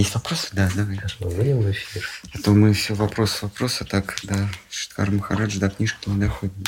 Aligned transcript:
Есть 0.00 0.14
вопросы? 0.14 0.48
Да, 0.52 0.70
давай. 0.74 0.98
Выйдем 1.20 1.60
в 1.60 1.70
эфир. 1.70 2.08
А 2.34 2.38
то 2.38 2.52
мы 2.52 2.72
все 2.72 2.94
вопросы, 2.94 3.44
вопросы, 3.44 3.84
так, 3.84 4.16
да, 4.22 4.48
Шиткар 4.70 5.10
Махарадж 5.10 5.58
до 5.58 5.68
книжки 5.68 6.08
не 6.08 6.18
доходим. 6.18 6.64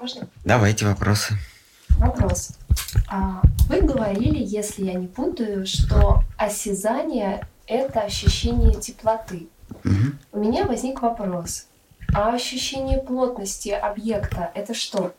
Можно? 0.00 0.28
Давайте 0.44 0.86
вопросы. 0.86 1.34
Вопрос. 1.98 2.50
А, 3.08 3.42
Вы 3.68 3.80
говорили, 3.80 4.38
если 4.38 4.84
я 4.84 4.94
не 4.94 5.08
путаю, 5.08 5.66
что 5.66 6.22
осязание– 6.36 7.48
это 7.66 8.02
ощущение 8.02 8.80
теплоты. 8.80 9.48
Мгм. 9.82 10.20
У 10.30 10.38
меня 10.38 10.66
возник 10.66 11.02
вопрос. 11.02 11.66
А 12.14 12.32
ощущение 12.32 13.02
плотности 13.02 13.70
объекта– 13.70 14.52
это 14.54 14.72
что? 14.72 15.16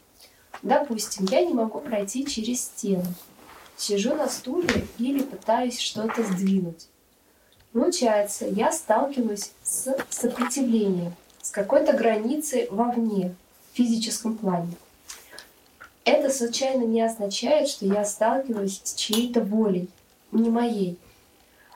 Допустим, 0.61 1.25
я 1.29 1.43
не 1.43 1.53
могу 1.53 1.81
пройти 1.81 2.25
через 2.25 2.61
стену. 2.61 3.13
Сижу 3.83 4.15
на 4.15 4.29
стуле 4.29 4.87
или 4.97 5.21
пытаюсь 5.21 5.77
что-то 5.77 6.23
сдвинуть. 6.23 6.87
Получается, 7.73 8.45
я 8.45 8.71
сталкиваюсь 8.71 9.51
с 9.61 9.93
сопротивлением, 10.09 11.13
с 11.41 11.49
какой-то 11.49 11.91
границей 11.91 12.69
вовне, 12.71 13.35
в 13.73 13.75
физическом 13.75 14.37
плане. 14.37 14.71
Это 16.05 16.29
случайно 16.29 16.83
не 16.83 17.01
означает, 17.01 17.67
что 17.67 17.85
я 17.85 18.05
сталкиваюсь 18.05 18.79
с 18.85 18.93
чьей-то 18.93 19.41
волей, 19.41 19.89
не 20.31 20.49
моей. 20.49 20.97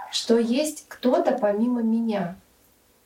Что 0.09 0.37
есть 0.37 0.85
кто-то 0.87 1.33
помимо 1.33 1.81
меня. 1.81 2.37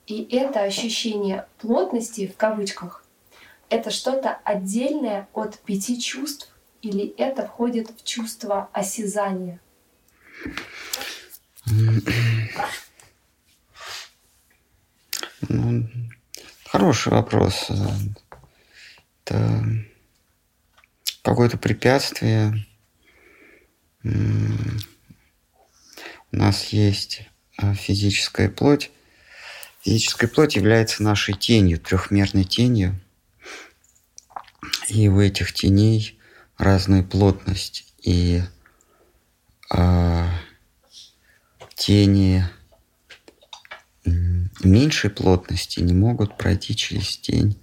И 0.06 0.28
это 0.32 0.62
ощущение 0.62 1.48
плотности, 1.58 2.28
в 2.28 2.38
кавычках, 2.38 3.04
это 3.70 3.90
что-то 3.90 4.40
отдельное 4.44 5.28
от 5.34 5.58
пяти 5.58 6.00
чувств 6.00 6.51
или 6.82 7.14
это 7.18 7.46
входит 7.46 7.92
в 7.92 8.04
чувство 8.04 8.70
осязания? 8.74 9.60
Ну, 15.48 15.90
хороший 16.66 17.12
вопрос. 17.12 17.70
Это 19.26 19.64
какое-то 21.22 21.58
препятствие. 21.58 22.66
У 24.04 24.10
нас 26.32 26.66
есть 26.68 27.30
а, 27.58 27.76
физическая 27.76 28.50
плоть. 28.50 28.90
Физическая 29.82 30.30
плоть 30.30 30.56
является 30.56 31.04
нашей 31.04 31.34
тенью, 31.34 31.80
трехмерной 31.80 32.44
тенью. 32.44 33.00
И 34.90 35.08
у 35.08 35.20
этих 35.20 35.54
теней 35.54 36.20
разная 36.62 37.04
плотность. 37.04 37.94
И 38.04 38.42
а, 39.70 40.30
тени 41.76 42.44
меньшей 44.64 45.10
плотности 45.10 45.80
не 45.80 45.94
могут 45.94 46.38
пройти 46.38 46.76
через 46.76 47.18
тень 47.18 47.62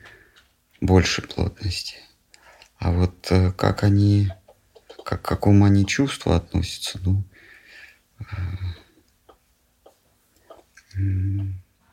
большей 0.81 1.25
плотности. 1.25 1.97
А 2.79 2.93
вот 2.93 3.27
э, 3.31 3.53
как 3.53 3.83
они, 3.83 4.31
как, 5.05 5.23
к 5.23 5.25
какому 5.29 5.65
они 5.65 5.85
чувству 5.85 6.33
относятся, 6.33 7.01
ну, 7.05 7.25
э, 8.21 8.25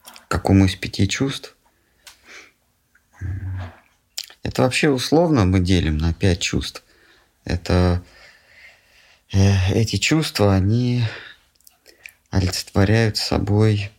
к 0.05 0.27
какому 0.27 0.65
из 0.65 0.75
пяти 0.75 1.07
чувств, 1.07 1.55
это 4.43 4.61
вообще 4.61 4.89
условно 4.89 5.45
мы 5.45 5.59
делим 5.59 5.97
на 5.97 6.13
пять 6.13 6.41
чувств. 6.41 6.84
Это 7.45 8.03
э, 9.31 9.73
эти 9.73 9.97
чувства, 9.97 10.55
они 10.55 11.03
олицетворяют 12.31 13.17
собой 13.17 13.91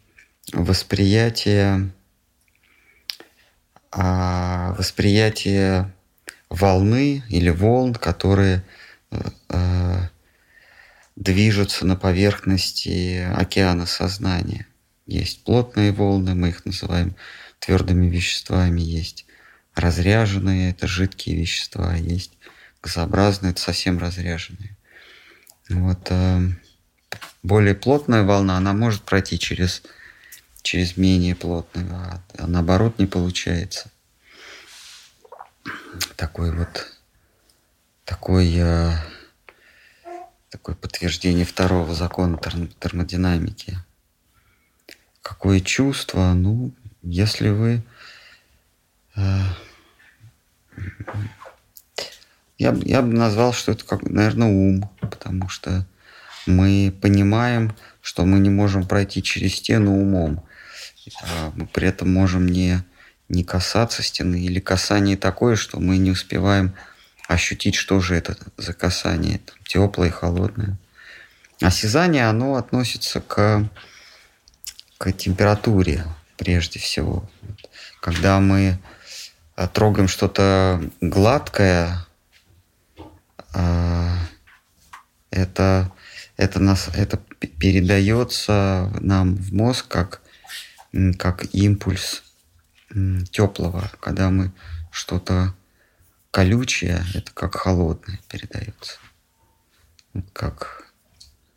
восприятие, 0.52 1.90
а, 3.90 4.74
восприятие 4.74 5.92
волны 6.50 7.22
или 7.28 7.50
волн, 7.50 7.94
которые 7.94 8.64
э, 9.10 9.20
э, 9.50 10.08
движутся 11.14 11.86
на 11.86 11.96
поверхности 11.96 13.26
океана 13.34 13.86
сознания. 13.86 14.66
Есть 15.06 15.44
плотные 15.44 15.92
волны, 15.92 16.34
мы 16.34 16.48
их 16.48 16.64
называем 16.64 17.14
твердыми 17.60 18.08
веществами, 18.08 18.80
есть 18.80 19.24
разряженные, 19.74 20.70
это 20.70 20.86
жидкие 20.86 21.36
вещества, 21.36 21.94
есть 21.94 22.35
газообразные, 22.86 23.54
совсем 23.56 23.98
разряженные. 23.98 24.76
Вот 25.68 26.06
э, 26.10 26.40
более 27.42 27.74
плотная 27.74 28.22
волна, 28.22 28.56
она 28.56 28.72
может 28.72 29.02
пройти 29.02 29.38
через, 29.38 29.82
через 30.62 30.96
менее 30.96 31.34
плотную, 31.34 31.92
а, 31.92 32.22
а 32.38 32.46
наоборот 32.46 32.98
не 33.00 33.06
получается. 33.06 33.90
Такой 36.14 36.54
вот 36.54 36.92
такой, 38.04 38.54
э, 38.56 38.92
такое 40.50 40.76
подтверждение 40.76 41.44
второго 41.44 41.92
закона 41.92 42.36
терм- 42.36 42.72
термодинамики. 42.78 43.78
Какое 45.22 45.58
чувство? 45.58 46.32
Ну, 46.34 46.72
если 47.02 47.48
вы 47.48 47.82
э, 49.16 49.40
я, 52.58 52.76
я 52.82 53.02
бы 53.02 53.12
назвал, 53.12 53.52
что 53.52 53.72
это, 53.72 53.84
как, 53.84 54.02
наверное, 54.02 54.48
ум, 54.48 54.90
потому 55.00 55.48
что 55.48 55.86
мы 56.46 56.94
понимаем, 57.02 57.74
что 58.00 58.24
мы 58.24 58.38
не 58.38 58.50
можем 58.50 58.86
пройти 58.86 59.22
через 59.22 59.56
стену 59.56 59.92
умом. 59.92 60.44
А 61.22 61.52
мы 61.54 61.66
при 61.66 61.88
этом 61.88 62.12
можем 62.12 62.46
не, 62.46 62.82
не 63.28 63.44
касаться 63.44 64.02
стены, 64.02 64.42
или 64.42 64.60
касание 64.60 65.16
такое, 65.16 65.56
что 65.56 65.80
мы 65.80 65.98
не 65.98 66.10
успеваем 66.10 66.74
ощутить, 67.28 67.74
что 67.74 68.00
же 68.00 68.14
это 68.14 68.36
за 68.56 68.72
касание, 68.72 69.38
там, 69.38 69.56
теплое, 69.64 70.10
холодное. 70.10 70.78
Осязание, 71.60 72.28
оно 72.28 72.56
относится 72.56 73.20
к, 73.20 73.68
к 74.98 75.12
температуре 75.12 76.04
прежде 76.36 76.78
всего. 76.78 77.28
Когда 78.00 78.40
мы 78.40 78.78
а, 79.56 79.66
трогаем 79.66 80.06
что-то 80.06 80.82
гладкое, 81.00 82.05
это, 85.30 85.92
это, 86.36 86.60
нас, 86.60 86.88
это 86.94 87.18
передается 87.58 88.92
нам 89.00 89.34
в 89.36 89.52
мозг 89.52 89.88
как, 89.88 90.22
как 91.18 91.54
импульс 91.54 92.22
теплого. 93.30 93.90
Когда 94.00 94.30
мы 94.30 94.52
что-то 94.90 95.54
колючее, 96.30 97.04
это 97.14 97.32
как 97.32 97.54
холодное 97.56 98.20
передается. 98.28 98.98
Как, 100.32 100.92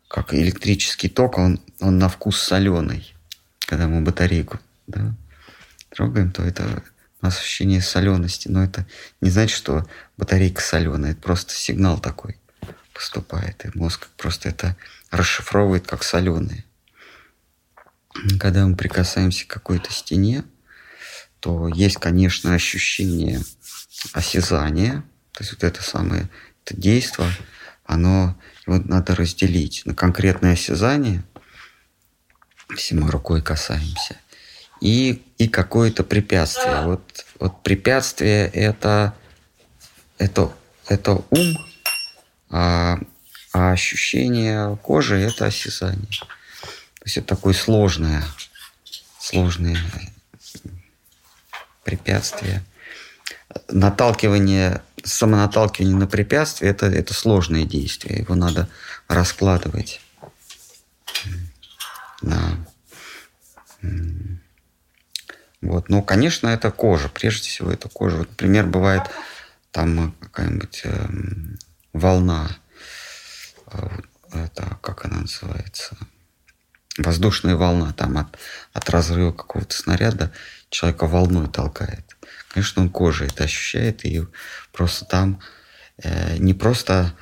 как 0.08 0.34
электрический 0.34 1.08
ток, 1.08 1.38
он, 1.38 1.60
он 1.80 1.98
на 1.98 2.08
вкус 2.08 2.40
соленый. 2.40 3.14
Когда 3.60 3.88
мы 3.88 4.00
батарейку 4.02 4.58
да, 4.86 5.14
трогаем, 5.90 6.32
то 6.32 6.42
это 6.42 6.82
ощущение 7.28 7.80
солености. 7.80 8.48
Но 8.48 8.62
это 8.62 8.86
не 9.20 9.30
значит, 9.30 9.56
что 9.56 9.86
батарейка 10.16 10.60
соленая. 10.62 11.12
Это 11.12 11.20
просто 11.20 11.54
сигнал 11.54 11.98
такой 11.98 12.38
поступает. 12.94 13.64
И 13.64 13.78
мозг 13.78 14.08
просто 14.16 14.48
это 14.50 14.76
расшифровывает 15.10 15.86
как 15.86 16.02
соленые. 16.02 16.64
Когда 18.38 18.66
мы 18.66 18.76
прикасаемся 18.76 19.46
к 19.46 19.50
какой-то 19.50 19.92
стене, 19.92 20.44
то 21.40 21.68
есть, 21.68 21.96
конечно, 21.96 22.52
ощущение 22.54 23.40
осязания. 24.12 25.02
То 25.32 25.42
есть 25.42 25.52
вот 25.52 25.64
это 25.64 25.82
самое 25.82 26.28
это 26.64 26.78
действие, 26.78 27.30
оно 27.84 28.38
его 28.66 28.78
надо 28.84 29.14
разделить 29.14 29.82
на 29.86 29.94
конкретное 29.94 30.52
осязание, 30.52 31.24
если 32.70 32.94
мы 32.94 33.10
рукой 33.10 33.42
касаемся, 33.42 34.16
и, 34.80 35.22
и 35.38 35.48
какое-то 35.48 36.04
препятствие. 36.04 36.82
Вот, 36.82 37.26
вот 37.38 37.62
препятствие 37.62 38.48
это, 38.48 39.14
это, 40.18 40.52
это 40.88 41.22
ум, 41.30 41.58
а, 42.50 42.98
а 43.52 43.72
ощущение 43.72 44.76
кожи 44.82 45.18
это 45.20 45.46
осязание. 45.46 46.06
То 46.08 47.04
есть 47.04 47.16
это 47.18 47.28
такое 47.28 47.54
сложное, 47.54 48.24
сложное 49.18 49.78
препятствие. 51.84 52.62
Наталкивание, 53.68 54.82
самонаталкивание 55.02 55.96
на 55.96 56.06
препятствие 56.06 56.70
это, 56.70 56.86
это 56.86 57.14
сложное 57.14 57.64
действие. 57.64 58.18
Его 58.20 58.34
надо 58.34 58.68
раскладывать 59.08 60.00
на 62.22 62.64
вот. 65.60 65.88
Но, 65.88 66.02
конечно, 66.02 66.48
это 66.48 66.70
кожа. 66.70 67.08
Прежде 67.08 67.48
всего, 67.48 67.70
это 67.70 67.88
кожа. 67.88 68.18
Вот, 68.18 68.30
например, 68.30 68.66
бывает 68.66 69.02
там 69.70 70.14
какая-нибудь 70.20 70.82
эм, 70.84 71.58
волна. 71.92 72.48
э, 73.72 73.88
Это, 74.32 74.78
как 74.82 75.04
она 75.04 75.20
называется? 75.20 75.96
воздушная 76.98 77.56
волна 77.56 77.92
там 77.92 78.18
от, 78.18 78.38
от 78.72 78.90
разрыва 78.90 79.32
какого-то 79.32 79.74
снаряда 79.74 80.32
человека 80.70 81.06
волной 81.06 81.48
толкает. 81.48 82.16
Конечно, 82.48 82.82
он 82.82 82.90
кожей 82.90 83.28
это 83.28 83.44
ощущает, 83.44 84.04
и 84.04 84.26
просто 84.72 85.04
там 85.04 85.40
э, 86.02 86.36
не 86.38 86.54
просто 86.54 87.14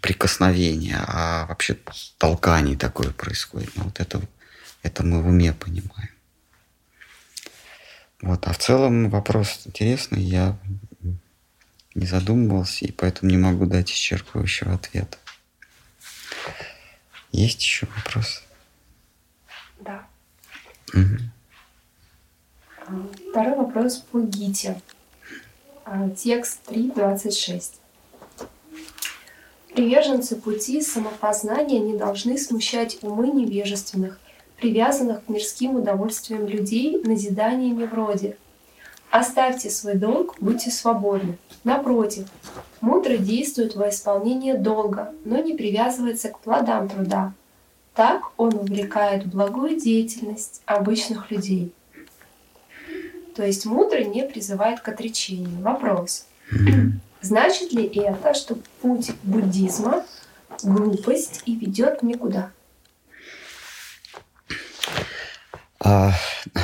прикосновение, 0.00 0.98
а 1.06 1.46
вообще 1.46 1.76
толкание 2.18 2.76
такое 2.76 3.10
происходит. 3.10 3.70
Но 3.76 3.84
вот 3.84 4.00
это, 4.00 4.20
это 4.82 5.04
мы 5.04 5.22
в 5.22 5.28
уме 5.28 5.52
понимаем. 5.52 6.10
Вот, 8.22 8.46
а 8.46 8.52
в 8.52 8.58
целом 8.58 9.08
вопрос 9.08 9.62
интересный, 9.64 10.22
я 10.22 10.56
не 11.94 12.06
задумывался, 12.06 12.84
и 12.84 12.92
поэтому 12.92 13.30
не 13.30 13.38
могу 13.38 13.66
дать 13.66 13.90
исчерпывающего 13.90 14.74
ответа. 14.74 15.16
Есть 17.32 17.62
еще 17.62 17.86
вопрос? 17.96 18.42
Да. 19.80 20.06
Угу. 20.92 21.30
Второй 23.30 23.56
вопрос 23.56 23.98
по 23.98 24.20
Гите. 24.20 24.80
А, 25.84 26.10
текст 26.10 26.60
3.26. 26.68 27.74
Приверженцы 29.74 30.36
пути 30.36 30.82
самопознания 30.82 31.78
не 31.78 31.96
должны 31.96 32.36
смущать 32.36 32.98
умы 33.02 33.28
невежественных, 33.28 34.18
привязанных 34.60 35.24
к 35.24 35.28
мирским 35.28 35.76
удовольствиям 35.76 36.46
людей 36.46 37.00
назиданиями 37.02 37.84
вроде 37.84 38.36
«Оставьте 39.10 39.70
свой 39.70 39.94
долг, 39.94 40.36
будьте 40.40 40.70
свободны». 40.70 41.38
Напротив, 41.64 42.28
мудрый 42.80 43.18
действует 43.18 43.74
во 43.74 43.88
исполнение 43.88 44.56
долга, 44.56 45.12
но 45.24 45.38
не 45.38 45.54
привязывается 45.54 46.28
к 46.28 46.38
плодам 46.40 46.88
труда. 46.88 47.32
Так 47.94 48.32
он 48.36 48.54
увлекает 48.54 49.26
благую 49.26 49.80
деятельность 49.80 50.62
обычных 50.64 51.30
людей. 51.30 51.72
То 53.34 53.44
есть 53.44 53.66
мудрый 53.66 54.04
не 54.04 54.22
призывает 54.22 54.80
к 54.80 54.88
отречению. 54.88 55.60
Вопрос. 55.60 56.26
Значит 57.20 57.72
ли 57.72 57.84
это, 57.84 58.34
что 58.34 58.56
путь 58.80 59.12
буддизма– 59.22 60.04
глупость 60.62 61.42
и 61.46 61.54
ведет 61.54 62.02
никуда? 62.02 62.50
А, 65.82 66.12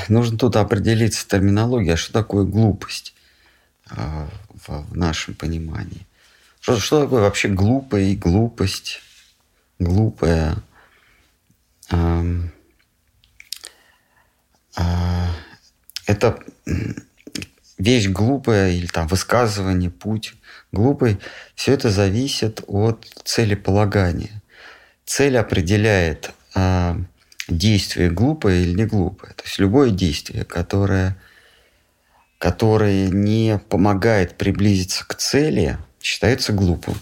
нужно 0.09 0.39
тут 0.39 0.57
определиться 0.57 1.23
с 1.23 1.27
терминологией, 1.27 1.95
а 1.95 1.97
что 1.97 2.13
такое 2.13 2.45
глупость 2.45 3.15
а, 3.89 4.29
в, 4.55 4.91
в 4.91 4.97
нашем 4.97 5.35
понимании. 5.35 6.07
Что, 6.61 6.79
что 6.79 7.03
такое 7.03 7.23
вообще 7.23 7.49
глупая 7.49 8.03
и 8.03 8.17
глупость? 8.17 9.01
Глупая. 9.79 10.57
А, 11.91 12.25
а, 14.77 15.31
это 16.07 16.39
вещь 17.79 18.09
глупая 18.09 18.73
или 18.73 18.87
там 18.87 19.07
высказывание, 19.07 19.91
путь 19.91 20.35
глупый, 20.73 21.19
все 21.55 21.73
это 21.73 21.91
зависит 21.91 22.63
от 22.67 23.07
целеполагания. 23.25 24.43
Цель 25.05 25.39
определяет 25.39 26.33
действие 27.49 28.11
глупое 28.11 28.63
или 28.63 28.75
не 28.75 28.87
глупое. 28.87 29.33
То 29.35 29.45
есть 29.45 29.59
любое 29.59 29.91
действие, 29.91 30.45
которое, 30.45 31.17
которое 32.39 33.09
не 33.09 33.59
помогает 33.69 34.37
приблизиться 34.37 35.07
к 35.07 35.15
цели, 35.17 35.79
считается 36.01 36.53
глупым. 36.53 36.97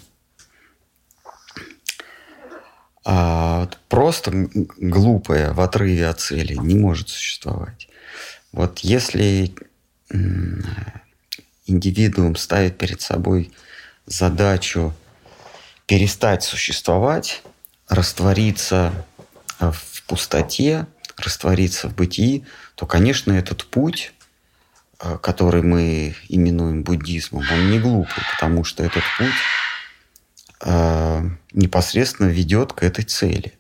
А 3.07 3.69
просто 3.89 4.31
глупое 4.79 5.53
в 5.53 5.61
отрыве 5.61 6.09
от 6.09 6.21
цели 6.21 6.55
не 6.55 6.75
может 6.75 7.11
существовать. 7.11 7.89
Вот 8.53 8.79
если 8.81 9.55
индивидуум 11.67 12.37
ставит 12.37 12.79
перед 12.79 13.01
собой 13.01 13.53
задачу 14.07 14.95
перестать 15.87 16.43
существовать, 16.43 17.43
раствориться 17.89 18.93
в 19.59 19.94
пустоте, 20.07 20.87
раствориться 21.17 21.89
в 21.89 21.95
бытии, 21.95 22.45
то, 22.75 22.87
конечно, 22.87 23.33
этот 23.33 23.65
путь, 23.65 24.13
э, 25.01 25.19
который 25.23 25.63
мы 25.63 26.15
именуем 26.29 26.83
буддизмом, 26.83 27.45
он 27.53 27.71
не 27.71 27.79
глупый, 27.79 28.25
потому 28.33 28.65
что 28.65 28.83
этот 28.83 29.05
путь 29.19 29.35
э, 30.63 31.31
непосредственно 31.53 32.29
ведет 32.29 32.73
к 32.73 32.83
этой 32.83 33.05
цели. 33.05 33.55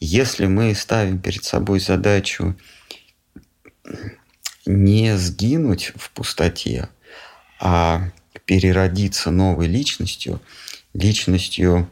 Если 0.00 0.46
мы 0.46 0.74
ставим 0.74 1.18
перед 1.18 1.44
собой 1.44 1.80
задачу 1.80 2.56
не 4.64 5.16
сгинуть 5.16 5.92
в 5.96 6.10
пустоте, 6.10 6.88
а 7.60 8.10
переродиться 8.46 9.30
новой 9.30 9.66
личностью, 9.66 10.40
личностью, 10.94 11.90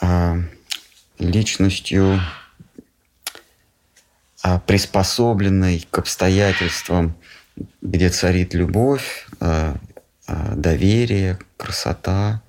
а, 0.00 0.38
личностью 1.18 2.20
а, 4.42 4.58
приспособленной 4.60 5.86
к 5.90 5.98
обстоятельствам, 5.98 7.16
где 7.80 8.10
царит 8.10 8.54
любовь, 8.54 9.26
а, 9.40 9.76
доверие, 10.26 11.38
красота, 11.56 12.42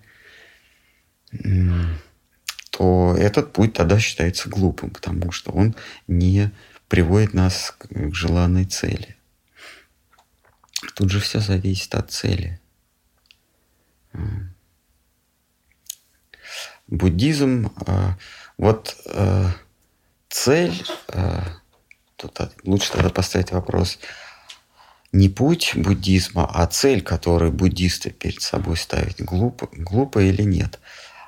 то 2.71 3.15
этот 3.17 3.53
путь 3.53 3.73
тогда 3.73 3.99
считается 3.99 4.49
глупым, 4.49 4.89
потому 4.91 5.31
что 5.31 5.51
он 5.51 5.75
не 6.07 6.51
приводит 6.87 7.33
нас 7.33 7.75
к 7.77 8.13
желанной 8.13 8.65
цели. 8.65 9.15
Тут 10.95 11.09
же 11.09 11.19
все 11.19 11.39
зависит 11.39 11.95
от 11.95 12.11
цели. 12.11 12.59
Буддизм, 16.87 17.71
а, 17.85 18.17
вот 18.57 18.95
а, 19.05 19.51
цель, 20.29 20.83
а, 21.09 21.43
тут 22.15 22.39
лучше 22.63 22.91
тогда 22.91 23.09
поставить 23.09 23.51
вопрос, 23.51 23.99
не 25.11 25.29
путь 25.29 25.73
буддизма, 25.75 26.49
а 26.51 26.65
цель, 26.67 27.01
которую 27.01 27.51
буддисты 27.51 28.09
перед 28.09 28.41
собой 28.41 28.77
ставят, 28.77 29.19
глупо, 29.19 29.69
глупо 29.71 30.19
или 30.19 30.41
нет. 30.41 30.79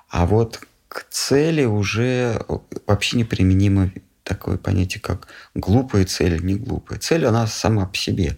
А 0.09 0.25
вот 0.25 0.61
к 0.87 1.05
цели 1.09 1.63
уже 1.65 2.45
вообще 2.87 3.17
неприменимо 3.17 3.91
такое 4.23 4.57
понятие, 4.57 5.01
как 5.01 5.27
глупая 5.55 6.05
цель 6.05 6.35
или 6.35 6.45
не 6.45 6.55
глупая. 6.55 6.99
Цель, 6.99 7.25
она 7.25 7.47
сама 7.47 7.85
по 7.85 7.95
себе 7.95 8.37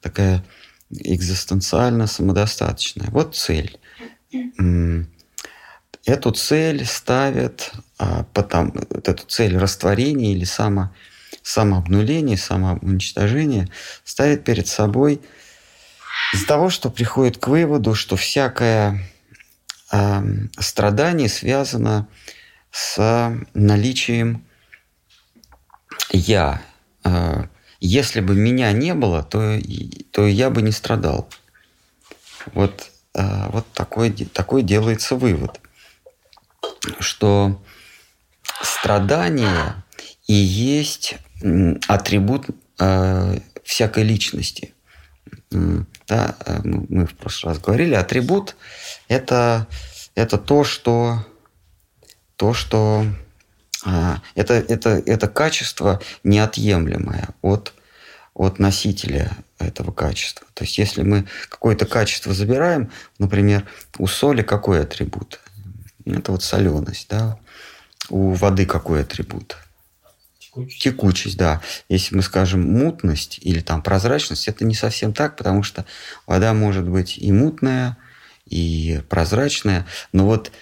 такая 0.00 0.44
экзистенциально 0.90 2.06
самодостаточная. 2.06 3.08
Вот 3.10 3.34
цель. 3.36 3.78
Эту 6.04 6.32
цель 6.32 6.84
ставят, 6.84 7.72
а 7.98 8.24
потом, 8.34 8.72
вот 8.72 9.08
эту 9.08 9.24
цель 9.26 9.56
растворения 9.56 10.32
или 10.32 10.44
само, 10.44 10.92
самообнуления, 11.42 12.36
самоуничтожения 12.36 13.68
ставят 14.04 14.44
перед 14.44 14.66
собой 14.66 15.20
из-за 16.32 16.46
того, 16.46 16.70
что 16.70 16.90
приходит 16.90 17.38
к 17.38 17.48
выводу, 17.48 17.94
что 17.94 18.16
всякое 18.16 19.00
э, 19.92 20.22
страдание 20.58 21.28
связано 21.28 22.08
с 22.72 23.36
наличием 23.54 24.44
я. 26.10 26.62
А, 27.04 27.46
если 27.80 28.20
бы 28.20 28.34
меня 28.34 28.72
не 28.72 28.94
было, 28.94 29.22
то, 29.22 29.58
то 30.10 30.26
я 30.26 30.50
бы 30.50 30.62
не 30.62 30.72
страдал. 30.72 31.28
Вот, 32.54 32.90
а, 33.14 33.50
вот 33.50 33.66
такой, 33.72 34.10
такой 34.10 34.62
делается 34.62 35.16
вывод, 35.16 35.60
что 36.98 37.62
страдание 38.62 39.82
и 40.26 40.34
есть 40.34 41.16
атрибут 41.88 42.46
э, 42.78 43.38
всякой 43.64 44.04
личности. 44.04 44.74
Да, 45.50 46.36
мы 46.64 47.06
в 47.06 47.14
прошлый 47.14 47.52
раз 47.52 47.62
говорили, 47.62 47.94
атрибут 47.94 48.56
это, 49.08 49.66
это 50.14 50.38
то, 50.38 50.64
что, 50.64 51.26
то, 52.36 52.54
что 52.54 53.04
а, 53.84 54.20
это, 54.34 54.54
это, 54.54 55.02
это 55.04 55.28
качество 55.28 56.00
неотъемлемое 56.24 57.28
от, 57.42 57.74
от 58.34 58.58
носителя 58.58 59.30
этого 59.58 59.92
качества. 59.92 60.46
То 60.54 60.64
есть 60.64 60.78
если 60.78 61.02
мы 61.02 61.26
какое-то 61.48 61.86
качество 61.86 62.32
забираем, 62.32 62.90
например, 63.18 63.66
у 63.98 64.06
соли 64.06 64.42
какой 64.42 64.80
атрибут? 64.80 65.40
Это 66.04 66.32
вот 66.32 66.42
соленость, 66.42 67.06
да. 67.08 67.38
У 68.08 68.32
воды 68.32 68.66
какой 68.66 69.02
атрибут? 69.02 69.56
Текучесть. 70.38 70.82
Текучесть, 70.82 71.36
да. 71.36 71.60
Если 71.88 72.14
мы 72.14 72.22
скажем 72.22 72.62
мутность 72.62 73.38
или 73.42 73.60
там 73.60 73.82
прозрачность, 73.82 74.48
это 74.48 74.64
не 74.64 74.74
совсем 74.74 75.12
так, 75.12 75.36
потому 75.36 75.62
что 75.62 75.86
вода 76.26 76.52
может 76.52 76.88
быть 76.88 77.16
и 77.18 77.32
мутная, 77.32 77.96
и 78.46 79.00
прозрачная, 79.08 79.86
но 80.12 80.26
вот 80.26 80.52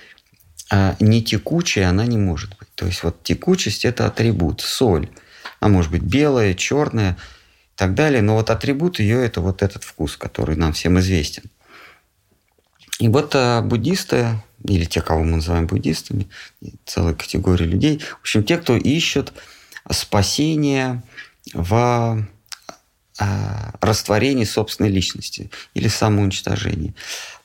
а 0.71 0.97
не 1.01 1.23
текучая 1.23 1.89
она 1.89 2.07
не 2.07 2.17
может 2.17 2.57
быть. 2.59 2.69
То 2.77 2.87
есть 2.87 3.03
вот 3.03 3.25
текучесть– 3.25 3.85
это 3.85 4.07
атрибут, 4.07 4.61
соль. 4.61 5.11
Она 5.59 5.75
может 5.75 5.91
быть 5.91 6.03
белая, 6.03 6.55
черная 6.55 7.15
и 7.15 7.77
так 7.77 7.95
далее. 7.95 8.23
Но 8.23 8.37
вот 8.37 8.51
атрибут 8.51 9.01
ее– 9.01 9.25
это 9.27 9.41
вот 9.41 9.63
этот 9.63 9.83
вкус, 9.83 10.17
который 10.17 10.55
нам 10.55 10.73
всем 10.73 11.01
известен. 11.01 11.43
И 13.01 13.09
вот 13.09 13.35
а, 13.35 13.63
буддисты, 13.63 14.43
или 14.63 14.85
те, 14.85 15.01
кого 15.01 15.25
мы 15.25 15.37
называем 15.37 15.67
буддистами, 15.67 16.29
целая 16.85 17.15
категория 17.15 17.65
людей, 17.65 17.99
в 17.99 18.21
общем, 18.21 18.45
те, 18.45 18.59
кто 18.59 18.77
ищут 18.77 19.33
спасение 19.91 21.03
в 21.55 22.29
а, 23.19 23.75
растворении 23.81 24.45
собственной 24.45 24.91
личности 24.91 25.51
или 25.73 25.89
самоуничтожении. 25.89 26.95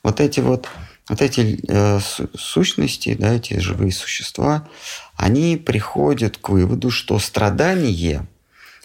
Вот 0.03 0.19
эти 0.19 0.41
вот, 0.41 0.67
вот 1.07 1.21
эти 1.21 1.57
э, 1.67 1.99
сущности, 2.37 3.15
да, 3.15 3.33
эти 3.33 3.57
живые 3.57 3.93
существа, 3.93 4.67
они 5.15 5.55
приходят 5.55 6.37
к 6.37 6.49
выводу, 6.49 6.91
что 6.91 7.17
страдание 7.17 8.27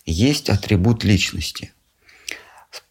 есть 0.06 0.48
атрибут 0.48 1.02
личности– 1.02 1.72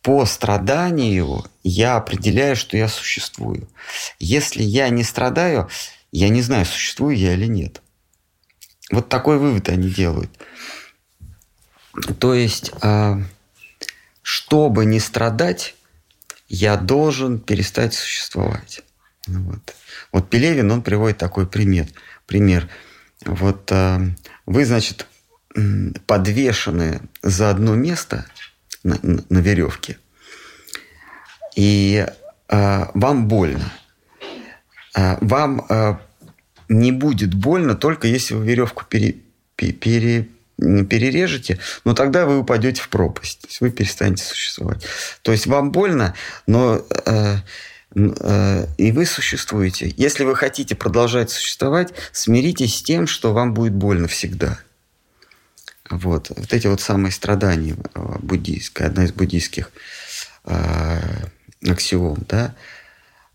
по 0.01 0.25
страданию 0.25 1.45
я 1.63 1.95
определяю, 1.95 2.55
что 2.55 2.77
я 2.77 2.87
существую. 2.87 3.67
Если 4.19 4.63
я 4.63 4.89
не 4.89 5.03
страдаю, 5.03 5.69
я 6.11 6.29
не 6.29 6.41
знаю, 6.41 6.65
существую 6.65 7.15
я 7.17 7.33
или 7.33 7.45
нет. 7.45 7.81
Вот 8.91 9.09
такой 9.09 9.37
вывод 9.37 9.69
они 9.69 9.89
делают. 9.89 10.31
То 12.19 12.33
есть, 12.33 12.71
а, 12.81 13.21
чтобы 14.21 14.85
не 14.85 14.99
страдать, 14.99 15.75
я 16.47 16.75
должен 16.75 17.39
перестать 17.39 17.93
существовать. 17.93 18.81
Вот. 19.27 19.75
Вот 20.11 20.29
Пелевин, 20.29 20.71
он 20.71 20.81
приводит 20.81 21.17
такой 21.17 21.45
пример. 21.45 21.87
Пример. 22.25 22.67
Вот 23.25 23.71
а, 23.71 24.01
вы, 24.45 24.65
значит, 24.65 25.05
подвешены 26.05 27.01
за 27.21 27.49
одно 27.49 27.75
место– 27.75 28.25
на, 29.01 29.23
на 29.29 29.39
веревке. 29.39 29.97
И 31.55 32.05
э, 32.47 32.85
вам 32.93 33.27
больно. 33.27 33.71
Э, 34.95 35.17
вам 35.21 35.65
э, 35.69 35.95
не 36.69 36.91
будет 36.91 37.33
больно 37.33 37.75
только 37.75 38.07
если 38.07 38.35
вы 38.35 38.45
веревку 38.45 38.85
пере, 38.85 39.17
пере, 39.55 40.29
перережете, 40.57 41.59
но 41.85 41.93
тогда 41.93 42.25
вы 42.25 42.39
упадете 42.39 42.81
в 42.81 42.89
пропасть. 42.89 43.57
Вы 43.59 43.71
перестанете 43.71 44.23
существовать. 44.23 44.85
То 45.21 45.31
есть 45.31 45.47
вам 45.47 45.71
больно, 45.71 46.13
но 46.47 46.85
э, 47.05 47.37
э, 47.95 48.65
и 48.77 48.91
вы 48.91 49.05
существуете. 49.05 49.93
Если 49.97 50.23
вы 50.23 50.35
хотите 50.35 50.75
продолжать 50.75 51.31
существовать, 51.31 51.93
смиритесь 52.11 52.77
с 52.77 52.83
тем, 52.83 53.07
что 53.07 53.33
вам 53.33 53.53
будет 53.53 53.73
больно 53.73 54.07
всегда. 54.07 54.59
Вот, 55.89 56.29
вот 56.29 56.53
эти 56.53 56.67
вот 56.67 56.81
самые 56.81 57.11
страдания 57.11 57.75
э, 57.95 58.17
буддийские, 58.19 58.87
одна 58.87 59.05
из 59.05 59.11
буддийских 59.11 59.71
э, 60.45 60.99
аксиом, 61.67 62.17
да, 62.27 62.55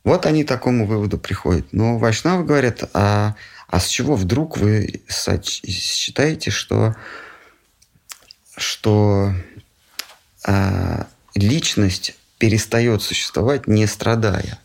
вот 0.05 0.27
они 0.27 0.45
к 0.45 0.49
такому 0.49 0.87
выводу 0.87 1.19
приходят. 1.19 1.67
Но 1.73 1.99
вайшнавы 1.99 2.45
говорят, 2.45 2.89
а, 2.93 3.35
а 3.69 3.81
с 3.81 3.89
чего 3.89 4.17
вдруг 4.17 4.59
вы 4.59 5.03
считаете, 5.09 6.51
что, 6.51 6.95
что 8.57 9.33
а, 10.47 11.07
личность 11.35 12.17
перестает 12.39 13.03
существовать, 13.03 13.67
не 13.67 13.87
страдая? 13.87 14.61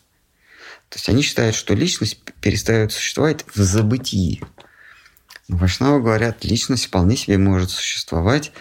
То 0.89 0.98
есть 0.98 1.08
они 1.08 1.22
считают, 1.22 1.55
что 1.55 1.74
личность 1.74 2.19
перестает 2.41 2.91
существовать 2.91 3.46
в 3.48 3.62
забытии. 3.62 4.41
Вайшнавы 5.50 6.01
говорят, 6.01 6.46
личность 6.46 6.86
вполне 6.86 7.18
себе 7.18 7.39
может 7.39 7.72
существовать, 7.72 8.51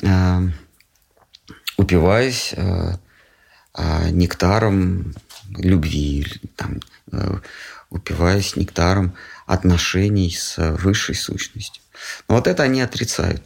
э, 0.00 0.40
упиваясь 1.76 2.54
э, 2.56 2.96
э, 3.74 4.10
нектаром 4.10 5.12
любви, 5.58 6.26
там, 6.54 6.80
упиваясь 7.90 8.54
нектаром 8.54 9.14
отношений 9.46 10.30
с 10.30 10.56
высшей 10.78 11.16
сущностью. 11.16 11.82
Но 12.28 12.36
вот 12.36 12.46
это 12.46 12.62
они 12.62 12.80
отрицают. 12.80 13.42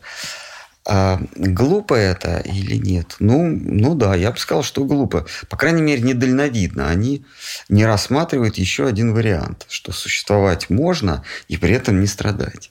А 0.86 1.20
глупо 1.36 1.94
это 1.94 2.38
или 2.38 2.76
нет? 2.76 3.16
Ну, 3.18 3.46
ну 3.46 3.94
да, 3.94 4.14
я 4.14 4.30
бы 4.32 4.38
сказал, 4.38 4.62
что 4.62 4.84
глупо. 4.84 5.26
По 5.50 5.56
крайней 5.56 5.82
мере, 5.82 6.02
недальновидно. 6.02 6.88
Они 6.88 7.26
не 7.68 7.84
рассматривают 7.84 8.56
еще 8.56 8.86
один 8.86 9.12
вариант, 9.12 9.66
что 9.68 9.92
существовать 9.92 10.70
можно 10.70 11.24
и 11.48 11.58
при 11.58 11.74
этом 11.74 12.00
не 12.00 12.06
страдать. 12.06 12.70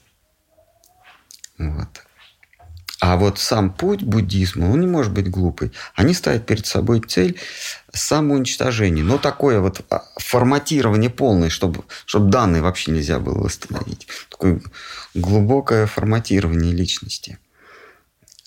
Вот. 1.58 1.88
А 3.00 3.16
вот 3.16 3.38
сам 3.38 3.72
путь 3.72 4.02
буддизма, 4.02 4.66
он 4.66 4.80
не 4.80 4.88
может 4.88 5.12
быть 5.12 5.30
глупый. 5.30 5.72
Они 5.94 6.12
ставят 6.12 6.46
перед 6.46 6.66
собой 6.66 7.00
цель 7.00 7.38
самоуничтожения. 7.92 9.04
Но 9.04 9.18
такое 9.18 9.60
вот 9.60 9.82
а, 9.90 10.02
форматирование 10.16 11.08
полное, 11.08 11.50
чтобы, 11.50 11.84
чтобы 12.04 12.30
данные 12.30 12.62
вообще 12.62 12.90
нельзя 12.90 13.20
было 13.20 13.38
восстановить. 13.38 14.08
Такое 14.28 14.60
глубокое 15.14 15.86
форматирование 15.86 16.72
личности– 16.72 17.38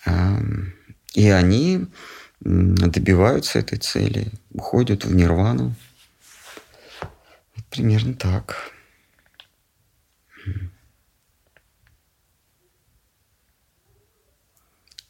и 0.05 1.29
они 1.29 1.87
добиваются 2.39 3.59
этой 3.59 3.77
цели, 3.77 4.31
уходят 4.51 5.05
в 5.05 5.13
нирвану. 5.13 5.75
Примерно 7.69 8.13
так. 8.13 8.71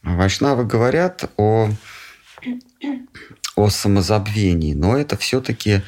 Вайшнавы 0.04 0.66
говорят 0.66 1.32
о, 1.38 1.70
о 3.56 3.70
самозабвении, 3.70 4.74
но 4.74 4.98
это 4.98 5.16
все-таки 5.16 5.84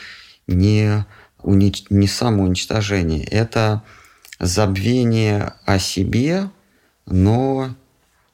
не, 0.47 1.05
унич, 1.39 1.85
не 1.89 2.07
самоуничтожение, 2.07 3.23
это 3.25 3.83
забвение 4.39 5.55
о 5.65 5.79
себе, 5.79 6.49
но 7.05 7.75
а 7.75 7.82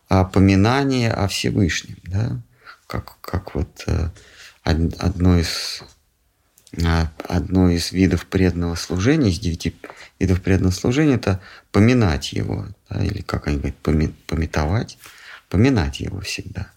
поминание 0.09 1.11
о 1.11 1.27
Всевышнем, 1.27 1.97
да, 2.03 2.41
как, 2.87 3.17
как 3.21 3.55
вот 3.55 3.83
э, 3.87 4.09
одно 4.63 5.37
из 5.37 5.83
а, 6.85 7.11
одно 7.27 7.69
из 7.69 7.91
видов 7.91 8.27
преданного 8.27 8.75
служения, 8.75 9.29
из 9.29 9.39
девяти 9.39 9.75
видов 10.19 10.41
преданного 10.41 10.71
служения, 10.71 11.15
это 11.15 11.41
поминать 11.71 12.31
его, 12.33 12.67
да, 12.89 13.03
или 13.03 13.21
как 13.21 13.47
они 13.47 13.57
говорят, 13.57 13.77
пометовать, 14.27 14.97
поминать 15.49 15.99
его 15.99 16.21
всегда. 16.21 16.71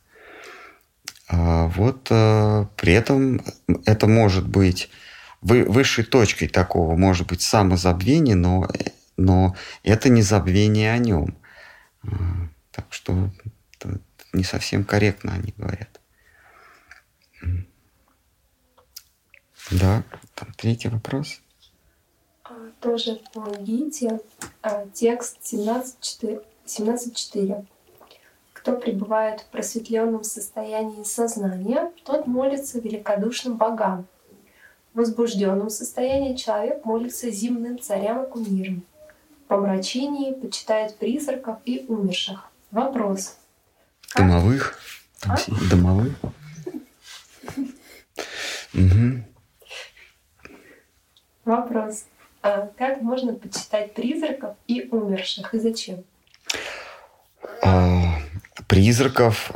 А 1.29 1.67
вот 1.67 2.09
а, 2.11 2.69
при 2.77 2.95
этом 2.95 3.43
это 3.85 4.07
может 4.07 4.49
быть 4.49 4.89
вы, 5.43 5.65
высшей 5.65 6.05
точкой 6.05 6.49
такого 6.49 6.97
может 6.97 7.27
быть 7.27 7.43
самозабвение, 7.43 8.37
но, 8.37 8.71
но 9.17 9.57
это 9.83 10.09
не 10.09 10.23
забвение 10.23 10.93
о 10.93 10.99
нем. 10.99 11.37
Так 12.73 12.87
что 12.91 13.31
не 14.33 14.45
совсем 14.45 14.85
корректно 14.85 15.35
они 15.35 15.55
говорят. 15.57 16.01
Да, 19.71 20.03
там 20.35 20.53
третий 20.57 20.89
вопрос. 20.89 21.41
А, 22.45 22.71
тоже 22.81 23.21
по 23.33 23.49
Гите, 23.57 24.21
а, 24.63 24.87
текст 24.93 25.39
17.4. 25.43 26.45
17 26.65 27.67
Кто 28.53 28.77
пребывает 28.77 29.41
в 29.41 29.47
просветленном 29.47 30.23
состоянии 30.25 31.03
сознания, 31.03 31.91
тот 32.05 32.27
молится 32.27 32.79
великодушным 32.79 33.57
богам. 33.57 34.07
В 34.95 34.99
возбужденном 34.99 35.71
состоянии 35.71 36.37
человек 36.37 36.85
молится 36.85 37.31
зимным 37.31 37.81
царям 37.81 38.25
и 38.25 38.31
кумирам. 38.31 38.83
В 39.45 39.49
помрачении 39.49 40.33
почитает 40.33 40.97
призраков 40.97 41.59
и 41.65 41.85
умерших. 41.89 42.52
Вопрос. 42.73 43.37
Домовых? 44.17 44.79
а? 45.27 45.37
Домовых? 45.71 46.15
Угу. 48.73 49.25
Вопрос. 51.45 52.07
А 52.41 52.69
как 52.79 53.03
можно 53.03 53.35
почитать 53.35 53.93
призраков 53.93 54.57
и 54.67 54.89
умерших 54.91 55.53
и 55.53 55.59
зачем? 55.59 56.03
А, 57.63 58.19
призраков 58.69 59.53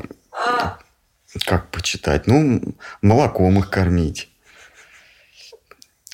как 1.47 1.71
почитать? 1.71 2.27
Ну, 2.27 2.61
молоком 3.01 3.59
их 3.59 3.71
кормить. 3.71 4.29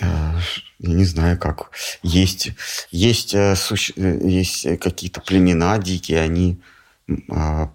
А, 0.00 0.38
я 0.78 0.94
не 0.94 1.04
знаю, 1.04 1.36
как. 1.36 1.72
Есть, 2.04 2.52
есть, 2.92 3.34
э, 3.34 3.56
есть 3.96 4.78
какие-то 4.78 5.20
племена 5.20 5.78
дикие, 5.78 6.20
они 6.20 6.60
а, 6.60 6.71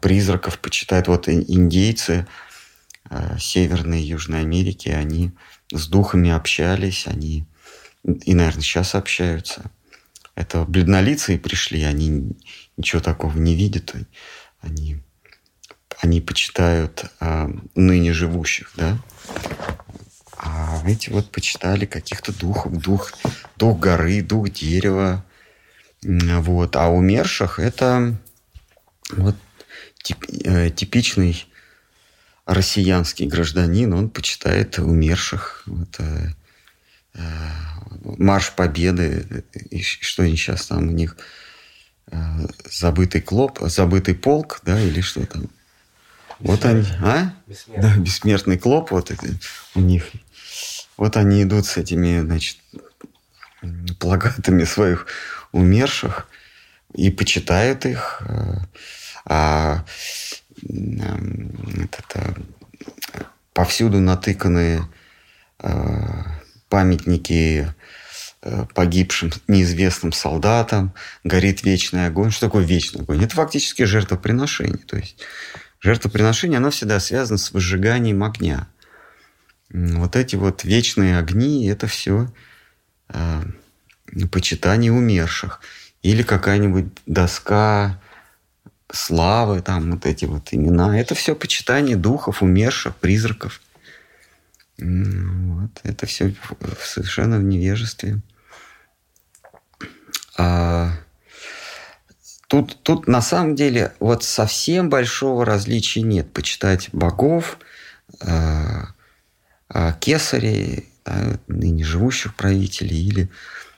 призраков 0.02 0.60
почитают. 0.60 1.08
Вот 1.08 1.28
индейцы 1.28 2.28
а, 3.10 3.38
Северной 3.38 4.02
и 4.02 4.08
Южной 4.08 4.42
Америки, 4.42 4.90
они 4.90 5.32
с 5.72 5.88
духами 5.88 6.30
общались, 6.30 7.08
они 7.08 7.46
и, 8.04 8.34
наверное, 8.34 8.62
сейчас 8.62 8.96
общаются. 8.96 9.72
это 10.36 10.64
бледнолицые 10.64 11.40
пришли, 11.40 11.84
они 11.84 12.32
ничего 12.78 13.02
такого 13.02 13.38
не 13.38 13.56
видят, 13.56 13.96
они, 14.62 15.00
они 16.02 16.22
почитают 16.22 17.06
а, 17.20 17.50
ныне 17.76 18.14
живущих, 18.14 18.72
да. 18.76 18.98
А 20.38 20.82
эти 20.86 21.10
вот 21.10 21.32
почитали 21.32 21.86
каких-то 21.86 22.32
духов, 22.32 22.78
дух, 22.80 23.14
дух 23.58 23.80
горы, 23.80 24.22
дух 24.22 24.50
дерева, 24.50 25.26
вот. 26.04 26.76
А 26.76 26.90
умерших 26.90 27.60
это 27.60 28.18
вот 29.12 29.36
тип, 30.02 30.26
э, 30.44 30.70
типичный 30.70 31.46
россиянский 32.46 33.28
гражданин, 33.28 33.94
он 33.94 34.10
почитает 34.10 34.80
умерших. 34.80 35.64
Вот, 35.66 35.96
э, 36.00 36.30
э, 37.14 37.22
Марш 38.18 38.54
Победы, 38.54 39.44
и 39.70 39.82
что 39.82 40.24
они 40.24 40.36
сейчас 40.36 40.68
там 40.68 40.88
у 40.88 40.92
них, 40.92 41.18
э, 42.12 42.18
забытый 42.70 43.22
клоп, 43.22 43.60
забытый 43.62 44.16
полк, 44.16 44.62
да, 44.64 44.80
или 44.80 45.02
что 45.02 45.26
там. 45.26 45.50
Вот 46.40 46.66
они, 46.66 46.86
а? 47.02 47.34
Бессмертный. 47.48 47.82
Да, 47.82 47.98
бессмертный 47.98 48.58
клоп, 48.58 48.92
вот 48.92 49.12
это 49.12 49.28
у 49.76 49.82
них. 49.82 50.06
Вот 50.96 51.18
они 51.18 51.44
идут 51.44 51.66
с 51.66 51.78
этими, 51.78 52.22
значит, 52.22 52.58
плакатами 54.00 54.64
своих 54.64 55.08
умерших 55.52 56.28
и 56.94 57.10
почитают 57.12 57.86
их. 57.86 58.22
Э, 58.28 58.58
а 59.26 59.86
это, 60.64 62.36
повсюду 63.54 64.00
натыканы 64.00 64.84
э, 65.60 66.24
памятники 66.70 67.74
э, 68.42 68.66
погибшим 68.74 69.32
неизвестным 69.48 70.12
солдатам, 70.12 70.94
горит 71.24 71.64
вечный 71.64 72.08
огонь. 72.08 72.32
Что 72.32 72.48
такое 72.48 72.64
вечный 72.64 73.02
огонь? 73.02 73.24
Это 73.24 73.36
фактически 73.36 73.84
жертвоприношение. 73.84 74.86
То 74.86 74.98
есть 74.98 75.20
жертвоприношение, 75.80 76.58
оно 76.58 76.70
всегда 76.70 77.00
связано 77.00 77.38
с 77.38 77.52
выжиганием 77.52 78.24
огня. 78.24 78.68
Вот 79.70 80.16
эти 80.16 80.36
вот 80.36 80.64
вечные 80.64 81.18
огни, 81.18 81.68
это 81.68 81.88
все 81.88 82.32
э, 83.10 83.42
почитание 84.32 84.92
умерших. 84.92 85.62
Или 86.08 86.24
какая-нибудь 86.24 86.86
доска 87.06 88.00
славы, 88.90 89.62
там 89.62 89.92
вот 89.92 90.06
эти 90.06 90.24
вот 90.24 90.54
имена. 90.54 90.98
Это 90.98 91.16
все 91.16 91.36
почитание 91.36 91.98
духов, 91.98 92.42
умерших, 92.42 92.96
призраков. 92.96 93.60
Вот. 94.78 95.72
Это 95.84 96.06
все 96.06 96.34
совершенно 96.82 97.40
в 97.40 97.44
невежестве. 97.44 98.22
А, 100.38 100.94
тут, 102.48 102.82
тут 102.84 103.10
на 103.10 103.22
самом 103.22 103.56
деле 103.56 103.94
вот 104.00 104.24
совсем 104.24 104.90
большого 104.90 105.44
различия 105.44 106.04
нет. 106.04 106.32
Почитать 106.32 106.88
богов, 106.94 107.60
а, 108.22 108.94
а, 109.68 109.92
кесарей, 109.92 110.88
да, 111.04 111.38
ныне 111.48 111.84
живущих 111.84 112.34
правителей 112.34 113.06
или, 113.06 113.30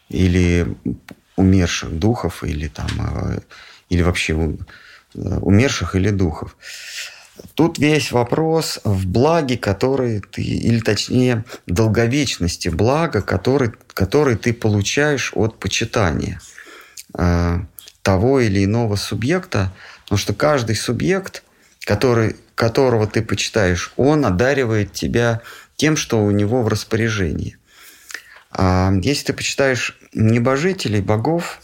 или 0.09 0.77
умерших 1.39 1.97
духов, 1.97 2.43
или 2.43 2.67
там, 2.67 2.89
а, 2.99 3.39
или 3.89 4.01
вообще 4.01 4.57
умерших 5.15 5.95
или 5.95 6.09
духов. 6.09 6.55
Тут 7.55 7.79
весь 7.79 8.11
вопрос 8.11 8.79
в 8.83 9.07
благе, 9.07 9.57
который 9.57 10.19
ты, 10.19 10.41
или 10.41 10.79
точнее, 10.79 11.45
долговечности 11.67 12.69
блага, 12.69 13.21
который, 13.21 13.71
который 13.93 14.35
ты 14.35 14.53
получаешь 14.53 15.31
от 15.33 15.57
почитания 15.57 16.41
э, 17.17 17.59
того 18.01 18.41
или 18.41 18.65
иного 18.65 18.97
субъекта, 18.97 19.73
потому 20.03 20.19
что 20.19 20.33
каждый 20.33 20.75
субъект, 20.75 21.43
который, 21.85 22.35
которого 22.55 23.07
ты 23.07 23.21
почитаешь, 23.21 23.93
он 23.95 24.25
одаривает 24.25 24.91
тебя 24.91 25.41
тем, 25.77 25.95
что 25.95 26.21
у 26.21 26.31
него 26.31 26.61
в 26.61 26.67
распоряжении. 26.67 27.57
А 28.51 28.91
если 29.01 29.27
ты 29.27 29.33
почитаешь 29.33 29.98
небожителей, 30.13 31.01
богов, 31.01 31.61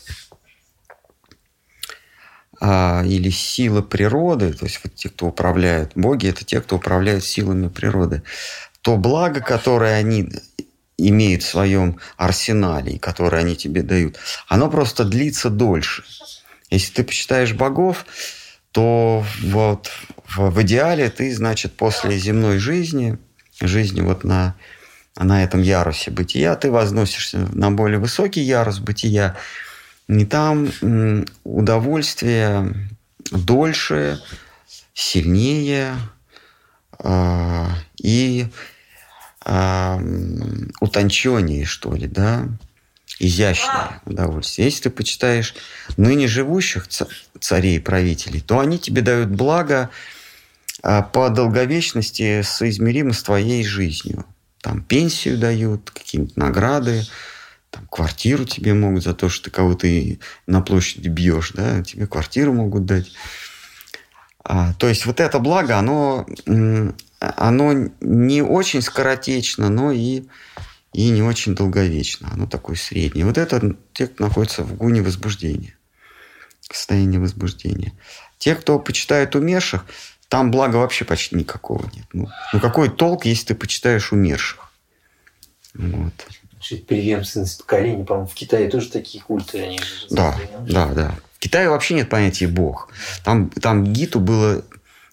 а, 2.62 3.04
или 3.06 3.30
сила 3.30 3.82
природы, 3.82 4.54
то 4.54 4.66
есть 4.66 4.80
вот 4.84 4.96
те, 4.96 5.10
кто 5.10 5.28
управляют, 5.28 5.92
боги– 5.96 6.28
это 6.30 6.46
те, 6.46 6.62
кто 6.62 6.78
управляют 6.78 7.24
силами 7.24 7.68
природы, 7.68 8.24
то 8.82 8.98
благо, 8.98 9.42
которое 9.42 9.96
они 9.96 10.30
имеют 10.98 11.44
в 11.44 11.50
своем 11.50 12.00
арсенале, 12.18 12.94
и 12.94 13.00
которое 13.00 13.40
они 13.40 13.56
тебе 13.56 13.82
дают, 13.82 14.18
оно 14.48 14.70
просто 14.70 15.04
длится 15.04 15.50
дольше. 15.50 16.04
Если 16.70 16.94
ты 16.94 17.04
почитаешь 17.04 17.54
богов, 17.54 18.06
то 18.72 19.26
вот 19.44 19.92
в 20.36 20.62
идеале 20.62 21.10
ты, 21.10 21.34
значит, 21.34 21.78
после 21.78 22.18
земной 22.18 22.58
жизни, 22.58 23.18
жизни 23.60 24.02
вот 24.02 24.24
на, 24.24 24.56
на 25.18 25.44
этом 25.44 25.62
ярусе 25.62 26.12
бытия, 26.12 26.56
ты 26.56 26.72
возносишься 26.72 27.48
на 27.54 27.72
более 27.72 28.00
высокий 28.00 28.42
ярус 28.42 28.80
бытия, 28.80 29.36
не 30.08 30.26
там 30.26 30.70
удовольствие 31.44 32.74
дольше, 33.32 34.22
сильнее 34.94 35.96
э, 37.00 37.68
и 37.98 38.48
э, 39.46 40.00
утонченнее, 40.80 41.66
что 41.66 41.94
ли, 41.94 42.08
да, 42.08 42.48
изящное 43.20 44.02
удовольствие. 44.06 44.66
Если 44.66 44.84
ты 44.84 44.90
почитаешь 44.90 45.56
ныне 45.98 46.28
живущих 46.28 46.88
царей 47.40 47.78
и 47.78 47.80
правителей, 47.80 48.42
то 48.42 48.60
они 48.60 48.78
тебе 48.78 49.02
дают 49.02 49.30
благо 49.30 49.90
по 50.82 51.30
долговечности 51.30 52.42
соизмеримо 52.44 53.14
с 53.14 53.24
твоей 53.24 53.64
жизнью. 53.64 54.26
Там 54.66 54.82
пенсию 54.82 55.38
дают, 55.38 55.92
какие-нибудь 55.92 56.38
награды, 56.38 57.04
там, 57.70 57.86
квартиру 57.86 58.46
тебе 58.46 58.74
могут 58.74 59.04
за 59.04 59.14
то, 59.14 59.30
что 59.30 59.44
ты 59.44 59.52
кого-то 59.52 59.88
на 60.48 60.62
площади 60.62 61.08
бьешь, 61.08 61.52
да, 61.52 61.84
тебе 61.84 62.08
квартиру 62.08 62.52
могут 62.52 62.86
дать. 62.86 63.12
А, 64.44 64.74
то 64.74 64.88
есть 64.88 65.06
вот 65.06 65.20
это 65.20 65.38
благо, 65.38 65.78
оно, 65.78 66.26
оно 67.20 67.92
не 68.02 68.42
очень 68.42 68.82
скоротечно, 68.82 69.70
но 69.70 69.92
и, 69.92 70.24
и 70.94 71.10
не 71.12 71.22
очень 71.22 71.54
долговечно. 71.54 72.28
Оно 72.34 72.48
такое 72.48 72.76
среднее. 72.76 73.28
Вот 73.28 73.38
это 73.38 73.76
те, 73.94 74.08
кто 74.08 74.24
находится 74.24 74.64
в 74.64 74.74
гуне 74.74 75.04
возбуждения, 75.04 75.78
состоянии 76.60 77.20
возбуждения. 77.20 77.94
Те, 78.40 78.56
кто 78.56 78.80
почитает 78.80 79.36
умерших, 79.36 79.86
там 80.30 80.52
блага 80.52 80.78
вообще 80.78 81.06
почти 81.06 81.36
никакого 81.36 81.90
нет. 81.94 82.06
Ну, 82.14 82.28
ну 82.54 82.60
какой 82.60 82.90
толк, 82.90 83.26
если 83.26 83.48
ты 83.48 83.56
почитаешь 83.56 84.12
умерших? 84.12 84.72
Вот 85.74 86.14
преемственность 86.88 87.60
поколений, 87.60 88.04
по-моему, 88.04 88.28
в 88.28 88.34
Китае 88.34 88.70
тоже 88.70 88.90
такие 88.90 89.24
культы. 89.24 89.62
Они 89.62 89.80
да, 90.10 90.38
да, 90.68 90.88
да. 90.88 91.16
В 91.34 91.40
Китае 91.40 91.70
вообще 91.70 91.94
нет 91.94 92.10
понятия 92.10 92.48
Бог. 92.48 92.90
Там, 93.24 93.50
там 93.50 93.84
Гиту 93.84 94.20
было, 94.20 94.64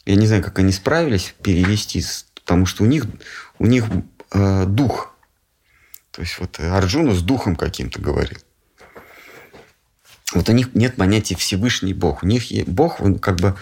я 0.06 0.16
не 0.16 0.26
знаю, 0.26 0.42
как 0.42 0.58
они 0.58 0.72
справились 0.72 1.34
перевести, 1.42 2.02
потому 2.34 2.66
что 2.66 2.84
у 2.84 2.86
них, 2.86 3.06
у 3.58 3.66
них 3.66 3.84
э, 4.32 4.64
дух. 4.66 5.14
То 6.10 6.22
есть 6.22 6.38
вот 6.38 6.58
Арджуна 6.60 7.14
с 7.14 7.22
духом 7.22 7.56
каким-то 7.56 8.00
говорил. 8.00 8.38
Вот 10.34 10.48
у 10.48 10.52
них 10.52 10.74
нет 10.74 10.96
понятия 10.96 11.36
Всевышний 11.36 11.94
Бог. 11.94 12.22
У 12.22 12.26
них 12.26 12.44
Бог 12.66 13.00
он 13.00 13.18
как 13.18 13.36
бы 13.36 13.56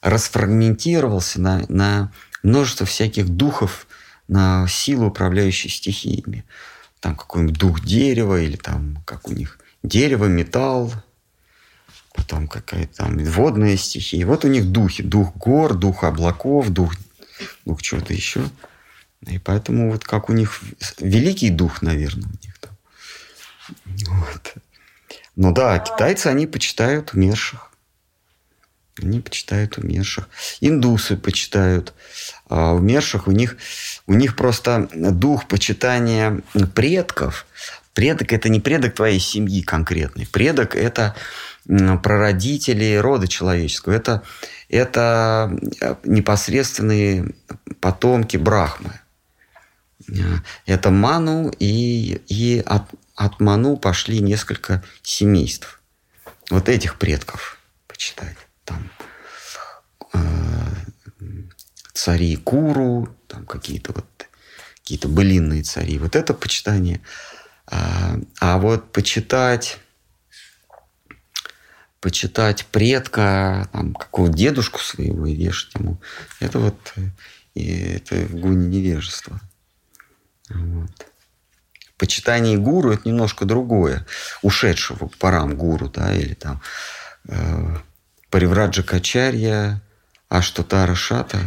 расфрагментировался 0.00 1.40
на, 1.40 1.64
на 1.68 2.12
множество 2.42 2.86
всяких 2.86 3.28
духов, 3.28 3.86
на 4.28 4.66
силу, 4.68 5.08
управляющей 5.08 5.68
стихиями 5.68 6.44
там 7.02 7.16
какой-нибудь 7.16 7.58
дух 7.58 7.84
дерева 7.84 8.40
или 8.40 8.56
там 8.56 9.02
как 9.04 9.28
у 9.28 9.32
них 9.32 9.58
дерево, 9.82 10.26
металл, 10.26 10.92
потом 12.14 12.46
какая-то 12.46 12.98
там 12.98 13.18
водная 13.18 13.76
стихия. 13.76 14.24
Вот 14.24 14.44
у 14.44 14.48
них 14.48 14.70
духи. 14.70 15.02
Дух 15.02 15.36
гор, 15.36 15.74
дух 15.74 16.04
облаков, 16.04 16.68
дух, 16.68 16.94
дух 17.64 17.82
чего-то 17.82 18.14
еще. 18.14 18.48
И 19.26 19.38
поэтому 19.38 19.90
вот 19.90 20.04
как 20.04 20.30
у 20.30 20.32
них 20.32 20.60
великий 21.00 21.50
дух, 21.50 21.82
наверное, 21.82 22.28
у 22.28 22.46
них 22.46 22.56
там. 22.60 22.76
Вот. 24.06 24.54
Ну 25.36 25.52
да, 25.52 25.78
китайцы, 25.78 26.26
они 26.26 26.46
почитают 26.46 27.14
умерших. 27.14 27.70
Они 29.00 29.20
почитают 29.20 29.78
умерших. 29.78 30.28
Индусы 30.60 31.16
почитают 31.16 31.94
а 32.48 32.72
умерших. 32.72 33.26
У 33.26 33.32
них, 33.32 33.56
у 34.06 34.12
них 34.12 34.36
просто 34.36 34.88
дух 34.92 35.48
почитания 35.48 36.42
предков. 36.74 37.46
Предок– 37.94 38.32
это 38.34 38.50
не 38.50 38.60
предок 38.60 38.94
твоей 38.94 39.20
семьи 39.20 39.62
конкретный. 39.62 40.26
Предок– 40.26 40.76
это 40.76 41.14
прародители 41.66 42.96
рода 42.96 43.28
человеческого. 43.28 43.94
Это, 43.94 44.22
это 44.68 45.56
э, 45.80 45.94
непосредственные 46.04 47.34
потомки 47.80 48.36
Брахмы. 48.36 49.00
Это 50.66 50.90
Ману 50.90 51.52
и, 51.58 52.20
и, 52.28 52.64
от 53.14 53.40
Ману 53.40 53.76
пошли 53.76 54.20
несколько 54.20 54.84
семейств. 55.02 55.80
Вот 56.50 56.68
этих 56.68 56.98
предков 56.98 57.58
почитать. 57.86 58.36
Там 58.64 58.90
э, 60.12 60.18
цари 61.92 62.36
Куру, 62.36 63.14
там 63.28 63.46
какие-то 63.46 63.92
вот 63.92 64.06
какие-то 64.76 65.08
былинные 65.08 65.62
цари. 65.62 65.98
Вот 65.98 66.16
это 66.16 66.34
почитание. 66.34 67.00
А, 67.66 68.16
а 68.40 68.58
вот 68.58 68.92
почитать 68.92 69.78
почитать 72.00 72.66
предка, 72.66 73.68
там, 73.72 73.94
какого 73.94 74.28
дедушку 74.28 74.80
своего 74.80 75.24
и 75.24 75.36
вешать 75.36 75.74
ему, 75.76 76.00
это 76.40 76.58
вот 76.58 76.94
и 77.54 77.70
это 77.70 78.16
в 78.16 78.34
гуне 78.34 78.66
невежества. 78.66 79.40
Вот. 80.48 81.11
Почитание 82.02 82.58
гуру– 82.58 82.90
это 82.92 83.08
немножко 83.08 83.44
другое. 83.44 84.04
Ушедшего 84.42 85.06
к 85.06 85.16
парам 85.18 85.54
гуру, 85.54 85.88
да, 85.88 86.12
или 86.12 86.34
там 86.34 86.60
э, 87.28 87.76
Паривраджа 88.28 88.82
Качарья, 88.82 89.80
Аштутара 90.28 90.96
Шата, 90.96 91.38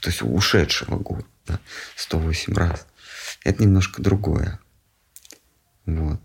то 0.00 0.10
есть 0.10 0.22
ушедшего 0.22 0.96
гуру, 0.96 1.26
да, 1.44 1.58
108 1.96 2.54
раз. 2.54 2.86
Это 3.42 3.64
немножко 3.64 4.00
другое. 4.00 4.60
Вот. 5.86 6.20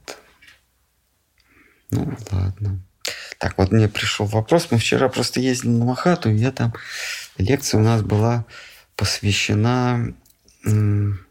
Ну, 1.90 2.16
ладно. 2.32 2.80
Так, 3.40 3.58
вот 3.58 3.72
мне 3.72 3.90
пришел 3.90 4.28
вопрос. 4.28 4.68
Мы 4.70 4.78
вчера 4.78 5.10
просто 5.10 5.40
ездили 5.40 5.72
на 5.72 5.86
Махату, 5.86 6.30
и 6.30 6.36
я 6.36 6.52
там... 6.52 6.76
Лекция 7.40 7.80
у 7.80 7.84
нас 7.84 8.04
была 8.04 8.46
посвящена 8.96 10.14
м, 10.66 11.25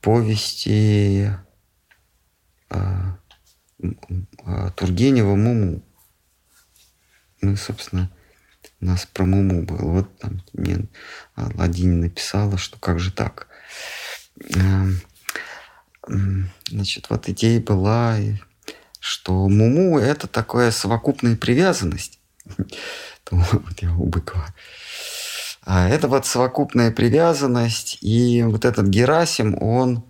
повести 0.00 1.30
а, 2.68 3.18
а, 4.44 4.70
Тургенева 4.72 5.34
«Муму». 5.34 5.82
Ну, 7.42 7.56
собственно, 7.56 8.10
у 8.80 8.86
нас 8.86 9.06
про 9.06 9.24
Муму 9.24 9.62
было. 9.62 9.90
Вот 9.90 10.18
там 10.18 10.42
мне 10.52 10.86
Ладинина 11.36 12.02
написала, 12.02 12.58
что 12.58 12.78
как 12.78 12.98
же 12.98 13.12
так. 13.12 13.48
Значит, 16.06 17.08
вот 17.08 17.28
идея 17.28 17.60
была 17.60 18.18
что 19.00 19.48
Муму– 19.48 19.98
это 20.00 20.28
такая 20.28 20.70
совокупная 20.70 21.34
привязанность. 21.34 22.20
Вот 23.30 23.80
я 23.80 23.94
у 23.94 24.06
Быкова. 24.06 24.52
А 25.72 25.88
это 25.88 26.08
вот 26.08 26.26
совокупная 26.26 26.90
привязанность, 26.90 27.98
и 28.00 28.42
вот 28.42 28.64
этот 28.64 28.88
Герасим, 28.88 29.56
он 29.62 30.02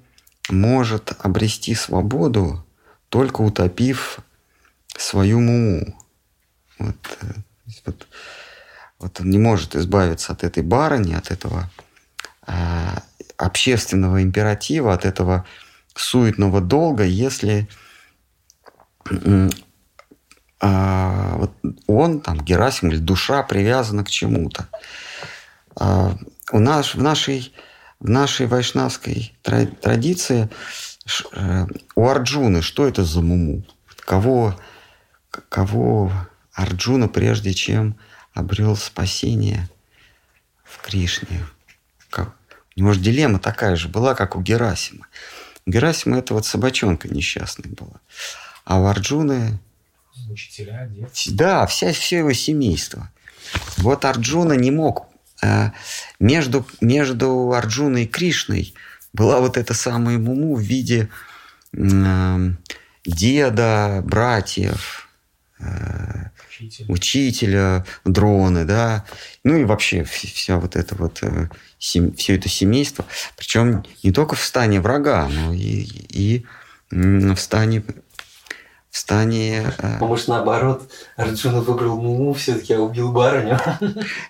может 0.48 1.12
обрести 1.18 1.74
свободу, 1.74 2.64
только 3.10 3.42
утопив 3.42 4.20
свою 4.96 5.38
Муму. 5.38 5.94
Вот, 6.78 6.96
э, 7.20 7.26
вот, 7.84 8.08
вот 9.00 9.20
он 9.20 9.28
не 9.28 9.36
может 9.36 9.76
избавиться 9.76 10.32
от 10.32 10.44
этой 10.44 10.62
барыни, 10.62 11.12
от 11.12 11.30
этого 11.30 11.70
а, 12.46 13.02
общественного 13.36 14.22
императива, 14.22 14.94
от 14.94 15.04
этого 15.04 15.44
суетного 15.94 16.62
долга, 16.62 17.04
если 17.04 17.68
а, 20.58 21.36
вот 21.36 21.52
он, 21.86 22.22
там, 22.22 22.40
Герасим 22.40 22.92
или 22.92 22.96
душа 22.98 23.42
привязана 23.42 24.04
к 24.04 24.08
чему-то. 24.08 24.66
А, 25.80 26.14
у 26.52 26.58
нас 26.58 26.94
в 26.94 27.02
нашей, 27.02 27.54
в 28.00 28.08
нашей 28.08 28.46
вайшнавской 28.46 29.34
традиции 29.42 30.50
э, 31.32 31.66
у 31.94 32.06
Арджуны 32.06 32.60
что 32.60 32.86
это 32.86 33.02
за 33.02 33.22
муму? 33.22 33.64
Кого, 34.00 34.60
кого 35.48 36.12
Арджуна, 36.52 37.08
прежде 37.08 37.54
чем 37.54 37.96
обрел 38.34 38.76
спасение 38.76 39.70
в 40.64 40.82
Кришне? 40.82 41.46
Как? 42.10 42.34
У 42.76 42.80
него 42.80 42.92
же 42.92 43.00
дилемма 43.00 43.38
такая 43.38 43.74
же 43.76 43.88
была, 43.88 44.14
как 44.14 44.36
у 44.36 44.42
Герасима. 44.42 45.06
У 45.64 45.70
Герасима 45.70 46.18
это 46.18 46.34
вот 46.34 46.44
собачонка 46.44 47.08
несчастная 47.08 47.70
была. 47.72 48.00
А 48.64 48.78
у 48.80 48.84
Арджуны... 48.84 49.58
Учителя, 50.28 50.86
дети. 50.88 51.30
Да, 51.30 51.66
вся, 51.66 51.92
все 51.94 52.18
его 52.18 52.34
семейство. 52.34 53.10
Вот 53.78 54.04
Арджуна 54.04 54.52
не 54.52 54.70
мог... 54.70 55.09
Э, 55.42 55.70
между, 56.18 56.66
между 56.80 57.52
Арджуной 57.52 58.04
и 58.04 58.06
Кришной 58.06 58.74
была 59.12 59.40
вот 59.40 59.56
эта 59.56 59.74
самая 59.74 60.18
Муму 60.18 60.54
в 60.56 60.60
виде 60.60 61.08
э, 61.72 62.50
деда, 63.04 64.02
братьев, 64.04 65.08
э, 65.58 66.26
Учитель. 66.58 66.84
учителя, 66.88 67.84
дроны, 68.04 68.64
да, 68.64 69.06
ну 69.44 69.56
и 69.56 69.64
вообще 69.64 70.04
вся 70.04 70.58
вот 70.58 70.76
это 70.76 70.94
вот 70.94 71.22
сем, 71.78 72.12
все 72.14 72.36
это 72.36 72.48
семейство, 72.50 73.06
причем 73.36 73.84
не 74.02 74.12
только 74.12 74.34
в 74.34 74.44
стане 74.44 74.80
врага, 74.80 75.26
но 75.28 75.54
и, 75.54 75.88
и 76.10 76.44
в 76.90 77.36
стане 77.36 77.82
в 78.90 78.98
стане... 78.98 79.72
Э, 79.78 79.98
а 80.00 80.04
может, 80.04 80.28
наоборот, 80.28 80.90
Арджуна 81.16 81.60
выбрал 81.60 82.00
Муму, 82.00 82.32
все-таки 82.34 82.74
а 82.74 82.80
убил 82.80 83.12
барыню? 83.12 83.58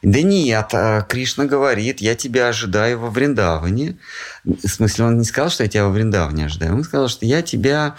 Да 0.03 0.23
нет, 0.23 0.69
а 0.73 1.03
Кришна 1.03 1.47
говорит, 1.47 2.01
я 2.01 2.15
тебя 2.15 2.49
ожидаю 2.49 2.99
во 2.99 3.11
Вриндаване. 3.11 3.97
В 4.45 4.69
смысле, 4.69 5.07
он 5.07 5.19
не 5.19 5.25
сказал, 5.25 5.51
что 5.51 5.63
я 5.63 5.69
тебя 5.69 5.87
во 5.87 5.91
Вриндаване 5.91 6.47
ожидаю. 6.47 6.75
Он 6.75 6.85
сказал, 6.85 7.09
что 7.09 7.25
я 7.25 7.43
тебя 7.43 7.97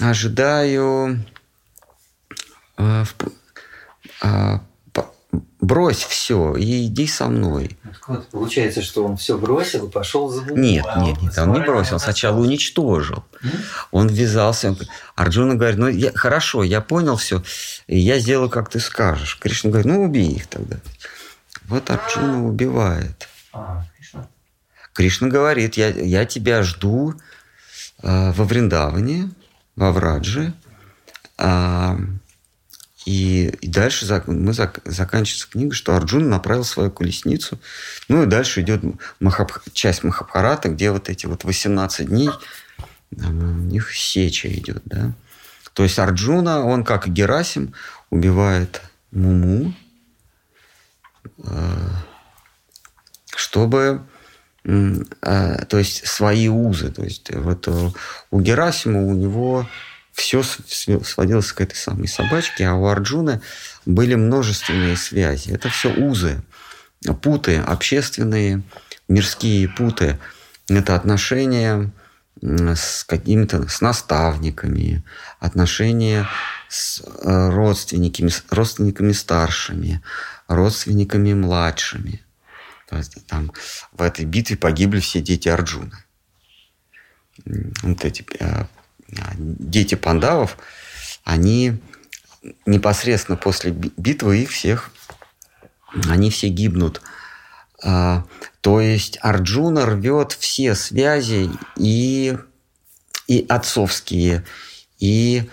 ожидаю 0.00 1.20
э, 2.78 3.04
в, 3.04 3.14
брось 5.60 6.04
все 6.04 6.54
и 6.54 6.86
иди 6.86 7.06
со 7.06 7.26
мной. 7.26 7.76
Вот, 8.06 8.28
получается, 8.28 8.82
что 8.82 9.04
он 9.04 9.16
все 9.16 9.36
бросил 9.36 9.86
и 9.86 9.90
пошел 9.90 10.28
за 10.28 10.42
Буму. 10.42 10.60
Нет, 10.60 10.84
а 10.88 11.00
нет, 11.00 11.20
нет, 11.20 11.38
он 11.38 11.52
не 11.52 11.60
бросил, 11.60 11.98
сначала 11.98 12.38
уничтожил. 12.38 13.24
Он 13.90 14.08
ввязался. 14.08 14.76
Арджуна 15.14 15.54
говорит, 15.54 15.78
ну 15.78 15.88
я, 15.88 16.12
хорошо, 16.12 16.62
я 16.62 16.80
понял 16.80 17.16
все, 17.16 17.42
и 17.86 17.98
я 17.98 18.18
сделаю, 18.18 18.50
как 18.50 18.70
ты 18.70 18.80
скажешь. 18.80 19.38
Кришна 19.38 19.70
говорит, 19.70 19.86
ну 19.86 20.02
убей 20.02 20.32
их 20.32 20.46
тогда. 20.46 20.76
Вот 21.68 21.90
Арджуна 21.90 22.46
убивает. 22.46 23.28
А, 23.52 23.84
Кришна? 23.96 24.28
Кришна 24.92 25.28
говорит, 25.28 25.76
я, 25.76 25.88
я 25.88 26.24
тебя 26.24 26.62
жду 26.62 27.14
э, 28.02 28.32
во 28.32 28.44
Вриндаване, 28.44 29.30
во 29.74 29.92
Врадже. 29.92 30.52
Э, 31.38 31.96
и, 33.06 33.46
и 33.60 33.68
дальше 33.68 34.04
мы 34.26 34.52
зак, 34.52 34.80
заканчивается 34.84 35.48
книга, 35.48 35.72
что 35.72 35.94
Арджун 35.94 36.28
направил 36.28 36.64
свою 36.64 36.90
колесницу. 36.90 37.60
Ну 38.08 38.24
и 38.24 38.26
дальше 38.26 38.62
идет 38.62 38.82
Махаб, 39.20 39.52
часть 39.72 40.02
Махабхарата, 40.02 40.68
где 40.68 40.90
вот 40.90 41.08
эти 41.08 41.26
вот 41.26 41.44
18 41.44 42.08
дней 42.08 42.30
у 43.12 43.22
них 43.22 43.94
сеча 43.94 44.48
идет, 44.48 44.82
да. 44.86 45.14
То 45.72 45.84
есть 45.84 46.00
Арджуна, 46.00 46.64
он 46.64 46.82
как 46.82 47.06
и 47.06 47.10
Герасим, 47.10 47.74
убивает 48.10 48.82
Муму, 49.12 49.72
э, 51.44 51.88
чтобы 53.36 54.02
э, 54.64 55.64
то 55.68 55.78
есть 55.78 56.08
свои 56.08 56.48
узы. 56.48 56.90
То 56.90 57.04
есть 57.04 57.32
вот 57.32 57.68
у 57.68 58.40
Герасима 58.40 59.00
у 59.00 59.14
него 59.14 59.68
все 60.16 60.42
сводилось 60.42 61.52
к 61.52 61.60
этой 61.60 61.76
самой 61.76 62.08
собачке, 62.08 62.66
а 62.66 62.74
у 62.74 62.86
Арджуны 62.86 63.42
были 63.84 64.14
множественные 64.14 64.96
связи. 64.96 65.50
Это 65.50 65.68
все 65.68 65.92
узы, 65.92 66.42
путы, 67.22 67.58
общественные, 67.58 68.62
мирские 69.08 69.68
путы. 69.68 70.18
Это 70.68 70.94
отношения 70.94 71.92
с 72.42 73.04
какими-то 73.04 73.68
с 73.68 73.82
наставниками, 73.82 75.04
отношения 75.38 76.26
с 76.68 77.02
э, 77.02 77.50
родственниками, 77.50 78.28
с 78.28 78.42
родственниками 78.50 79.12
старшими, 79.12 80.02
родственниками 80.48 81.34
младшими. 81.34 82.22
То 82.88 82.96
есть 82.96 83.26
там 83.26 83.52
в 83.92 84.00
этой 84.00 84.24
битве 84.24 84.56
погибли 84.56 85.00
все 85.00 85.20
дети 85.20 85.48
Арджуна. 85.48 86.04
Вот 87.82 88.04
эти 88.04 88.24
э, 88.40 88.64
дети 89.08 89.94
пандавов, 89.94 90.58
они 91.24 91.80
непосредственно 92.64 93.36
после 93.36 93.70
битвы 93.70 94.42
их 94.42 94.50
всех, 94.50 94.90
они 96.08 96.30
все 96.30 96.48
гибнут. 96.48 97.00
А, 97.82 98.24
то 98.60 98.80
есть 98.80 99.18
Арджуна 99.20 99.86
рвет 99.86 100.32
все 100.32 100.74
связи 100.74 101.50
и, 101.76 102.36
и 103.26 103.46
отцовские, 103.48 104.44
и 104.98 105.48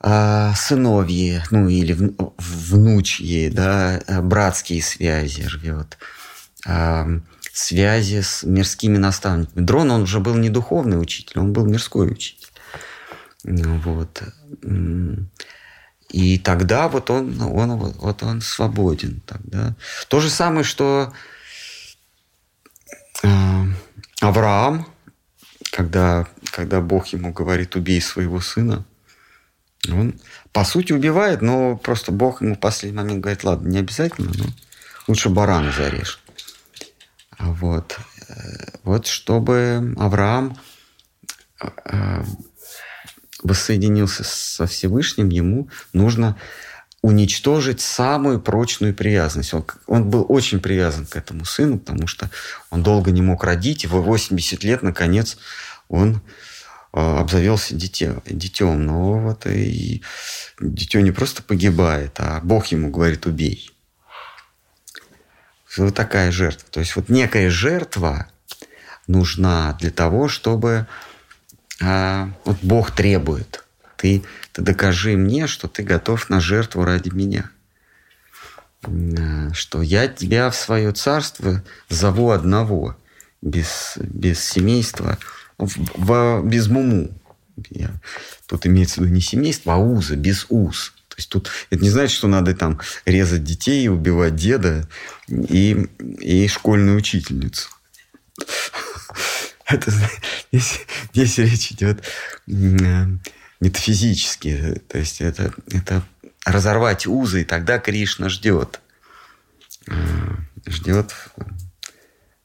а, 0.00 0.54
сыновьи, 0.54 1.42
ну 1.50 1.68
или 1.68 1.96
внучьи, 2.38 3.50
да, 3.50 4.00
братские 4.22 4.82
связи 4.82 5.42
рвет. 5.42 5.98
А, 6.66 7.06
связи 7.56 8.20
с 8.20 8.42
мирскими 8.42 8.98
наставниками. 8.98 9.64
Дрон, 9.64 9.90
он 9.90 10.02
уже 10.02 10.20
был 10.20 10.34
не 10.34 10.50
духовный 10.50 11.00
учитель, 11.00 11.38
он 11.38 11.52
был 11.52 11.64
мирской 11.64 12.10
учитель. 12.10 12.48
Вот. 13.44 14.22
И 16.10 16.38
тогда 16.38 16.88
вот 16.88 17.10
он, 17.10 17.40
он, 17.40 17.76
вот 17.76 18.22
он 18.22 18.40
свободен. 18.40 19.22
Тогда. 19.26 19.74
То 20.08 20.20
же 20.20 20.30
самое, 20.30 20.64
что 20.64 21.12
э, 23.22 23.64
Авраам, 24.20 24.86
когда, 25.72 26.26
когда 26.52 26.80
Бог 26.80 27.08
ему 27.08 27.32
говорит, 27.32 27.74
убей 27.74 28.00
своего 28.00 28.40
сына, 28.40 28.84
он, 29.88 30.20
по 30.52 30.64
сути, 30.64 30.92
убивает, 30.92 31.42
но 31.42 31.76
просто 31.76 32.12
Бог 32.12 32.42
ему 32.42 32.54
в 32.54 32.60
последний 32.60 32.98
момент 32.98 33.20
говорит, 33.20 33.44
ладно, 33.44 33.68
не 33.68 33.78
обязательно, 33.78 34.32
но 34.34 34.44
лучше 35.08 35.28
барана 35.28 35.72
зарежь. 35.72 36.20
Вот. 37.38 37.98
Вот 38.82 39.06
чтобы 39.06 39.94
Авраам 39.98 40.58
э, 41.60 42.24
воссоединился 43.42 44.24
со 44.24 44.66
Всевышним, 44.66 45.28
ему 45.28 45.68
нужно 45.92 46.36
уничтожить 47.02 47.80
самую 47.80 48.40
прочную 48.40 48.94
привязанность. 48.94 49.54
Он, 49.54 49.64
он 49.86 50.10
был 50.10 50.26
очень 50.28 50.60
привязан 50.60 51.06
к 51.06 51.14
этому 51.14 51.44
сыну, 51.44 51.78
потому 51.78 52.06
что 52.06 52.30
он 52.70 52.82
долго 52.82 53.12
не 53.12 53.22
мог 53.22 53.44
родить, 53.44 53.84
и 53.84 53.86
в 53.86 53.92
80 53.92 54.64
лет, 54.64 54.82
наконец, 54.82 55.38
он 55.88 56.20
э, 56.92 57.18
обзавелся 57.18 57.76
дитё, 57.76 58.22
детем. 58.26 58.84
Но 58.84 59.20
вот 59.20 59.46
и 59.46 60.02
дитё 60.60 61.00
не 61.00 61.12
просто 61.12 61.42
погибает, 61.42 62.16
а 62.18 62.40
Бог 62.42 62.66
ему 62.68 62.90
говорит 62.90 63.26
«убей». 63.26 63.75
Вот 65.76 65.94
такая 65.94 66.30
жертва. 66.30 66.68
То 66.70 66.80
есть 66.80 66.96
вот 66.96 67.08
некая 67.08 67.50
жертва 67.50 68.28
нужна 69.06 69.76
для 69.80 69.90
того, 69.90 70.28
чтобы 70.28 70.86
а, 71.82 72.30
вот 72.44 72.58
Бог 72.62 72.90
требует. 72.90 73.64
Ты, 73.96 74.24
ты 74.52 74.62
докажи 74.62 75.16
мне, 75.16 75.46
что 75.46 75.68
ты 75.68 75.82
готов 75.82 76.28
на 76.30 76.40
жертву 76.40 76.84
ради 76.84 77.10
меня. 77.10 77.50
А, 78.82 79.52
что 79.52 79.82
я 79.82 80.08
тебя 80.08 80.50
в 80.50 80.56
свое 80.56 80.92
царство 80.92 81.62
зову 81.88 82.30
одного, 82.30 82.96
без, 83.42 83.94
без 83.98 84.42
семейства, 84.42 85.18
в, 85.58 85.70
в, 85.94 86.42
без 86.44 86.68
муму. 86.68 87.10
Я, 87.70 87.90
тут 88.46 88.66
имеется 88.66 89.00
в 89.00 89.04
виду 89.04 89.14
не 89.14 89.20
семейство, 89.20 89.74
а 89.74 89.78
узы, 89.78 90.16
без 90.16 90.46
уз. 90.48 90.94
То 91.16 91.20
есть 91.20 91.30
тут 91.30 91.50
это 91.70 91.82
не 91.82 91.88
значит, 91.88 92.14
что 92.14 92.28
надо 92.28 92.54
там 92.54 92.78
резать 93.06 93.42
детей, 93.42 93.88
убивать 93.88 94.36
деда 94.36 94.86
и, 95.28 95.88
и 96.20 96.46
школьную 96.46 96.98
учительницу. 96.98 97.70
Это, 99.64 99.90
здесь, 100.52 100.80
здесь 101.14 101.38
речь 101.38 101.72
идет 101.72 102.04
метафизически. 102.46 104.82
То 104.88 104.98
есть 104.98 105.22
это, 105.22 105.54
это 105.70 106.02
разорвать 106.44 107.06
узы, 107.06 107.40
и 107.40 107.44
тогда 107.44 107.78
Кришна 107.78 108.28
ждет. 108.28 108.82
Э, 109.88 109.94
ждет 110.66 111.14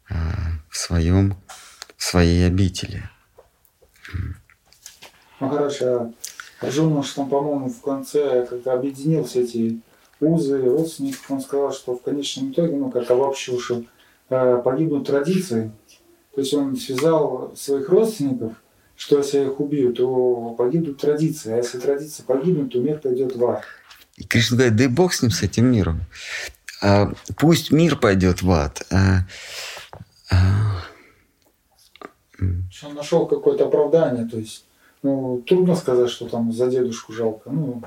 э, 0.10 0.16
в 0.70 0.78
своем, 0.78 1.36
в 1.98 2.04
своей 2.06 2.48
обители. 2.48 3.10
Ну 5.42 5.50
Арджуна, 6.62 7.04
что 7.04 7.22
там, 7.22 7.30
по-моему, 7.30 7.70
в 7.70 7.82
конце, 7.82 8.46
когда 8.46 8.74
объединил 8.74 9.26
все 9.26 9.42
эти 9.42 9.82
узы 10.20 10.62
родственников, 10.62 11.30
он 11.30 11.42
сказал, 11.42 11.74
что 11.74 11.96
в 11.96 12.04
конечном 12.04 12.52
итоге, 12.52 12.76
ну, 12.76 12.92
как 12.92 13.10
обобщившим, 13.10 13.88
э, 14.30 14.62
погибнут 14.64 15.08
традиции, 15.08 15.72
то 16.36 16.42
есть 16.42 16.54
он 16.54 16.78
связал 16.78 17.52
своих 17.56 17.90
родственников, 17.90 18.54
что 18.96 19.18
если 19.18 19.46
их 19.46 19.60
убью, 19.60 19.92
то 19.94 20.54
погибнут 20.58 21.02
традиции, 21.02 21.52
а 21.52 21.58
если 21.58 21.80
традиции 21.80 22.22
погибнут, 22.22 22.72
то 22.72 22.80
мир 22.80 23.00
пойдет 23.00 23.36
в 23.36 23.44
ад. 23.44 23.64
И 24.18 24.24
Кришна 24.24 24.58
говорит, 24.58 24.76
да 24.76 24.84
и 24.84 24.88
Бог 24.88 25.14
с 25.14 25.24
ним, 25.24 25.32
с 25.32 25.42
этим 25.42 25.72
миром. 25.72 26.02
А, 26.84 27.12
пусть 27.38 27.72
мир 27.72 27.96
пойдет 27.96 28.44
в 28.44 28.52
ад. 28.52 28.86
А, 28.92 29.22
а... 30.30 30.84
Он 32.40 32.94
нашел 32.94 33.26
какое-то 33.26 33.66
оправдание, 33.66 34.28
то 34.28 34.38
есть 34.38 34.66
ну, 35.04 35.44
трудно 35.48 35.76
сказать, 35.76 36.10
что 36.10 36.28
там 36.28 36.52
за 36.54 36.68
дедушку 36.68 37.14
жалко. 37.14 37.50
Ну, 37.50 37.82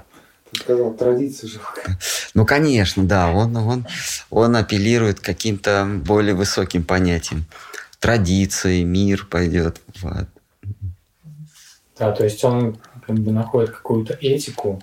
ты 0.50 0.61
сказал, 0.61 0.92
традиции 0.94 1.46
жалко. 1.46 1.98
Ну, 2.35 2.44
конечно, 2.44 3.05
да. 3.05 3.31
Он, 3.31 3.57
он, 3.57 3.87
он 4.31 4.57
апеллирует 4.57 5.20
к 5.20 5.24
каким-то 5.24 5.87
более 6.05 6.35
высоким 6.35 6.83
понятиям 6.85 7.46
традиции, 8.05 8.83
мир 8.83 9.27
пойдет 9.31 9.81
в 9.94 10.07
ад. 10.07 10.29
Да, 11.98 12.12
то 12.12 12.24
есть 12.24 12.44
он 12.44 12.77
как 13.07 13.16
бы 13.16 13.33
находит 13.33 13.70
какую-то 13.70 14.12
этику 14.20 14.83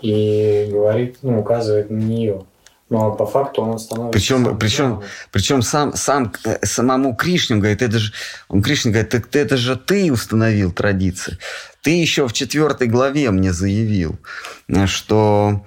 и 0.00 0.68
говорит, 0.70 1.18
ну, 1.22 1.40
указывает 1.40 1.90
на 1.90 1.96
нее. 1.96 2.44
Но 2.92 3.10
по 3.12 3.24
факту 3.24 3.62
он 3.62 3.78
становится... 3.78 4.12
Причем, 4.12 4.58
причем, 4.58 5.02
причем 5.30 5.62
сам, 5.62 5.96
сам, 5.96 6.30
э, 6.44 6.58
самому 6.62 7.16
Кришне 7.16 7.56
говорит, 7.56 7.80
это 7.80 7.98
же, 7.98 8.12
он 8.48 8.60
Кришне 8.62 8.92
говорит, 8.92 9.08
так 9.08 9.34
это 9.34 9.56
же 9.56 9.76
ты 9.76 10.12
установил 10.12 10.72
традиции. 10.72 11.38
Ты 11.80 11.98
еще 11.98 12.28
в 12.28 12.34
четвертой 12.34 12.88
главе 12.88 13.30
мне 13.30 13.54
заявил, 13.54 14.18
что 14.84 15.64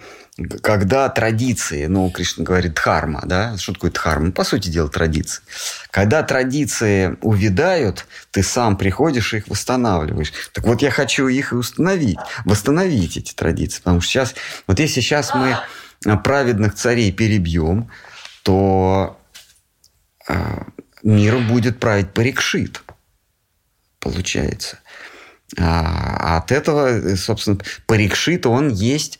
когда 0.61 1.09
традиции, 1.09 1.87
ну, 1.87 2.11
Кришна 2.11 2.43
говорит 2.43 2.75
дхарма, 2.75 3.23
да, 3.25 3.57
что 3.57 3.73
такое 3.73 3.89
дхарма? 3.89 4.27
Ну, 4.27 4.31
по 4.31 4.43
сути 4.43 4.69
дела, 4.69 4.87
традиции. 4.87 5.41
Когда 5.89 6.21
традиции 6.21 7.17
увядают, 7.21 8.05
ты 8.29 8.43
сам 8.43 8.77
приходишь 8.77 9.33
и 9.33 9.37
их 9.37 9.47
восстанавливаешь. 9.47 10.31
Так 10.53 10.65
вот, 10.65 10.83
я 10.83 10.91
хочу 10.91 11.27
их 11.27 11.53
и 11.53 11.55
установить, 11.55 12.19
восстановить 12.43 13.17
эти 13.17 13.33
традиции. 13.33 13.79
Потому 13.79 14.01
что 14.01 14.11
сейчас, 14.11 14.35
вот 14.67 14.79
если 14.79 15.01
сейчас 15.01 15.33
мы 15.33 15.57
праведных 16.23 16.75
царей 16.75 17.11
перебьем, 17.11 17.89
то 18.43 19.19
э, 20.27 20.63
миром 21.03 21.47
будет 21.47 21.79
править 21.79 22.13
Парикшит, 22.13 22.81
получается. 23.99 24.79
А 25.57 26.37
от 26.37 26.51
этого, 26.51 27.15
собственно, 27.15 27.59
Парикшит, 27.85 28.45
он 28.45 28.69
есть 28.69 29.19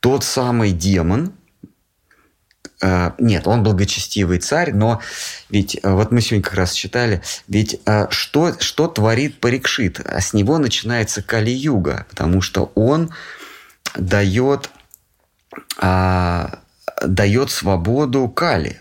тот 0.00 0.24
самый 0.24 0.72
демон, 0.72 1.34
э, 2.80 3.10
нет, 3.18 3.46
он 3.46 3.62
благочестивый 3.62 4.38
царь, 4.38 4.72
но 4.72 5.00
ведь 5.50 5.78
э, 5.82 5.90
вот 5.90 6.12
мы 6.12 6.20
сегодня 6.20 6.44
как 6.44 6.54
раз 6.54 6.72
читали, 6.72 7.22
ведь 7.48 7.80
э, 7.86 8.06
что, 8.10 8.54
что 8.60 8.86
творит 8.86 9.40
Парикшит? 9.40 10.00
А 10.00 10.20
с 10.20 10.32
него 10.32 10.58
начинается 10.58 11.22
Кали-юга, 11.22 12.06
потому 12.08 12.40
что 12.40 12.70
он 12.74 13.12
дает, 13.96 14.70
а, 15.78 16.60
дает 17.04 17.50
свободу 17.50 18.28
Кали. 18.28 18.80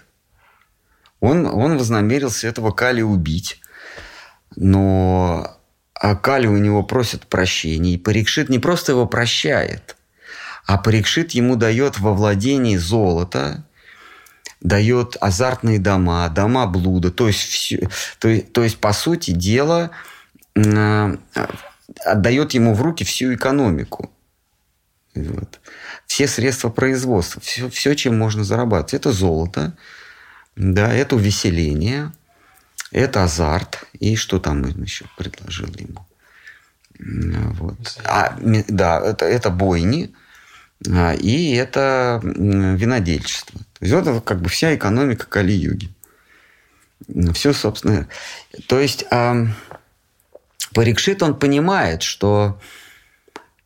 Он, 1.19 1.45
он 1.45 1.77
вознамерился 1.77 2.47
этого 2.47 2.71
Кали 2.71 3.01
убить, 3.01 3.61
но 4.55 5.57
а 5.93 6.15
Кали 6.15 6.47
у 6.47 6.57
него 6.57 6.83
просит 6.83 7.27
прощения, 7.27 7.93
и 7.93 7.97
Парикшит 7.97 8.49
не 8.49 8.59
просто 8.59 8.91
его 8.91 9.05
прощает– 9.05 9.95
а 10.65 10.77
Парикшит 10.77 11.31
ему 11.31 11.55
дает 11.55 11.99
во 11.99 12.13
владении 12.13 12.77
золото, 12.77 13.65
дает 14.61 15.17
азартные 15.19 15.79
дома, 15.79 16.29
дома 16.29 16.67
блуда, 16.67 17.11
то 17.11 17.27
есть, 17.27 17.41
все, 17.41 17.89
то, 18.19 18.39
то 18.39 18.63
есть 18.63 18.77
по 18.79 18.93
сути 18.93 19.31
дела, 19.31 19.91
э, 20.55 21.17
отдает 22.05 22.53
ему 22.53 22.73
в 22.73 22.81
руки 22.81 23.03
всю 23.03 23.33
экономику. 23.33 24.09
Вот. 25.15 25.59
Все 26.07 26.27
средства 26.27 26.69
производства, 26.69 27.41
все, 27.41 27.69
все, 27.69 27.95
чем 27.95 28.17
можно 28.17 28.43
зарабатывать. 28.43 28.93
Это 28.93 29.11
золото, 29.11 29.75
да, 30.55 30.93
это 30.93 31.15
увеселение, 31.15 32.11
это 32.91 33.23
азарт. 33.23 33.85
И 33.99 34.15
что 34.15 34.39
там 34.39 34.63
еще 34.81 35.05
предложил 35.17 35.73
ему? 35.77 36.05
Вот. 36.99 37.99
А, 38.05 38.37
да, 38.39 39.01
это, 39.01 39.25
это 39.25 39.49
бойни, 39.49 40.13
а, 40.87 41.13
и 41.13 41.53
это 41.53 42.19
винодельчество. 42.23 43.59
То 43.79 43.85
есть 43.85 43.93
это 43.93 44.21
как 44.21 44.41
бы 44.41 44.49
вся 44.49 44.75
экономика 44.75 45.25
Кали-юги. 45.25 45.89
Все, 47.33 47.53
собственно. 47.53 48.07
То 48.67 48.79
есть 48.79 49.05
а, 49.11 49.47
Парикшит, 50.73 51.21
он 51.23 51.37
понимает, 51.37 52.03
что 52.03 52.59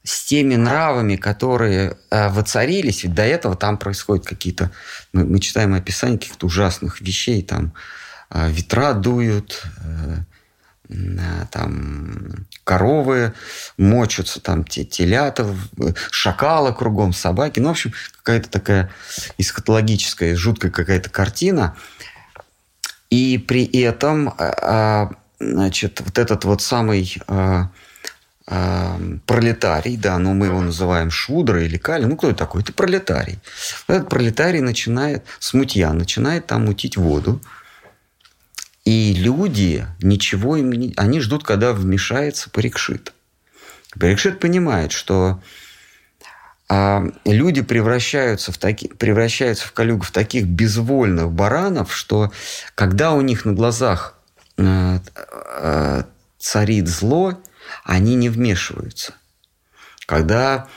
с 0.07 0.25
теми 0.25 0.55
нравами, 0.55 1.17
которые 1.17 1.97
а, 2.09 2.29
воцарились, 2.29 3.03
ведь 3.03 3.13
до 3.13 3.23
этого 3.23 3.55
там 3.55 3.77
происходят 3.77 4.25
какие-то, 4.25 4.71
мы, 5.11 5.25
мы 5.25 5.39
читаем 5.39 5.73
описание 5.73 6.17
каких-то 6.17 6.45
ужасных 6.45 7.01
вещей, 7.01 7.41
там 7.43 7.73
ветра 8.29 8.93
дуют, 8.93 9.63
э, 9.85 10.17
там 11.51 12.45
коровы 12.63 13.33
мочатся, 13.77 14.39
там 14.41 14.63
те, 14.63 14.85
телята, 14.85 15.53
шакалы 16.11 16.73
кругом, 16.73 17.13
собаки. 17.13 17.59
Ну, 17.59 17.69
в 17.69 17.71
общем, 17.71 17.93
какая-то 18.17 18.49
такая 18.49 18.91
эсхатологическая, 19.37 20.35
жуткая 20.35 20.71
какая-то 20.71 21.09
картина. 21.09 21.75
И 23.09 23.37
при 23.37 23.65
этом, 23.65 24.33
а, 24.37 25.11
значит, 25.39 26.01
вот 26.01 26.17
этот 26.17 26.45
вот 26.45 26.61
самый 26.61 27.17
а, 27.27 27.69
пролетарий, 28.47 29.97
да, 29.97 30.17
ну 30.17 30.33
мы 30.33 30.45
его 30.45 30.61
называем 30.61 31.11
Шудра 31.11 31.63
или 31.63 31.77
Кали, 31.77 32.05
ну 32.05 32.15
кто 32.15 32.29
это 32.29 32.39
такой? 32.39 32.61
Это 32.61 32.71
пролетарий. 32.71 33.39
Этот 33.87 34.07
пролетарий 34.07 34.61
начинает, 34.61 35.25
смутьян, 35.39 35.97
начинает 35.97 36.47
там 36.47 36.65
мутить 36.65 36.95
воду, 36.95 37.41
и 38.85 39.13
люди 39.13 39.85
ничего 40.01 40.55
им 40.55 40.71
не... 40.71 40.93
Они 40.95 41.19
ждут, 41.19 41.43
когда 41.43 41.73
вмешается 41.73 42.49
Парикшит. 42.49 43.11
Парикшит 43.99 44.39
понимает, 44.39 44.93
что 44.93 45.41
а, 46.69 47.03
люди 47.25 47.61
превращаются 47.61 48.53
в, 48.53 48.57
таки... 48.57 48.87
превращаются 48.87 49.67
в 49.67 49.73
колюгу 49.73 50.03
в 50.03 50.11
таких 50.11 50.45
безвольных 50.45 51.33
баранов, 51.33 51.93
что 51.93 52.31
когда 52.75 53.11
у 53.11 53.19
них 53.19 53.43
на 53.43 53.51
глазах 53.51 54.17
э, 54.57 54.99
э, 55.59 56.03
царит 56.39 56.87
зло, 56.87 57.37
они 57.83 58.15
не 58.15 58.29
вмешиваются. 58.29 59.13
Когда, 60.05 60.67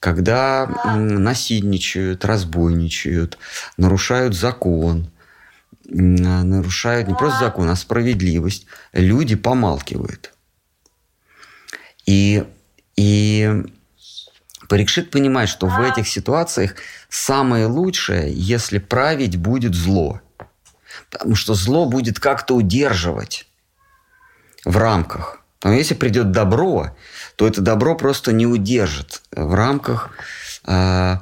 когда 0.00 0.66
насильничают, 0.96 2.24
разбойничают, 2.24 3.38
нарушают 3.76 4.34
закон– 4.34 5.10
нарушают 5.90 7.08
не 7.08 7.14
просто 7.14 7.46
закон, 7.46 7.68
а 7.68 7.76
справедливость, 7.76 8.66
люди 8.92 9.34
помалкивают. 9.34 10.32
И, 12.06 12.44
и 12.96 13.64
Парикшит 14.68 15.10
понимает, 15.10 15.48
что 15.48 15.66
в 15.66 15.80
этих 15.80 16.08
ситуациях 16.08 16.74
самое 17.08 17.66
лучшее, 17.66 18.32
если 18.32 18.78
править 18.78 19.36
будет 19.36 19.74
зло. 19.74 20.20
Потому 21.10 21.34
что 21.34 21.54
зло 21.54 21.86
будет 21.86 22.20
как-то 22.20 22.54
удерживать 22.54 23.46
в 24.64 24.76
рамках. 24.76 25.39
Но 25.62 25.72
если 25.72 25.94
придет 25.94 26.30
добро, 26.30 26.96
то 27.36 27.46
это 27.46 27.60
добро 27.60 27.94
просто 27.94 28.32
не 28.32 28.46
удержит 28.46 29.22
в 29.32 29.54
рамках 29.54 30.10
э, 30.66 31.16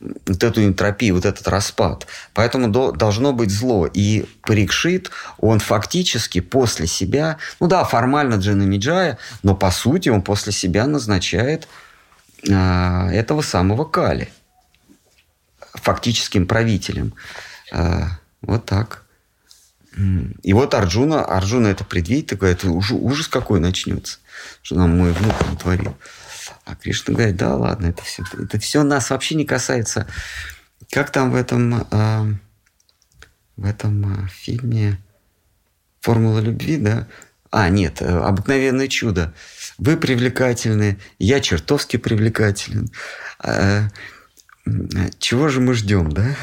вот 0.00 0.42
эту 0.42 0.64
энтропию, 0.64 1.14
вот 1.14 1.24
этот 1.24 1.46
распад. 1.48 2.06
Поэтому 2.32 2.68
до, 2.68 2.92
должно 2.92 3.32
быть 3.32 3.50
зло. 3.50 3.88
И 3.92 4.26
Парикшит, 4.42 5.10
он 5.38 5.60
фактически 5.60 6.40
после 6.40 6.86
себя, 6.86 7.38
ну 7.60 7.66
да, 7.66 7.84
формально 7.84 8.34
Джина 8.34 8.64
Миджая, 8.64 9.18
но 9.42 9.54
по 9.54 9.70
сути 9.70 10.08
он 10.08 10.22
после 10.22 10.52
себя 10.52 10.86
назначает 10.86 11.68
а, 12.50 13.10
этого 13.10 13.42
самого 13.42 13.84
Кали 13.84 14.32
фактическим 15.74 16.46
правителем. 16.46 17.14
А, 17.72 18.18
вот 18.42 18.66
так. 18.66 19.03
И 20.42 20.52
вот 20.52 20.74
Арджуна, 20.74 21.24
Арджуна 21.24 21.68
это 21.68 21.84
предвидит, 21.84 22.26
такой, 22.26 22.52
это 22.52 22.68
ужас, 22.70 22.98
ужас 23.00 23.28
какой 23.28 23.60
начнется, 23.60 24.18
что 24.62 24.74
нам 24.76 24.98
мой 24.98 25.12
внук 25.12 25.34
натворил. 25.48 25.96
А 26.64 26.74
Кришна 26.74 27.14
говорит, 27.14 27.36
да 27.36 27.54
ладно, 27.54 27.86
это 27.86 28.02
все, 28.02 28.24
это 28.32 28.58
все 28.58 28.82
нас 28.82 29.10
вообще 29.10 29.34
не 29.34 29.44
касается. 29.44 30.06
Как 30.90 31.10
там 31.10 31.30
в 31.30 31.34
этом, 31.36 31.86
э, 31.90 32.34
в 33.56 33.64
этом 33.64 34.24
э, 34.24 34.28
фильме 34.28 34.98
«Формула 36.00 36.40
любви», 36.40 36.76
да? 36.76 37.06
А, 37.50 37.68
нет, 37.68 38.02
э, 38.02 38.06
«Обыкновенное 38.06 38.88
чудо». 38.88 39.32
Вы 39.78 39.96
привлекательны, 39.96 40.98
я 41.18 41.40
чертовски 41.40 41.96
привлекателен. 41.96 42.90
А, 43.38 43.88
чего 45.18 45.48
же 45.48 45.60
мы 45.60 45.74
ждем, 45.74 46.10
да? 46.10 46.34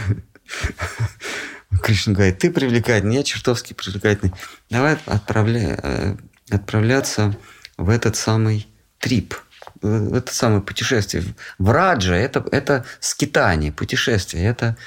Кришна 1.82 2.14
говорит, 2.14 2.40
ты 2.40 2.52
привлекательный, 2.52 3.16
я 3.16 3.24
чертовски 3.24 3.74
привлекательный. 3.74 4.34
Давай 4.70 4.98
отправля... 5.06 5.80
Э, 5.82 6.16
отправляться 6.50 7.36
в 7.78 7.90
этот 7.90 8.16
самый 8.16 8.68
трип– 9.00 9.36
это 9.82 10.34
самое 10.34 10.62
путешествие. 10.62 11.24
В 11.58 11.70
Раджа 11.72 12.16
это, 12.16 12.46
это 12.52 12.86
скитание, 13.00 13.72
путешествие. 13.72 14.46
Это, 14.46 14.78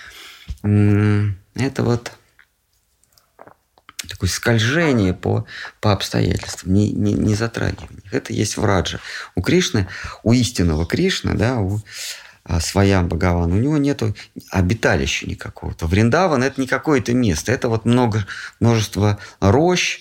это 0.63 1.83
вот 1.83 2.13
такое 4.09 4.29
скольжение 4.29 5.15
по, 5.15 5.47
по 5.81 5.93
обстоятельствам, 5.93 6.75
не, 6.75 6.93
не, 6.93 7.15
не 7.15 7.35
затрагивание. 7.35 8.03
Это 8.13 8.33
есть 8.33 8.57
в 8.57 8.65
Раджа. 8.65 9.01
У 9.35 9.43
Кришны, 9.43 9.89
у 10.23 10.33
истинного 10.33 10.87
Кришны, 10.87 11.35
да, 11.35 11.59
у 11.59 11.81
своям 12.61 13.09
Бхагаван, 13.09 13.53
у 13.53 13.57
него 13.57 13.79
нет 13.79 14.03
обиталища 14.51 15.27
никакого-то. 15.29 15.87
Вриндаван– 15.87 16.43
это 16.45 16.61
не 16.61 16.67
какое-то 16.67 17.15
место, 17.15 17.53
это 17.53 17.69
вот 17.69 17.85
много, 17.85 18.27
множество 18.61 19.19
рощ, 19.41 20.01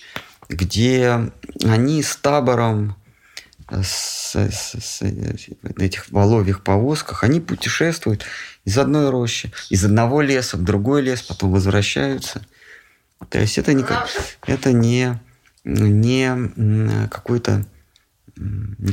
где 0.50 1.32
они 1.64 2.04
с 2.04 2.16
табором 2.18 2.96
с, 3.82 4.36
с, 4.36 4.76
с 4.80 5.02
этих 5.78 6.10
воловьих 6.12 6.64
повозках, 6.64 7.24
они 7.24 7.40
путешествуют 7.40 8.26
из 8.66 8.78
одной 8.78 9.10
рощи, 9.10 9.52
из 9.70 9.84
одного 9.86 10.22
леса 10.22 10.58
в 10.58 10.64
другой 10.64 11.02
лес, 11.02 11.22
потом 11.22 11.52
возвращаются. 11.52 12.46
То 13.30 13.40
есть 13.40 13.58
это 13.58 13.74
не, 13.74 13.86
это 14.46 14.74
не, 14.74 15.20
не 15.64 17.08
какой-то 17.10 17.66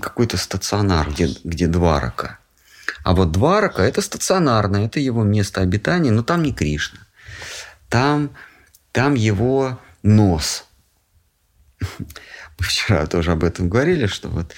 какой-то 0.01 0.37
стационар, 0.37 1.11
где, 1.11 1.29
где 1.45 1.67
дварака. 1.67 2.40
А 3.05 3.15
вот 3.15 3.33
дварака– 3.33 3.83
это 3.85 4.03
стационарное, 4.03 4.87
это 4.87 5.01
его 5.01 5.23
место 5.23 5.61
обитания, 5.61 6.11
но 6.11 6.23
там 6.23 6.43
не 6.43 6.53
Кришна. 6.53 7.01
Там, 7.89 8.31
там 8.93 9.15
его 9.15 9.79
нос– 10.03 10.65
вчера 12.59 13.07
тоже 13.07 13.33
об 13.33 13.45
этом 13.45 13.69
говорили, 13.69 14.07
что 14.07 14.29
вот 14.29 14.53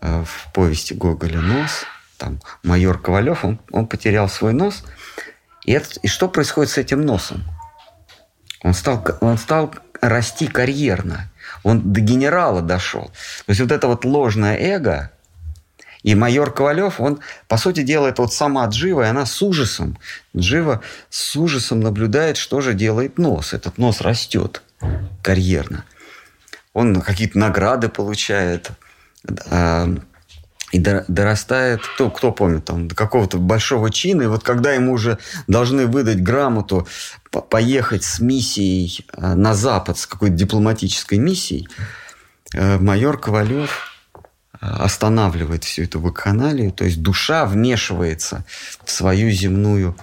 э, 0.00 0.24
в 0.24 0.52
повести 0.52 0.94
Гоголя 0.94 1.40
«Нос», 1.40 1.84
там 2.18 2.40
майор 2.62 3.00
Ковалев, 3.00 3.44
он, 3.44 3.60
он 3.70 3.86
потерял 3.86 4.28
свой 4.28 4.52
нос. 4.52 4.84
И, 5.64 5.72
это, 5.72 5.88
и 6.02 6.08
что 6.08 6.28
происходит 6.28 6.70
с 6.70 6.78
этим 6.78 7.04
носом? 7.04 7.44
Он 8.62 8.74
стал, 8.74 9.04
он 9.20 9.38
стал 9.38 9.74
расти 10.00 10.46
карьерно. 10.46 11.30
Он 11.64 11.92
до 11.92 12.00
генерала 12.00 12.62
дошел. 12.62 13.06
То 13.46 13.50
есть 13.50 13.60
вот 13.60 13.72
это 13.72 13.88
вот 13.88 14.04
ложное 14.04 14.56
эго, 14.56 15.10
и 16.02 16.14
майор 16.14 16.52
Ковалев, 16.52 17.00
он, 17.00 17.20
по 17.48 17.56
сути 17.56 17.82
дела, 17.82 18.08
это 18.08 18.22
вот 18.22 18.32
сама 18.32 18.66
Джива, 18.66 19.02
и 19.02 19.06
она 19.06 19.24
с 19.24 19.40
ужасом, 19.40 19.98
Джива 20.36 20.82
с 21.10 21.36
ужасом 21.36 21.80
наблюдает, 21.80 22.36
что 22.36 22.60
же 22.60 22.74
делает 22.74 23.18
нос. 23.18 23.52
Этот 23.52 23.78
нос 23.78 24.00
растет 24.00 24.62
карьерно. 25.22 25.84
Он 26.72 27.00
какие-то 27.00 27.38
награды 27.38 27.88
получает, 27.88 28.70
э, 29.46 29.96
и 30.72 30.78
дорастает, 30.78 31.86
кто, 31.86 32.10
кто 32.10 32.32
помнит, 32.32 32.64
там, 32.64 32.88
до 32.88 32.94
какого-то 32.94 33.36
большого 33.36 33.90
чина, 33.90 34.22
и 34.22 34.26
вот 34.26 34.42
когда 34.42 34.72
ему 34.72 34.92
уже 34.92 35.18
должны 35.46 35.86
выдать 35.86 36.22
грамоту 36.22 36.88
поехать 37.30 38.04
с 38.04 38.20
миссией 38.20 39.06
э, 39.12 39.34
на 39.34 39.54
Запад, 39.54 39.98
с 39.98 40.06
какой-то 40.06 40.34
дипломатической 40.34 41.18
миссией, 41.18 41.68
э, 42.54 42.78
майор 42.78 43.20
Ковалев 43.20 43.91
останавливает 44.62 45.64
всю 45.64 45.82
эту 45.82 46.00
вакханалию, 46.00 46.70
то 46.70 46.84
есть 46.84 47.02
душа 47.02 47.46
вмешивается 47.46 48.44
в 48.84 48.90
свою 48.90 49.30
земную 49.30 49.96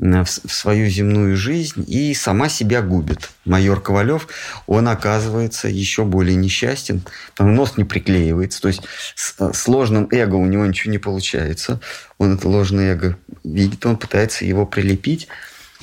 в 0.00 0.24
свою 0.24 0.88
земную 0.88 1.36
жизнь 1.36 1.84
и 1.88 2.14
сама 2.14 2.48
себя 2.48 2.82
губит. 2.82 3.30
Майор 3.44 3.80
Ковалев, 3.80 4.28
он 4.68 4.86
оказывается 4.86 5.66
еще 5.66 6.04
более 6.04 6.36
несчастен, 6.36 7.02
потому 7.34 7.56
нос 7.56 7.76
не 7.76 7.82
приклеивается, 7.82 8.62
то 8.62 8.68
есть 8.68 8.82
с 9.16 9.34
э, 9.40 9.50
сложным 9.54 10.06
эго 10.12 10.36
у 10.36 10.46
него 10.46 10.64
ничего 10.66 10.92
не 10.92 10.98
получается. 10.98 11.80
Он 12.16 12.36
это 12.36 12.48
ложное 12.48 12.92
эго 12.92 13.18
видит, 13.42 13.84
он 13.86 13.96
пытается 13.96 14.44
его 14.44 14.66
прилепить. 14.66 15.26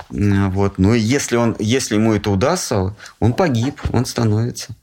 Вот. 0.10 0.78
Но 0.78 0.94
если, 0.96 1.36
он, 1.36 1.58
если 1.60 1.96
ему 1.96 2.14
это 2.14 2.30
удастся, 2.30 2.96
он 3.20 3.34
погиб, 3.34 3.82
он 3.92 4.06
становится. 4.06 4.76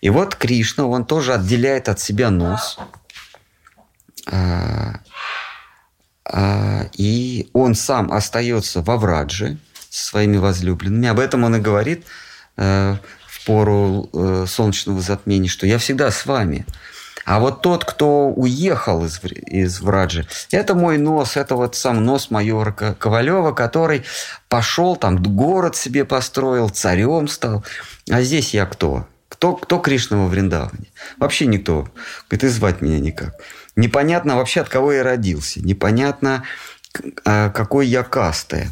И 0.00 0.10
вот 0.10 0.34
Кришна, 0.34 0.86
он 0.86 1.04
тоже 1.04 1.34
отделяет 1.34 1.88
от 1.88 2.00
себя 2.00 2.30
нос 2.30 2.78
а, 4.26 5.00
а, 6.24 6.86
и 6.96 7.50
он 7.52 7.74
сам 7.74 8.12
остается 8.12 8.82
во 8.82 8.96
Врадже 8.96 9.58
со 9.88 10.04
своими 10.06 10.36
возлюбленными. 10.36 11.08
Об 11.08 11.18
этом 11.18 11.44
он 11.44 11.56
и 11.56 11.60
говорит 11.60 12.06
э, 12.56 12.96
в 13.26 13.44
пору 13.44 14.08
э, 14.12 14.44
солнечного 14.46 15.00
затмения, 15.00 15.48
что 15.48 15.66
я 15.66 15.78
всегда 15.78 16.10
с 16.12 16.26
вами. 16.26 16.64
А 17.24 17.40
вот 17.40 17.60
тот, 17.62 17.84
кто 17.84 18.28
уехал 18.28 19.04
из, 19.04 19.20
из 19.22 19.80
Враджи, 19.80 20.26
это 20.52 20.74
мой 20.74 20.98
нос, 20.98 21.36
это 21.36 21.56
вот 21.56 21.74
сам 21.74 22.04
нос 22.04 22.30
майора 22.30 22.72
Ковалева, 22.72 23.52
который 23.52 24.04
пошел 24.48 24.96
там, 24.96 25.22
город 25.22 25.76
себе 25.76 26.04
построил, 26.04 26.70
царем 26.70 27.28
стал. 27.28 27.64
А 28.08 28.22
здесь 28.22 28.54
я 28.54 28.66
кто? 28.66 29.06
Кто, 29.30 29.54
кто 29.54 29.78
Кришна 29.78 30.18
во 30.18 30.26
Вриндаване? 30.26 30.88
Вообще 31.16 31.46
никто. 31.46 31.88
Говорит, 32.28 32.44
и 32.44 32.48
звать 32.48 32.80
меня 32.82 32.98
никак. 32.98 33.36
Непонятно 33.76 34.36
вообще, 34.36 34.60
от 34.60 34.68
кого 34.68 34.92
я 34.92 35.04
родился. 35.04 35.60
Непонятно, 35.60 36.44
а, 37.24 37.48
какой 37.50 37.86
я 37.86 38.02
касты. 38.02 38.68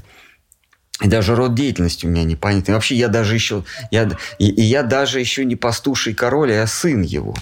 И 1.01 1.09
даже 1.09 1.37
род 1.37 1.55
деятельности 1.55 2.07
у 2.07 2.09
меня 2.09 2.25
непонятный. 2.25 2.75
Вообще 2.75 2.97
я 2.97 3.07
даже 3.07 3.35
еще... 3.35 3.65
Я, 3.93 4.11
и, 4.41 4.51
и 4.51 4.63
я 4.63 4.83
даже 4.83 5.21
еще 5.21 5.45
не 5.45 5.55
пастуший 5.55 6.13
король, 6.13 6.53
а 6.53 6.67
сын 6.67 7.03
его. 7.03 7.37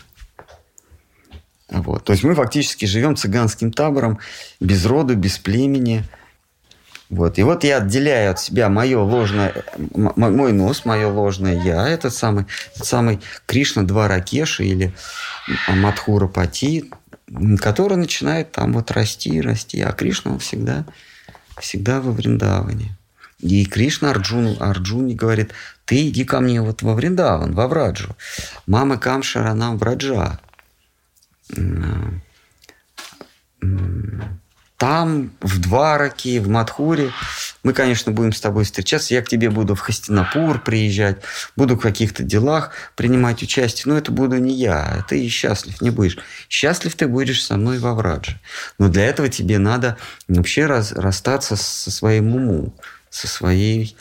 Вот. 1.70 2.04
То 2.04 2.12
есть 2.12 2.22
мы 2.22 2.34
фактически 2.34 2.84
живем 2.84 3.16
цыганским 3.16 3.72
табором 3.72 4.20
без 4.60 4.84
рода, 4.84 5.14
без 5.14 5.38
племени. 5.38 6.04
Вот. 7.09 7.38
И 7.38 7.42
вот 7.42 7.62
я 7.64 7.78
отделяю 7.78 8.32
от 8.32 8.40
себя 8.40 8.68
мое 8.68 8.98
ложное, 8.98 9.54
мой 9.94 10.52
нос, 10.52 10.84
мое 10.84 11.09
ложное 11.09 11.62
я, 11.62 11.88
этот 11.88 12.12
самый, 12.12 12.46
самый 12.74 13.20
Кришна 13.46 13.84
два 13.84 14.09
Ракеши 14.09 14.64
или 14.64 14.92
Мадхура 15.68 16.26
Пати, 16.26 16.90
который 17.61 17.96
начинает 17.96 18.52
там 18.52 18.72
вот 18.72 18.90
расти, 18.90 19.40
расти. 19.40 19.80
А 19.82 19.92
Кришна 19.92 20.32
он 20.32 20.38
всегда, 20.40 20.84
всегда 21.61 22.00
во 22.00 22.11
Вриндаване. 22.11 22.96
И 23.38 23.66
Кришна 23.66 24.11
Арджуну, 24.11 24.57
Арджуне 24.61 25.14
говорит, 25.14 25.52
ты 25.84 26.09
иди 26.09 26.24
ко 26.24 26.40
мне 26.40 26.61
вот 26.62 26.82
во 26.82 26.94
Вриндаван, 26.94 27.52
во 27.52 27.68
Враджу. 27.68 28.16
Мама 28.66 28.98
Камшара 28.98 29.54
нам 29.54 29.78
Враджа. 29.78 30.40
Там, 34.76 35.32
в 35.40 35.60
Двараке, 35.60 36.40
в 36.40 36.48
Мадхуре, 36.48 37.10
мы, 37.62 37.72
конечно, 37.72 38.12
будем 38.12 38.32
с 38.32 38.40
тобой 38.40 38.64
встречаться. 38.64 39.14
Я 39.14 39.22
к 39.22 39.28
тебе 39.28 39.48
буду 39.48 39.74
в 39.74 39.80
Хастинапур 39.80 40.60
приезжать, 40.60 41.22
буду 41.56 41.76
в 41.76 41.80
каких-то 41.80 42.22
делах 42.22 42.72
принимать 42.94 43.42
участие. 43.42 43.92
Но 43.92 43.98
это 43.98 44.12
буду 44.12 44.36
не 44.36 44.54
я, 44.54 44.82
а 44.82 45.02
ты 45.02 45.26
счастлив 45.28 45.80
не 45.80 45.90
будешь. 45.90 46.18
Счастлив 46.48 46.94
ты 46.94 47.08
будешь 47.08 47.42
со 47.42 47.56
мной 47.56 47.78
во 47.78 47.94
Врадже. 47.94 48.38
Но 48.78 48.88
для 48.88 49.06
этого 49.06 49.28
тебе 49.28 49.58
надо 49.58 49.96
вообще 50.28 50.66
раз, 50.66 50.92
расстаться 50.92 51.56
со 51.56 51.90
своим 51.90 52.34
умом 52.34 52.74
со 53.16 53.28
своей... 53.28 53.96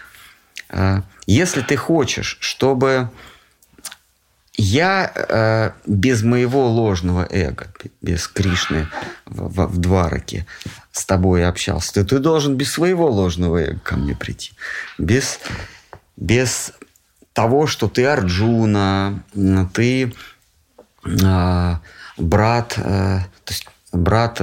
А, 0.70 1.04
если 1.26 1.62
ты 1.62 1.76
хочешь, 1.76 2.38
чтобы 2.42 3.10
я 4.58 5.12
э, 5.14 5.72
без 5.86 6.24
моего 6.24 6.68
ложного 6.68 7.28
эго, 7.30 7.68
без 8.02 8.28
Кришны 8.28 8.88
в, 9.26 9.50
в, 9.50 9.68
в 9.68 9.78
Двараке 9.78 10.46
с 10.92 11.06
тобой 11.06 11.46
общался, 11.46 11.94
то 11.94 12.06
ты 12.06 12.20
должен 12.20 12.56
без 12.56 12.72
своего 12.72 13.10
ложного 13.10 13.58
эго 13.58 13.80
ко 13.80 13.96
мне 13.98 14.16
прийти. 14.16 14.54
Без, 14.98 15.40
без 16.16 16.72
того, 17.34 17.68
что 17.68 17.88
ты 17.90 18.06
Арджуна, 18.06 19.24
ты 19.74 20.14
э, 21.06 21.76
брат, 22.18 22.74
э, 22.78 23.20
то 23.44 23.52
есть 23.52 23.68
брат 23.92 24.42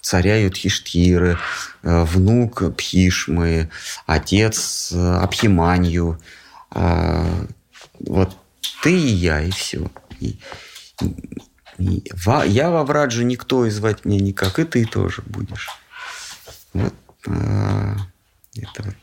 царя 0.00 0.36
Юдхиштиры, 0.42 1.38
э, 1.82 2.02
внук 2.04 2.74
Пхишмы, 2.76 3.70
отец 4.06 4.90
э, 4.92 5.14
Абхиманью. 5.16 6.18
Э, 6.74 7.46
вот 8.00 8.36
ты 8.82 8.92
и 8.92 9.12
я, 9.12 9.40
и 9.42 9.50
все. 9.50 9.90
И, 10.20 10.38
и, 11.78 12.04
я 12.46 12.70
во 12.70 12.84
Враджу 12.84 13.22
никто 13.22 13.66
и 13.66 13.70
звать 13.70 14.04
меня 14.04 14.20
никак, 14.20 14.58
и 14.58 14.64
ты 14.64 14.84
тоже 14.84 15.22
будешь. 15.22 15.68
Вот 16.72 16.94
это 17.24 18.82
вот 18.82 18.94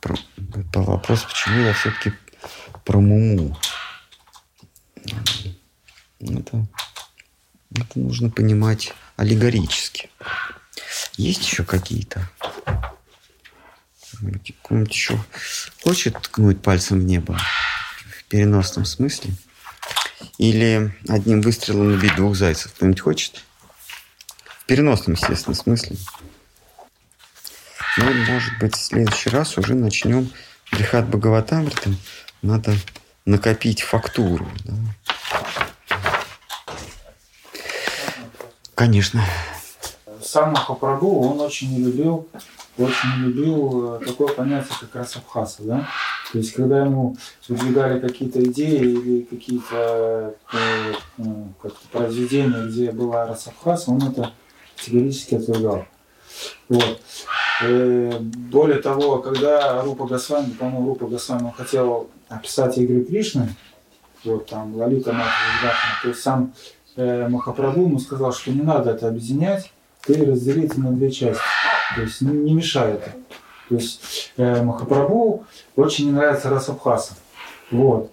про, 0.00 0.16
по 0.72 0.82
вопрос, 0.82 1.22
почему 1.22 1.60
я 1.60 1.72
все-таки 1.72 2.12
про 2.84 3.00
Муму. 3.00 3.56
Это 6.20 6.66
это 7.74 7.98
нужно 7.98 8.30
понимать 8.30 8.92
аллегорически. 9.16 10.10
Есть 11.16 11.42
еще 11.42 11.64
какие-то? 11.64 12.28
Кто-нибудь 14.62 14.94
еще 14.94 15.18
хочет 15.82 16.20
ткнуть 16.20 16.62
пальцем 16.62 17.00
в 17.00 17.04
небо 17.04 17.38
переносном 18.32 18.86
смысле? 18.86 19.34
Или 20.38 20.90
одним 21.06 21.42
выстрелом 21.42 21.92
убить 21.92 22.16
двух 22.16 22.34
зайцев? 22.34 22.72
Кто-нибудь 22.72 23.00
хочет? 23.00 23.44
В 24.60 24.64
переносном, 24.64 25.14
естественно, 25.14 25.54
смысле. 25.54 25.98
Ну, 27.98 28.10
может 28.26 28.58
быть, 28.58 28.74
в 28.74 28.80
следующий 28.80 29.28
раз 29.28 29.58
уже 29.58 29.74
начнем 29.74 30.30
Брихат 30.72 31.06
Бхагаватамритам. 31.08 31.98
Надо 32.40 32.74
накопить 33.26 33.82
фактуру. 33.82 34.48
Да? 34.64 34.74
Конечно. 38.74 39.22
Сам 40.22 40.52
Махапрабху, 40.52 41.28
он 41.28 41.40
очень 41.40 41.84
любил, 41.84 42.26
очень 42.78 43.16
любил 43.16 43.96
э, 43.96 44.06
такое 44.06 44.28
понятие, 44.28 44.72
как 44.80 44.94
расабхаса, 44.94 45.62
да? 45.64 45.88
То 46.32 46.38
есть, 46.38 46.54
когда 46.54 46.84
ему 46.86 47.14
выдвигали 47.46 48.00
какие-то 48.00 48.42
идеи 48.42 48.80
или 48.80 49.20
какие-то 49.22 50.34
э, 50.54 50.94
э, 51.18 51.22
как 51.60 51.74
произведения, 51.92 52.66
где 52.68 52.90
была 52.90 53.26
расабхаса, 53.26 53.90
он 53.90 54.02
это 54.02 54.32
категорически 54.78 55.34
отвергал. 55.34 55.84
Вот. 56.70 57.00
Э, 57.62 58.18
более 58.18 58.80
того, 58.80 59.18
когда 59.18 59.82
Рупа 59.82 60.06
Госвами, 60.06 60.52
по-моему, 60.52 60.88
Рупа 60.88 61.06
Госвами 61.06 61.52
хотел 61.54 62.08
описать 62.30 62.78
игры 62.78 63.04
Кришны, 63.04 63.54
вот 64.24 64.46
там 64.46 64.74
Лалита 64.74 65.12
Мата, 65.12 65.30
то 66.02 66.08
есть 66.08 66.22
сам 66.22 66.54
э, 66.96 67.28
Махапрабху 67.28 67.82
ему 67.82 67.98
сказал, 67.98 68.32
что 68.32 68.52
не 68.52 68.62
надо 68.62 68.92
это 68.92 69.08
объединять, 69.08 69.70
ты 70.00 70.24
раздели 70.24 70.66
на 70.76 70.92
две 70.92 71.10
части. 71.10 71.42
То 71.94 72.00
есть 72.00 72.22
не, 72.22 72.32
не 72.32 72.54
мешай 72.54 72.92
это. 72.92 73.12
То 73.72 73.76
есть 73.76 74.32
э, 74.36 74.62
Махапрабху 74.62 75.46
очень 75.76 76.06
не 76.06 76.12
нравится 76.12 76.50
Расабхаса. 76.50 77.14
Вот. 77.70 78.10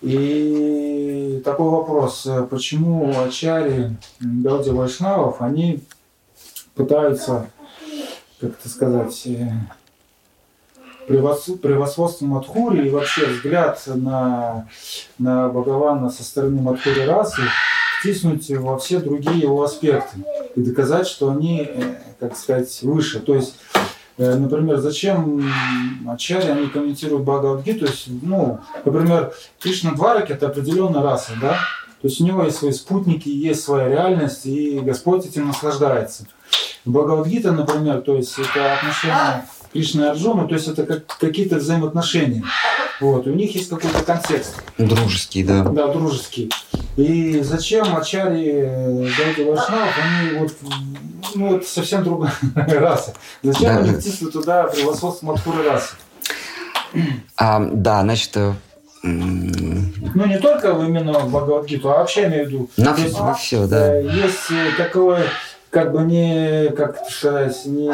И 0.00 1.40
такой 1.44 1.70
вопрос, 1.70 2.26
э, 2.26 2.42
почему 2.50 3.14
Ачари 3.22 3.96
Гауди 4.18 4.70
Вайшнавов, 4.70 5.40
они 5.40 5.84
пытаются, 6.74 7.48
как 8.40 8.50
это 8.58 8.68
сказать, 8.68 9.22
э, 9.26 9.52
превосходство 11.06 12.26
Мадхури 12.26 12.88
и 12.88 12.90
вообще 12.90 13.26
взгляд 13.26 13.80
на, 13.86 14.66
на 15.16 15.48
Бхагавана 15.48 16.10
со 16.10 16.24
стороны 16.24 16.60
Мадхури 16.60 17.02
расы 17.02 17.42
втиснуть 18.00 18.50
во 18.50 18.76
все 18.78 18.98
другие 18.98 19.38
его 19.38 19.62
аспекты 19.62 20.24
и 20.56 20.60
доказать, 20.60 21.06
что 21.06 21.30
они, 21.30 21.70
э, 21.72 21.94
как 22.18 22.36
сказать, 22.36 22.82
выше. 22.82 23.20
То 23.20 23.36
есть, 23.36 23.54
например, 24.18 24.78
зачем 24.78 25.42
Ачари, 26.08 26.46
они 26.46 26.66
комментируют 26.68 27.24
Бхагавадгиту, 27.24 27.86
то 27.86 27.90
есть, 27.90 28.08
ну, 28.22 28.60
например, 28.84 29.32
Кришна 29.60 29.92
Дварак 29.92 30.30
это 30.30 30.48
определенная 30.48 31.02
раса, 31.02 31.32
да, 31.40 31.52
то 32.02 32.08
есть 32.08 32.20
у 32.20 32.24
него 32.24 32.42
есть 32.44 32.58
свои 32.58 32.72
спутники, 32.72 33.28
есть 33.28 33.62
своя 33.62 33.88
реальность, 33.88 34.44
и 34.46 34.80
Господь 34.80 35.24
этим 35.24 35.46
наслаждается. 35.46 36.26
Бхагавадгита, 36.84 37.52
например, 37.52 38.00
то 38.00 38.16
есть 38.16 38.36
это 38.38 38.74
отношение 38.74 39.44
Кришны 39.72 40.02
и 40.02 40.06
Арджуна, 40.06 40.46
то 40.46 40.54
есть 40.54 40.68
это 40.68 40.84
как, 40.84 41.06
какие-то 41.18 41.56
взаимоотношения. 41.56 42.42
Вот, 43.00 43.26
и 43.26 43.30
у 43.30 43.34
них 43.34 43.54
есть 43.54 43.68
какой-то 43.68 44.02
контекст. 44.02 44.62
Дружеский, 44.78 45.42
да. 45.42 45.64
Да, 45.64 45.88
дружеский. 45.88 46.50
И 46.96 47.40
зачем 47.40 47.96
Ачари 47.96 49.10
Гауди 49.16 49.44
Вайшнавов, 49.44 49.94
они 49.98 50.38
вот, 50.38 50.52
ну, 51.34 51.48
вот 51.48 51.66
совсем 51.66 52.04
другая 52.04 52.32
раса. 52.54 53.14
Зачем 53.42 53.64
да, 53.64 53.78
они 53.78 53.90
втиснули 53.98 54.30
туда 54.30 54.64
превосходство 54.64 55.26
Мадхуры 55.26 55.62
расы? 55.64 55.94
А, 57.38 57.60
да, 57.72 58.02
значит, 58.02 58.36
э, 58.36 58.52
ну, 59.02 60.26
не 60.26 60.38
только 60.38 60.68
именно 60.68 61.18
в 61.18 61.30
Бхагавадгиту, 61.30 61.90
а 61.90 61.98
вообще 61.98 62.26
имею 62.26 62.44
в 62.44 62.48
виду. 62.48 62.70
На 62.76 62.94
есть, 62.94 63.18
во 63.18 63.34
все, 63.34 63.66
да. 63.66 63.96
Э, 63.96 64.04
есть 64.04 64.50
э, 64.50 64.70
такое, 64.76 65.24
как 65.72 65.90
бы 65.90 66.02
не, 66.02 66.68
как 66.76 66.98
сказать, 67.08 67.64
не, 67.64 67.90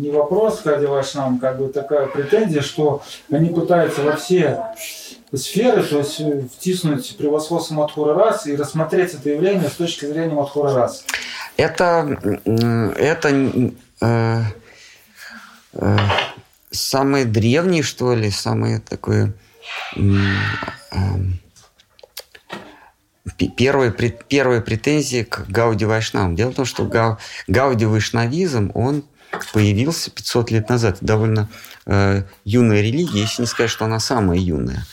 не 0.00 0.10
вопрос 0.10 0.60
к 0.60 0.66
Вайшнавам, 0.66 1.40
как 1.40 1.58
бы 1.58 1.68
такая 1.68 2.06
претензия, 2.06 2.62
что 2.62 3.02
они 3.28 3.50
пытаются 3.50 4.02
во 4.02 4.12
все 4.12 4.62
сферы, 5.34 5.82
то 5.82 5.98
есть 5.98 6.20
э, 6.20 6.42
втиснуть 6.42 7.16
превосходство 7.16 7.74
Мадхура 7.74 8.14
рас 8.14 8.46
и 8.46 8.54
рассмотреть 8.54 9.14
это 9.14 9.30
явление 9.30 9.68
с 9.68 9.72
точки 9.72 10.04
зрения 10.04 10.34
Мадхура 10.34 10.74
рас. 10.74 11.04
Это, 11.56 12.18
это 12.44 13.28
э, 14.00 14.42
э, 15.72 15.98
самые 16.70 17.24
древние, 17.24 17.82
что 17.82 18.14
ли, 18.14 18.30
самые 18.30 18.78
такое 18.78 19.32
э, 19.96 20.00
первые, 23.56 23.92
первые 23.92 24.60
претензии 24.60 25.22
к 25.22 25.46
Гауди 25.48 25.84
Вайшнавам. 25.84 26.34
Дело 26.34 26.50
в 26.50 26.54
том, 26.54 26.64
что 26.64 26.84
Гау, 26.84 27.18
Гауди 27.46 27.84
Вайшнавизм, 27.84 28.70
он 28.74 29.04
появился 29.52 30.10
500 30.10 30.50
лет 30.50 30.68
назад. 30.68 30.98
Довольно 31.00 31.48
э, 31.86 32.24
юная 32.44 32.82
религия, 32.82 33.20
если 33.20 33.42
не 33.42 33.48
сказать, 33.48 33.70
что 33.70 33.84
она 33.84 34.00
самая 34.00 34.38
юная 34.38 34.86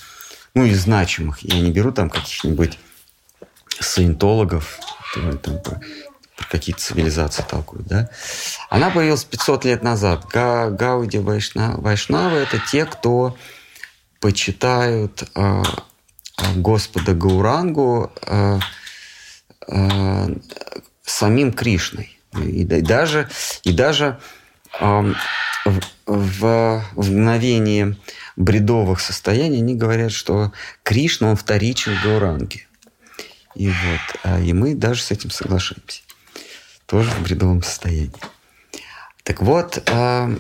ну, 0.54 0.66
из 0.66 0.82
значимых. 0.82 1.40
Я 1.42 1.60
не 1.60 1.72
беру 1.72 1.92
там 1.92 2.10
каких-нибудь 2.10 2.80
саентологов, 3.80 4.80
там, 5.14 5.62
какие-то 6.50 6.82
цивилизации 6.82 7.44
толкуют, 7.48 7.88
да? 7.88 8.10
Она 8.70 8.90
появилась 8.90 9.24
500 9.24 9.66
лет 9.66 9.84
назад. 9.84 10.26
Га, 10.32 10.70
Гауди 10.70 11.20
Вайшна, 11.20 11.76
Вайшнавы– 11.78 12.38
это 12.40 12.60
те, 12.60 12.86
кто 12.86 13.38
почитают 14.20 15.24
э, 15.36 15.64
Господа 16.56 17.14
Гаурангу 17.14 18.12
э, 18.26 18.60
э, 19.68 20.36
самим 21.04 21.54
Кришной. 21.54 22.18
И, 22.34 22.62
и 22.62 22.82
даже, 22.82 23.30
и 23.64 23.72
даже 23.72 24.20
э, 24.80 25.14
в, 25.66 25.82
в, 26.06 26.84
в 26.96 27.12
мгновении 27.12 27.98
бредовых 28.36 29.00
состояний 29.00 29.58
они 29.58 29.76
говорят, 29.76 30.12
что 30.12 30.52
Кришна, 30.84 31.32
он 31.32 31.36
вторичен 31.36 31.98
Гауранге. 32.04 32.68
И 33.56 33.68
вот, 33.68 34.20
а, 34.24 34.40
и 34.40 34.54
мы 34.54 34.76
даже 34.76 35.02
с 35.02 35.12
этим 35.12 35.32
соглашаемся. 35.32 36.02
Тоже 36.86 37.10
в 37.12 37.22
бредовом 37.22 37.62
состоянии. 37.62 38.12
Так 39.24 39.42
вот, 39.42 39.84
а, 39.90 40.32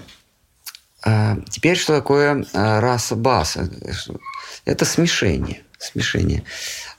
а, 1.03 1.37
теперь 1.49 1.77
что 1.77 1.95
такое 1.95 2.45
раса 2.53 3.15
баса? 3.15 3.69
Это 4.65 4.85
смешение. 4.85 5.63
Смешение. 5.79 6.43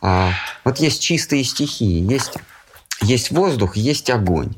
Вот 0.01 0.79
есть 0.79 1.03
чистые 1.03 1.45
стихии, 1.45 2.01
есть, 2.11 2.33
есть 3.03 3.31
воздух, 3.31 3.77
есть 3.77 4.11
огонь. 4.11 4.55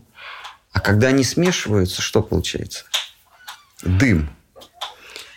А 0.72 0.80
когда 0.80 1.08
они 1.08 1.24
смешиваются, 1.24 2.00
что 2.00 2.22
получается? 2.22 2.84
Дым. 3.82 4.30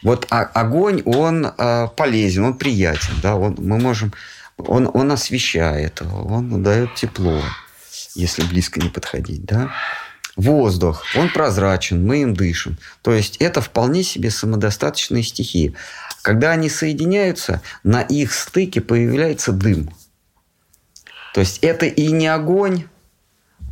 Вот 0.04 0.28
огонь, 0.30 1.02
он 1.04 1.52
полезен, 1.98 2.46
он 2.46 2.58
приятен. 2.58 3.20
Да? 3.22 3.36
Он, 3.36 3.56
мы 3.58 3.80
можем 3.80 4.14
он, 4.58 4.90
он 4.94 5.12
освещает, 5.12 6.02
он 6.02 6.64
дает 6.64 6.96
тепло, 6.96 7.42
если 8.14 8.44
близко 8.44 8.80
не 8.80 8.90
подходить. 8.90 9.44
Да? 9.46 9.72
Воздух, 10.36 11.04
он 11.16 11.30
прозрачен, 11.30 12.06
мы 12.06 12.22
им 12.22 12.34
дышим. 12.34 12.78
То 13.02 13.14
есть 13.14 13.38
это 13.38 13.62
вполне 13.62 14.04
себе 14.04 14.30
самодостаточные 14.30 15.24
стихии. 15.24 15.76
Когда 16.22 16.52
они 16.52 16.70
соединяются, 16.70 17.62
на 17.84 18.02
их 18.02 18.34
стыке 18.34 18.82
появляется 18.82 19.54
дым. 19.54 19.90
То 21.34 21.40
есть 21.40 21.60
это 21.60 21.86
и 21.86 22.12
не 22.12 22.28
огонь, 22.28 22.86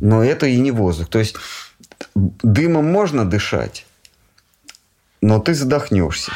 но 0.00 0.24
это 0.24 0.46
и 0.46 0.58
не 0.58 0.70
воздух. 0.70 1.08
То 1.08 1.18
есть 1.18 1.36
дымом 2.14 2.86
можно 2.90 3.28
дышать, 3.28 3.86
но 5.20 5.40
ты 5.40 5.54
задохнешься. 5.54 6.32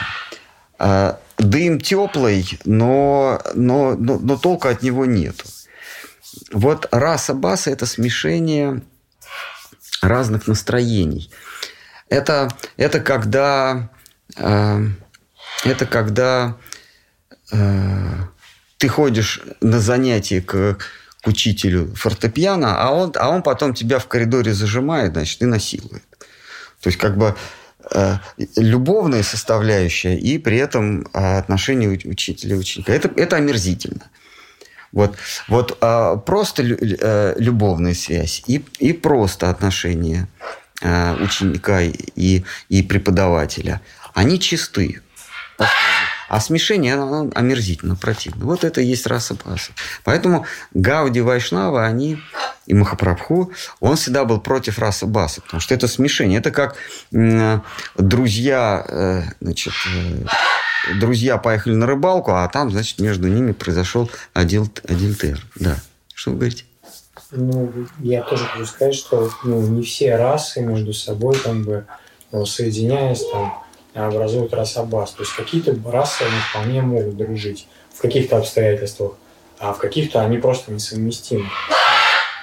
А 0.78 1.18
дым 1.38 1.80
теплый, 1.80 2.58
но, 2.64 3.40
но, 3.54 3.94
но, 3.94 4.18
но 4.18 4.36
толка 4.36 4.70
от 4.70 4.82
него 4.82 5.06
нету. 5.06 5.44
Вот 6.52 6.88
раса 6.90 7.34
баса– 7.34 7.70
это 7.72 7.86
смешение 7.86 8.82
разных 10.00 10.46
настроений. 10.46 11.30
Это, 12.08 12.48
это 12.76 13.00
когда, 13.00 13.90
э, 14.36 14.86
это 15.64 15.86
когда 15.86 16.56
э, 17.52 18.14
ты 18.78 18.88
ходишь 18.88 19.42
на 19.60 19.80
занятия 19.80 20.40
к, 20.40 20.78
к 21.22 21.26
учителю 21.26 21.94
фортепиано, 21.94 22.80
а 22.80 22.92
он, 22.92 23.12
а 23.16 23.28
он 23.28 23.42
потом 23.42 23.74
тебя 23.74 23.98
в 23.98 24.06
коридоре 24.06 24.54
зажимает, 24.54 25.12
значит, 25.12 25.42
и 25.42 25.46
насилует. 25.46 26.04
То 26.80 26.88
есть, 26.88 26.98
как 26.98 27.16
бы 27.16 27.34
Э, 27.90 28.16
любовная 28.56 29.22
составляющая 29.22 30.18
и 30.18 30.36
при 30.38 30.58
этом 30.58 31.02
э, 31.14 31.38
отношения 31.38 31.88
учителя 31.88 32.56
и 32.56 32.58
ученика. 32.58 32.92
Это, 32.92 33.10
это 33.16 33.36
омерзительно. 33.36 34.10
Вот, 34.92 35.16
вот 35.48 35.76
а, 35.80 36.16
просто 36.16 36.62
э, 36.62 37.34
любовная 37.38 37.94
связь 37.94 38.42
и, 38.46 38.64
и 38.78 38.92
просто 38.92 39.50
отношения 39.50 40.28
ученика 40.80 41.80
и, 41.80 42.44
и 42.68 42.82
преподавателя, 42.84 43.80
они 44.14 44.38
чисты. 44.38 45.02
А 46.28 46.40
смешение, 46.40 46.94
оно 46.94 47.30
омерзительно, 47.34 47.96
противно. 47.96 48.44
Вот 48.44 48.62
это 48.62 48.80
и 48.80 48.84
есть 48.84 49.06
раса 49.06 49.34
паса. 49.34 49.72
Поэтому 50.04 50.44
Гауди 50.74 51.20
Вайшнава, 51.20 51.86
они 51.86 52.22
и 52.66 52.74
Махапрабху, 52.74 53.52
он 53.80 53.96
всегда 53.96 54.24
был 54.24 54.40
против 54.40 54.78
расы 54.78 55.06
баса, 55.06 55.40
потому 55.40 55.60
что 55.60 55.74
это 55.74 55.88
смешение. 55.88 56.38
Это 56.38 56.50
как 56.50 56.76
друзья, 57.96 58.84
э, 58.86 59.22
значит, 59.40 59.72
э, 59.86 60.26
друзья 61.00 61.38
поехали 61.38 61.74
на 61.74 61.86
рыбалку, 61.86 62.32
а 62.32 62.48
там, 62.48 62.70
значит, 62.70 62.98
между 63.00 63.28
ними 63.28 63.52
произошел 63.52 64.10
один, 64.32 64.70
один 64.86 65.14
тер. 65.14 65.44
Да. 65.56 65.76
Что 66.14 66.30
вы 66.30 66.36
говорите? 66.36 66.64
Ну, 67.30 67.72
я 68.00 68.22
тоже 68.22 68.44
хочу 68.44 68.64
сказать, 68.66 68.94
что 68.94 69.30
ну, 69.44 69.60
не 69.60 69.82
все 69.82 70.16
расы 70.16 70.60
между 70.60 70.94
собой, 70.94 71.36
как 71.36 71.56
бы, 71.56 71.86
ну, 72.32 72.46
соединяясь, 72.46 73.24
там, 73.30 73.62
образуют 73.94 74.54
расобас. 74.54 75.12
То 75.12 75.22
есть 75.22 75.34
какие-то 75.34 75.76
расы 75.90 76.22
они 76.22 76.40
вполне 76.50 76.82
могут 76.82 77.16
дружить 77.16 77.66
в 77.94 78.00
каких-то 78.00 78.38
обстоятельствах, 78.38 79.12
а 79.58 79.72
в 79.72 79.78
каких-то 79.78 80.22
они 80.22 80.38
просто 80.38 80.72
несовместимы. 80.72 81.48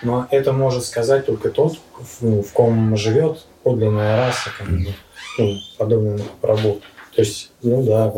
Но 0.03 0.27
это 0.29 0.51
может 0.51 0.85
сказать 0.85 1.25
только 1.25 1.49
тот, 1.49 1.79
ну, 2.21 2.43
в 2.43 2.51
ком 2.51 2.95
живет 2.95 3.45
подлинная 3.63 4.17
раса, 4.17 4.51
как 4.57 4.67
бы, 4.67 4.93
ну, 5.37 5.57
подобно 5.77 6.19
рабу. 6.41 6.81
То 7.15 7.21
есть, 7.21 7.51
ну 7.61 7.81
да, 7.83 8.13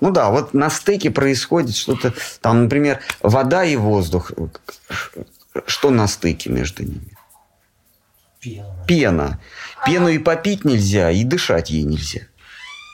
Ну 0.00 0.10
да, 0.12 0.30
вот 0.30 0.54
на 0.54 0.70
стыке 0.70 1.10
происходит 1.10 1.74
что-то, 1.74 2.14
там, 2.40 2.64
например, 2.64 3.00
вода 3.20 3.64
и 3.64 3.74
воздух. 3.74 4.30
Что 5.66 5.90
на 5.90 6.06
стыке 6.06 6.50
между 6.50 6.84
ними? 6.84 7.16
Пена. 8.40 8.84
Пена. 8.86 9.40
Пену 9.84 10.08
и 10.08 10.18
попить 10.18 10.64
нельзя, 10.64 11.10
и 11.10 11.24
дышать 11.24 11.70
ей 11.70 11.82
нельзя. 11.82 12.20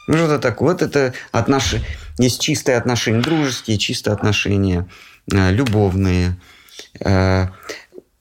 Ну, 0.07 0.16
что-то 0.16 0.38
такое. 0.38 0.72
Вот 0.72 0.82
это 0.82 1.12
отнош... 1.30 1.76
есть 2.18 2.40
чистые 2.40 2.78
отношения 2.78 3.20
дружеские, 3.20 3.76
чистые 3.76 4.14
отношения 4.14 4.88
э, 5.30 5.51
любовные. 5.51 6.36
Э, 7.01 7.49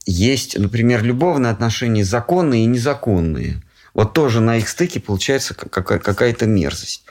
есть, 0.06 0.58
например, 0.58 1.04
любовные 1.04 1.52
отношения 1.52 2.04
законные 2.04 2.64
и 2.64 2.68
незаконные. 2.68 3.62
Вот 3.94 4.14
тоже 4.14 4.42
на 4.42 4.58
их 4.58 4.68
стыке 4.68 5.00
получается 5.00 5.54
какая-то 5.54 6.46
мерзость. 6.48 7.03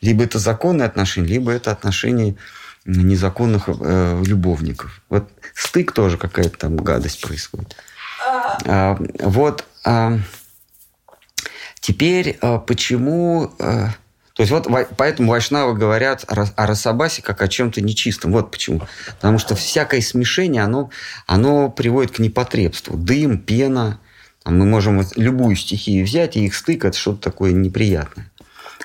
Либо 0.00 0.24
это 0.24 0.38
законные 0.38 0.86
отношения, 0.86 1.28
либо 1.28 1.52
это 1.52 1.70
отношения 1.70 2.36
незаконных 2.84 3.64
э, 3.68 4.22
любовников. 4.24 5.02
Вот 5.08 5.28
стык 5.54 5.92
тоже 5.92 6.18
какая-то 6.18 6.58
там 6.58 6.76
гадость 6.76 7.20
происходит. 7.20 7.76
А, 8.64 8.98
вот. 9.20 9.64
А, 9.84 10.18
Теперь 11.86 12.36
э, 12.42 12.58
почему... 12.66 13.52
Э, 13.60 13.86
то 14.34 14.42
есть 14.42 14.50
вот 14.50 14.66
поэтому 14.96 15.30
вайшнавы 15.30 15.74
говорят 15.74 16.24
о 16.26 16.66
расабасе 16.66 17.22
как 17.22 17.40
о 17.42 17.46
чем-то 17.46 17.80
нечистом. 17.80 18.32
Вот 18.32 18.50
почему. 18.50 18.82
Потому 19.14 19.38
что 19.38 19.54
всякое 19.54 20.00
смешение, 20.00 20.64
оно, 20.64 20.90
оно 21.28 21.70
приводит 21.70 22.16
к 22.16 22.18
непотребству. 22.18 22.96
Дым, 22.96 23.38
пена. 23.38 24.00
Мы 24.44 24.66
можем 24.66 25.00
любую 25.14 25.54
стихию 25.54 26.04
взять, 26.04 26.36
и 26.36 26.44
их 26.44 26.56
стык– 26.56 26.84
это 26.86 26.98
что-то 26.98 27.22
такое 27.22 27.52
неприятное. 27.52 28.28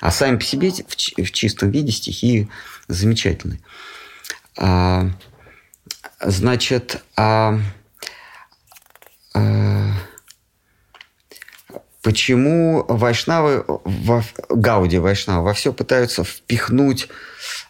А 0.00 0.10
сами 0.10 0.36
по 0.36 0.44
себе 0.44 0.70
в, 0.70 0.96
чистом 0.96 1.70
виде 1.70 1.92
стихии 1.92 2.48
замечательные. 2.88 3.60
А, 4.56 5.10
значит, 6.20 7.02
а, 7.16 7.58
а, 9.34 9.92
почему 12.02 12.84
вайшнавы, 12.88 13.64
во, 13.66 14.22
Гауди 14.48 14.98
Вайшнавы 14.98 15.44
во 15.44 15.54
все 15.54 15.72
пытаются 15.72 16.24
впихнуть 16.24 17.08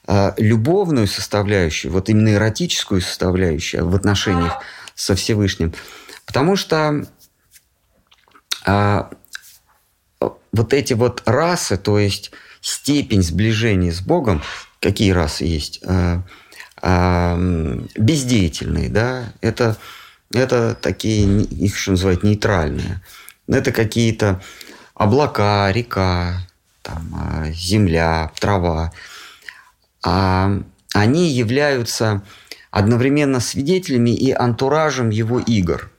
э, 0.09 0.33
любовную 0.39 1.07
составляющую, 1.07 1.93
вот 1.93 2.09
именно 2.09 2.35
эротическую 2.35 3.03
составляющую 3.03 3.89
в 3.89 3.95
отношениях 3.95 4.63
со 4.95 5.15
Всевышним. 5.15 5.75
Потому 6.27 6.57
что 6.57 7.05
э, 8.67 9.03
вот 10.53 10.73
эти 10.75 10.93
вот 10.93 11.23
расы, 11.27 11.77
то 11.77 11.99
есть 11.99 12.31
степень 12.61 13.23
сближения 13.23 13.93
с 13.93 14.01
Богом, 14.01 14.43
какие 14.81 15.11
расы 15.13 15.45
есть? 15.45 15.81
Э, 15.83 16.21
э, 16.83 17.79
бездеятельные, 17.97 18.89
да, 18.89 19.33
это, 19.41 19.77
это 20.33 20.75
такие, 20.75 21.43
их 21.43 21.77
что 21.77 21.93
называют, 21.93 22.23
нейтральные. 22.23 23.03
Это 23.49 23.73
какие-то 23.73 24.41
облака, 24.95 25.71
река, 25.73 26.47
там, 26.83 27.15
а, 27.15 27.51
земля, 27.51 28.31
трава. 28.39 28.93
А 30.05 30.53
они 30.95 31.31
являются 31.31 32.23
одновременно 32.71 33.41
свидетелями 33.41 34.11
и 34.11 34.33
антуражем 34.33 35.11
его 35.11 35.41
игр. 35.41 35.91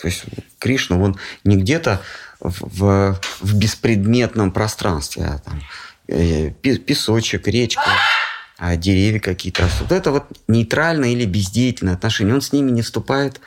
То 0.00 0.08
есть 0.08 0.24
Кришна, 0.58 0.98
он 0.98 1.18
не 1.44 1.56
где-то 1.56 2.02
в, 2.40 3.20
в 3.40 3.54
беспредметном 3.54 4.52
пространстве, 4.52 5.24
а 5.24 5.38
там 5.38 5.62
э, 6.08 6.50
песочек, 6.50 7.46
речка, 7.48 7.90
а 8.58 8.76
деревья 8.76 9.20
какие-то 9.20 9.62
растут. 9.62 9.92
Это 9.92 10.10
вот 10.10 10.26
нейтральное 10.48 11.10
или 11.10 11.24
бездеятельное 11.24 11.94
отношение. 11.94 12.34
Он 12.34 12.40
с 12.40 12.52
ними 12.52 12.70
не 12.70 12.82
вступает 12.82 13.40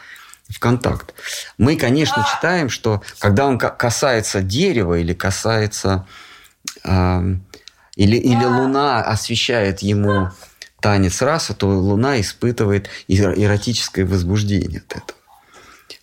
в 0.50 0.60
контакт. 0.60 1.14
Мы, 1.58 1.76
конечно, 1.76 2.26
читаем, 2.36 2.70
что 2.70 3.02
когда 3.20 3.46
он 3.46 3.58
касается 3.58 4.42
дерева 4.42 4.98
или 5.00 5.14
касается... 5.14 6.08
Э, 6.84 7.22
или, 7.96 8.18
или 8.18 8.44
Луна 8.44 9.04
освещает 9.04 9.84
ему 9.84 10.32
танец 10.82 11.22
раса, 11.22 11.54
то 11.54 11.68
Луна 11.68 12.20
испытывает 12.20 12.90
эротическое 13.08 14.04
возбуждение 14.04 14.80
от 14.80 14.98
этого. 14.98 15.20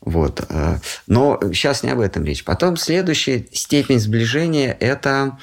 Вот. 0.00 0.44
Э, 0.48 0.78
но 1.06 1.38
сейчас 1.52 1.82
не 1.82 1.90
об 1.90 2.00
этом 2.00 2.24
речь. 2.24 2.44
Потом 2.44 2.76
следующая 2.76 3.46
степень 3.52 4.00
сближения– 4.00 4.76
это 4.80 5.38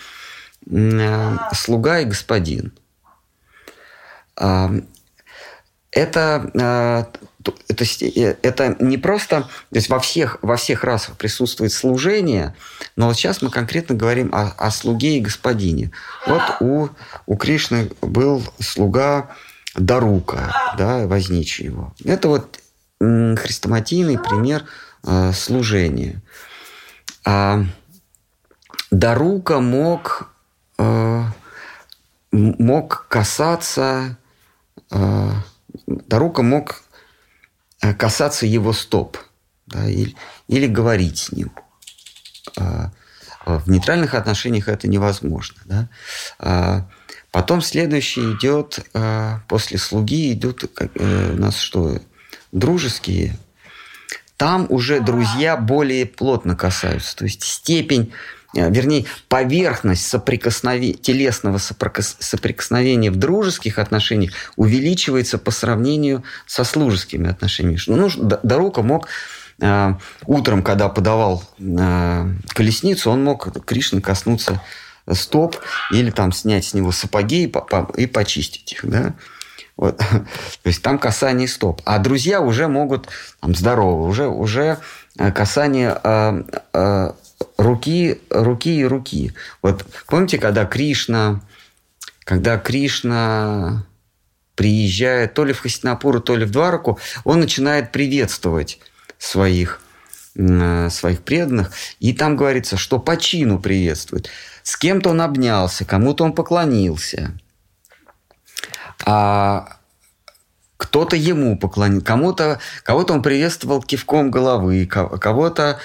э, 0.70 1.38
слуга 1.54 2.00
и 2.00 2.06
господин. 2.06 2.74
Это, 5.92 6.52
э, 6.54 7.06
это, 7.70 7.86
это 8.44 8.76
не 8.80 8.98
просто, 8.98 9.42
то 9.42 9.48
есть 9.72 9.90
во 9.90 10.00
всех, 10.00 10.38
во 10.42 10.58
всех 10.58 10.84
расах 10.84 11.18
присутствует 11.18 11.72
служение, 11.72 12.54
но 12.96 13.08
вот 13.08 13.16
сейчас 13.16 13.42
мы 13.42 13.50
конкретно 13.50 13.96
говорим 13.96 14.30
о, 14.36 14.52
о 14.58 14.70
слуге 14.70 15.18
и 15.18 15.22
господине. 15.22 15.92
Вот 16.28 16.42
у, 16.60 16.90
у 17.26 17.38
Кришны 17.38 17.90
был 18.02 18.44
слуга 18.60 19.30
Дарука, 19.76 20.54
да, 20.78 21.08
возничий 21.08 21.66
его. 21.66 21.96
Это 22.04 22.28
вот 22.28 22.60
хрестоматийный 23.00 24.18
пример 24.18 24.66
э, 25.06 25.32
служения. 25.34 26.22
А 27.26 27.64
Дарука 28.90 29.60
мог, 29.60 30.30
э, 30.78 31.24
мог 32.32 33.08
касаться, 33.08 34.18
э, 34.92 35.32
Дарука 35.86 36.42
мог 36.42 36.84
касаться 37.98 38.46
его 38.48 38.74
стоп 38.74 39.18
да, 39.68 39.88
или, 39.88 40.16
или 40.48 40.68
говорить 40.68 41.20
с 41.20 41.32
ним. 41.32 41.52
В 43.46 43.70
нейтральных 43.70 44.16
отношениях 44.16 44.68
это 44.68 44.88
невозможно. 44.90 45.62
Да? 45.66 45.90
А 46.40 46.90
потом 47.32 47.62
следующий 47.62 48.34
идет, 48.34 48.80
после 49.48 49.78
слуги 49.78 50.34
идут 50.34 50.66
у 50.96 51.04
нас 51.38 51.58
что? 51.58 52.00
Дружеские, 52.52 53.38
там 54.38 54.68
уже 54.70 55.00
друзья 55.00 55.58
более 55.58 56.06
плотно 56.06 56.56
касаются. 56.56 57.16
То 57.16 57.26
есть 57.26 57.44
степень, 57.44 58.14
э, 58.56 58.70
вернее, 58.70 59.06
поверхность 59.28 60.08
соприкосновения, 60.08 60.94
телесного 60.94 61.58
соприкосновения 61.58 63.10
в 63.10 63.16
дружеских 63.16 63.80
отношениях 63.80 64.34
увеличивается 64.56 65.40
по 65.40 65.50
сравнению 65.50 66.24
со 66.46 66.64
служескими 66.64 67.30
отношениями. 67.30 67.80
Ну, 67.88 68.10
Дарука 68.44 68.84
мог 68.84 69.08
э, 69.60 69.94
утром, 70.28 70.62
когда 70.62 70.88
подавал 70.90 71.44
э, 71.58 72.32
колесницу, 72.50 73.10
он 73.10 73.24
мог 73.24 73.66
Кришны 73.66 74.02
коснуться 74.02 74.62
стоп 75.12 75.58
или 75.92 76.12
там 76.12 76.32
снять 76.32 76.66
с 76.66 76.74
него 76.74 76.92
сапоги 76.92 77.46
и, 77.46 77.48
по, 77.48 77.92
и 77.98 78.06
почистить 78.06 78.74
их. 78.74 78.82
Да? 78.84 79.16
Вот. 79.78 79.98
То 80.64 80.68
есть 80.68 80.82
там 80.82 81.00
касание 81.00 81.48
стоп. 81.48 81.82
А 81.86 82.00
друзья 82.00 82.42
уже 82.42 82.68
могут, 82.68 83.08
там, 83.40 83.56
здорово, 83.56 84.08
уже, 84.08 84.28
уже 84.28 84.80
э, 85.18 85.32
касание 85.32 86.00
э, 86.04 86.44
э, 86.74 87.12
руки, 87.58 88.20
руки 88.30 88.80
и 88.80 88.86
руки. 88.86 89.34
Вот 89.62 89.86
помните, 90.08 90.40
когда 90.40 90.66
Кришна, 90.66 91.42
когда 92.24 92.58
Кришна 92.58 93.86
приезжает 94.56 95.36
то 95.36 95.46
ли 95.46 95.54
в 95.54 95.60
Хастинапуру, 95.60 96.20
то 96.20 96.36
ли 96.36 96.46
в 96.46 96.52
Двараку, 96.52 97.00
он 97.24 97.40
начинает 97.40 97.92
приветствовать 97.92 98.80
своих, 99.20 99.80
э, 100.36 100.90
своих 100.90 101.22
преданных. 101.22 101.72
И 102.00 102.14
там 102.14 102.36
говорится, 102.36 102.78
что 102.78 102.98
по 102.98 103.16
чину 103.16 103.60
приветствует. 103.60 104.28
С 104.64 104.76
кем-то 104.76 105.12
он 105.12 105.22
обнялся, 105.22 105.86
кому-то 105.86 106.24
он 106.24 106.34
поклонился– 106.34 107.32
а 109.06 109.78
кто-то 110.78 111.16
ему 111.16 111.58
поклонил, 111.58 112.02
кому-то, 112.02 112.60
кого-то 112.84 113.14
он 113.14 113.22
приветствовал 113.22 113.82
кивком 113.82 114.32
головы, 114.32 114.86
кого-то 114.86 115.80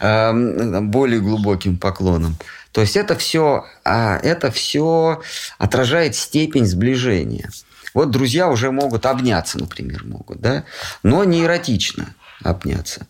э, 0.00 0.80
более 0.80 1.20
глубоким 1.20 1.76
поклоном. 1.76 2.36
То 2.72 2.80
есть 2.80 2.96
это 2.96 3.16
все, 3.16 3.64
а, 3.84 4.18
это 4.18 4.50
все 4.50 5.22
отражает 5.58 6.14
степень 6.14 6.66
сближения. 6.66 7.50
Вот 7.94 8.10
друзья 8.10 8.48
уже 8.48 8.70
могут 8.70 9.06
обняться, 9.06 9.58
например, 9.58 10.04
могут, 10.04 10.40
да, 10.40 10.64
но 11.02 11.24
не 11.24 11.44
эротично 11.44 12.14
обняться. 12.42 13.06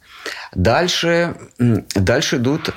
Дальше, 0.55 1.37
дальше 1.59 2.37
идут 2.37 2.71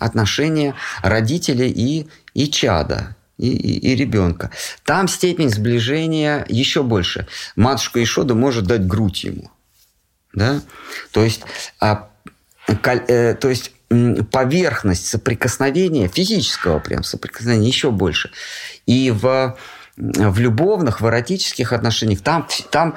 отношения 0.00 0.74
родителей 1.02 1.70
и, 1.70 2.08
и 2.34 2.50
чада 2.50 3.16
и, 3.38 3.48
и, 3.48 3.92
и 3.92 3.96
ребенка. 3.96 4.50
Там 4.84 5.08
степень 5.08 5.50
сближения 5.50 6.44
еще 6.48 6.82
больше. 6.82 7.26
Матушка 7.56 8.02
Ишода 8.02 8.34
может 8.34 8.64
дать 8.64 8.86
грудь 8.86 9.24
ему. 9.24 9.50
Да? 10.32 10.60
То 11.12 11.24
есть, 11.24 11.42
а, 11.80 12.08
каль, 12.82 13.04
э, 13.08 13.34
то 13.34 13.48
есть 13.48 13.72
поверхность 14.32 15.06
соприкосновения, 15.06 16.08
физического 16.08 16.78
прям 16.78 17.04
соприкосновения 17.04 17.68
еще 17.68 17.90
больше. 17.90 18.30
И 18.86 19.10
в, 19.10 19.56
в 19.96 20.38
любовных, 20.38 21.00
в 21.00 21.06
эротических 21.06 21.72
отношениях 21.72 22.20
там, 22.22 22.48
там 22.70 22.94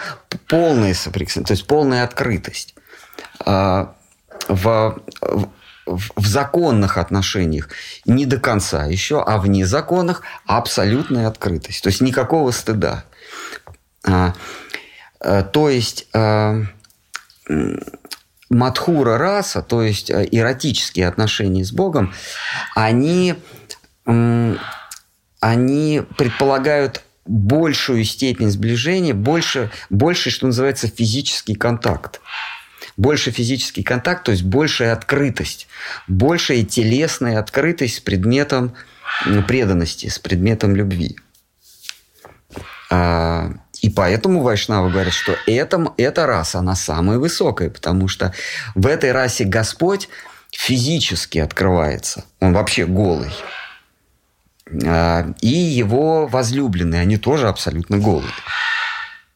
полная 0.48 0.94
соприкосновение, 0.94 1.48
то 1.48 1.54
есть 1.54 1.68
полная 1.68 2.04
открытость. 2.04 2.74
А, 3.46 3.96
в 4.48 5.00
законных 6.16 6.98
отношениях 6.98 7.70
не 8.06 8.26
до 8.26 8.40
конца 8.40 8.86
еще, 8.86 9.22
а 9.22 9.38
в 9.38 9.48
незаконных 9.48 10.22
абсолютная 10.46 11.28
открытость. 11.28 11.84
То 11.84 11.90
есть 11.90 12.02
никакого 12.02 12.52
стыда. 12.52 13.04
А, 14.06 14.34
а, 15.20 15.44
то 15.44 15.70
есть 15.70 16.08
а, 16.14 16.64
Мадхура 18.50 19.18
раса, 19.18 19.62
то 19.62 19.82
есть 19.82 20.12
а, 20.12 20.24
эротические 20.24 21.08
отношения 21.08 21.64
с 21.64 21.72
Богом, 21.72 22.14
они, 22.76 23.36
они 25.40 26.02
предполагают 26.18 27.04
большую 27.26 28.06
степень 28.06 28.50
сближения, 28.50 29.14
больше, 29.14 29.70
больше, 29.90 30.30
что 30.30 30.48
называется, 30.48 30.88
физический 30.88 31.56
контакт 31.56 32.22
больше 32.98 33.32
физический 33.32 33.84
контакт, 33.84 34.24
то 34.24 34.32
есть 34.32 34.44
большая 34.44 34.94
открытость, 34.94 35.68
большая 36.08 36.64
телесная 36.64 37.40
открытость 37.40 37.96
с 37.96 38.00
предметом 38.00 38.76
преданности, 39.48 40.08
с 40.08 40.20
предметом 40.20 40.76
любви. 40.76 41.16
А, 42.90 43.52
и 43.82 43.90
поэтому 43.90 44.42
Вайшнавы 44.42 44.90
говорят, 44.90 45.14
что 45.14 45.36
это, 45.46 45.94
эта 45.98 46.26
раса, 46.26 46.60
она 46.60 46.76
самая 46.76 47.20
высокая, 47.20 47.70
потому 47.70 48.08
что 48.08 48.34
в 48.76 48.88
этой 48.88 49.12
расе 49.12 49.44
Господь 49.44 50.10
физически 50.52 51.38
открывается. 51.40 52.26
Он 52.40 52.54
вообще 52.54 52.86
голый. 52.86 53.32
А, 54.86 55.34
и 55.42 55.48
его 55.48 56.28
возлюбленные, 56.28 57.02
они 57.02 57.18
тоже 57.18 57.48
абсолютно 57.48 57.98
голые. 57.98 58.32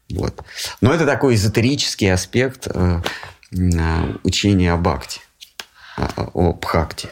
Вот. 0.09 0.43
Но 0.82 0.93
это 0.93 1.05
такой 1.05 1.36
эзотерический 1.36 2.12
аспект 2.12 2.68
э, 2.68 3.01
учение 3.51 4.73
о 4.73 4.77
бхакти, 4.77 5.21
о 5.97 6.53
бхакти. 6.53 7.09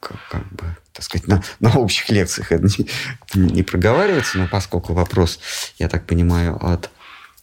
Как, 0.00 0.16
как 0.30 0.48
бы, 0.52 0.76
так 0.92 1.04
сказать, 1.04 1.28
на, 1.28 1.42
на 1.60 1.78
общих 1.78 2.08
лекциях 2.10 2.50
это 2.50 2.66
не, 3.34 3.50
не 3.52 3.62
проговаривается, 3.62 4.38
но 4.38 4.48
поскольку 4.48 4.94
вопрос, 4.94 5.38
я 5.78 5.88
так 5.88 6.06
понимаю, 6.06 6.58
от... 6.60 6.90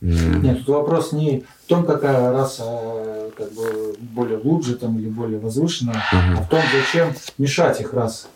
Нет, 0.02 0.60
тут 0.60 0.68
вопрос 0.70 1.12
не 1.12 1.46
в 1.66 1.68
том, 1.68 1.86
какая 1.86 2.32
раса 2.32 2.64
как 3.38 3.52
бы 3.54 3.96
более 4.00 4.38
глубже 4.38 4.76
там, 4.76 4.98
или 4.98 5.08
более 5.08 5.40
возвышенная, 5.40 6.04
угу. 6.12 6.40
а 6.40 6.42
в 6.42 6.50
том, 6.50 6.62
зачем 6.74 7.14
мешать 7.38 7.80
их 7.80 7.94
рас. 7.94 8.28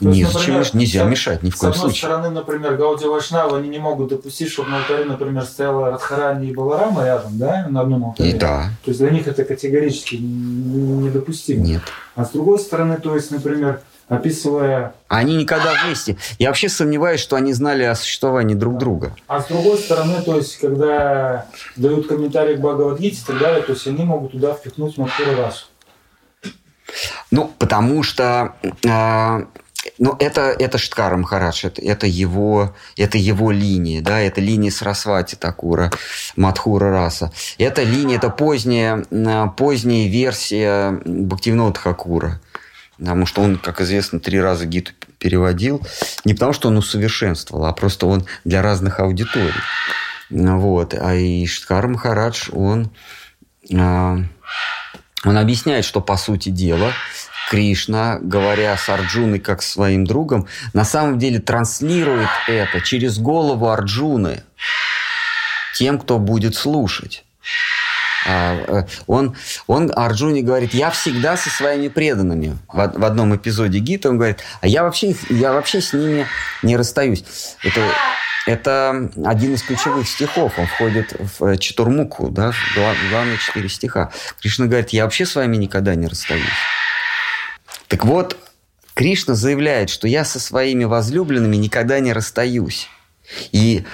Не, 0.00 0.20
есть, 0.20 0.34
например, 0.34 0.66
нельзя 0.74 1.04
с, 1.04 1.08
мешать 1.08 1.42
ни 1.42 1.50
в 1.50 1.56
коем 1.56 1.74
случае. 1.74 2.00
С 2.00 2.04
одной 2.04 2.20
стороны, 2.20 2.34
например, 2.34 2.76
Гауди 2.76 3.06
Вашнава 3.06 3.58
они 3.58 3.68
не 3.68 3.78
могут 3.78 4.10
допустить, 4.10 4.50
чтобы 4.50 4.70
на 4.70 4.78
алтаре, 4.78 5.04
например, 5.04 5.44
стояла 5.44 5.90
Радхарани 5.90 6.48
и 6.48 6.54
Баларама 6.54 7.04
рядом, 7.04 7.38
да, 7.38 7.66
на 7.68 7.80
одном 7.80 8.04
алтаре. 8.06 8.30
И 8.30 8.32
да. 8.34 8.70
То 8.84 8.90
есть 8.90 9.00
для 9.00 9.10
них 9.10 9.26
это 9.26 9.44
категорически 9.44 10.16
недопустимо. 10.16 11.64
Нет. 11.64 11.82
А 12.14 12.24
с 12.24 12.30
другой 12.30 12.58
стороны, 12.58 12.96
то 12.96 13.14
есть, 13.14 13.30
например, 13.30 13.80
описывая... 14.08 14.94
Они 15.08 15.36
никогда 15.36 15.72
вместе. 15.84 16.16
Я 16.38 16.48
вообще 16.48 16.68
сомневаюсь, 16.68 17.20
что 17.20 17.36
они 17.36 17.52
знали 17.52 17.82
о 17.82 17.94
существовании 17.94 18.54
друг 18.54 18.78
друга. 18.78 19.14
А 19.26 19.40
с 19.40 19.46
другой 19.46 19.78
стороны, 19.78 20.22
то 20.22 20.36
есть, 20.36 20.58
когда 20.58 21.46
дают 21.76 22.06
комментарии 22.06 22.56
к 22.56 22.60
Бхагавадгите 22.60 23.16
и 23.16 23.24
так 23.26 23.38
далее, 23.38 23.62
то 23.62 23.72
есть 23.72 23.86
они 23.86 24.04
могут 24.04 24.32
туда 24.32 24.54
впихнуть 24.54 24.96
Мадхуру 24.96 25.36
расу. 25.36 25.66
Ну, 27.30 27.52
потому 27.58 28.02
что 28.02 28.54
э, 28.62 29.44
ну, 29.98 30.16
это, 30.18 30.54
это 30.58 30.78
Шткара 30.78 31.16
Махарадж, 31.16 31.66
это, 31.66 31.80
это, 31.82 32.06
его, 32.06 32.74
это 32.96 33.18
его 33.18 33.50
линия, 33.50 34.02
да, 34.02 34.20
это 34.20 34.40
линия 34.40 34.70
Сарасвати 34.70 35.36
Такура, 35.36 35.90
Мадхура 36.36 36.90
Раса. 36.90 37.32
Это 37.58 37.82
линия, 37.82 38.16
это 38.16 38.30
поздняя, 38.30 39.04
поздняя 39.56 40.08
версия 40.08 41.00
Бхактивинода 41.04 41.78
Хакура. 41.78 42.40
Потому 42.98 43.26
что 43.26 43.42
он, 43.42 43.58
как 43.58 43.80
известно, 43.80 44.20
три 44.20 44.40
раза 44.40 44.64
гид 44.64 44.94
переводил. 45.18 45.82
Не 46.24 46.34
потому, 46.34 46.52
что 46.52 46.68
он 46.68 46.78
усовершенствовал, 46.78 47.66
а 47.66 47.72
просто 47.72 48.06
он 48.06 48.26
для 48.44 48.62
разных 48.62 49.00
аудиторий. 49.00 49.52
Вот. 50.30 50.94
А 50.94 51.14
и 51.14 51.46
Шткар 51.46 51.88
Махарадж, 51.88 52.48
он, 52.52 52.90
а, 53.74 54.18
он 55.24 55.38
объясняет, 55.38 55.84
что 55.84 56.00
по 56.00 56.16
сути 56.16 56.50
дела 56.50 56.92
Кришна, 57.50 58.18
говоря 58.20 58.76
с 58.76 58.88
Арджуной 58.88 59.38
как 59.38 59.62
своим 59.62 60.04
другом, 60.04 60.48
на 60.72 60.84
самом 60.84 61.18
деле 61.18 61.38
транслирует 61.38 62.28
это 62.48 62.80
через 62.80 63.18
голову 63.18 63.68
Арджуны 63.68 64.42
тем, 65.74 65.98
кто 65.98 66.18
будет 66.18 66.56
слушать. 66.56 67.24
А, 68.28 68.56
э, 68.56 68.86
он, 69.06 69.36
он 69.68 69.92
Арджуне 69.94 70.42
говорит, 70.42 70.74
я 70.74 70.90
всегда 70.90 71.36
со 71.36 71.48
своими 71.48 71.86
преданными. 71.86 72.58
В, 72.66 72.92
в 72.98 73.04
одном 73.04 73.36
эпизоде 73.36 73.78
Гита 73.78 74.10
он 74.10 74.16
говорит, 74.16 74.40
а 74.60 74.66
я 74.66 74.82
вообще, 74.82 75.14
я 75.30 75.52
вообще 75.52 75.80
с 75.80 75.92
ними 75.92 76.26
не 76.62 76.76
расстаюсь. 76.76 77.24
Это, 77.62 77.80
это 78.46 79.10
один 79.24 79.54
из 79.54 79.62
ключевых 79.62 80.08
стихов. 80.08 80.52
Он 80.56 80.66
входит 80.66 81.12
в 81.18 81.44
э, 81.44 81.58
Чатурмуку, 81.58 82.30
да, 82.30 82.52
главные 83.10 83.38
четыре 83.38 83.68
стиха. 83.68 84.12
Кришна 84.40 84.66
говорит, 84.66 84.90
я 84.90 85.04
вообще 85.04 85.26
с 85.26 85.34
вами 85.34 85.56
никогда 85.56 85.96
не 85.96 86.06
расстаюсь. 86.06 86.44
Так 87.88 88.04
вот, 88.04 88.38
Кришна 88.94 89.34
заявляет, 89.34 89.90
что 89.90 90.06
я 90.08 90.24
со 90.24 90.38
своими 90.38 90.84
возлюбленными 90.84 91.56
никогда 91.56 91.98
не 91.98 92.12
расстаюсь. 92.12 92.88
И, 93.50 93.84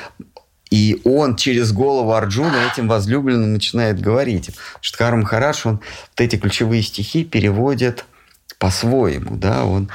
и 0.71 1.01
он 1.05 1.37
через 1.37 1.73
голову 1.73 2.13
Арджуна 2.13 2.59
этим 2.71 2.89
возлюбленным 2.89 3.55
начинает 3.55 4.01
говорить. 4.01 4.51
Штхар 4.83 5.17
Махарадж, 5.17 5.63
он 5.65 5.81
вот 6.11 6.21
эти 6.21 6.37
ключевые 6.37 6.83
стихи 6.83 7.25
переводит 7.25 8.05
по-своему. 8.59 9.37
Да? 9.37 9.65
Он, 9.65 9.89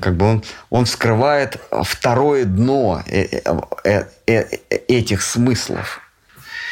как 0.00 0.14
бы 0.14 0.26
он, 0.26 0.44
он 0.70 0.84
вскрывает 0.84 1.60
второе 1.84 2.44
дно 2.44 3.02
э, 3.06 3.40
э, 3.84 4.04
э, 4.26 4.42
этих 4.88 5.22
смыслов. 5.22 6.00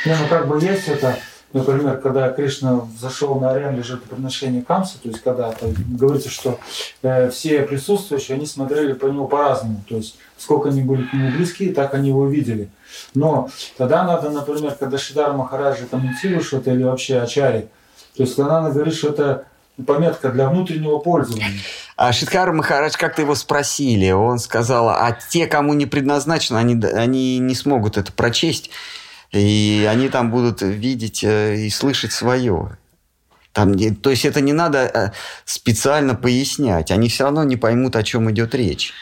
Не, 0.07 0.17
ну 0.17 0.27
как 0.29 0.49
бы 0.49 0.63
есть 0.63 0.89
это 0.89 1.19
Например, 1.55 1.99
когда 1.99 2.31
Кришна 2.31 2.81
зашел 2.99 3.37
на 3.37 3.53
арену 3.53 3.85
жертвоприношения 3.85 4.61
Камса, 4.61 5.01
то 5.01 5.09
есть 5.09 5.23
когда 5.23 5.51
-то, 5.51 5.73
говорится, 5.97 6.29
что 6.29 6.59
э, 7.03 7.31
все 7.31 7.63
присутствующие, 7.63 8.35
они 8.35 8.45
смотрели 8.45 8.93
по 8.93 9.07
нему 9.07 9.29
по-разному. 9.29 9.85
То 9.89 9.97
есть 9.97 10.19
сколько 10.37 10.71
они 10.71 10.83
были 10.83 11.05
к 11.05 11.13
нему 11.13 11.31
близки, 11.31 11.73
так 11.73 11.95
они 11.95 12.09
его 12.09 12.27
видели. 12.27 12.71
Но 13.15 13.49
тогда 13.79 14.03
надо, 14.03 14.31
например, 14.31 14.75
когда 14.75 14.99
Шидар 14.99 15.33
Махараджа 15.33 15.87
комментирует 15.87 16.45
что-то 16.45 16.73
или 16.73 16.83
вообще 16.83 17.21
Ачари, 17.21 17.69
то 18.17 18.25
есть 18.25 18.35
когда 18.35 18.59
она 18.59 18.71
говорит, 18.71 18.95
что 18.95 19.11
это 19.11 19.45
пометка 19.87 20.31
для 20.31 20.49
внутреннего 20.49 20.99
пользования. 20.99 21.51
А 21.97 22.13
Шидхар 22.13 22.53
Махарадж 22.53 22.95
как-то 22.97 23.23
его 23.23 23.35
спросили, 23.35 24.11
он 24.11 24.39
сказал, 24.39 24.89
а 24.89 25.13
те, 25.13 25.47
кому 25.47 25.75
не 25.75 25.87
предназначено, 25.87 26.59
они, 26.59 26.83
они 26.85 27.39
не 27.39 27.55
смогут 27.55 27.97
это 27.97 28.13
прочесть. 28.13 28.71
И 29.33 29.87
они 29.91 30.09
там 30.09 30.31
будут 30.31 30.63
видеть 30.63 31.25
э, 31.25 31.57
и 31.57 31.71
слышать 31.71 32.13
свое. 32.13 32.79
Там, 33.53 33.77
то 33.97 34.11
есть 34.11 34.25
это 34.25 34.41
не 34.41 34.53
надо 34.53 34.79
э, 34.79 35.11
специально 35.45 36.15
пояснять. 36.15 36.93
Они 36.93 37.09
все 37.09 37.25
равно 37.25 37.43
не 37.43 37.57
поймут, 37.57 37.97
о 37.97 38.05
чем 38.05 38.31
идет 38.31 38.55
речь. 38.55 38.93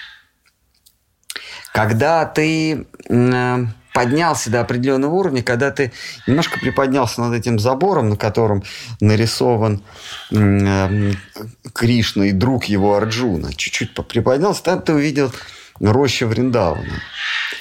Когда 1.75 2.25
ты 2.25 2.87
э, 3.09 3.66
поднялся 3.93 4.51
до 4.51 4.61
определенного 4.61 5.14
уровня, 5.14 5.43
когда 5.43 5.70
ты 5.70 5.93
немножко 6.26 6.59
приподнялся 6.59 7.20
над 7.20 7.34
этим 7.34 7.59
забором, 7.59 8.11
на 8.11 8.16
котором 8.16 8.62
нарисован 9.01 9.82
Кришна 10.30 12.26
и 12.26 12.32
друг 12.32 12.64
его 12.64 12.95
Арджуна, 12.97 13.53
чуть-чуть 13.55 13.95
приподнялся, 13.95 14.62
там 14.62 14.82
ты 14.82 14.95
увидел 14.95 15.32
роща 15.80 16.26
Вриндавана. 16.26 17.01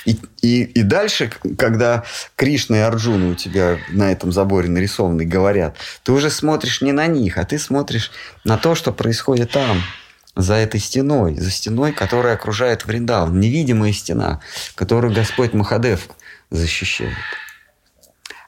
И, 0.06 0.18
и, 0.42 0.64
и 0.64 0.82
дальше, 0.84 1.32
когда 1.58 2.04
Кришна 2.36 2.78
и 2.78 2.82
Арджуна 2.82 3.32
у 3.32 3.36
тебя 3.36 3.78
на 3.90 4.12
этом 4.12 4.32
заборе 4.32 4.70
нарисованы 4.70 5.26
говорят, 5.26 5.76
ты 6.04 6.12
уже 6.12 6.30
смотришь 6.30 6.82
не 6.82 6.92
на 6.92 7.08
них, 7.08 7.38
а 7.38 7.46
ты 7.46 7.60
смотришь 7.60 8.12
на 8.44 8.58
то, 8.58 8.74
что 8.74 8.92
происходит 8.92 9.52
там, 9.52 9.82
за 10.42 10.56
этой 10.56 10.80
стеной, 10.80 11.36
за 11.36 11.52
стеной, 11.52 11.94
которая 11.94 12.36
окружает 12.36 12.86
Вриндаван. 12.86 13.40
Невидимая 13.40 13.94
стена, 13.94 14.42
которую 14.76 15.14
Господь 15.14 15.54
Махадев 15.54 16.08
защищает. 16.50 17.16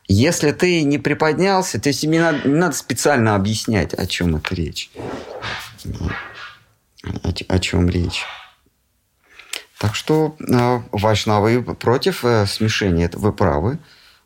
Если 0.08 0.52
ты 0.52 0.84
не 0.84 0.98
приподнялся, 0.98 1.80
то 1.80 1.90
есть 1.90 2.04
не 2.04 2.20
надо, 2.20 2.48
не 2.48 2.56
надо 2.56 2.76
специально 2.76 3.36
объяснять, 3.36 3.94
о 3.94 4.06
чем 4.06 4.36
это 4.36 4.54
речь. 4.54 4.92
О, 7.04 7.34
о 7.48 7.60
чем 7.60 7.90
речь. 7.90 8.24
Так 9.80 9.96
что 9.96 10.36
э, 10.40 10.82
вайшнавы 10.92 11.62
против 11.62 12.24
э, 12.24 12.46
смешения, 12.46 13.06
это 13.06 13.20
вы 13.20 13.34
правы. 13.34 13.80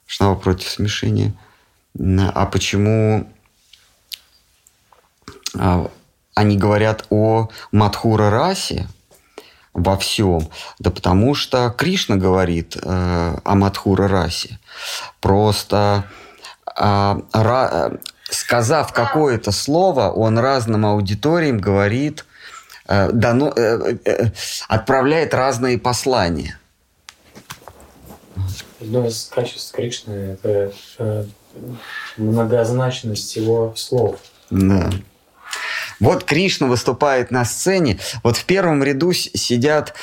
Вайшнавы 0.05 0.39
против 0.39 0.69
смешения. 0.69 1.33
А 1.97 2.45
почему 2.45 3.31
э, 5.55 5.87
они 6.37 6.57
говорят 6.57 7.05
о 7.09 7.49
Мадхура 7.71 8.29
расе 8.29 8.87
во 9.73 9.97
всем? 9.97 10.49
Да 10.79 10.91
потому 10.91 11.35
что 11.35 11.69
Кришна 11.77 12.15
говорит 12.15 12.77
э, 12.81 13.37
о 13.43 13.55
Мадхура 13.55 14.07
расе. 14.07 14.59
Просто 15.19 16.05
э, 16.75 17.15
ра, 17.33 17.91
сказав 18.29 18.93
какое-то 18.93 19.51
слово, 19.51 20.09
он 20.09 20.39
разным 20.39 20.85
аудиториям 20.85 21.59
говорит– 21.59 22.25
Э, 22.87 23.11
дано, 23.11 23.51
э, 23.55 23.97
э, 24.05 24.31
отправляет 24.69 25.33
разные 25.33 25.77
послания. 25.77 26.57
Одно 28.79 29.05
из 29.05 29.25
качеств 29.25 29.73
Кришны– 29.73 30.37
это 30.43 30.71
многозначность 32.15 33.35
его 33.35 33.73
слов. 33.75 34.19
Да. 34.49 34.89
Вот 35.99 36.23
Кришна 36.23 36.67
выступает 36.67 37.31
на 37.31 37.45
сцене, 37.45 37.99
вот 38.23 38.37
в 38.37 38.45
первом 38.45 38.83
ряду 38.83 39.13
сидят, 39.13 39.95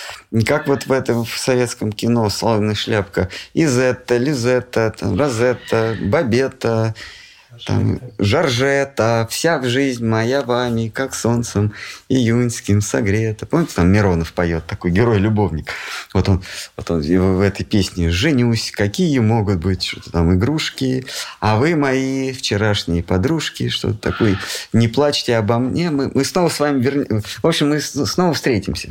как 0.47 0.67
вот 0.67 0.87
в 0.87 0.93
этом 0.93 1.25
в 1.25 1.39
советском 1.39 1.93
кино 1.93 2.29
«Славная 2.31 2.75
шляпка», 2.75 3.29
Изетта, 3.55 4.17
Лизетта, 4.17 4.95
там, 4.99 5.19
Розетта, 5.19 5.97
Бабетта, 6.01 6.95
там, 7.67 8.01
Жоржета, 8.19 9.27
вся 9.31 9.63
жизнь 9.63 10.05
моя 10.05 10.43
вами, 10.43 10.89
как 10.89 11.15
солнцем 11.15 11.73
июньским 12.09 12.81
согрета. 12.81 13.47
Помните, 13.47 13.73
там 13.77 13.93
Миронов 13.93 14.33
поет, 14.33 14.67
такой 14.67 14.91
герой-любовник. 14.91 15.71
Вот 16.13 16.29
он, 16.29 16.43
вот 16.77 16.91
он 16.91 17.01
в 17.01 17.41
этой 17.41 17.65
песне 17.65 18.11
«Женюсь, 18.11 18.71
какие 18.71 19.19
могут 19.19 19.59
быть 19.59 19.85
что-то 19.85 20.11
там 20.11 20.35
игрушки, 20.35 21.07
а 21.41 21.57
вы 21.57 21.77
мои 21.77 22.33
вчерашние 22.33 23.03
подружки, 23.03 23.69
что-то 23.69 23.99
такое, 23.99 24.39
не 24.73 24.89
плачьте 24.89 25.37
обо 25.37 25.59
мне, 25.59 25.91
мы, 25.91 26.11
мы 26.15 26.25
снова 26.25 26.49
с 26.49 26.61
вами 26.61 26.83
вернем... 26.83 27.23
В 27.43 27.47
общем, 27.47 27.71
мы 27.71 27.81
снова 27.81 28.35
встретимся. 28.35 28.91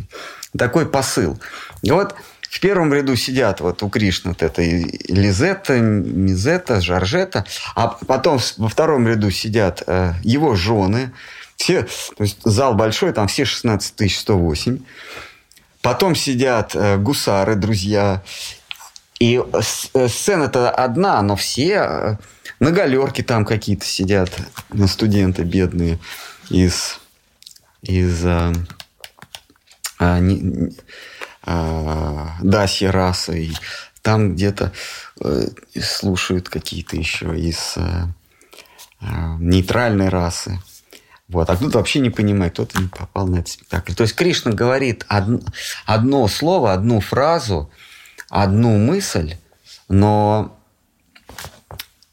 Такой 0.58 0.86
посыл. 0.86 1.40
И 1.82 1.92
вот 1.92 2.16
в 2.54 2.60
первом 2.60 2.94
ряду 2.94 3.16
сидят 3.16 3.62
вот 3.62 3.82
у 3.82 3.90
Кришны 3.90 4.30
вот 4.30 4.44
это 4.44 4.62
Лизетта, 4.62 5.80
Мизетта, 5.80 6.82
Жоржета, 6.82 7.46
а 7.74 7.88
потом 7.88 8.40
во 8.58 8.70
втором 8.70 9.08
ряду 9.08 9.32
сидят 9.32 9.82
э, 9.88 10.14
его 10.22 10.54
жены, 10.54 11.12
все, 11.56 11.82
то 11.82 12.24
есть 12.24 12.38
зал 12.44 12.76
большой, 12.76 13.12
там 13.12 13.28
все 13.28 13.46
16 13.46 14.12
108. 14.20 14.78
Потом 15.82 16.14
сидят 16.14 16.76
э, 16.76 16.98
гусары, 16.98 17.56
друзья. 17.56 18.22
И 19.20 19.42
э, 19.42 20.08
сцена-то 20.08 20.70
одна, 20.70 21.24
но 21.24 21.36
все 21.36 22.20
на 22.60 22.70
галерке 22.70 23.24
там 23.24 23.46
какие-то 23.46 23.86
сидят, 23.86 24.30
студенты 24.86 25.42
бедные 25.42 25.98
из, 26.52 27.00
из 27.82 28.24
э, 28.24 28.54
э, 30.00 30.20
не, 30.20 30.72
Даси 31.46 32.86
расой. 32.86 33.58
Там 34.02 34.34
где-то 34.34 34.74
э, 35.22 35.48
слушают 35.82 36.50
какие-то 36.50 36.98
еще 36.98 37.40
из 37.40 37.76
э, 37.78 38.06
э, 39.00 39.06
нейтральной 39.40 40.10
расы. 40.10 40.60
Вот. 41.30 41.50
А 41.50 41.56
кто-то 41.56 41.78
вообще 41.78 42.00
не 42.00 42.10
понимает, 42.10 42.54
кто-то 42.54 42.82
не 42.82 42.90
попал 42.90 43.28
на 43.28 43.38
этот 43.38 43.48
спектакль. 43.48 43.94
То 43.94 44.04
есть 44.04 44.16
Кришна 44.16 44.52
говорит 44.52 45.06
одно, 45.08 45.40
одно 45.86 46.28
слово, 46.28 46.74
одну 46.74 47.00
фразу, 47.00 47.72
одну 48.30 48.78
мысль, 48.78 49.38
но 49.88 50.60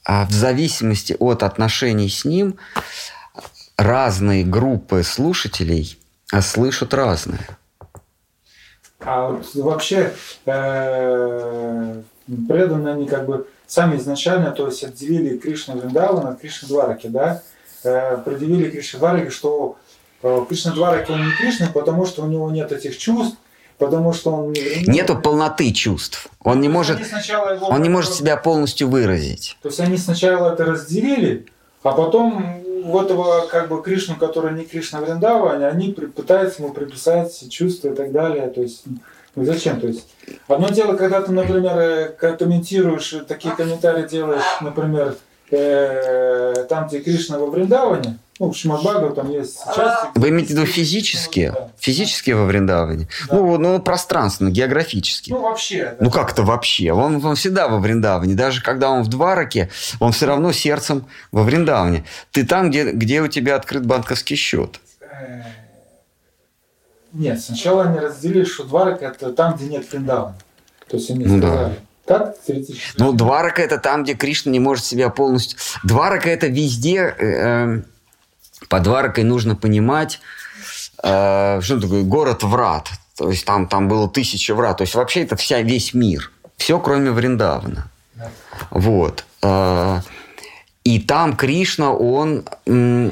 а 0.05 0.27
в 0.27 0.33
зависимости 0.33 1.17
от 1.19 1.43
отношений 1.43 2.09
с 2.09 2.25
ним 2.25 2.57
разные 3.77 4.45
группы 4.45 5.03
слушателей 5.03 5.99
слышат 6.41 6.95
разное. 6.95 7.47
А 9.01 9.41
вообще 9.55 10.13
э, 10.45 12.03
преданные 12.49 12.95
они 12.95 13.07
как 13.07 13.27
бы 13.27 13.47
сами 13.67 13.97
изначально, 13.97 14.51
то 14.51 14.67
есть 14.67 14.85
отделили 14.85 15.39
Кришна 15.39 15.75
Вриндавана 15.75 16.31
от 16.31 16.41
Кришны 16.41 16.69
Двараки, 16.69 17.07
да, 17.07 17.43
э, 17.85 18.19
предъявили 18.19 18.69
Кришне 18.71 18.99
Двараке, 18.99 19.31
что 19.31 19.77
э, 20.23 20.45
Кришна 20.49 20.73
Двараки 20.73 21.11
он 21.11 21.25
не 21.25 21.33
Кришна, 21.33 21.69
потому 21.73 22.05
что 22.05 22.23
у 22.23 22.27
него 22.27 22.51
нет 22.51 22.73
этих 22.73 22.99
чувств, 22.99 23.37
потому 23.79 24.13
что 24.13 24.33
он 24.33 24.53
не. 24.53 24.85
Нету 24.87 25.17
полноты 25.19 25.73
чувств. 25.73 26.29
Он 26.43 26.61
не 26.61 26.69
То 26.69 26.75
может, 26.75 27.01
он 27.63 27.83
не 27.83 27.89
может 27.89 28.13
себя 28.13 28.37
полностью 28.37 28.89
выразить. 28.89 29.57
То 29.63 29.69
есть 29.69 29.81
они 29.81 29.97
сначала 29.97 30.53
это 30.53 30.65
разделили, 30.67 31.47
а 31.83 31.93
потом 31.93 32.60
у 32.85 33.01
этого 33.01 33.47
как 33.47 33.69
бы 33.69 33.83
Кришну, 33.83 34.17
который 34.17 34.53
не 34.53 34.65
Кришна 34.65 35.01
Вриндаване, 35.01 35.67
они 35.69 35.93
пытаются 35.93 36.63
ему 36.63 36.73
приписать 36.73 37.49
чувства 37.51 37.89
и 37.89 37.95
так 37.95 38.13
далее. 38.13 38.49
То 38.49 38.63
есть 38.63 38.85
ну 39.37 39.45
зачем? 39.45 39.81
То 39.81 39.87
есть 39.87 40.09
одно 40.49 40.69
дело, 40.69 40.97
когда 40.97 41.23
ты, 41.23 41.33
например, 41.33 41.79
э, 41.79 42.09
ко- 42.09 42.37
комментируешь, 42.37 43.13
э, 43.13 43.21
такие 43.21 43.55
комментарии 43.55 44.07
делаешь, 44.09 44.43
например, 44.61 45.15
э, 45.51 46.65
там, 46.69 46.89
где 46.89 47.01
Кришна 47.01 47.39
во 47.39 47.47
Вриндаване, 47.47 48.19
ну, 48.41 48.51
в 48.51 48.57
Шимадбагу 48.57 49.15
там 49.15 49.31
есть 49.31 49.59
части. 49.77 50.07
Вы 50.15 50.31
имеете 50.31 50.55
в 50.55 50.57
виду 50.57 50.67
физические? 50.67 51.53
Да. 51.53 51.71
Физические 51.79 52.37
во 52.37 52.47
Вриндаване? 52.47 53.07
Да. 53.29 53.37
Ну, 53.37 53.59
ну, 53.59 53.79
пространственно, 53.81 54.49
географически. 54.49 55.31
Ну, 55.31 55.43
вообще. 55.43 55.85
да. 55.85 55.97
Ну 56.01 56.11
как 56.11 56.33
это 56.33 56.43
вообще? 56.43 56.91
Он, 56.91 57.23
он 57.23 57.37
всегда 57.37 57.69
во 57.69 57.79
Вриндаване. 57.79 58.35
Даже 58.35 58.63
когда 58.63 58.89
он 58.89 59.03
в 59.03 59.09
Двараке, 59.09 59.69
он 60.01 60.13
все 60.13 60.25
равно 60.25 60.53
сердцем 60.53 61.05
во 61.33 61.43
Вриндаване. 61.43 62.05
Ты 62.33 62.47
там, 62.47 62.71
где, 62.71 62.91
где 62.93 63.21
у 63.21 63.29
тебя 63.29 63.57
открыт 63.57 63.85
банковский 63.85 64.37
счет. 64.37 64.81
Э, 65.03 65.43
Нет, 67.13 67.39
сначала 67.43 67.83
они 67.85 67.99
разделили, 67.99 68.45
что 68.45 68.65
Дварак 68.65 69.03
это 69.03 69.33
там, 69.33 69.55
где 69.57 69.67
нет 69.67 69.93
Вриндавана. 69.93 70.35
То 70.89 70.97
есть 70.97 71.11
они 71.11 71.27
Ну 71.27 71.41
да. 71.43 71.49
сказали. 71.49 71.81
Так, 72.07 72.37
теоретически. 72.47 72.95
Ну, 72.97 73.13
Дварака 73.13 73.61
это 73.61 73.77
там, 73.77 74.03
где 74.03 74.15
Кришна 74.15 74.51
не 74.51 74.59
может 74.61 74.85
себя 74.87 75.11
полностью... 75.11 75.59
Дварака 75.85 76.31
это 76.31 76.47
везде... 76.47 77.15
э, 77.19 77.25
э, 77.27 77.83
под 78.71 78.85
Дваракой 78.85 79.25
нужно 79.25 79.57
понимать, 79.57 80.21
э, 81.03 81.61
что 81.61 81.81
такое 81.81 82.05
город 82.05 82.45
врат. 82.45 82.89
То 83.17 83.29
есть 83.29 83.45
там, 83.45 83.67
там 83.67 83.89
было 83.89 84.09
тысяча 84.09 84.55
врат. 84.55 84.79
То 84.79 84.83
есть 84.83 84.95
вообще 84.95 85.25
это 85.25 85.37
вся, 85.37 85.61
весь 85.61 85.93
мир. 85.93 86.31
Все, 86.57 86.79
кроме 86.79 87.11
Вриндавана. 87.11 87.91
Да. 88.15 88.31
Вот. 88.71 89.27
Э, 89.43 90.01
И 90.85 91.01
там 91.01 91.37
Кришна, 91.37 91.93
он 91.93 92.45
э, 92.67 93.11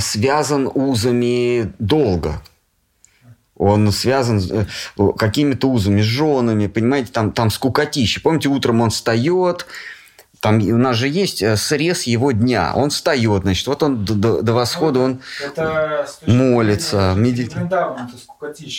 связан 0.00 0.68
узами 0.74 1.72
долго. 1.78 2.42
Он 3.56 3.92
связан 3.92 4.42
э, 4.50 4.64
какими-то 5.16 5.68
узами, 5.68 6.02
с 6.02 6.04
женами, 6.04 6.66
понимаете, 6.66 7.12
там, 7.12 7.30
там 7.30 7.48
скукотища. 7.48 8.20
Помните, 8.20 8.48
утром 8.48 8.80
он 8.80 8.90
встает, 8.90 9.66
там 10.42 10.58
у 10.58 10.76
нас 10.76 10.96
же 10.96 11.06
есть 11.06 11.40
э, 11.40 11.56
срез 11.56 12.02
его 12.02 12.32
дня. 12.32 12.72
Он 12.74 12.90
встает, 12.90 13.42
значит, 13.42 13.64
вот 13.68 13.80
он 13.84 14.04
до, 14.04 14.42
до- 14.42 14.52
восхода, 14.52 14.98
он... 14.98 15.20
Это 15.40 16.04
Молится, 16.26 17.14
медитирует. 17.16 17.70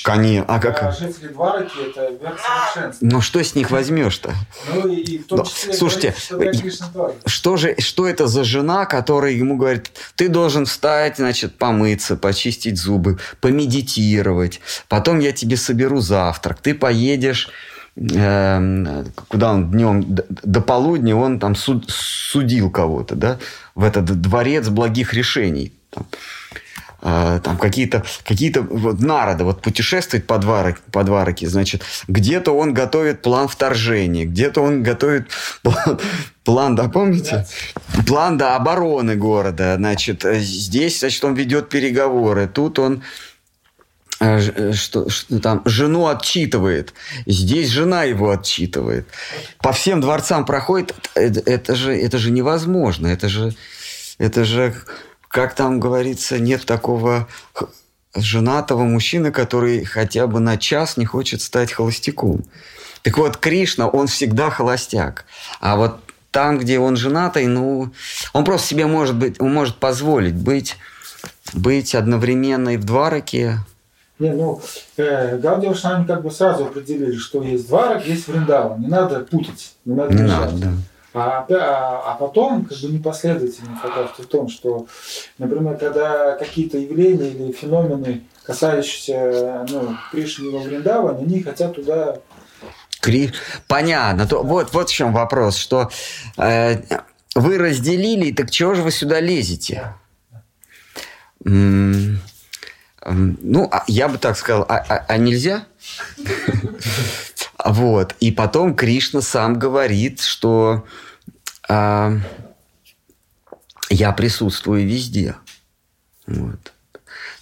Конечно. 0.03 0.45
А 0.49 0.55
А 0.55 0.59
как... 0.59 0.93
жители 0.93 1.29
Двараки 1.29 1.89
это 1.89 2.09
верх 2.21 2.37
совершенства. 2.37 3.05
Ну, 3.05 3.21
что 3.21 3.41
с 3.41 3.55
них 3.55 3.71
возьмешь-то? 3.71 4.33
Ну 4.73 4.89
и, 4.89 5.19
в 5.19 5.27
том 5.27 5.37
Да, 5.39 5.45
числе 5.45 5.73
слушайте, 5.73 6.13
что 7.25 7.55
же, 7.55 7.75
что 7.79 8.07
это 8.09 8.27
за 8.27 8.43
жена, 8.43 8.85
которая 8.85 9.31
ему 9.31 9.55
говорит, 9.55 9.89
ты 10.17 10.27
должен 10.27 10.65
встать, 10.65 11.15
значит, 11.15 11.57
помыться, 11.57 12.17
почистить 12.17 12.77
зубы, 12.77 13.19
помедитировать, 13.39 14.59
потом 14.89 15.19
я 15.19 15.31
тебе 15.31 15.55
соберу 15.55 16.01
завтрак, 16.01 16.59
ты 16.59 16.73
поедешь, 16.73 17.49
куда 17.95 19.53
он 19.53 19.71
днем, 19.71 20.03
до, 20.07 20.61
полудня 20.61 21.15
он 21.15 21.39
там 21.39 21.55
суд- 21.55 21.89
судил 21.89 22.71
кого-то, 22.71 23.15
да, 23.15 23.37
в 23.75 23.83
этот 23.83 24.05
дворец 24.19 24.67
благих 24.69 25.13
решений. 25.13 25.73
Там, 25.91 26.07
э, 27.03 27.39
там 27.43 27.57
какие-то 27.57 28.03
какие 28.25 28.51
вот 28.57 28.99
народы 28.99 29.43
вот 29.43 29.61
путешествует 29.61 30.25
по, 30.25 30.39
Дварак, 30.39 30.81
по 30.91 31.03
Двараке, 31.03 31.47
значит, 31.47 31.83
где-то 32.07 32.51
он 32.51 32.73
готовит 32.73 33.21
план 33.21 33.47
вторжения, 33.47 34.25
где-то 34.25 34.61
он 34.61 34.81
готовит 34.81 35.27
план, 36.43 36.75
да, 36.75 36.89
помните? 36.89 37.45
План, 38.07 38.39
да, 38.39 38.55
обороны 38.55 39.15
города, 39.15 39.75
значит, 39.77 40.25
э, 40.25 40.39
здесь, 40.39 41.01
значит, 41.01 41.23
он 41.23 41.35
ведет 41.35 41.69
переговоры, 41.69 42.47
тут 42.47 42.79
он 42.79 43.03
что, 44.73 45.09
что 45.09 45.39
там 45.39 45.61
жену 45.65 46.07
отчитывает, 46.07 46.93
здесь 47.25 47.69
жена 47.69 48.03
его 48.03 48.31
отчитывает, 48.31 49.07
по 49.59 49.73
всем 49.73 50.01
дворцам 50.01 50.45
проходит, 50.45 50.93
это, 51.15 51.39
это 51.49 51.75
же 51.75 51.95
это 51.95 52.17
же 52.17 52.31
невозможно, 52.31 53.07
это 53.07 53.29
же 53.29 53.55
это 54.17 54.45
же 54.45 54.73
как 55.27 55.55
там 55.55 55.79
говорится, 55.79 56.37
нет 56.37 56.65
такого 56.65 57.27
женатого 58.15 58.83
мужчины, 58.83 59.31
который 59.31 59.83
хотя 59.83 60.27
бы 60.27 60.39
на 60.39 60.57
час 60.57 60.95
не 60.97 61.05
хочет 61.05 61.41
стать 61.41 61.71
холостяком. 61.71 62.45
Так 63.01 63.17
вот, 63.17 63.37
Кришна, 63.37 63.87
он 63.87 64.05
всегда 64.05 64.51
холостяк. 64.51 65.25
А 65.59 65.75
вот 65.75 65.99
там, 66.29 66.59
где 66.59 66.79
он 66.79 66.95
женатый, 66.95 67.47
ну, 67.47 67.91
он 68.33 68.45
просто 68.45 68.67
себе 68.67 68.85
может 68.85 69.15
быть, 69.15 69.41
он 69.41 69.53
может 69.53 69.77
позволить 69.77 70.35
быть, 70.35 70.77
быть 71.53 71.95
одновременно 71.95 72.75
и 72.75 72.77
в 72.77 72.85
Двараке. 72.85 73.59
Не, 74.19 74.31
ну, 74.31 74.61
э, 74.97 75.37
Вайшнава, 75.37 75.97
они 75.97 76.05
как 76.05 76.21
бы 76.21 76.31
сразу 76.31 76.65
определили, 76.65 77.15
что 77.17 77.41
есть 77.41 77.67
Дварак, 77.67 78.05
есть 78.05 78.27
Вриндаван. 78.27 78.79
Не 78.79 78.87
надо 78.87 79.21
путать, 79.21 79.73
не 79.85 79.95
надо 79.95 80.13
Не 80.13 80.23
надо, 80.23 80.51
да. 80.57 80.71
А, 81.15 81.45
а, 81.47 82.11
а 82.11 82.15
потом, 82.15 82.65
как 82.65 82.77
бы 82.79 82.87
непоследовательно 82.87 83.75
фотограф 83.75 84.17
в 84.17 84.25
том, 84.25 84.49
что, 84.49 84.87
например, 85.37 85.77
когда 85.77 86.35
какие-то 86.37 86.77
явления 86.77 87.29
или 87.29 87.51
феномены, 87.51 88.23
касающиеся 88.45 89.65
ну, 89.69 89.95
Кришны 90.11 90.49
во 90.49 90.59
Вриндаване, 90.59 91.19
они 91.23 91.43
хотят 91.43 91.75
туда 91.75 92.17
Кри- 92.99 93.33
Понятно. 93.67 94.25
То, 94.25 94.43
вот, 94.43 94.73
вот 94.73 94.89
в 94.89 94.93
чем 94.93 95.13
вопрос, 95.13 95.57
что 95.57 95.89
э, 96.37 96.77
вы 97.35 97.57
разделили, 97.57 98.31
так 98.31 98.49
чего 98.49 98.73
же 98.73 98.81
вы 98.81 98.91
сюда 98.91 99.19
лезете? 99.19 99.93
М, 101.45 102.19
Ну, 103.05 103.67
а 103.71 103.83
я 103.87 104.07
бы 104.07 104.17
так 104.17 104.37
сказал, 104.37 104.65
а, 104.69 104.77
а- 104.77 105.05
а 105.07 105.17
нельзя? 105.17 105.65
Вот. 107.65 108.15
И 108.19 108.31
потом 108.31 108.75
Кришна 108.75 109.21
сам 109.21 109.57
говорит, 109.57 110.21
что 110.21 110.85
а, 111.69 112.13
я 113.89 114.11
присутствую 114.11 114.85
везде. 114.85 115.35
Вот. 116.27 116.73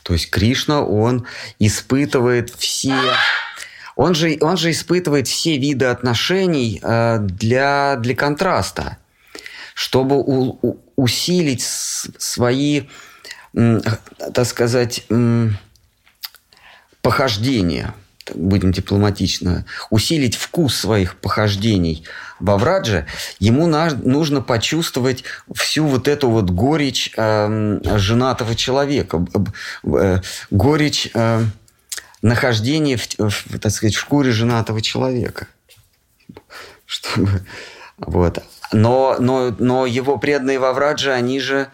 То 0.03 0.13
есть 0.13 0.29
Кришна, 0.29 0.83
он 0.83 1.25
испытывает 1.59 2.51
все... 2.51 2.95
Он 3.95 4.13
же, 4.15 4.37
он 4.41 4.57
же 4.57 4.71
испытывает 4.71 5.27
все 5.27 5.57
виды 5.57 5.85
отношений 5.85 6.79
э, 6.81 7.17
для, 7.19 7.97
для 7.97 8.15
контраста, 8.15 8.97
чтобы 9.75 10.17
у- 10.17 10.57
у- 10.61 10.79
усилить 10.95 11.61
свои, 11.61 12.83
так 13.53 14.45
сказать, 14.45 15.05
похождения, 17.01 17.93
будем 18.33 18.71
дипломатично, 18.71 19.65
усилить 19.89 20.35
вкус 20.35 20.75
своих 20.75 21.15
похождений 21.15 22.05
во 22.39 22.57
Врадже, 22.57 23.07
ему 23.39 23.67
нужно 23.67 24.41
почувствовать 24.41 25.23
всю 25.53 25.85
вот 25.85 26.07
эту 26.07 26.29
вот 26.29 26.49
горечь 26.49 27.11
эм, 27.17 27.81
женатого 27.97 28.55
человека, 28.55 29.25
э, 29.83 30.21
горечь 30.49 31.09
э, 31.13 31.43
нахождения 32.21 32.97
в, 32.97 33.07
в, 33.17 33.59
так 33.59 33.71
сказать, 33.71 33.95
в 33.95 33.99
шкуре 33.99 34.31
женатого 34.31 34.81
человека. 34.81 35.47
Чтобы, 36.85 37.43
вот. 37.97 38.43
Но, 38.71 39.17
но, 39.19 39.53
но 39.57 39.85
его 39.85 40.17
преданные 40.17 40.59
во 40.59 40.73
Врадже, 40.73 41.11
они 41.11 41.39
же... 41.39 41.67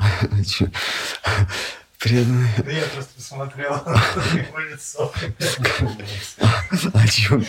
Преданные... 1.98 2.54
Да 2.64 2.70
я 2.70 2.84
просто 2.86 3.14
посмотрел 3.14 3.82
на 3.84 4.38
его 4.38 4.58
лицо. 4.60 5.12
О 6.94 7.06
чем? 7.08 7.44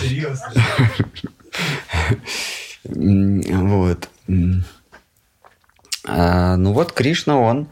Серьезно. 0.00 0.52
Вот. 2.84 4.08
А, 6.06 6.56
Ну 6.56 6.72
вот 6.72 6.92
Кришна, 6.92 7.38
он, 7.38 7.68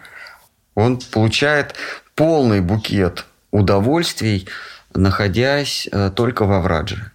он 0.74 0.98
получает 0.98 1.74
полный 2.14 2.60
букет 2.60 3.24
удовольствий, 3.50 4.46
находясь 4.92 5.88
э, 5.90 6.10
только 6.14 6.44
во 6.44 6.60
Врадже. 6.60 7.12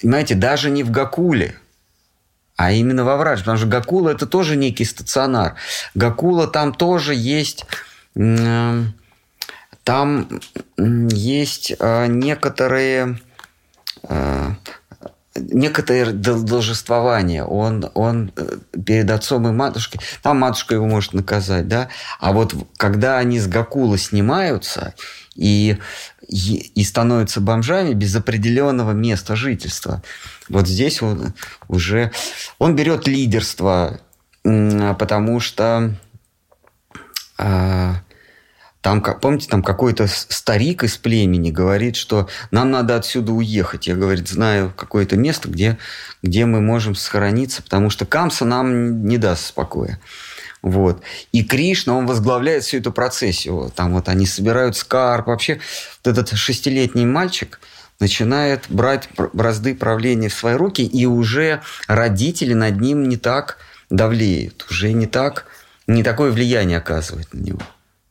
Понимаете, 0.00 0.36
даже 0.36 0.70
не 0.70 0.84
в 0.84 0.90
Гакуле, 0.92 1.56
а 2.56 2.72
именно 2.72 3.04
во 3.04 3.16
Врадже. 3.16 3.42
Потому 3.42 3.58
что 3.58 3.66
Гакула– 3.66 4.10
это 4.10 4.26
тоже 4.26 4.56
некий 4.56 4.84
стационар. 4.84 5.56
Гакула 5.94 6.46
там 6.46 6.72
тоже 6.74 7.14
есть 7.14 7.64
там 9.84 10.28
есть 10.78 11.74
а, 11.78 12.06
некоторые 12.06 13.20
а, 14.02 14.56
некоторое 15.36 16.06
дол- 16.12 16.42
должествование. 16.42 17.44
Он, 17.44 17.90
он 17.94 18.32
э, 18.36 18.58
перед 18.84 19.10
отцом 19.10 19.46
и 19.46 19.52
матушкой, 19.52 20.00
там 20.22 20.38
матушка 20.38 20.74
его 20.74 20.86
может 20.86 21.12
наказать, 21.12 21.68
да, 21.68 21.88
а 22.18 22.32
вот 22.32 22.54
когда 22.76 23.18
они 23.18 23.38
с 23.38 23.46
Гакула 23.46 23.98
снимаются 23.98 24.94
и, 25.34 25.76
и, 26.26 26.54
и 26.74 26.84
становятся 26.84 27.40
бомжами 27.40 27.92
без 27.92 28.16
определенного 28.16 28.92
места 28.92 29.36
жительства, 29.36 30.02
вот 30.48 30.66
здесь 30.66 31.02
он 31.02 31.34
уже, 31.68 32.12
он 32.58 32.76
берет 32.76 33.06
лидерство, 33.06 34.00
потому 34.42 35.40
что 35.40 35.94
а, 37.38 37.96
там, 38.86 39.02
помните, 39.02 39.48
там 39.48 39.64
какой-то 39.64 40.06
старик 40.06 40.84
из 40.84 40.96
племени 40.96 41.50
говорит, 41.50 41.96
что 41.96 42.28
нам 42.52 42.70
надо 42.70 42.94
отсюда 42.94 43.32
уехать. 43.32 43.88
Я, 43.88 43.96
говорит, 43.96 44.28
знаю 44.28 44.72
какое-то 44.76 45.16
место, 45.16 45.48
где, 45.48 45.76
где 46.22 46.46
мы 46.46 46.60
можем 46.60 46.94
сохраниться, 46.94 47.62
потому 47.62 47.90
что 47.90 48.06
Камса 48.06 48.44
нам 48.44 49.04
не 49.04 49.18
даст 49.18 49.46
спокоя. 49.46 49.98
Вот. 50.62 51.02
И 51.32 51.42
Кришна, 51.42 51.94
он 51.94 52.06
возглавляет 52.06 52.62
всю 52.62 52.78
эту 52.78 52.92
процессию. 52.92 53.72
Там 53.74 53.92
вот 53.92 54.08
они 54.08 54.26
собирают 54.26 54.76
скарб. 54.76 55.26
Вообще 55.26 55.60
вот 56.04 56.16
этот 56.16 56.36
шестилетний 56.36 57.04
мальчик 57.04 57.60
начинает 58.00 58.64
брать 58.68 59.08
бразды 59.16 59.74
правления 59.74 60.28
в 60.28 60.34
свои 60.34 60.54
руки, 60.54 60.82
и 60.82 61.06
уже 61.06 61.62
родители 61.88 62.54
над 62.54 62.80
ним 62.80 63.08
не 63.08 63.16
так 63.16 63.58
давлеют, 63.90 64.66
уже 64.70 64.92
не 64.92 65.06
так, 65.06 65.46
не 65.86 66.02
такое 66.02 66.30
влияние 66.30 66.78
оказывает 66.78 67.32
на 67.32 67.40
него. 67.40 67.60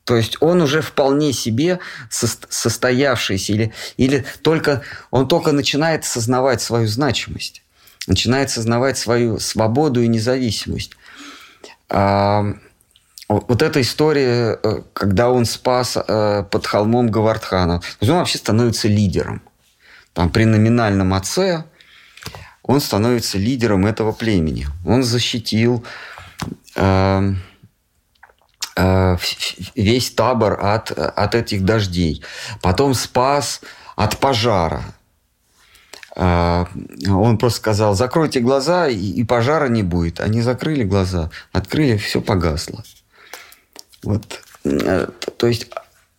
То 0.06 0.16
есть 0.16 0.38
он 0.40 0.62
уже 0.62 0.82
вполне 0.82 1.34
себе 1.34 1.80
сос- 2.12 2.46
состоявшийся 2.50 3.54
или, 3.54 3.74
или 3.98 4.26
только 4.42 4.84
он 5.10 5.28
только 5.28 5.52
начинает 5.52 6.04
осознавать 6.04 6.62
свою 6.62 6.88
значимость, 6.88 7.64
начинает 8.08 8.50
осознавать 8.50 8.98
свою 9.00 9.40
свободу 9.40 10.02
и 10.02 10.08
независимость. 10.08 10.92
А, 11.90 12.54
вот 13.28 13.64
эта 13.64 13.82
история, 13.82 14.60
э, 14.62 14.82
когда 14.94 15.32
он 15.32 15.46
спас 15.46 15.98
э, 15.98 16.44
под 16.52 16.68
холмом 16.68 17.10
Гавардхана, 17.10 17.82
он 18.00 18.08
вообще 18.10 18.38
становится 18.38 18.88
лидером. 18.88 19.42
Там 20.16 20.30
при 20.30 20.46
номинальном 20.46 21.14
отце 21.14 21.66
он 22.64 22.80
становится 22.80 23.38
лидером 23.38 23.86
этого 23.86 24.14
племени. 24.14 24.66
Он 24.86 25.04
защитил 25.04 25.86
э, 26.76 27.34
э, 28.78 29.18
в- 29.18 29.76
весь 29.76 30.12
табор 30.12 30.58
от, 30.66 30.92
от 30.92 31.36
этих 31.36 31.64
дождей. 31.66 32.24
Потом 32.62 32.94
спас 32.94 33.62
от 33.98 34.18
пожара. 34.18 34.84
Э, 36.16 36.66
Он 37.10 37.38
просто 37.38 37.58
сказал, 37.60 37.94
закройте 37.94 38.40
глаза, 38.40 38.88
и, 38.88 38.96
и 38.98 39.24
пожара 39.26 39.68
не 39.68 39.84
будет. 39.84 40.22
Они 40.22 40.42
закрыли 40.42 40.86
глаза, 40.86 41.30
открыли, 41.52 41.98
все 41.98 42.22
погасло. 42.22 42.84
Вот. 44.02 44.42
Э, 44.64 45.08
То 45.38 45.48
есть 45.48 45.68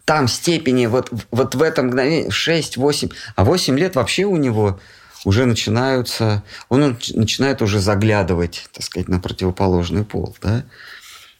там 0.06 0.28
степени, 0.28 0.86
вот, 0.86 1.10
вот 1.32 1.54
в 1.56 1.62
этом 1.62 1.88
мгновении 1.88 2.30
6-8, 2.30 3.12
а 3.34 3.44
8 3.44 3.76
лет 3.76 3.96
вообще 3.96 4.24
у 4.24 4.36
него 4.36 4.78
уже 5.24 5.46
начинаются, 5.46 6.44
он 6.68 6.92
нач- 6.92 7.16
начинает 7.16 7.60
уже 7.60 7.80
заглядывать, 7.80 8.68
так 8.72 8.84
сказать, 8.84 9.08
на 9.08 9.18
противоположный 9.18 10.04
пол, 10.04 10.34
да. 10.40 10.62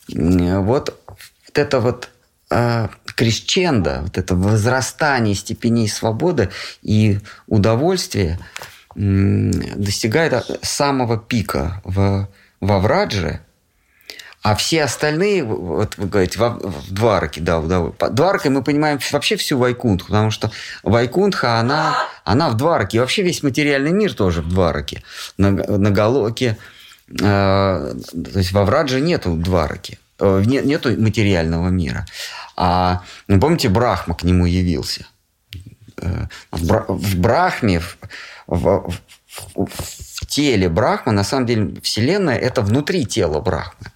Вот, 0.09 1.01
вот 1.07 1.59
это 1.59 1.79
вот 1.81 2.11
а, 2.51 2.91
крещендо, 3.15 4.01
вот 4.03 4.19
это 4.19 4.35
возрастание 4.35 5.37
степеней 5.37 5.89
свободы 5.89 6.51
и 6.83 7.21
удовольствия 7.47 8.41
м, 8.97 9.53
достигает 9.81 10.59
самого 10.63 11.19
пика 11.19 11.81
в, 11.85 12.29
во 12.61 12.79
Врадже, 12.81 13.41
а 14.49 14.55
все 14.55 14.85
остальные, 14.85 15.43
вот 15.43 15.97
вы 15.97 16.07
говорите, 16.07 16.39
во- 16.39 16.51
в 16.61 16.93
Двараке, 16.93 17.41
да, 17.41 17.61
Дваракой 17.61 18.53
мы 18.53 18.63
понимаем 18.63 19.01
вообще 19.11 19.35
всю 19.35 19.59
Вайкунтху, 19.59 20.07
потому 20.07 20.31
что 20.31 20.53
Вайкунтха, 20.85 21.59
она, 21.59 21.97
она 22.23 22.49
в 22.51 22.57
Двараке, 22.57 22.99
и 22.99 23.01
вообще 23.01 23.23
весь 23.23 23.43
материальный 23.43 23.91
мир 23.91 24.15
тоже 24.15 24.43
в 24.43 24.49
Двараке. 24.49 25.03
На, 25.37 25.51
на 25.51 25.91
Галоке, 25.91 26.59
э, 27.11 27.15
то 27.19 28.39
есть 28.39 28.53
во 28.53 28.65
Врадже 28.65 29.01
нету 29.01 29.35
Двараки, 29.35 29.99
э, 30.21 30.43
не- 30.47 30.63
нету 30.63 30.91
материального 31.01 31.69
мира. 31.71 32.07
А 32.57 33.03
ну, 33.27 33.41
помните, 33.41 33.69
Брахма 33.69 34.15
к 34.15 34.23
нему 34.23 34.47
явился. 34.47 35.07
Э, 36.01 36.27
В, 36.53 36.65
Бра- 36.69 36.85
в 36.87 37.17
Брахме, 37.17 37.81
в, 37.81 37.97
в- 38.47 38.93
в- 39.57 39.67
в 40.21 40.27
теле 40.29 40.69
Брахмы, 40.69 41.13
на 41.13 41.25
самом 41.25 41.47
деле, 41.47 41.81
Вселенная– 41.83 42.37
это 42.39 42.63
внутри 42.63 43.07
тела 43.07 43.41
Брахмы. 43.41 43.91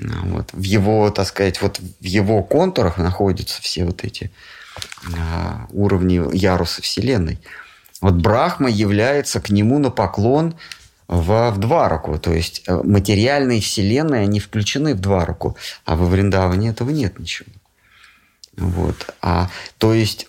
Ну, 0.00 0.36
Вот. 0.36 0.52
В 0.52 0.62
его, 0.62 1.10
так 1.10 1.26
сказать, 1.26 1.60
вот 1.60 1.78
в 1.78 2.04
его 2.04 2.42
контурах 2.42 2.96
находятся 2.96 3.60
все 3.60 3.84
вот 3.84 4.02
эти 4.02 4.30
а, 5.16 5.66
уровни 5.70 6.34
яруса 6.34 6.80
Вселенной. 6.80 7.38
Вот 8.00 8.14
Брахма 8.14 8.70
является 8.70 9.40
к 9.40 9.50
нему 9.50 9.78
на 9.78 9.90
поклон 9.90 10.54
в, 11.06 11.50
в 11.50 11.58
Двараку. 11.58 12.18
То 12.18 12.32
есть 12.32 12.62
э, 12.66 12.80
материальные 12.82 13.60
вселенные, 13.60 14.22
они 14.22 14.40
включены 14.40 14.94
в 14.94 15.00
Двараку, 15.00 15.56
а 15.84 15.96
во 15.96 16.06
Вриндаване 16.06 16.70
этого 16.70 16.88
нет 16.90 17.18
ничего. 17.18 17.50
Вот. 18.56 19.14
А, 19.20 19.50
то 19.76 19.92
есть 19.92 20.28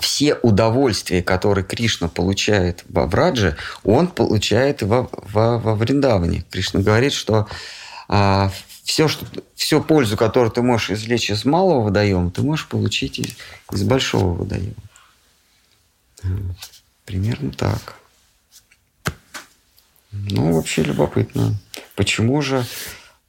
все 0.00 0.34
удовольствия, 0.34 1.22
которые 1.22 1.64
Кришна 1.64 2.08
получает 2.08 2.84
во 2.88 3.06
Врадже, 3.06 3.56
он 3.84 4.08
получает 4.08 4.82
во, 4.82 5.08
во, 5.12 5.58
во 5.58 5.76
Вриндаване. 5.76 6.44
Кришна 6.50 6.80
говорит, 6.80 7.12
что 7.12 7.46
а, 8.08 8.50
все, 8.84 9.08
что, 9.08 9.26
всю 9.54 9.82
пользу, 9.82 10.16
которую 10.16 10.50
ты 10.50 10.62
можешь 10.62 10.90
извлечь 10.90 11.30
из 11.30 11.44
малого 11.44 11.84
водоема, 11.84 12.30
ты 12.30 12.42
можешь 12.42 12.68
получить 12.68 13.18
из, 13.18 13.36
из 13.72 13.82
большого 13.82 14.34
водоема. 14.34 14.74
Вот. 16.22 16.56
Примерно 17.04 17.50
так. 17.52 17.96
Ну, 20.12 20.54
вообще 20.54 20.82
любопытно. 20.82 21.54
Почему 21.96 22.40
же 22.40 22.64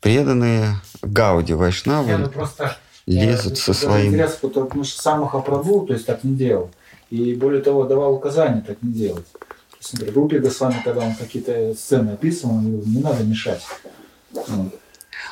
преданные 0.02 0.76
Гауди 1.02 1.54
Вайшнавы 1.54 2.08
Не, 2.08 2.18
ну 2.18 2.30
просто 2.30 2.78
лезут 3.06 3.58
со 3.58 3.68
Даже 3.68 3.80
своим... 3.80 4.08
Интересно, 4.14 4.50
потому 4.50 4.84
что 4.84 5.02
сам 5.02 5.22
Махапрабху, 5.22 5.88
то 5.88 5.94
есть 5.94 6.06
так 6.06 6.24
не 6.24 6.36
делал. 6.36 6.72
И 7.10 7.36
более 7.36 7.62
того, 7.62 7.86
давал 7.86 8.14
указания 8.14 8.62
так 8.62 8.82
не 8.82 8.94
делать. 8.94 9.26
То 9.32 9.78
есть, 9.80 9.94
например, 9.94 10.16
Рупи 10.16 10.40
Госвами, 10.40 10.82
когда 10.84 11.02
он 11.02 11.16
какие-то 11.16 11.74
сцены 11.76 12.12
описывал, 12.12 12.56
он 12.56 12.66
говорил, 12.66 12.84
не 12.86 13.02
надо 13.02 13.24
мешать. 13.24 13.62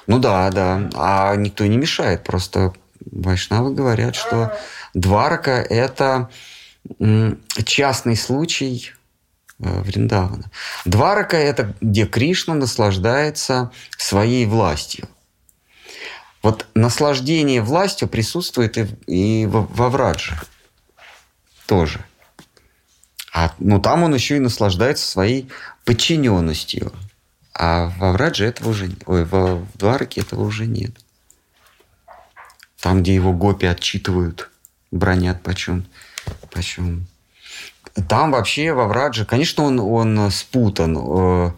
Ну 0.07 0.19
да, 0.19 0.49
да. 0.49 0.89
А 0.95 1.35
никто 1.35 1.65
не 1.65 1.77
мешает. 1.77 2.23
Просто 2.23 2.73
вайшнавы 3.11 3.73
говорят, 3.73 4.15
что 4.15 4.57
Дварака– 4.93 5.51
это 5.69 6.29
частный 7.65 8.17
случай 8.17 8.91
э, 9.59 9.81
Вриндавана. 9.81 10.51
Дварака– 10.85 11.37
это 11.37 11.73
где 11.81 12.05
Кришна 12.05 12.53
наслаждается 12.55 13.71
своей 13.97 14.45
властью. 14.45 15.07
Вот 16.41 16.65
наслаждение 16.75 17.61
властью 17.61 18.09
присутствует 18.09 18.77
и, 18.77 18.87
и 19.07 19.45
во, 19.45 19.89
Врадже 19.89 20.37
тоже. 21.65 22.03
А, 23.33 23.53
ну, 23.59 23.79
там 23.79 24.03
он 24.03 24.13
еще 24.13 24.35
и 24.35 24.39
наслаждается 24.39 25.09
своей 25.09 25.49
подчиненностью. 25.85 26.91
А 27.53 27.91
во 27.97 28.11
Врадже 28.11 28.45
этого 28.45 28.69
уже... 28.69 28.91
Ой, 29.05 29.25
во 29.25 29.55
в 29.55 29.77
Двараке 29.77 30.21
этого 30.21 30.43
уже 30.43 30.65
нет. 30.65 30.91
Там, 32.79 33.01
где 33.01 33.13
его 33.15 33.31
гопи 33.31 33.65
отчитывают, 33.65 34.49
бронят 34.91 35.41
почем. 35.43 35.85
почем. 36.51 37.07
Там 38.09 38.31
вообще 38.31 38.73
во 38.73 38.87
Врадже, 38.87 39.25
конечно, 39.25 39.63
он, 39.63 39.79
он 39.79 40.31
спутан, 40.31 40.97
э, 40.97 41.51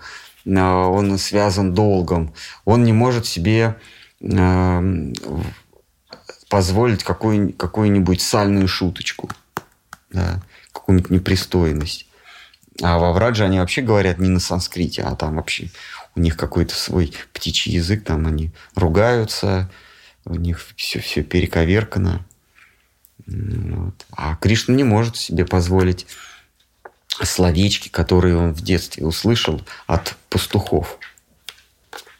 э, 0.45 0.59
он 0.59 1.17
связан 1.17 1.73
долгом. 1.73 2.33
Он 2.65 2.83
не 2.83 2.91
может 2.91 3.25
себе 3.25 3.77
э, 4.19 5.13
позволить 6.49 7.03
какую, 7.03 7.53
какую-нибудь 7.53 8.21
сальную 8.21 8.67
шуточку, 8.67 9.29
да, 10.11 10.41
какую-нибудь 10.73 11.09
непристойность. 11.09 12.04
А 12.81 12.97
во 12.97 13.13
Врадже 13.13 13.45
они 13.45 13.59
вообще 13.59 13.81
говорят 13.81 14.19
не 14.19 14.29
на 14.29 14.39
санскрите, 14.39 15.01
а 15.03 15.15
там 15.15 15.35
вообще 15.35 15.69
у 16.15 16.19
них 16.19 16.35
какой-то 16.37 16.75
свой 16.75 17.13
птичий 17.33 17.71
язык, 17.71 18.03
там 18.03 18.27
они 18.27 18.51
ругаются, 18.75 19.69
у 20.25 20.35
них 20.35 20.65
все, 20.75 20.99
все 20.99 21.23
перековеркано. 21.23 22.25
М, 23.27 23.85
Вот. 23.85 24.05
А 24.11 24.35
Кришна 24.35 24.75
не 24.75 24.83
может 24.83 25.15
себе 25.15 25.45
позволить 25.45 26.05
словечки, 27.23 27.89
которые 27.89 28.35
он 28.37 28.53
в 28.53 28.61
детстве 28.61 29.05
услышал 29.05 29.61
от 29.87 30.15
пастухов, 30.29 30.99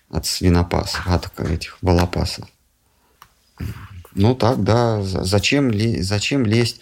от 0.10 0.26
свинопасов, 0.26 1.06
от 1.08 1.40
этих 1.40 1.78
волопасов. 1.82 2.48
Ну 4.14 4.36
так, 4.36 4.64
да. 4.64 5.02
Зачем, 5.04 5.72
зачем 6.02 6.46
лезть 6.46 6.80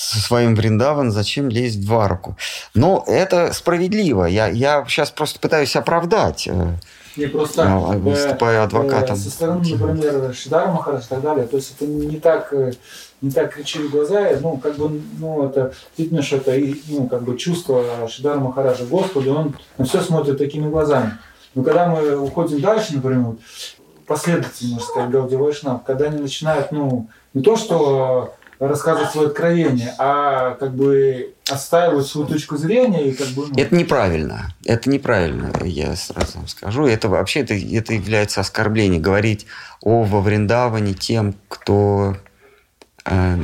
со 0.00 0.18
своим 0.18 0.54
Вриндаван, 0.54 1.10
зачем 1.10 1.50
лезть 1.50 1.84
в 1.84 1.94
арку? 1.94 2.34
Но 2.74 3.04
это 3.06 3.52
справедливо. 3.52 4.24
Я, 4.24 4.48
я 4.48 4.82
сейчас 4.88 5.10
просто 5.10 5.38
пытаюсь 5.38 5.76
оправдать, 5.76 6.48
э, 6.48 6.74
Не 7.16 7.26
просто 7.26 7.66
выступая 7.66 8.62
адвокатом. 8.62 9.16
Со 9.16 9.30
стороны, 9.30 9.76
например, 9.76 10.34
Шидара 10.34 10.72
Махарадж 10.72 11.04
и 11.04 11.08
так 11.08 11.20
далее. 11.20 11.46
То 11.46 11.58
есть 11.58 11.74
это 11.76 11.86
не 11.86 12.18
так, 12.18 12.50
не 13.20 13.30
так 13.30 13.52
кричит 13.52 13.82
в 13.82 13.90
глаза. 13.90 14.30
Ну, 14.40 14.56
как 14.56 14.76
бы, 14.76 15.02
ну, 15.18 15.46
это, 15.46 15.74
видно, 15.98 16.22
что 16.22 16.36
это, 16.36 16.52
ну, 16.88 17.06
как 17.06 17.22
бы 17.22 17.36
чувство 17.36 17.84
Шидара 18.08 18.40
Махараджа 18.40 18.86
к 18.86 18.88
Господу, 18.88 19.34
он 19.34 19.56
на 19.76 19.84
все 19.84 20.00
смотрит 20.00 20.38
такими 20.38 20.70
глазами. 20.70 21.18
Но 21.54 21.62
когда 21.62 21.88
мы 21.88 22.16
уходим 22.16 22.62
дальше, 22.62 22.94
например, 22.94 23.34
последовательно, 24.06 24.80
сказать, 24.80 25.10
Гауди 25.10 25.36
Вайшнав, 25.36 25.84
когда 25.84 26.06
они 26.06 26.22
начинают, 26.22 26.72
ну, 26.72 27.08
не 27.34 27.42
то, 27.42 27.56
что 27.56 28.34
рассказывать 28.68 29.10
свое 29.10 29.28
откровение, 29.28 29.94
а 29.98 30.54
как 30.54 30.74
бы 30.74 31.34
отстаивать 31.50 32.06
свою 32.06 32.26
точку 32.26 32.56
зрения 32.58 33.10
и 33.10 33.14
как 33.14 33.28
бы... 33.28 33.46
Ну, 33.48 33.54
Это 33.56 33.74
неправильно. 33.74 34.54
Это 34.64 34.90
неправильно, 34.90 35.50
я 35.64 35.96
сразу 35.96 36.38
вам 36.38 36.46
скажу. 36.46 36.86
Это 36.86 37.08
вообще 37.08 37.40
это, 37.40 37.54
это 37.54 37.94
является 37.94 38.40
оскорблением. 38.40 39.00
Говорить 39.02 39.46
о 39.80 40.02
во 40.02 40.20
Вриндаване 40.20 40.92
тем, 40.92 41.34
кто 41.48 42.16
э, 43.06 43.38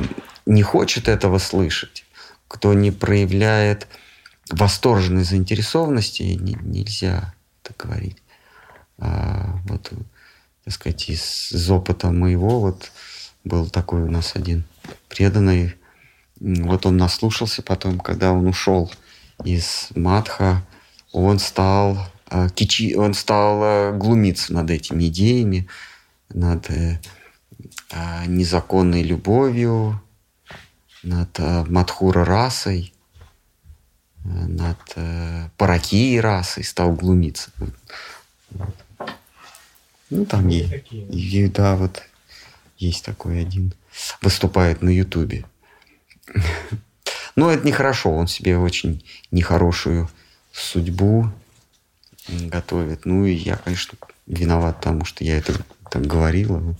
не 0.45 0.61
хочет 0.61 1.07
этого 1.07 1.39
слышать, 1.39 2.05
кто 2.47 2.73
не 2.73 2.91
проявляет 2.91 3.87
восторженной 4.51 5.23
заинтересованности, 5.23 6.21
не- 6.21 6.57
нельзя 6.61 7.33
так 7.63 7.75
говорить. 7.77 8.21
А, 8.99 9.59
вот, 9.67 9.91
так 10.63 10.73
сказать, 10.73 11.09
из, 11.09 11.51
из 11.51 11.69
опыта 11.71 12.11
моего 12.11 12.59
вот 12.59 12.91
был 13.43 13.67
такой 13.69 14.01
у 14.03 14.11
нас 14.11 14.35
один 14.35 14.63
преданный. 15.09 15.75
Вот 16.39 16.85
он 16.85 16.97
наслушался 16.97 17.61
потом, 17.61 17.99
когда 17.99 18.31
он 18.31 18.47
ушел 18.47 18.91
из 19.43 19.89
Матха, 19.95 20.63
он 21.11 21.39
стал 21.39 21.97
э, 22.29 22.49
кичи, 22.53 22.95
он 22.95 23.13
стал 23.13 23.63
э, 23.63 23.97
глумиться 23.97 24.53
над 24.53 24.69
этими 24.69 25.07
идеями, 25.07 25.67
над 26.29 26.69
э, 26.69 26.99
незаконной 28.27 29.01
любовью, 29.01 30.01
над 31.03 31.39
Мадхура 31.69 32.25
расой, 32.25 32.93
над 34.25 34.77
Паракией 35.55 36.19
расой 36.19 36.65
стал 36.65 36.91
глумиться. 36.93 37.49
Вот. 38.49 38.75
Ну, 40.09 40.25
там 40.25 40.47
Есть 40.47 40.69
такие. 40.69 41.05
и, 41.07 41.47
да, 41.47 41.75
вот 41.75 42.03
есть 42.77 43.03
такой 43.05 43.41
один. 43.41 43.73
Выступает 44.21 44.81
на 44.81 44.89
Ютубе. 44.89 45.45
Но 47.35 47.51
это 47.51 47.65
нехорошо. 47.65 48.11
Он 48.11 48.27
себе 48.27 48.57
очень 48.57 49.03
нехорошую 49.31 50.09
судьбу 50.51 51.31
готовит. 52.27 53.05
Ну 53.05 53.25
и 53.25 53.31
я, 53.33 53.57
конечно, 53.57 53.97
виноват, 54.25 54.77
потому 54.77 55.05
что 55.05 55.23
я 55.23 55.37
это 55.37 55.53
так 55.89 56.05
говорила. 56.05 56.75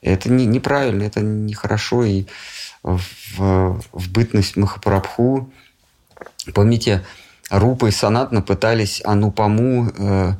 Это 0.00 0.30
не, 0.30 0.46
неправильно, 0.46 1.02
это 1.02 1.20
нехорошо. 1.20 2.04
И 2.04 2.26
в, 2.82 3.80
в 3.92 4.10
бытность 4.10 4.56
Махапрабху, 4.56 5.52
помните, 6.54 7.04
Рупа 7.50 7.86
и 7.86 7.90
Санатна 7.90 8.42
пытались 8.42 9.02
Анупаму 9.04 9.90
э, 9.90 10.32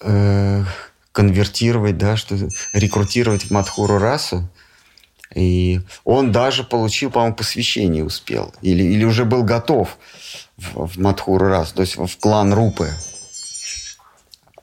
э, 0.00 0.64
конвертировать, 1.12 1.98
да, 1.98 2.16
что 2.16 2.36
рекрутировать 2.72 3.44
в 3.44 3.50
Мадхуру 3.50 3.98
расу. 3.98 4.48
И 5.34 5.80
он 6.04 6.32
даже 6.32 6.64
получил, 6.64 7.10
по-моему, 7.10 7.36
посвящение 7.36 8.04
успел. 8.04 8.52
Или, 8.62 8.82
или 8.82 9.04
уже 9.04 9.24
был 9.24 9.44
готов 9.44 9.96
в, 10.56 10.86
в 10.86 10.98
Мадхуру 10.98 11.48
расу, 11.48 11.74
то 11.74 11.82
есть 11.82 11.96
в 11.96 12.18
клан 12.18 12.52
Рупы. 12.52 12.90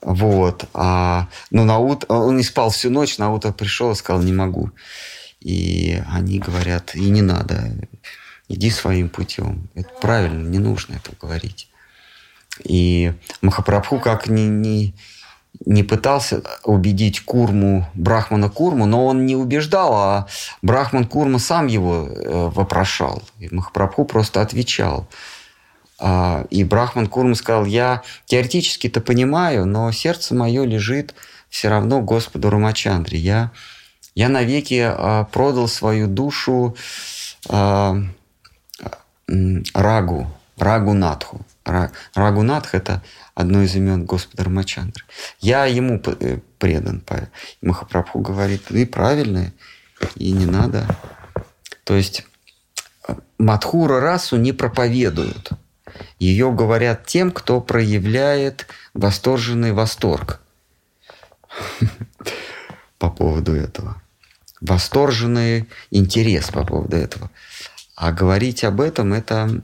Вот. 0.02 0.66
А, 0.74 1.28
ну, 1.52 1.64
на 1.64 1.80
ут... 1.80 2.06
он 2.10 2.38
не 2.38 2.44
спал 2.44 2.70
всю 2.70 2.90
ночь, 2.90 3.18
на 3.18 3.32
утро 3.32 3.52
пришел 3.52 3.92
и 3.92 3.96
сказал, 3.96 4.22
не 4.22 4.34
могу. 4.34 4.72
И 5.40 6.02
они 6.10 6.40
говорят, 6.40 6.96
и 6.96 7.10
не 7.10 7.22
надо, 7.22 7.72
иди 8.48 8.70
своим 8.70 9.10
путем. 9.10 9.70
Это 9.76 9.90
правильно, 10.02 10.48
не 10.48 10.60
нужно 10.60 10.96
это 10.96 11.12
говорить. 11.20 11.70
И 12.64 13.14
Махапрабху 13.42 14.00
как 14.00 14.28
ни, 14.28 14.42
ни, 14.42 14.96
не 15.66 15.84
пытался 15.84 16.44
убедить 16.64 17.22
Курму, 17.22 17.90
Брахмана 17.94 18.50
Курму, 18.50 18.86
но 18.86 19.06
он 19.06 19.26
не 19.26 19.36
убеждал, 19.36 19.94
а 19.94 20.28
Брахман 20.62 21.06
Курма 21.06 21.40
сам 21.40 21.68
его 21.68 22.08
э, 22.08 22.50
вопрошал. 22.54 23.24
И 23.40 23.54
Махапрабху 23.54 24.06
просто 24.06 24.42
отвечал. 24.42 25.08
А, 26.00 26.46
И 26.50 26.64
Брахман 26.64 27.08
Курма 27.08 27.36
сказал, 27.36 27.66
я 27.66 28.04
теоретически-то 28.26 29.02
понимаю, 29.02 29.66
но 29.66 29.92
сердце 29.92 30.36
мое 30.36 30.64
лежит 30.64 31.16
все 31.50 31.70
равно 31.70 32.02
Господу 32.02 32.50
Рамачандре. 32.50 33.18
Я, 33.18 33.52
я 34.16 34.30
навеки 34.30 34.82
а, 34.86 35.26
продал 35.26 35.68
свою 35.68 36.08
душу 36.08 36.76
а, 37.50 37.98
м, 39.28 39.64
Рагу, 39.74 40.28
Рагунатху. 40.58 41.42
Ра- 41.68 41.92
Рагунатх– 42.16 42.70
это 42.74 43.04
одно 43.36 43.62
из 43.62 43.76
имен 43.76 44.06
Господа 44.06 44.46
Рамачандры. 44.46 45.04
Я 45.40 45.66
ему 45.66 46.02
э, 46.06 46.40
предан. 46.58 47.02
Па- 47.02 47.30
Махапрабху 47.62 48.20
говорит, 48.20 48.72
и 48.72 48.86
правильно, 48.86 49.52
и 50.16 50.32
не 50.32 50.46
надо. 50.46 50.88
То 51.84 51.96
есть 51.96 52.26
э, 53.08 53.16
Мадхура 53.38 54.00
расу 54.00 54.38
не 54.38 54.54
проповедуют. 54.54 55.52
Ее 56.20 56.52
говорят 56.52 57.06
тем, 57.06 57.32
кто 57.32 57.60
проявляет 57.60 58.68
восторженный 58.94 59.74
восторг 59.74 60.42
по 62.98 63.10
поводу 63.10 63.54
этого. 63.54 64.02
Восторженный 64.62 65.68
интерес 65.92 66.50
по 66.50 66.66
поводу 66.66 66.96
этого. 66.96 67.30
А 67.96 68.12
говорить 68.12 68.64
об 68.64 68.80
этом 68.80 69.14
это, 69.14 69.62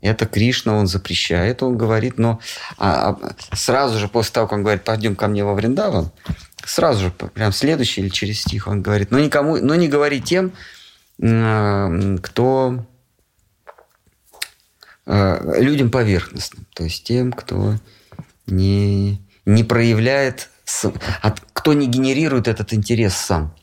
это 0.00 0.26
Кришна, 0.26 0.74
он 0.74 0.86
запрещает, 0.86 1.62
он 1.62 1.76
говорит, 1.76 2.18
но 2.18 2.40
а- 2.76 3.10
а 3.10 3.56
сразу 3.56 3.98
же 3.98 4.08
после 4.08 4.32
того, 4.32 4.46
как 4.46 4.56
он 4.58 4.62
говорит, 4.62 4.84
пойдем 4.84 5.16
ко 5.16 5.26
мне 5.28 5.44
во 5.44 5.54
Вриндаван, 5.54 6.10
сразу 6.64 7.06
же, 7.06 7.10
прям 7.10 7.52
следующий 7.52 8.02
или 8.02 8.08
через 8.08 8.40
стих 8.42 8.68
он 8.68 8.82
говорит, 8.82 9.10
но 9.10 9.18
никому, 9.18 9.56
но 9.56 9.74
не 9.74 9.88
говори 9.88 10.20
тем, 10.20 10.52
м, 11.20 12.18
кто 12.18 12.86
э, 15.06 15.60
людям 15.60 15.90
поверхностным, 15.90 16.66
то 16.74 16.84
есть 16.84 17.04
тем, 17.04 17.32
кто 17.32 17.74
не, 18.46 19.20
не 19.46 19.64
проявляет, 19.64 20.50
кто 21.54 21.72
не 21.72 21.86
генерирует 21.86 22.46
этот 22.46 22.74
интерес 22.74 23.14
сам. 23.14 23.54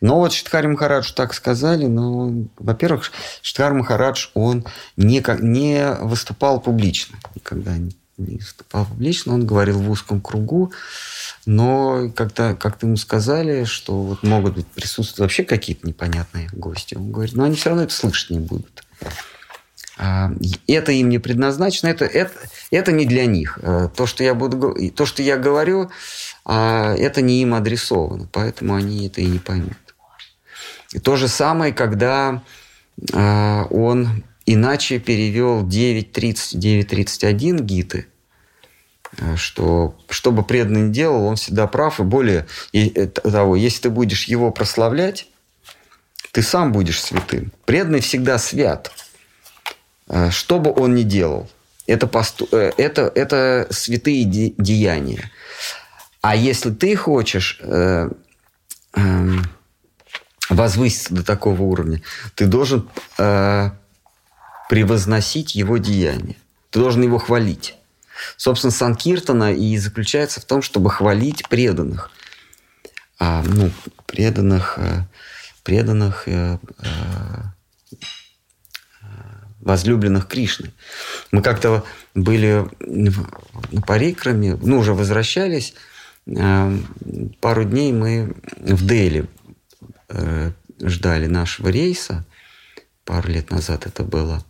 Но 0.00 0.16
вот 0.16 0.32
Штхари 0.32 0.66
Махарадж 0.66 1.12
так 1.12 1.34
сказали, 1.34 1.86
но, 1.86 2.32
во-первых, 2.58 3.10
Штхар 3.42 3.74
Махарадж, 3.74 4.28
он 4.34 4.64
не, 4.96 5.22
не 5.40 5.92
выступал 6.00 6.60
публично, 6.60 7.18
никогда 7.34 7.76
не, 7.76 7.90
выступал 8.16 8.86
публично, 8.86 9.34
он 9.34 9.46
говорил 9.46 9.80
в 9.80 9.90
узком 9.90 10.20
кругу, 10.20 10.72
но 11.46 12.10
когда 12.14 12.54
как-то 12.54 12.86
ему 12.86 12.96
сказали, 12.96 13.64
что 13.64 14.00
вот 14.02 14.22
могут 14.22 14.54
быть 14.54 14.66
присутствовать 14.66 15.20
вообще 15.20 15.44
какие-то 15.44 15.86
непонятные 15.86 16.48
гости, 16.52 16.94
он 16.94 17.12
говорит, 17.12 17.34
но 17.34 17.44
они 17.44 17.56
все 17.56 17.70
равно 17.70 17.84
это 17.84 17.92
слышать 17.94 18.30
не 18.30 18.40
будут. 18.40 18.84
А, 20.02 20.30
Это 20.66 20.92
им 20.92 21.10
не 21.10 21.18
предназначено, 21.18 21.88
это, 21.88 22.06
это, 22.06 22.32
это 22.70 22.90
не 22.90 23.04
для 23.04 23.26
них. 23.26 23.58
Э, 23.60 23.88
То, 23.94 24.06
что 24.06 24.24
я, 24.24 24.34
буду, 24.34 24.74
то, 24.96 25.04
что 25.04 25.22
я 25.22 25.36
говорю, 25.36 25.90
а, 26.46 26.94
это 26.94 27.20
не 27.20 27.42
им 27.42 27.52
адресовано, 27.54 28.26
поэтому 28.32 28.74
они 28.74 29.06
это 29.06 29.20
и 29.20 29.26
не 29.26 29.38
поймут. 29.38 29.76
И 30.92 30.98
то 30.98 31.16
же 31.16 31.28
самое, 31.28 31.72
когда 31.72 32.42
а, 33.12 33.66
он 33.70 34.24
иначе 34.46 34.98
перевел 34.98 35.66
9.30, 35.66 36.56
9.31 36.56 37.62
гиты, 37.62 38.06
а, 39.18 39.36
что, 39.36 39.96
что 40.08 40.32
бы 40.32 40.42
преданный 40.42 40.82
не 40.82 40.92
делал, 40.92 41.24
он 41.26 41.36
всегда 41.36 41.66
прав, 41.66 42.00
и 42.00 42.02
более 42.02 42.46
и, 42.72 42.88
э, 42.88 43.06
того, 43.06 43.56
если 43.56 43.82
ты 43.82 43.90
будешь 43.90 44.24
его 44.24 44.50
прославлять, 44.50 45.28
ты 46.32 46.42
сам 46.42 46.72
будешь 46.72 47.00
святым. 47.00 47.52
Преданный 47.64 48.00
всегда 48.00 48.38
свят, 48.38 48.92
а, 50.08 50.30
что 50.30 50.58
бы 50.58 50.72
он 50.72 50.94
ни 50.94 51.02
делал. 51.02 51.48
Это, 51.86 52.06
посту- 52.06 52.48
э, 52.52 52.72
это, 52.76 53.10
это 53.14 53.66
святые 53.70 54.24
де- 54.24 54.54
деяния. 54.58 55.30
А 56.20 56.36
если 56.36 56.70
ты 56.70 56.94
хочешь 56.96 57.58
э, 57.62 58.10
эм, 58.94 59.44
возвыситься 60.50 61.14
до 61.14 61.24
такого 61.24 61.62
уровня, 61.62 62.02
ты 62.34 62.46
должен 62.46 62.88
э, 63.18 63.70
превозносить 64.68 65.54
его 65.54 65.78
деяния. 65.78 66.36
Ты 66.70 66.80
должен 66.80 67.02
его 67.02 67.18
хвалить. 67.18 67.76
Собственно, 68.36 68.70
Санкиртана 68.70 69.52
и 69.52 69.76
заключается 69.78 70.40
в 70.40 70.44
том, 70.44 70.62
чтобы 70.62 70.90
хвалить 70.90 71.48
преданных. 71.48 72.10
А, 73.18 73.42
ну, 73.46 73.70
преданных, 74.06 74.78
э, 74.78 75.04
преданных 75.62 76.24
э, 76.26 76.58
э, 76.78 77.42
возлюбленных 79.60 80.26
Кришны. 80.26 80.72
Мы 81.32 81.42
как-то 81.42 81.84
были 82.14 82.66
на 82.80 83.82
Парикраме, 83.82 84.56
ну, 84.56 84.78
уже 84.78 84.94
возвращались. 84.94 85.74
Пару 87.40 87.64
дней 87.64 87.92
мы 87.92 88.34
в 88.56 88.86
Дели 88.86 89.26
ждали 90.80 91.26
нашего 91.26 91.68
рейса. 91.68 92.24
Пару 93.04 93.28
лет 93.28 93.50
назад 93.50 93.86
это 93.86 94.02
было. 94.02 94.44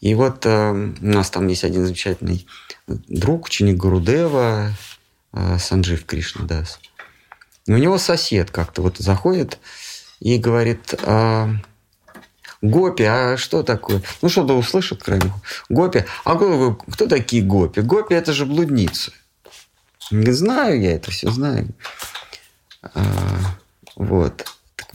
И 0.00 0.14
вот 0.14 0.44
у 0.46 0.94
нас 1.00 1.30
там 1.30 1.46
есть 1.48 1.64
один 1.64 1.84
замечательный 1.84 2.46
друг, 2.86 3.46
ученик 3.46 3.76
Гурудева, 3.76 4.72
Санджив 5.58 6.04
Кришнадас. 6.04 6.80
У 7.68 7.72
него 7.72 7.98
сосед 7.98 8.50
как-то 8.50 8.82
вот 8.82 8.98
заходит 8.98 9.58
и 10.20 10.38
говорит, 10.38 10.94
а, 11.02 11.50
Гопи, 12.62 13.04
а 13.04 13.36
что 13.36 13.62
такое? 13.62 14.02
Ну, 14.22 14.28
что-то 14.28 14.54
услышат 14.56 15.02
крайне. 15.02 15.32
Гопи, 15.68 16.04
а 16.24 16.36
кто, 16.36 16.74
кто 16.74 17.06
такие 17.06 17.42
гопи? 17.42 17.80
Гопи– 17.80 18.14
это 18.14 18.32
же 18.32 18.46
блудницы. 18.46 19.12
Знаю 20.10 20.80
я 20.80 20.94
это 20.94 21.10
все, 21.10 21.30
знаю. 21.30 21.68
А, 22.82 23.02
вот. 23.96 24.46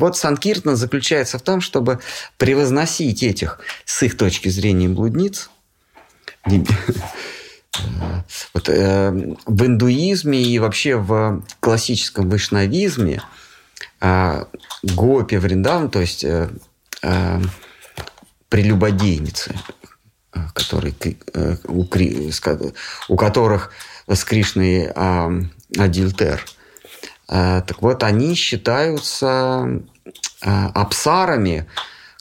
Вот, 0.01 0.17
Санкиртна 0.17 0.75
заключается 0.75 1.37
в 1.37 1.43
том, 1.43 1.61
чтобы 1.61 1.99
превозносить 2.37 3.21
этих, 3.21 3.59
с 3.85 4.01
их 4.01 4.17
точки 4.17 4.49
зрения, 4.49 4.89
блудниц, 4.89 5.51
вот, 8.53 8.67
э, 8.67 9.11
в 9.45 9.65
индуизме 9.65 10.41
и 10.41 10.57
вообще 10.57 10.95
в 10.95 11.43
классическом 11.59 12.31
вайшнавизме 12.31 13.21
э, 14.01 14.45
гопи 14.81 15.35
Вриндаван, 15.35 15.91
то 15.91 16.01
есть 16.01 16.23
э, 16.23 16.49
э, 17.03 17.41
прелюбодейницы, 18.49 19.53
которые, 20.55 20.95
э, 21.35 21.57
у, 21.65 21.85
у 23.07 23.15
которых 23.17 23.71
с 24.07 24.23
Кришной 24.23 24.91
э, 24.95 25.41
адильтер. 25.77 26.43
Э, 27.29 27.61
так 27.65 27.81
вот, 27.83 28.01
они 28.01 28.33
считаются 28.33 29.81
апсарами, 30.41 31.67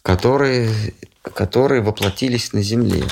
которые, 0.03 0.95
которые 1.35 1.83
воплотились 1.83 2.53
на 2.53 2.63
земле. 2.63 3.05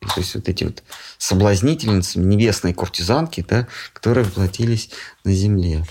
То 0.00 0.20
есть 0.20 0.34
вот 0.34 0.48
эти 0.48 0.64
вот 0.64 0.82
соблазнительницы, 1.16 2.18
небесные 2.18 2.74
куртизанки, 2.74 3.44
да, 3.48 3.68
которые 3.92 4.24
воплотились 4.24 4.90
на 5.22 5.32
земле. 5.32 5.86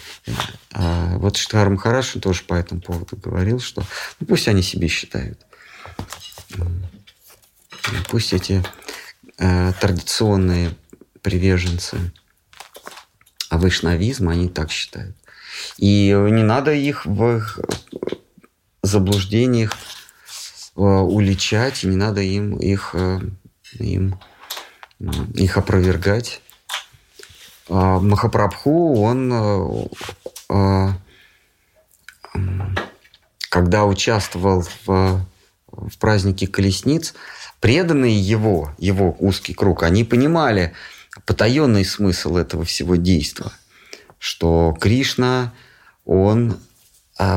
А 0.73 1.17
вот 1.17 1.37
Штхар 1.37 1.69
Махараш 1.69 2.17
тоже 2.21 2.43
по 2.43 2.55
этому 2.55 2.81
поводу 2.81 3.15
говорил, 3.15 3.59
что 3.61 3.83
ну, 4.19 4.27
пусть 4.27 4.49
они 4.49 4.61
себе 4.61 4.89
считают. 4.89 5.39
Пусть 8.09 8.33
эти 8.33 8.63
э, 9.37 9.73
традиционные 9.79 10.75
приверженцы 11.21 11.97
вайшнавизма, 13.49 14.33
они 14.33 14.49
так 14.49 14.71
считают. 14.71 15.15
И 15.77 16.07
не 16.09 16.43
надо 16.43 16.73
их 16.73 17.05
в 17.05 17.41
заблуждениях 18.81 19.77
э, 20.75 20.81
уличать, 20.81 21.83
не 21.83 21.95
надо 21.95 22.21
им 22.21 22.57
их 22.57 22.91
э, 22.93 23.19
им 23.79 24.19
их 25.33 25.57
опровергать. 25.57 26.41
А 27.69 27.99
Махапрабху, 27.99 29.01
он, 29.01 29.31
э, 29.33 29.87
э, 30.49 30.89
когда 33.49 33.85
участвовал 33.85 34.65
в, 34.85 35.25
в 35.71 35.97
празднике 35.99 36.47
колесниц, 36.47 37.13
преданные 37.59 38.19
его, 38.19 38.73
его 38.77 39.15
узкий 39.19 39.53
круг, 39.53 39.83
они 39.83 40.03
понимали 40.03 40.73
потаенный 41.25 41.85
смысл 41.85 42.37
этого 42.37 42.65
всего 42.65 42.95
действия, 42.95 43.51
что 44.17 44.75
Кришна, 44.79 45.53
он, 46.05 46.59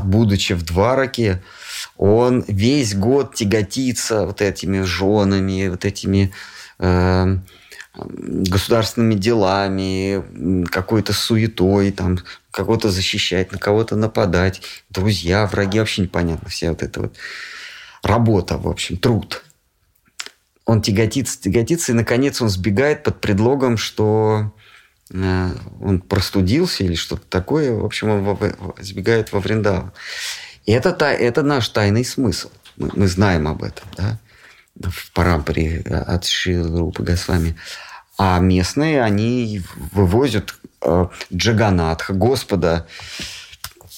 будучи 0.01 0.55
в 0.55 0.63
Двараке, 0.63 1.43
он 1.97 2.45
весь 2.49 2.95
год 2.95 3.35
тяготится 3.35 4.27
вот 4.27 4.41
этими 4.41 4.81
женами, 4.83 5.69
вот 5.69 5.85
этими 5.85 6.33
э, 6.79 7.39
государственными 7.95 9.15
делами, 9.15 10.67
какой-то 10.67 11.13
суетой, 11.13 11.93
там, 11.93 12.19
кого-то 12.51 12.91
защищать, 12.91 13.53
на 13.53 13.59
кого-то 13.59 13.97
нападать, 13.97 14.63
друзья, 14.91 15.47
враги, 15.47 15.79
вообще 15.79 16.03
непонятно, 16.03 16.49
вся 16.49 16.71
вот 16.71 16.83
эта 16.83 17.03
вот 17.03 17.17
работа, 18.03 18.59
в 18.59 18.69
общем, 18.69 18.97
труд. 18.97 19.45
Он 20.65 20.81
тяготится, 20.81 21.41
тяготится, 21.41 21.93
и, 21.93 21.95
наконец, 21.95 22.41
он 22.41 22.49
сбегает 22.49 23.03
под 23.03 23.21
предлогом, 23.21 23.77
что 23.77 24.53
он 25.15 26.01
простудился 26.01 26.85
или 26.85 26.95
что-то 26.95 27.25
такое. 27.29 27.73
В 27.73 27.85
общем, 27.85 28.11
он 28.11 28.39
сбегает 28.81 29.33
во 29.33 29.41
Вриндаву. 29.41 29.93
И 30.67 30.73
это, 30.73 30.91
это 31.05 31.43
наш 31.43 31.69
тайный 31.69 32.05
смысл. 32.05 32.51
Мы, 32.77 32.91
мы 32.95 33.07
знаем 33.07 33.47
об 33.47 33.63
этом, 33.63 33.87
да, 33.97 34.19
в 34.77 35.13
парампаре 35.13 35.83
э, 35.85 35.95
от 35.95 36.25
Шилрупы 36.25 37.03
Госвами. 37.03 37.57
А 38.17 38.39
местные, 38.39 39.03
они 39.03 39.63
вывозят 39.93 40.55
э, 40.83 41.07
Джаганатха, 41.33 42.15
Господа, 42.15 42.87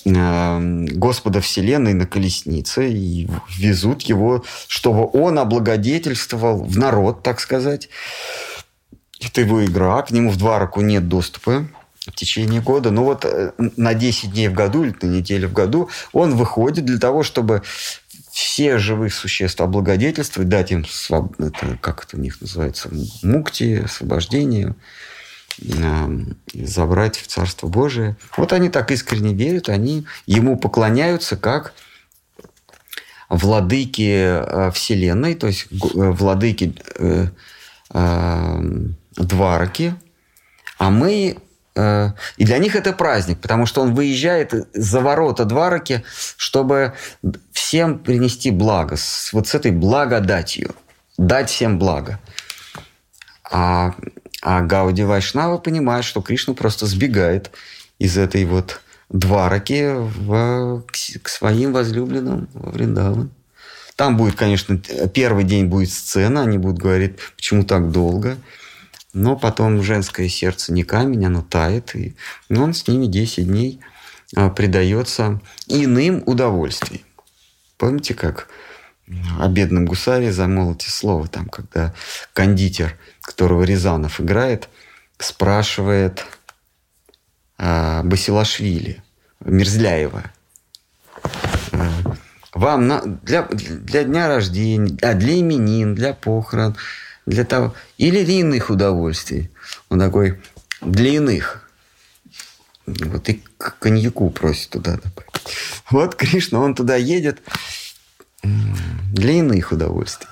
э, 0.05 0.59
Господа 0.61 1.41
Вселенной 1.41 1.95
на 1.95 2.07
колеснице 2.07 2.91
и 2.91 3.29
везут 3.57 4.03
его, 4.03 4.45
чтобы 4.69 5.09
он 5.13 5.39
облагодетельствовал 5.39 6.65
в 6.65 6.77
народ, 6.77 7.23
так 7.23 7.41
сказать. 7.41 7.89
Это 9.21 9.41
его 9.41 9.65
игра, 9.65 10.03
к 10.03 10.11
нему 10.11 10.31
в 10.31 10.37
два 10.37 10.59
раку 10.59 10.81
нет 10.81 11.09
доступа 11.09 11.67
в 12.07 12.15
течение 12.15 12.61
года. 12.61 12.91
Но 12.91 13.05
вот 13.05 13.25
э, 13.25 13.53
на 13.77 13.95
10 13.95 14.33
дней 14.33 14.49
в 14.49 14.55
году 14.55 14.85
или 14.85 14.95
на 15.01 15.07
неделю 15.07 15.49
в 15.49 15.53
году 15.53 15.91
он 16.13 16.37
выходит 16.37 16.85
для 16.85 16.99
того, 16.99 17.23
чтобы 17.23 17.63
все 18.31 18.79
живых 18.79 19.15
существ 19.15 19.61
облагодетельствовать, 19.61 20.49
дать 20.49 20.71
им, 20.71 20.85
своб... 20.85 21.41
это, 21.41 21.79
как 21.81 22.05
это 22.05 22.19
у 22.19 22.21
них 22.21 22.39
называется, 22.41 22.91
мукти, 23.23 23.83
освобождение, 23.85 24.75
забрать 26.53 27.17
в 27.17 27.27
Царство 27.29 27.67
Божие. 27.67 28.17
Вот 28.37 28.53
они 28.53 28.69
так 28.69 28.91
искренне 28.91 29.33
верят, 29.33 29.71
они 29.71 30.07
ему 30.27 30.59
поклоняются 30.59 31.39
как 31.39 31.73
владыки 33.29 34.13
э, 34.13 34.71
Вселенной, 34.73 35.35
то 35.35 35.47
есть 35.47 35.67
э, 35.73 35.77
владыки 35.95 36.75
э, 36.99 37.29
э, 37.95 38.63
Двараки, 39.17 39.95
а 40.79 40.91
мы 40.91 41.39
Э, 41.77 42.13
и 42.39 42.45
для 42.45 42.59
них 42.59 42.75
это 42.75 42.93
праздник, 42.93 43.39
потому 43.41 43.67
что 43.67 43.83
он 43.83 43.95
выезжает 43.95 44.53
за 44.73 45.01
ворота 45.01 45.45
Двараки, 45.45 46.03
чтобы 46.37 46.95
всем 47.53 47.99
принести 47.99 48.51
благо, 48.51 48.97
с, 48.97 49.33
вот 49.33 49.47
с 49.47 49.55
этой 49.55 49.71
благодатью, 49.71 50.75
дать 51.19 51.51
всем 51.51 51.79
благо. 51.79 52.19
А, 53.45 53.95
а 54.43 54.63
Гауди 54.63 55.05
Вайшнава 55.05 55.59
понимает, 55.59 56.05
что 56.05 56.23
Кришна 56.23 56.55
просто 56.55 56.87
сбегает 56.87 57.51
из 57.99 58.17
этой 58.17 58.45
вот 58.47 58.81
Двараки 59.11 59.95
в, 59.95 60.83
к, 60.83 61.23
к 61.23 61.29
своим 61.29 61.73
возлюбленным 61.73 62.49
во 62.55 62.71
Вриндаван. 62.71 63.31
Там 63.95 64.17
будет, 64.17 64.35
конечно, 64.35 64.79
первый 65.15 65.45
день 65.45 65.67
будет 65.67 65.91
сцена, 65.91 66.43
они 66.43 66.59
будут 66.59 66.79
говорить, 66.79 67.17
почему 67.37 67.65
так 67.65 67.91
долго– 67.91 68.39
но 69.17 69.35
потом 69.35 69.83
женское 69.83 70.29
сердце 70.29 70.75
не 70.75 70.83
камень, 70.83 71.25
оно 71.25 71.41
тает, 71.41 71.97
и 71.97 72.15
он 72.51 72.75
с 72.75 72.87
ними 72.87 73.07
10 73.07 73.47
дней 73.47 73.81
а, 74.37 74.51
предается 74.51 75.41
иным 75.67 76.23
удовольствиям. 76.27 77.03
Помните, 77.79 78.13
как 78.13 78.49
о 79.41 79.49
бедном 79.49 79.87
гусаре 79.87 80.33
замолоте 80.33 80.91
слово, 80.91 81.29
там, 81.29 81.49
когда 81.49 81.95
кондитер, 82.35 82.99
которого 83.23 83.63
Рязанов 83.63 84.21
играет, 84.21 84.69
спрашивает 85.19 86.27
Басилашвили, 87.57 89.03
Мерзляева, 89.41 90.25
а, 91.73 92.17
вам 92.53 92.87
на, 92.87 93.01
для, 93.01 93.45
для 93.45 94.05
дня 94.05 94.29
рождения, 94.29 94.95
а 95.01 95.15
для 95.15 95.41
именин, 95.41 95.95
для 95.95 96.13
похорон– 96.13 96.77
для 97.27 97.45
того, 97.45 97.75
или 97.99 98.25
для 98.25 98.41
иных 98.41 98.71
удовольствий. 98.71 99.51
Он 99.91 99.99
такой, 99.99 100.41
для 100.81 101.11
иных. 101.11 101.69
Вот 102.87 103.29
и 103.29 103.43
коньяку 103.81 104.31
просит 104.31 104.71
туда. 104.71 104.99
Вот 105.91 106.15
Кришна, 106.15 106.61
он 106.61 106.75
туда 106.75 106.97
едет 106.97 107.43
для 108.43 109.33
иных 109.33 109.73
удовольствий. 109.73 110.29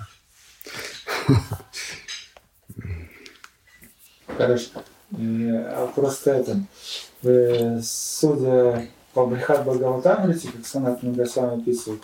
Хорошо. 4.37 4.71
Э, 5.13 5.17
а 5.17 5.93
Просто 5.95 6.33
это, 6.33 6.61
э, 7.23 7.81
судя 7.83 8.89
по 9.13 9.27
Брихат 9.27 9.65
Бхагаватамрите, 9.65 10.49
как 10.49 10.67
Санат 10.67 11.03
Нагасвами 11.03 11.61
описывает, 11.61 12.03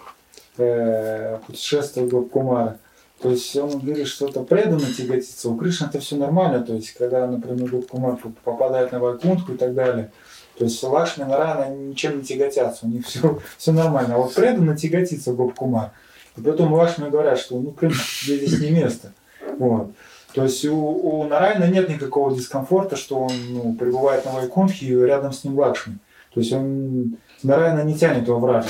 э, 0.59 1.39
путешествие 1.47 2.07
Гопкумара, 2.07 2.79
то 3.23 3.31
есть 3.31 3.55
он 3.57 3.81
говорит, 3.81 4.07
что 4.07 4.29
это 4.29 4.43
преданно 4.43 4.87
тяготится. 4.97 5.51
У 5.51 5.57
Кришны 5.57 5.87
это 5.87 6.01
все 6.01 6.17
нормально. 6.17 6.63
То 6.63 6.75
есть, 6.75 6.95
когда, 6.95 7.27
например, 7.27 7.69
Гопкумар 7.69 8.19
попадает 8.45 8.93
на 8.93 8.99
Вайкунтху 8.99 9.53
и 9.53 9.57
так 9.57 9.75
далее, 9.75 10.11
то 10.57 10.65
есть 10.65 10.83
Лакшми 10.83 11.25
Нарана 11.25 11.75
ничем 11.75 12.19
не 12.19 12.25
тяготятся, 12.25 12.87
у 12.87 12.89
них 12.89 13.07
все, 13.07 13.39
все 13.59 13.73
нормально. 13.73 14.15
А 14.15 14.19
вот 14.19 14.35
преданно 14.35 14.77
тяготится 14.77 15.33
Гопкумар. 15.33 15.93
И 16.37 16.41
потом 16.41 16.73
Лакшми 16.73 17.11
говорят, 17.11 17.39
что 17.39 17.59
ну, 17.59 17.73
Крым, 17.73 17.93
здесь 17.93 18.59
не 18.59 18.71
место. 18.71 19.13
Вот. 19.59 19.93
То 20.35 20.45
есть 20.45 20.65
у, 20.65 20.77
у 20.77 21.25
Нарайна 21.25 21.65
нет 21.65 21.89
никакого 21.89 22.35
дискомфорта, 22.35 22.97
что 22.97 23.19
он 23.19 23.33
ну, 23.51 23.75
пребывает 23.75 24.25
на 24.25 24.33
Вайкунтхе 24.33 24.87
и 24.87 24.95
рядом 24.95 25.33
с 25.33 25.45
ним 25.45 25.59
Лакшми. 25.59 25.99
То 26.33 26.41
есть 26.41 26.53
он 26.53 27.17
Нарайна 27.43 27.83
не 27.83 27.99
тянет 27.99 28.27
его 28.27 28.39
вражу. 28.39 28.69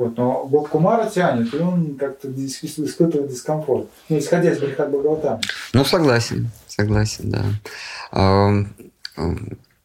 Вот, 0.00 0.16
но 0.16 0.46
Бог 0.46 0.70
Кумара 0.70 1.10
тянет, 1.10 1.52
и 1.52 1.58
он 1.58 1.96
как-то 1.96 2.26
испытывает 2.30 3.28
дискомфорт. 3.28 3.90
Ну, 4.08 4.18
исходя 4.18 4.50
из 4.50 4.58
Брихат 4.58 4.90
Бхагаватам. 4.90 5.40
Ну, 5.74 5.84
согласен, 5.84 6.48
согласен, 6.68 7.30
да. 7.30 8.64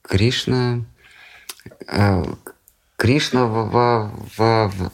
Кришна, 0.03 0.85
а, 1.89 2.23
Кришна 2.95 3.45
в, 3.45 3.65
в- 3.67 4.11
в- 4.37 4.69
в- 4.69 4.91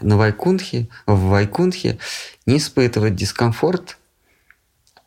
на 0.00 0.16
Вайкунтхе, 0.16 0.88
в 1.06 1.20
Вайкунтхе 1.28 1.98
не 2.46 2.56
испытывает 2.56 3.14
дискомфорт, 3.16 3.98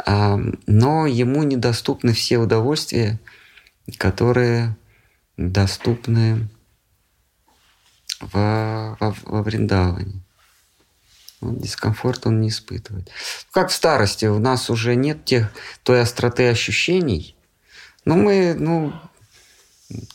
но 0.05 1.07
ему 1.07 1.41
недоступны 1.41 2.13
все 2.13 2.37
удовольствия, 2.37 3.19
которые 3.97 4.75
доступны 5.37 6.47
во, 8.31 8.97
во, 8.99 9.15
во 9.23 9.43
Вриндаване. 9.43 10.21
Он 11.41 11.57
дискомфорт 11.57 12.25
он 12.25 12.39
не 12.41 12.49
испытывает. 12.49 13.09
Как 13.51 13.69
в 13.69 13.73
старости, 13.73 14.25
у 14.25 14.39
нас 14.39 14.69
уже 14.69 14.95
нет 14.95 15.25
тех, 15.25 15.51
той 15.83 16.01
остроты 16.01 16.47
ощущений, 16.49 17.35
но 18.05 18.15
мы, 18.15 18.55
ну, 18.57 18.93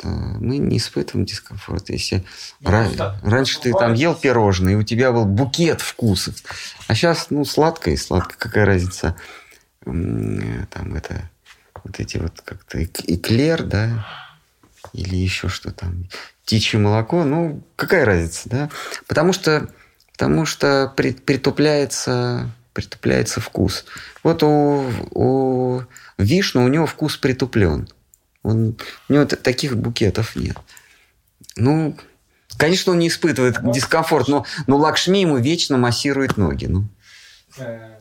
да, 0.02 0.08
мы 0.08 0.56
не 0.58 0.78
испытываем 0.78 1.26
дискомфорт. 1.26 1.90
Если 1.90 2.24
ра- 2.62 2.84
просто 2.86 3.20
раньше 3.22 3.60
ты 3.60 3.72
там 3.72 3.92
ел 3.92 4.14
пирожные, 4.14 4.72
и 4.72 4.76
у 4.76 4.82
тебя 4.82 5.12
был 5.12 5.26
букет 5.26 5.82
вкусов, 5.82 6.36
а 6.86 6.94
сейчас, 6.94 7.26
ну, 7.30 7.44
сладкое 7.44 7.94
и 7.94 7.98
сладкое, 7.98 8.38
какая 8.38 8.64
разница? 8.64 9.14
Там 9.84 10.94
это, 10.94 11.30
вот 11.84 12.00
эти 12.00 12.16
вот 12.16 12.40
как-то 12.40 12.78
эк- 12.78 13.04
эклер, 13.06 13.62
да, 13.64 14.06
или 14.92 15.16
еще 15.16 15.48
что 15.48 15.70
там, 15.72 16.08
птичье 16.44 16.78
молоко, 16.80 17.24
ну, 17.24 17.62
какая 17.76 18.04
разница, 18.04 18.48
да? 18.48 18.70
Потому 19.06 19.32
что, 19.32 19.68
потому 20.12 20.46
что 20.46 20.92
при- 20.96 21.12
притупляется, 21.12 22.50
притупляется 22.72 23.40
вкус. 23.40 23.84
Вот 24.22 24.42
у, 24.42 24.84
у 25.12 25.82
вишны 26.16 26.62
у 26.62 26.68
него 26.68 26.86
вкус 26.86 27.16
притуплен. 27.16 27.88
Он, 28.42 28.76
у 29.08 29.12
него 29.12 29.24
таких 29.26 29.76
букетов 29.76 30.36
нет. 30.36 30.56
Ну, 31.56 31.96
конечно, 32.56 32.92
он 32.92 33.00
не 33.00 33.08
испытывает 33.08 33.58
дискомфорт, 33.72 34.28
но, 34.28 34.46
но 34.66 34.76
Лакшми 34.76 35.18
ему 35.20 35.36
вечно 35.38 35.76
массирует 35.76 36.36
ноги. 36.36 36.66
Ну. 36.66 36.88
Э, 37.58 37.96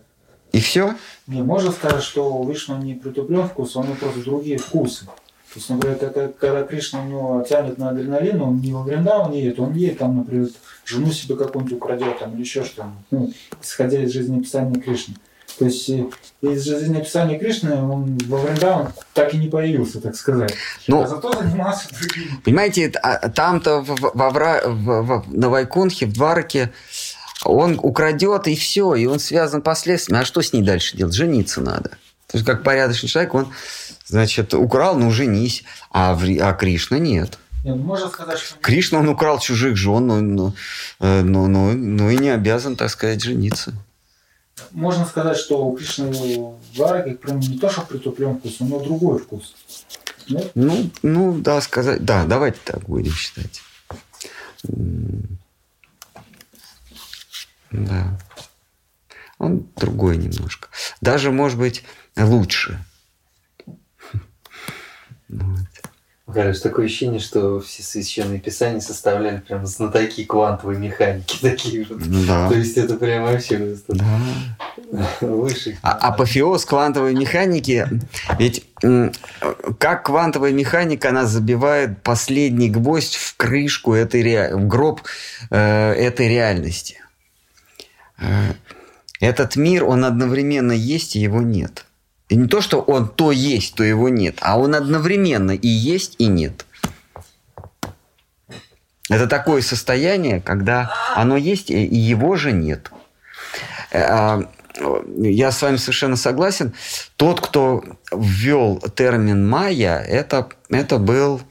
И 0.53 0.61
все? 0.61 0.95
Не, 1.25 1.41
можно 1.41 1.71
сказать, 1.71 2.03
что 2.03 2.33
у 2.33 2.49
Вишну 2.49 2.77
не 2.77 2.93
притуплен 2.93 3.49
вкус, 3.49 3.75
него 3.83 3.95
просто 3.95 4.21
другие 4.21 4.57
вкусы. 4.57 5.07
То 5.53 5.59
есть, 5.59 5.69
например, 5.69 5.97
когда, 5.97 6.27
когда 6.27 6.63
Кришна 6.63 7.01
у 7.01 7.05
него 7.05 7.45
тянет 7.47 7.77
на 7.77 7.89
адреналин, 7.89 8.41
он 8.41 8.59
не 8.59 8.73
во 8.73 8.83
Вриндаван 8.83 9.31
едет, 9.31 9.59
он 9.59 9.73
едет 9.73 9.97
там, 9.99 10.17
например, 10.17 10.49
жену 10.85 11.11
себе 11.11 11.35
какую-нибудь 11.35 11.77
украдет 11.77 12.19
там, 12.19 12.33
или 12.33 12.41
еще 12.41 12.63
что-нибудь, 12.63 12.97
ну, 13.11 13.33
исходя 13.63 14.03
из 14.03 14.11
жизнеописания 14.11 14.79
Кришны. 14.79 15.15
То 15.57 15.65
есть 15.65 15.89
э, 15.89 16.05
из 16.41 16.63
жизнеописания 16.65 17.39
Кришны 17.39 17.73
он 17.75 18.17
во 18.27 18.37
Вриндаван 18.39 18.91
так 19.13 19.33
и 19.33 19.37
не 19.37 19.47
появился, 19.47 19.99
так 20.01 20.15
сказать. 20.15 20.53
Ну, 20.87 21.01
а 21.01 21.07
зато 21.07 21.31
занимался 21.31 21.87
другими. 21.97 22.39
Понимаете, 22.43 22.91
а, 23.01 23.29
там-то 23.29 23.79
в- 23.81 24.11
во 24.13 24.29
вра- 24.29 24.67
в- 24.67 25.01
в- 25.03 25.33
на 25.35 25.49
Вайкунхе, 25.49 26.05
в 26.05 26.13
Двараке, 26.13 26.71
он 27.45 27.79
украдет 27.81 28.47
и 28.47 28.55
все, 28.55 28.93
и 28.95 29.05
он 29.05 29.19
связан 29.19 29.61
последствиями. 29.61 30.21
А 30.21 30.25
что 30.25 30.41
с 30.41 30.53
ней 30.53 30.61
дальше 30.61 30.97
делать? 30.97 31.13
Жениться 31.15 31.61
надо. 31.61 31.91
То 32.27 32.37
есть, 32.37 32.45
как 32.45 32.63
порядочный 32.63 33.07
человек, 33.09 33.33
он, 33.33 33.53
значит, 34.05 34.53
украл, 34.53 34.97
ну, 34.99 35.11
женись. 35.11 35.63
А, 35.91 36.13
в 36.13 36.23
а 36.41 36.53
Кришна 36.53 36.99
нет. 36.99 37.39
Не, 37.63 37.71
ну, 37.73 37.83
можно 37.83 38.09
сказать, 38.09 38.37
что 38.39 38.59
Кришна, 38.59 38.99
он 38.99 39.09
украл 39.09 39.39
чужих 39.39 39.77
жен, 39.77 40.07
но, 40.07 40.19
но, 40.19 40.53
э, 40.99 41.21
но, 41.21 41.47
но- 41.47 41.73
но 41.73 42.09
и 42.11 42.17
не 42.17 42.29
обязан, 42.29 42.75
так 42.75 42.89
сказать, 42.89 43.23
жениться. 43.23 43.73
можно 44.71 45.05
сказать, 45.05 45.37
что 45.37 45.65
у 45.65 45.75
Кришны 45.77 46.07
в 46.07 46.11
примеру, 46.13 47.39
не 47.39 47.57
то, 47.57 47.69
что 47.69 47.81
притуплен 47.81 48.37
вкус, 48.37 48.59
него 48.59 48.79
другой 48.79 49.19
вкус. 49.19 49.55
Нет? 50.29 50.51
Ну, 50.55 50.89
ну, 51.03 51.39
да, 51.39 51.61
сказать. 51.61 52.03
Да, 52.03 52.25
давайте 52.25 52.57
так 52.63 52.83
будем 52.83 53.13
считать. 53.13 53.61
Да. 57.71 58.19
Он 59.37 59.67
другой 59.75 60.17
немножко. 60.17 60.69
Даже, 61.01 61.31
может 61.31 61.59
быть, 61.59 61.83
лучше. 62.17 62.79
Вот. 65.29 65.59
Короче, 66.33 66.59
такое 66.59 66.87
ощущение, 66.87 67.21
что 67.21 67.61
все 67.61 67.81
священные 67.83 68.39
писания 68.39 68.81
составляли 68.81 69.39
прям 69.39 69.65
знатоки 69.65 70.25
квантовой 70.25 70.77
механики 70.77 71.37
такие 71.41 71.85
же. 71.85 71.93
Ну 71.95 72.25
да. 72.25 72.49
То 72.49 72.55
есть 72.55 72.75
это 72.77 72.95
прям 72.95 73.23
вообще 73.23 73.77
Да. 73.87 74.19
выше. 75.21 75.77
А, 75.83 75.93
апофеоз 75.93 76.65
квантовой 76.65 77.13
механики, 77.15 77.87
ведь 78.37 78.65
как 79.79 80.05
квантовая 80.05 80.51
механика, 80.51 81.09
она 81.09 81.25
забивает 81.25 82.03
последний 82.03 82.69
гвоздь 82.69 83.15
в 83.15 83.37
крышку 83.37 83.93
этой 83.93 84.21
ре- 84.21 84.53
в 84.55 84.67
гроб 84.67 85.01
э, 85.49 85.93
этой 85.93 86.27
реальности. 86.27 86.99
Э, 88.19 88.51
этот 89.21 89.55
мир, 89.55 89.85
он 89.85 90.03
одновременно 90.03 90.73
есть 90.73 91.15
и 91.15 91.19
его 91.19 91.41
нет. 91.41 91.85
И 92.29 92.35
не 92.35 92.47
то, 92.47 92.61
что 92.61 92.81
он 92.81 93.07
то 93.07 93.31
есть, 93.31 93.75
то 93.75 93.83
его 93.83 94.09
нет, 94.09 94.37
а 94.41 94.59
он 94.59 94.75
одновременно 94.75 95.51
и 95.51 95.67
есть, 95.67 96.15
и 96.17 96.27
нет. 96.27 96.65
Это 99.09 99.27
такое 99.27 99.61
состояние, 99.61 100.41
когда 100.41 100.93
оно 101.15 101.37
есть, 101.37 101.69
и 101.71 101.85
его 101.85 102.35
же 102.35 102.51
нет. 102.51 102.91
Э, 103.91 104.01
а, 104.01 104.51
я 105.17 105.51
с 105.51 105.61
вами 105.61 105.77
совершенно 105.77 106.17
согласен. 106.17 106.73
Тот, 107.15 107.39
кто 107.39 107.83
ввел 108.11 108.79
термин 108.95 109.47
майя, 109.47 109.97
это, 109.99 110.49
это 110.69 110.97
был 110.97 111.41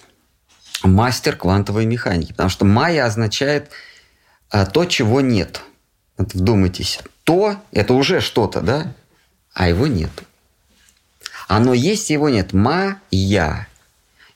мастер 0.82 1.36
квантовой 1.36 1.86
механики. 1.86 2.32
Потому 2.32 2.50
что 2.50 2.66
майя 2.66 3.06
означает 3.06 3.70
а, 4.50 4.66
то, 4.66 4.84
чего 4.84 5.22
нет. 5.22 5.62
Вот 6.18 6.34
вдумайтесь. 6.34 7.00
То– 7.24 7.56
это 7.72 7.94
уже 7.94 8.20
что-то, 8.20 8.60
да? 8.60 8.92
А 9.54 9.68
его 9.68 9.86
нет. 9.86 10.10
Оно 11.46 11.74
есть, 11.74 12.10
его 12.10 12.28
нет. 12.28 12.52
Ма-я. 12.52 13.66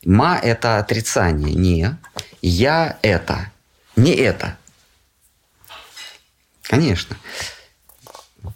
Ма– 0.04 0.38
это 0.42 0.78
отрицание. 0.78 1.54
Не. 1.54 1.96
Я– 2.40 2.98
это. 3.02 3.50
Не 3.96 4.14
это. 4.14 4.56
Конечно. 6.62 7.16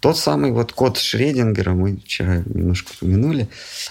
Тот 0.01 0.19
самый 0.19 0.53
вот 0.53 0.73
код 0.73 0.99
Шредингера, 0.99 1.73
мы 1.73 1.97
вчера 1.97 2.37
немножко 2.47 2.93
упомянули, 2.93 3.49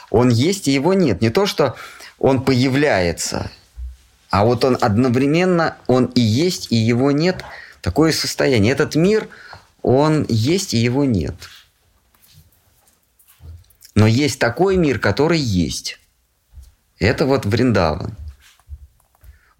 он 0.10 0.30
есть 0.30 0.68
и 0.68 0.72
его 0.72 0.94
нет. 0.94 1.22
Не 1.22 1.30
то, 1.30 1.46
что 1.46 1.76
он 2.18 2.44
появляется, 2.44 3.52
а 4.30 4.46
вот 4.46 4.64
он 4.64 4.78
одновременно, 4.82 5.78
он 5.86 6.06
и 6.06 6.22
есть, 6.22 6.72
и 6.72 6.76
его 6.76 7.12
нет. 7.12 7.44
Такое 7.82 8.12
состояние. 8.12 8.72
Этот 8.72 8.96
мир, 8.96 9.28
он 9.84 10.26
есть, 10.28 10.74
и 10.74 10.78
его 10.78 11.06
нет. 11.06 11.36
Но 13.96 14.08
есть 14.08 14.40
такой 14.40 14.78
мир, 14.78 15.00
который 15.00 15.40
есть. 15.40 16.00
Это 17.00 17.26
вот 17.26 17.46
Вриндаван. 17.46 18.18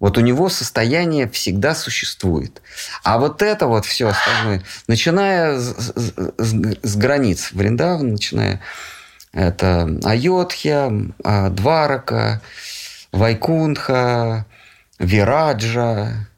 Вот 0.00 0.18
у 0.18 0.20
него 0.20 0.48
состояние 0.48 1.28
всегда 1.30 1.74
существует. 1.74 2.60
А 3.04 3.18
вот 3.18 3.42
это 3.42 3.66
вот 3.66 3.86
все 3.86 4.08
остальное, 4.08 4.62
начиная 4.86 5.58
с, 5.58 5.92
с- 5.94 6.74
с- 6.82 6.96
границ 6.96 7.52
Вриндавана, 7.52 8.12
начиная 8.12 8.60
это 9.32 9.88
Айодхья, 10.04 10.92
а, 11.22 11.48
Дварака, 11.48 12.42
Вайкунха, 13.12 14.46
Вираджа, 14.98 16.28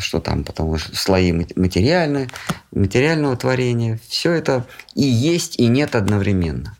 что 0.00 0.20
там, 0.20 0.44
потому 0.44 0.78
что 0.78 0.96
слои 0.96 1.32
мат- 1.32 1.56
материальные, 1.56 2.28
материального 2.72 3.36
творения, 3.36 3.98
все 4.08 4.32
это 4.32 4.66
и 4.94 5.04
есть, 5.04 5.58
и 5.58 5.66
нет 5.66 5.94
одновременно. 5.94 6.76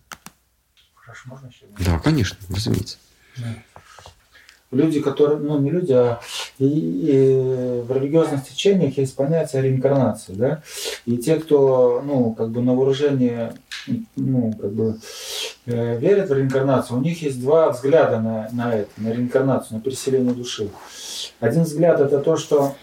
Хорошо, 0.94 1.28
можно 1.28 1.48
еще? 1.48 1.66
Да, 1.84 1.98
конечно, 1.98 2.36
разумеется. 2.48 2.98
Люди, 4.70 5.00
которые, 5.02 5.38
ну 5.38 5.59
не 5.59 5.70
люди, 5.70 5.92
а 5.92 6.18
и, 6.59 6.64
и 6.64 7.82
в 7.82 7.92
религиозных 7.94 8.48
течениях 8.48 8.96
есть 8.96 9.14
понятие 9.14 9.60
реинкарнации, 9.60 10.32
да, 10.32 10.62
и 11.04 11.18
те, 11.18 11.36
кто, 11.36 12.02
ну, 12.02 12.32
как 12.32 12.48
бы 12.48 12.62
на 12.62 12.72
вооружении, 12.72 13.52
ну, 14.16 14.50
как 14.54 14.72
бы 14.72 14.98
э, 15.66 15.98
верят 15.98 16.30
в 16.30 16.32
реинкарнацию, 16.32 16.98
у 16.98 17.02
них 17.02 17.20
есть 17.20 17.38
два 17.38 17.70
взгляда 17.70 18.20
на, 18.20 18.48
на 18.52 18.74
это, 18.74 18.90
на 18.96 19.12
реинкарнацию, 19.12 19.76
на 19.76 19.82
переселение 19.82 20.32
души. 20.32 20.70
Один 21.43 21.64
взгляд 21.64 22.01
это 22.01 22.20
то, 22.20 22.36
что 22.36 22.77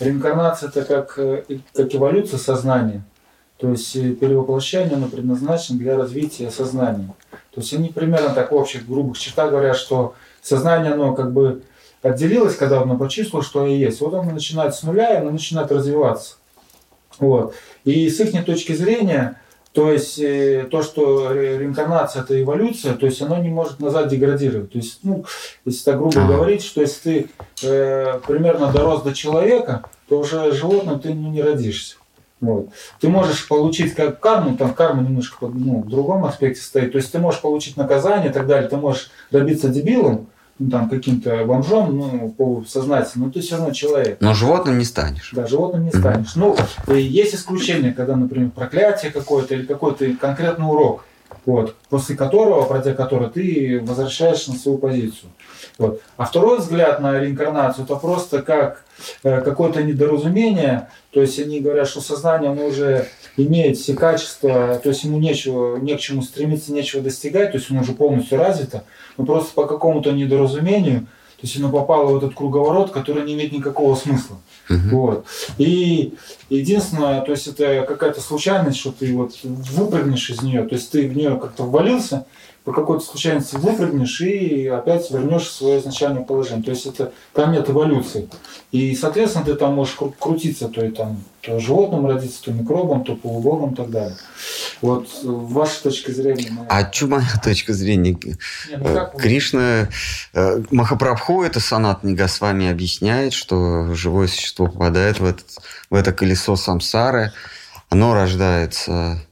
реинкарнация 0.00 0.70
это 0.70 0.82
как, 0.82 1.18
э, 1.18 1.44
как 1.74 1.94
эволюция 1.94 2.38
сознания, 2.38 3.02
то 3.58 3.68
есть 3.68 3.94
э, 3.96 4.12
перевоплощение, 4.12 4.94
оно 4.94 5.08
предназначено 5.08 5.78
для 5.78 5.98
развития 5.98 6.50
сознания. 6.50 7.14
То 7.54 7.60
есть 7.60 7.74
они 7.74 7.90
примерно 7.90 8.30
так 8.30 8.50
в 8.50 8.54
общих 8.54 8.88
грубых 8.88 9.18
чертах 9.18 9.50
говорят, 9.50 9.76
что 9.76 10.14
сознание, 10.40 10.94
оно 10.94 11.14
как 11.14 11.34
бы 11.34 11.60
отделилось, 12.00 12.56
когда 12.56 12.80
оно 12.80 12.96
почувствовало, 12.96 13.44
что 13.44 13.66
и 13.66 13.76
есть. 13.76 14.00
Вот 14.00 14.14
оно 14.14 14.30
начинает 14.30 14.74
с 14.74 14.82
нуля, 14.82 15.12
и 15.12 15.18
оно 15.18 15.30
начинает 15.30 15.70
развиваться. 15.70 16.36
Вот. 17.18 17.54
И 17.84 18.08
с 18.08 18.20
их 18.20 18.46
точки 18.46 18.72
зрения, 18.72 19.37
то 19.72 19.92
есть 19.92 20.18
э, 20.18 20.66
то, 20.70 20.82
что 20.82 21.32
ре- 21.32 21.58
реинкарнация 21.58 22.22
это 22.22 22.40
эволюция, 22.40 22.94
то 22.94 23.06
есть 23.06 23.20
оно 23.22 23.36
не 23.38 23.48
может 23.48 23.80
назад 23.80 24.08
деградировать. 24.08 24.72
То 24.72 24.78
есть, 24.78 25.00
ну, 25.02 25.24
если 25.64 25.84
так 25.84 25.98
грубо 25.98 26.26
говорить, 26.26 26.64
что 26.64 26.80
если 26.80 27.00
ты 27.00 27.30
э, 27.62 28.20
примерно 28.26 28.72
дорос 28.72 29.02
до 29.02 29.14
человека, 29.14 29.84
то 30.08 30.18
уже 30.18 30.52
животным 30.52 31.00
ты 31.00 31.12
ну, 31.14 31.30
не 31.30 31.42
родишься. 31.42 31.96
Вот. 32.40 32.68
Ты 33.00 33.08
можешь 33.08 33.48
получить 33.48 33.94
как 33.94 34.20
карму, 34.20 34.56
там 34.56 34.72
карма 34.72 35.02
немножко 35.02 35.46
ну, 35.46 35.82
в 35.82 35.88
другом 35.88 36.24
аспекте 36.24 36.62
стоит. 36.62 36.92
То 36.92 36.98
есть 36.98 37.10
ты 37.10 37.18
можешь 37.18 37.40
получить 37.40 37.76
наказание 37.76 38.30
и 38.30 38.32
так 38.32 38.46
далее, 38.46 38.68
ты 38.68 38.76
можешь 38.76 39.10
добиться 39.30 39.68
дебилом, 39.68 40.28
ну, 40.58 40.70
там, 40.70 40.88
каким-то 40.88 41.44
бомжом, 41.44 41.96
ну, 41.96 42.34
по 42.36 42.64
сознательно, 42.66 43.26
но 43.26 43.32
ты 43.32 43.40
все 43.40 43.56
равно 43.56 43.72
человек. 43.72 44.18
Но 44.20 44.34
животным 44.34 44.78
не 44.78 44.84
станешь. 44.84 45.30
Да, 45.32 45.46
животным 45.46 45.84
не 45.84 45.90
станешь. 45.90 46.34
Ну, 46.34 46.56
э, 46.88 46.98
есть 46.98 47.34
исключения, 47.34 47.92
когда, 47.92 48.16
например, 48.16 48.50
проклятие 48.50 49.12
какое-то 49.12 49.54
или 49.54 49.64
какой-то 49.64 50.12
конкретный 50.14 50.66
урок, 50.66 51.04
вот, 51.46 51.76
после 51.88 52.16
которого, 52.16 52.64
пройдя 52.64 52.94
который, 52.94 53.30
ты 53.30 53.80
возвращаешься 53.84 54.52
на 54.52 54.58
свою 54.58 54.78
позицию. 54.78 55.30
Вот. 55.78 56.00
А 56.16 56.24
второй 56.24 56.58
взгляд 56.58 57.00
на 57.00 57.18
реинкарнацию, 57.18 57.84
это 57.84 57.96
просто 57.96 58.42
как 58.42 58.84
э, 59.22 59.40
какое-то 59.40 59.82
недоразумение, 59.82 60.88
то 61.10 61.20
есть 61.20 61.38
они 61.38 61.60
говорят, 61.60 61.88
что 61.88 62.00
сознание 62.00 62.50
оно 62.50 62.66
уже 62.66 63.08
имеет 63.36 63.76
все 63.76 63.94
качества, 63.94 64.80
то 64.82 64.88
есть 64.88 65.04
ему 65.04 65.18
нечего, 65.18 65.76
не 65.76 65.96
к 65.96 66.00
чему 66.00 66.22
стремиться, 66.22 66.72
нечего 66.72 67.02
достигать, 67.02 67.52
то 67.52 67.58
есть 67.58 67.70
оно 67.70 67.80
уже 67.80 67.92
полностью 67.92 68.38
развито, 68.38 68.84
но 69.16 69.24
просто 69.24 69.52
по 69.54 69.66
какому-то 69.66 70.12
недоразумению, 70.12 71.06
то 71.38 71.46
есть 71.46 71.56
оно 71.56 71.70
попало 71.70 72.12
в 72.12 72.16
этот 72.16 72.34
круговорот, 72.34 72.90
который 72.90 73.22
не 73.22 73.34
имеет 73.34 73.52
никакого 73.52 73.94
смысла. 73.94 74.38
Мгм. 74.68 74.88
Вот. 74.90 75.26
И 75.56 76.14
единственное, 76.50 77.20
то 77.20 77.30
есть 77.30 77.46
это 77.46 77.84
какая-то 77.86 78.20
случайность, 78.20 78.78
что 78.78 78.90
ты 78.90 79.14
вот 79.16 79.36
выпрыгнешь 79.44 80.30
из 80.30 80.42
нее, 80.42 80.64
то 80.64 80.74
есть 80.74 80.90
ты 80.90 81.08
в 81.08 81.16
нее 81.16 81.38
как-то 81.40 81.62
ввалился, 81.62 82.26
по 82.68 82.74
какой-то 82.74 83.02
случайности 83.02 83.56
выпрыгнешь 83.56 84.20
и 84.20 84.66
опять 84.66 85.10
вернешь 85.10 85.46
в 85.46 85.52
свое 85.52 85.80
изначальное 85.80 86.22
положение. 86.22 86.62
То 86.62 86.72
есть 86.72 86.84
это 86.84 87.14
там 87.32 87.52
нет 87.52 87.70
эволюции. 87.70 88.28
И, 88.72 88.94
соответственно, 88.94 89.46
ты 89.46 89.54
там 89.54 89.72
можешь 89.72 89.96
кру- 89.98 90.12
крутиться, 90.18 90.68
то 90.68 90.84
и 90.84 90.90
там 90.90 91.24
то 91.40 91.58
животным 91.60 92.06
родиться, 92.06 92.44
то 92.44 92.52
микробом, 92.52 93.04
то 93.04 93.16
полубогом 93.16 93.72
и 93.72 93.74
так 93.74 93.88
далее. 93.88 94.18
Вот 94.82 95.08
ваша 95.22 95.82
точка 95.84 96.12
зрения. 96.12 96.50
на 96.50 96.66
А 96.68 96.92
что 96.92 97.06
моя 97.06 97.24
точка 97.42 97.72
зрения? 97.72 98.18
Не, 98.20 98.76
ну 98.76 99.08
Кришна, 99.16 99.88
э, 100.34 100.62
Махапрабху, 100.70 101.42
это 101.44 101.60
Санат 101.60 102.04
Нигасвами 102.04 102.68
объясняет, 102.68 103.32
что 103.32 103.94
живое 103.94 104.26
существо 104.26 104.66
попадает 104.66 105.20
в, 105.20 105.24
этот, 105.24 105.46
в 105.88 105.94
это 105.94 106.12
колесо 106.12 106.54
самсары, 106.54 107.32
оно 107.88 108.12
рождается... 108.12 109.22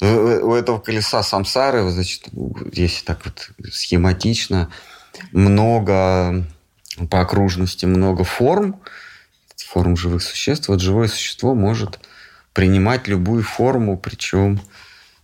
У 0.00 0.04
у 0.04 0.54
этого 0.54 0.78
колеса 0.78 1.22
самсары, 1.22 1.88
значит, 1.90 2.28
если 2.72 3.04
так 3.04 3.24
вот 3.24 3.50
схематично, 3.72 4.70
много 5.32 6.46
по 7.10 7.20
окружности, 7.20 7.86
много 7.86 8.24
форм, 8.24 8.80
форм 9.56 9.96
живых 9.96 10.22
существ. 10.22 10.68
Вот 10.68 10.80
живое 10.80 11.08
существо 11.08 11.54
может 11.54 12.00
принимать 12.52 13.06
любую 13.08 13.42
форму, 13.42 13.98
причем 13.98 14.60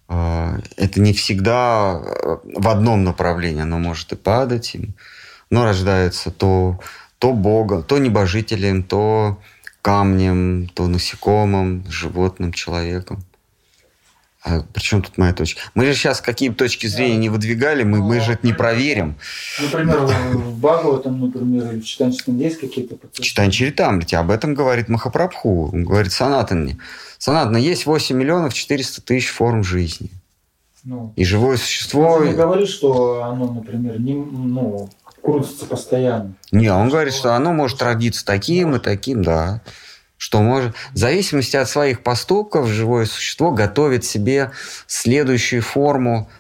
а, 0.07 0.59
это 0.77 1.01
не 1.01 1.13
всегда 1.13 2.01
э, 2.01 2.37
в 2.45 2.69
одном 2.69 3.05
направлении, 3.05 3.63
оно 3.63 3.79
может 3.79 4.13
и 4.13 4.17
падать, 4.17 4.77
но 5.51 5.65
рождается 5.65 6.31
то, 6.31 6.79
то 7.19 7.33
богом, 7.33 7.83
то 7.83 7.99
небожителем, 7.99 8.83
то 8.83 9.41
камнем, 9.83 10.69
то 10.69 10.87
насекомым, 10.87 11.85
животным, 11.89 12.53
человеком. 12.53 13.25
А 14.45 14.61
причем 14.75 15.01
тут 15.01 15.17
моя 15.17 15.33
точка? 15.33 15.63
Мы 15.75 15.87
же 15.87 15.95
сейчас 15.95 16.21
какие 16.21 16.51
бы 16.51 16.55
точки 16.55 16.87
зрения 16.87 17.17
не 17.17 17.31
выдвигали, 17.31 17.83
мы, 17.83 18.03
мы 18.03 18.21
же 18.21 18.33
это 18.33 18.47
не 18.47 18.53
проверим. 18.53 19.17
Например, 19.59 20.01
в 20.01 20.61
Бхагаватам, 20.61 21.19
например, 21.19 21.73
или 21.73 21.81
в 21.81 21.85
Читанческом 21.87 22.37
есть 22.37 22.61
какие-то 22.61 22.97
пациенты? 22.97 23.23
Читань 23.23 23.51
Чаритамрити, 23.51 24.15
об 24.15 24.31
этом 24.31 24.53
говорит 24.53 24.91
Махапрабху, 24.91 25.71
он 25.73 25.85
говорит 25.85 26.13
Санатане. 26.13 26.79
Санатана, 27.17 27.57
есть 27.57 27.87
8 27.87 28.15
миллионов 28.15 28.53
400 28.53 29.01
тысяч 29.01 29.29
форм 29.29 29.65
жизни. 29.65 30.11
Ну, 30.85 31.15
И 31.17 31.25
живое 31.25 31.53
Он 31.53 31.59
существо... 31.59 32.19
же 32.19 32.29
не 32.29 32.35
говорит, 32.35 32.69
что 32.69 33.25
оно, 33.25 33.51
например, 33.51 33.99
не, 33.99 34.13
ну, 34.13 34.91
крутится 35.23 35.65
постоянно. 35.65 36.35
Не, 36.53 36.71
он 36.71 36.91
говорит, 36.91 37.15
что 37.15 37.35
оно 37.35 37.55
может 37.55 37.83
родиться 37.83 38.27
таким 38.27 38.77
и 38.77 38.79
таким, 38.79 39.25
да. 39.25 39.63
Что 40.17 40.43
может... 40.43 40.75
В 40.93 40.97
зависимости 40.97 41.57
от 41.57 41.69
своих 41.69 42.03
поступков 42.03 42.69
живое 42.69 43.07
существо 43.07 43.51
готовит 43.51 44.05
себе 44.05 44.53
следующую 44.87 45.63
форму. 45.63 46.31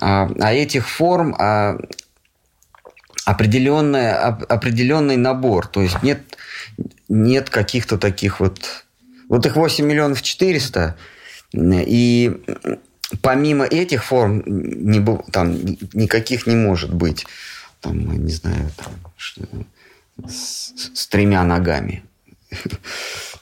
А, 0.00 0.30
а 0.40 0.52
этих 0.52 0.88
форм 0.88 1.34
а, 1.38 1.78
определенная, 3.24 4.30
оп- 4.30 4.50
определенный 4.50 5.16
набор. 5.16 5.66
То 5.66 5.82
есть 5.82 6.02
нет, 6.02 6.20
нет 7.08 7.50
каких-то 7.50 7.98
таких 7.98 8.40
вот... 8.40 8.84
Вот 9.28 9.46
их 9.46 9.56
8 9.56 9.84
миллионов 9.84 10.22
400. 10.22 10.96
И 11.52 12.42
помимо 13.22 13.64
этих 13.64 14.04
форм 14.04 14.42
не, 14.46 15.04
там, 15.30 15.56
никаких 15.92 16.46
не 16.46 16.56
может 16.56 16.92
быть. 16.92 17.26
Там, 17.80 18.24
не 18.24 18.32
знаю, 18.32 18.70
там, 18.76 18.94
с, 20.28 20.72
с 20.94 21.06
тремя 21.06 21.42
ногами. 21.44 22.04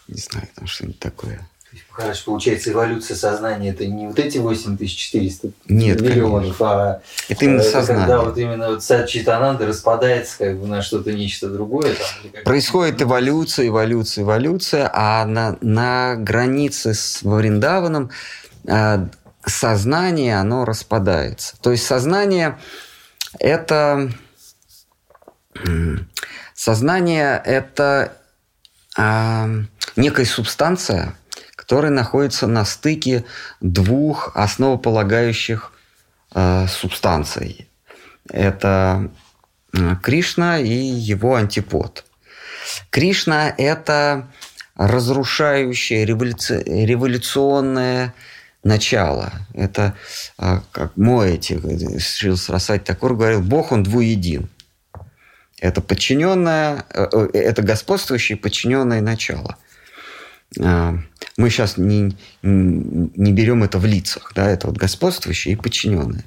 Не 0.09 0.21
знаю, 0.21 0.49
там 0.55 0.67
что-нибудь 0.67 0.99
такое. 0.99 1.47
Короче, 1.95 2.23
получается, 2.25 2.71
эволюция 2.71 3.17
сознания 3.17 3.71
это 3.71 3.87
не 3.87 4.07
вот 4.07 4.19
эти 4.19 4.39
8400 4.39 5.53
Нет, 5.69 6.01
миллионов, 6.01 6.61
а 6.61 7.01
Это 7.29 7.45
именно 7.45 7.61
э, 7.61 7.71
сознание. 7.71 8.07
когда 8.07 8.23
вот 8.23 8.39
именно 8.39 8.69
вот 8.69 8.83
сад 8.83 9.09
Читананда 9.09 9.67
распадается 9.67 10.39
как 10.39 10.59
бы 10.59 10.67
на 10.67 10.83
что-то 10.83 11.13
нечто 11.13 11.49
другое. 11.49 11.95
Там, 11.95 12.43
Происходит 12.45 13.01
эволюция, 13.01 13.69
эволюция, 13.69 14.23
эволюция, 14.25 14.91
а 14.93 15.25
на, 15.25 15.57
на 15.61 16.17
границе 16.17 16.95
с 16.95 17.23
Вриндаваном 17.23 18.11
а, 18.69 19.09
сознание, 19.47 20.39
оно 20.39 20.65
распадается. 20.65 21.57
То 21.61 21.71
есть 21.73 21.87
сознание 21.87 22.59
это... 23.39 24.11
Сознание 26.55 27.43
это 27.45 28.17
некая 28.97 30.25
субстанция, 30.25 31.15
которая 31.57 31.91
находится 31.91 32.47
на 32.47 32.65
стыке 32.65 33.25
двух 33.61 34.33
основополагающих 34.35 35.73
а, 36.33 36.67
субстанций. 36.67 37.69
Это 38.29 39.11
Кришна 40.03 40.59
и 40.59 40.69
его 40.69 41.35
антипод. 41.37 42.05
Кришна– 42.91 43.55
это 43.59 44.29
разрушающее 44.77 46.05
революци- 46.05 46.63
революционное 46.65 48.15
начало. 48.65 49.33
Это, 49.55 49.95
а, 50.39 50.63
как 50.73 50.97
Моэти, 50.97 51.61
Шрил 51.99 52.37
Сарасвати 52.37 52.85
Такур 52.85 53.15
говорил, 53.15 53.41
Бог, 53.41 53.73
он 53.73 53.83
двуедин. 53.83 54.49
Это 55.63 55.81
подчиненное, 55.81 56.85
э, 56.91 57.07
э, 57.13 57.29
это 57.35 57.63
господствующее 57.63 58.37
подчиненное 58.37 59.01
начало. 59.01 59.57
А, 60.61 60.99
Мы 61.37 61.51
сейчас 61.51 61.77
не, 61.79 62.17
не 62.43 63.33
берем 63.33 63.63
это 63.63 63.79
в 63.79 63.87
лицах, 63.87 64.33
да, 64.35 64.51
это 64.51 64.67
вот 64.67 64.77
господствующее 64.77 65.55
и 65.55 65.57
подчиненное. 65.57 66.25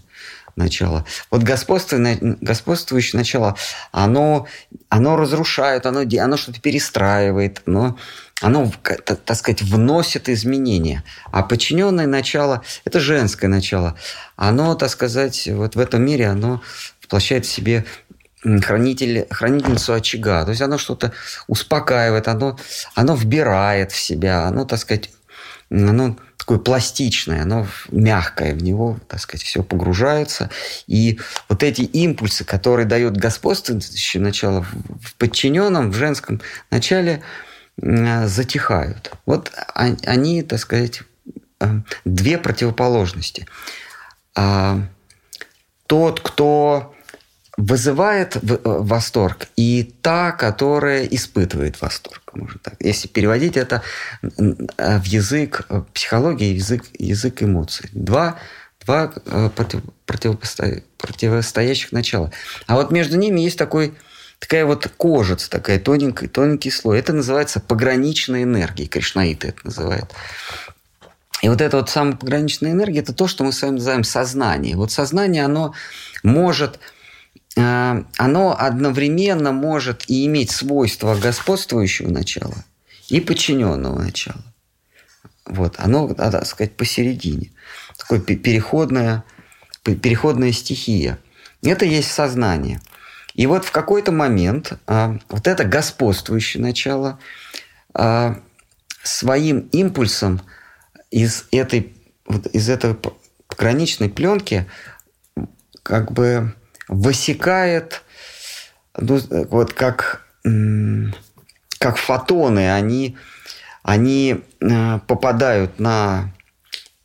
начало. 0.55 1.05
Вот 1.29 1.43
господствующее 1.43 3.19
начало, 3.19 3.57
оно, 3.91 4.47
оно 4.87 5.17
разрушает, 5.17 5.85
оно, 5.85 5.99
оно 5.99 6.37
что-то 6.37 6.61
перестраивает, 6.61 7.61
оно, 7.65 7.97
оно, 8.41 8.71
так 8.81 9.35
сказать, 9.35 9.61
вносит 9.61 10.29
изменения. 10.29 11.03
А 11.33 11.43
подчиненное 11.43 12.07
начало– 12.07 12.63
это 12.85 13.01
женское 13.01 13.49
начало. 13.49 13.97
Оно, 14.37 14.75
так 14.75 14.89
сказать, 14.89 15.45
вот 15.51 15.75
в 15.75 15.79
этом 15.79 16.05
мире 16.05 16.27
оно 16.27 16.61
воплощает 17.05 17.45
в 17.45 17.51
себе 17.51 17.85
хранитель, 18.61 19.27
хранительницу 19.29 19.93
очага. 19.93 20.43
То 20.45 20.51
есть 20.51 20.61
оно 20.61 20.77
что-то 20.77 21.11
успокаивает, 21.47 22.27
оно, 22.27 22.57
оно 22.93 23.15
вбирает 23.15 23.91
в 23.91 23.99
себя, 23.99 24.43
оно, 24.43 24.65
так 24.65 24.79
сказать, 24.79 25.09
оно 25.69 26.17
такое 26.37 26.59
пластичное, 26.59 27.41
оно 27.41 27.67
мягкое, 27.91 28.53
в 28.53 28.61
него, 28.61 28.99
так 29.07 29.19
сказать, 29.19 29.43
все 29.43 29.63
погружается. 29.63 30.51
И 30.85 31.19
вот 31.49 31.63
эти 31.63 31.81
импульсы, 31.81 32.45
которые 32.45 32.85
дает 32.85 33.17
господствующее 33.17 34.21
начало 34.21 34.63
в 35.01 35.15
подчиненном, 35.15 35.91
в 35.91 35.95
женском 35.95 36.41
начале, 36.69 37.23
затихают. 37.77 39.11
Вот 39.25 39.51
они, 39.73 40.43
так 40.43 40.59
сказать, 40.59 41.01
э, 41.59 41.67
две 42.05 42.37
противоположности. 42.37 43.47
А 44.33 44.79
тот, 45.87 46.21
кто 46.21 46.94
вызывает 47.57 48.35
э, 48.35 48.39
восторг, 48.63 49.47
и 49.55 49.93
та, 50.01 50.31
которая 50.31 51.05
испытывает 51.05 51.81
восторг, 51.81 52.21
можно 52.33 52.59
так. 52.61 52.75
Если 52.79 53.07
переводить 53.07 53.57
это 53.57 53.81
э, 54.21 54.99
в 54.99 55.05
язык 55.05 55.65
э, 55.69 55.83
психологии, 55.93 56.53
язык, 56.53 56.83
язык 56.97 57.43
эмоций. 57.43 57.89
Два, 57.93 58.37
два 58.85 59.07
против, 59.55 59.81
противостоя, 60.05 60.83
противостоящих 60.97 61.91
начала. 61.91 62.31
А 62.67 62.75
вот 62.75 62.91
между 62.91 63.17
ними 63.17 63.39
есть 63.39 63.57
такой 63.57 63.93
такая 64.39 64.65
вот 64.65 64.87
кожица, 64.97 65.49
такая 65.49 65.79
тоненький, 65.79 66.27
тоненький 66.27 66.71
слой. 66.71 66.99
Это 66.99 67.13
называется 67.13 67.59
пограничная 67.59 68.43
энергия. 68.43 68.85
Кришнаиты 68.85 69.49
это 69.49 69.59
называют. 69.63 70.11
И 71.41 71.49
вот 71.49 71.61
эта 71.61 71.77
вот 71.77 71.89
самая 71.89 72.15
пограничная 72.15 72.71
энергия– 72.71 72.99
это 73.01 73.13
то, 73.13 73.27
что 73.27 73.43
мы 73.43 73.51
с 73.51 73.61
вами 73.61 73.75
называем 73.75 74.03
сознание. 74.03 74.75
Вот 74.75 74.91
сознание, 74.91 75.45
оно 75.45 75.73
может 76.23 76.79
оно 77.55 78.55
одновременно 78.57 79.51
может 79.51 80.09
и 80.09 80.25
иметь 80.25 80.51
свойства 80.51 81.15
господствующего 81.15 82.09
начала 82.09 82.65
и 83.09 83.21
подчиненного 83.21 83.99
начала. 83.99 84.43
Вот, 85.45 85.75
оно, 85.77 86.13
так 86.13 86.45
сказать, 86.45 86.75
посередине. 86.75 87.51
Такое 87.97 88.19
переходная, 88.19 89.23
переходная 89.83 90.51
стихия. 90.51 91.19
Это 91.63 91.85
есть 91.85 92.11
сознание. 92.11 92.81
И 93.35 93.47
вот 93.47 93.65
в 93.65 93.71
какой-то 93.71 94.11
момент 94.11 94.73
а, 94.87 95.19
вот 95.29 95.47
это 95.47 95.65
господствующее 95.65 96.63
начало 96.63 97.19
а, 97.93 98.39
своим 99.03 99.59
импульсом 99.71 100.41
из 101.11 101.45
этой, 101.51 101.93
из 102.53 102.69
этой 102.69 102.95
пограничной 103.47 104.09
пленки 104.09 104.65
как 105.83 106.11
бы 106.11 106.55
высекает, 106.87 108.03
ну, 108.97 109.19
вот 109.49 109.73
как, 109.73 110.25
как 111.79 111.97
фотоны, 111.97 112.71
они, 112.71 113.17
они 113.83 114.41
э, 114.61 114.99
попадают 115.07 115.79
на, 115.79 116.33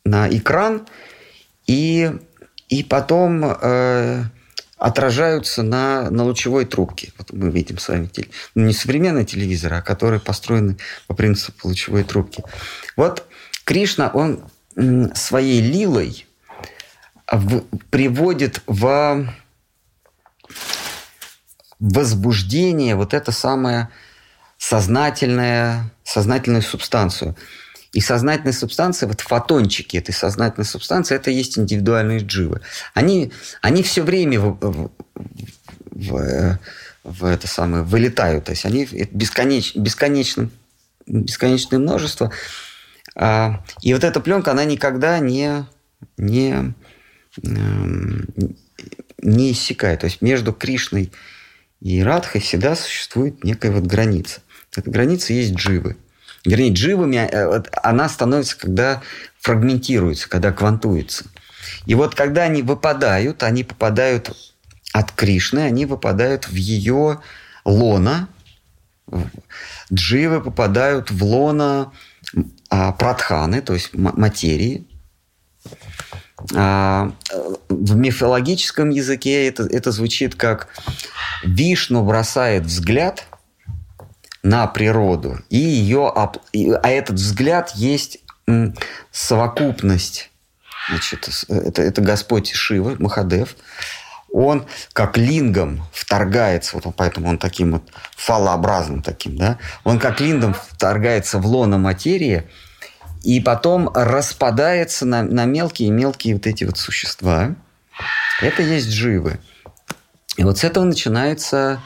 на 0.03 0.29
экран 0.29 0.87
и, 1.67 2.11
и 2.69 2.83
потом 2.83 3.43
э, 3.45 4.23
отражаются 4.77 5.61
на, 5.61 6.09
на 6.09 6.23
лучевой 6.23 6.65
трубке. 6.65 7.13
Вот 7.17 7.31
мы 7.33 7.51
видим 7.51 7.77
с 7.77 7.87
вами 7.87 8.09
ну, 8.55 8.65
не 8.65 8.73
современный 8.73 9.25
телевизор, 9.25 9.73
а 9.75 9.81
который 9.81 10.19
построен 10.19 10.79
по 11.07 11.13
принципу 11.13 11.67
лучевой 11.67 12.03
трубки. 12.03 12.43
Вот 12.95 13.27
Кришна, 13.63 14.09
он 14.09 14.43
своей 15.13 15.61
лилой 15.61 16.25
в, 17.31 17.61
приводит 17.89 18.61
в 18.65 19.27
возбуждение, 21.79 22.95
вот 22.95 23.13
это 23.13 23.31
самое 23.31 23.89
сознательное, 24.57 25.91
сознательную 26.03 26.61
субстанцию. 26.61 27.35
И 27.93 27.99
сознательная 27.99 28.53
субстанция, 28.53 29.07
вот 29.07 29.19
фотончики 29.19 29.97
этой 29.97 30.13
сознательной 30.13 30.65
субстанции, 30.65 31.15
это 31.15 31.29
есть 31.29 31.57
индивидуальные 31.57 32.19
дживы. 32.19 32.61
Они, 32.93 33.33
они 33.61 33.83
все 33.83 34.01
время 34.01 34.39
в, 34.39 34.57
в, 34.61 34.91
в, 35.91 36.59
в 37.03 37.25
это 37.25 37.47
самое 37.47 37.83
вылетают. 37.83 38.45
То 38.45 38.51
есть 38.51 38.65
они 38.65 38.85
бесконеч, 39.11 39.75
бесконечно, 39.75 40.49
бесконечное 41.05 41.79
множество. 41.79 42.31
А, 43.15 43.61
и 43.81 43.93
вот 43.93 44.05
эта 44.05 44.21
пленка, 44.21 44.51
она 44.51 44.63
никогда 44.63 45.19
не, 45.19 45.65
не, 46.17 46.73
эм, 47.43 48.55
не 49.21 49.51
иссякает. 49.51 50.01
То 50.01 50.05
есть 50.05 50.21
между 50.21 50.53
Кришной 50.53 51.11
и 51.81 52.01
Радхой 52.03 52.41
всегда 52.41 52.75
существует 52.75 53.43
некая 53.43 53.71
вот 53.71 53.83
граница. 53.83 54.41
Эта 54.75 54.89
граница 54.89 55.33
есть 55.33 55.53
дживы. 55.53 55.97
Вернее, 56.45 56.71
дживами 56.71 57.17
э, 57.17 57.63
она 57.83 58.09
становится, 58.09 58.57
когда 58.57 59.01
фрагментируется, 59.39 60.29
когда 60.29 60.51
квантуется. 60.51 61.25
И 61.85 61.95
вот 61.95 62.15
когда 62.15 62.43
они 62.43 62.61
выпадают, 62.61 63.43
они 63.43 63.63
попадают 63.63 64.31
от 64.93 65.11
Кришны, 65.11 65.59
они 65.59 65.85
выпадают 65.85 66.47
в 66.47 66.55
ее 66.55 67.21
лона. 67.65 68.27
Дживы 69.91 70.41
попадают 70.41 71.11
в 71.11 71.23
лона 71.23 71.91
а, 72.69 72.91
пратханы, 72.93 73.61
то 73.61 73.73
есть 73.73 73.93
материи. 73.93 74.87
А, 76.55 77.11
в 77.69 77.95
мифологическом 77.95 78.89
языке 78.89 79.47
это, 79.47 79.63
это 79.63 79.91
звучит 79.91 80.35
как 80.35 80.67
Вишну 81.43 82.03
бросает 82.03 82.65
взгляд 82.65 83.25
на 84.43 84.67
природу, 84.67 85.39
и 85.49 85.57
ее, 85.57 86.11
а 86.15 86.89
этот 86.89 87.17
взгляд 87.17 87.71
есть 87.75 88.19
совокупность. 89.11 90.31
Значит, 90.89 91.29
это, 91.47 91.81
это 91.81 92.01
Господь 92.01 92.51
Шива, 92.51 92.95
Махадев. 92.97 93.55
Он 94.33 94.65
как 94.93 95.17
лингом 95.17 95.83
вторгается, 95.91 96.77
вот 96.77 96.95
поэтому 96.95 97.27
он 97.27 97.37
таким 97.37 97.73
вот 97.73 97.83
фалообразным 98.15 99.01
таким, 99.01 99.35
да, 99.37 99.57
он 99.83 99.99
как 99.99 100.21
лингом 100.21 100.53
вторгается 100.53 101.37
в 101.37 101.45
лоно 101.45 101.77
материи, 101.77 102.43
и 103.23 103.39
потом 103.39 103.89
распадается 103.93 105.05
на, 105.05 105.23
на 105.23 105.45
мелкие-мелкие 105.45 106.35
вот 106.35 106.47
эти 106.47 106.63
вот 106.63 106.77
существа. 106.77 107.55
Это 108.41 108.61
есть 108.63 108.91
живы. 108.91 109.39
И 110.37 110.43
вот 110.43 110.57
с 110.57 110.63
этого 110.63 110.85
начинается, 110.85 111.81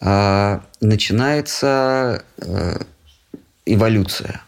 э, 0.00 0.60
начинается 0.80 2.24
э, 2.38 2.78
эволюция. 3.64 4.42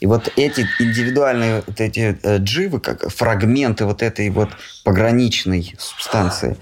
И 0.00 0.06
вот 0.06 0.30
эти 0.36 0.66
индивидуальные 0.78 1.62
вот 1.66 1.80
эти 1.80 2.18
э, 2.22 2.38
дживы, 2.38 2.80
как 2.80 3.08
фрагменты 3.10 3.86
вот 3.86 4.02
этой 4.02 4.28
вот 4.30 4.50
пограничной 4.84 5.74
субстанции, 5.78 6.56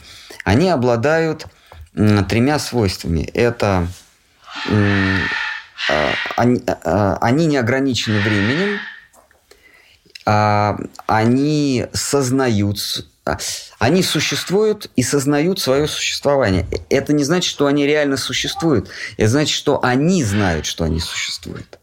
они 0.45 0.71
обладают 0.71 1.47
э, 1.95 2.23
тремя 2.29 2.59
свойствами. 2.59 3.23
Это 3.35 3.89
они, 6.37 6.63
э, 6.67 7.17
они 7.21 7.47
не 7.47 7.57
ограничены 7.57 8.21
временем, 8.21 8.79
они 10.27 11.87
сознают, 11.93 13.07
они 13.79 14.03
существуют 14.03 14.91
и 14.97 15.03
сознают 15.03 15.61
свое 15.61 15.87
существование. 15.87 16.67
Это 16.89 17.13
не 17.13 17.25
значит, 17.25 17.51
что 17.51 17.67
они 17.67 17.87
реально 17.87 18.17
существуют. 18.17 18.89
Это 19.19 19.29
значит, 19.29 19.55
что 19.55 19.85
они 19.85 20.25
знают, 20.25 20.65
что 20.65 20.85
они 20.85 20.99
существуют. 20.99 21.79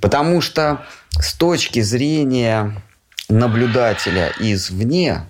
Потому 0.00 0.40
что 0.40 0.86
с 1.20 1.34
точки 1.34 1.80
зрения 1.80 2.82
наблюдателя 3.28 4.32
извне, 4.38 5.26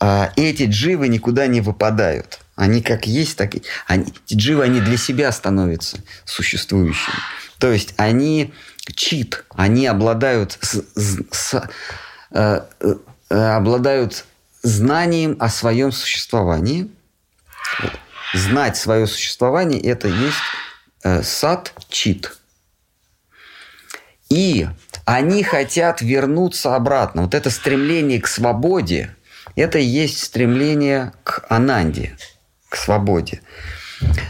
а, 0.00 0.32
эти 0.36 0.64
дживы 0.64 1.08
никуда 1.08 1.46
не 1.46 1.60
выпадают. 1.60 2.40
Они 2.56 2.82
как 2.82 3.06
есть, 3.06 3.36
так 3.36 3.54
и... 3.54 3.62
Они, 3.86 4.12
дживы, 4.30 4.64
они 4.64 4.80
для 4.80 4.96
себя 4.96 5.32
становятся 5.32 5.98
существующими. 6.24 7.16
То 7.58 7.72
есть 7.72 7.94
они 7.96 8.52
чит, 8.94 9.44
они 9.54 9.86
обладают, 9.86 10.58
с, 10.60 10.82
с, 11.30 11.68
э, 12.32 12.60
э, 12.80 13.34
обладают 13.34 14.24
знанием 14.62 15.36
о 15.40 15.48
своем 15.48 15.92
существовании. 15.92 16.90
Вот. 17.80 17.92
Знать 18.34 18.76
свое 18.76 19.06
существование– 19.06 19.80
это 19.82 20.08
есть 20.08 20.38
э, 21.04 21.22
сад 21.22 21.72
чит. 21.88 22.36
И 24.28 24.66
они 25.04 25.42
хотят 25.42 26.00
вернуться 26.00 26.74
обратно. 26.74 27.22
Вот 27.22 27.34
это 27.34 27.50
стремление 27.50 28.20
к 28.20 28.26
свободе, 28.26 29.14
Это 29.56 29.78
и 29.78 29.84
есть 29.84 30.22
стремление 30.22 31.12
к 31.24 31.44
ананде, 31.50 32.16
к 32.72 32.76
свободе. 32.76 33.42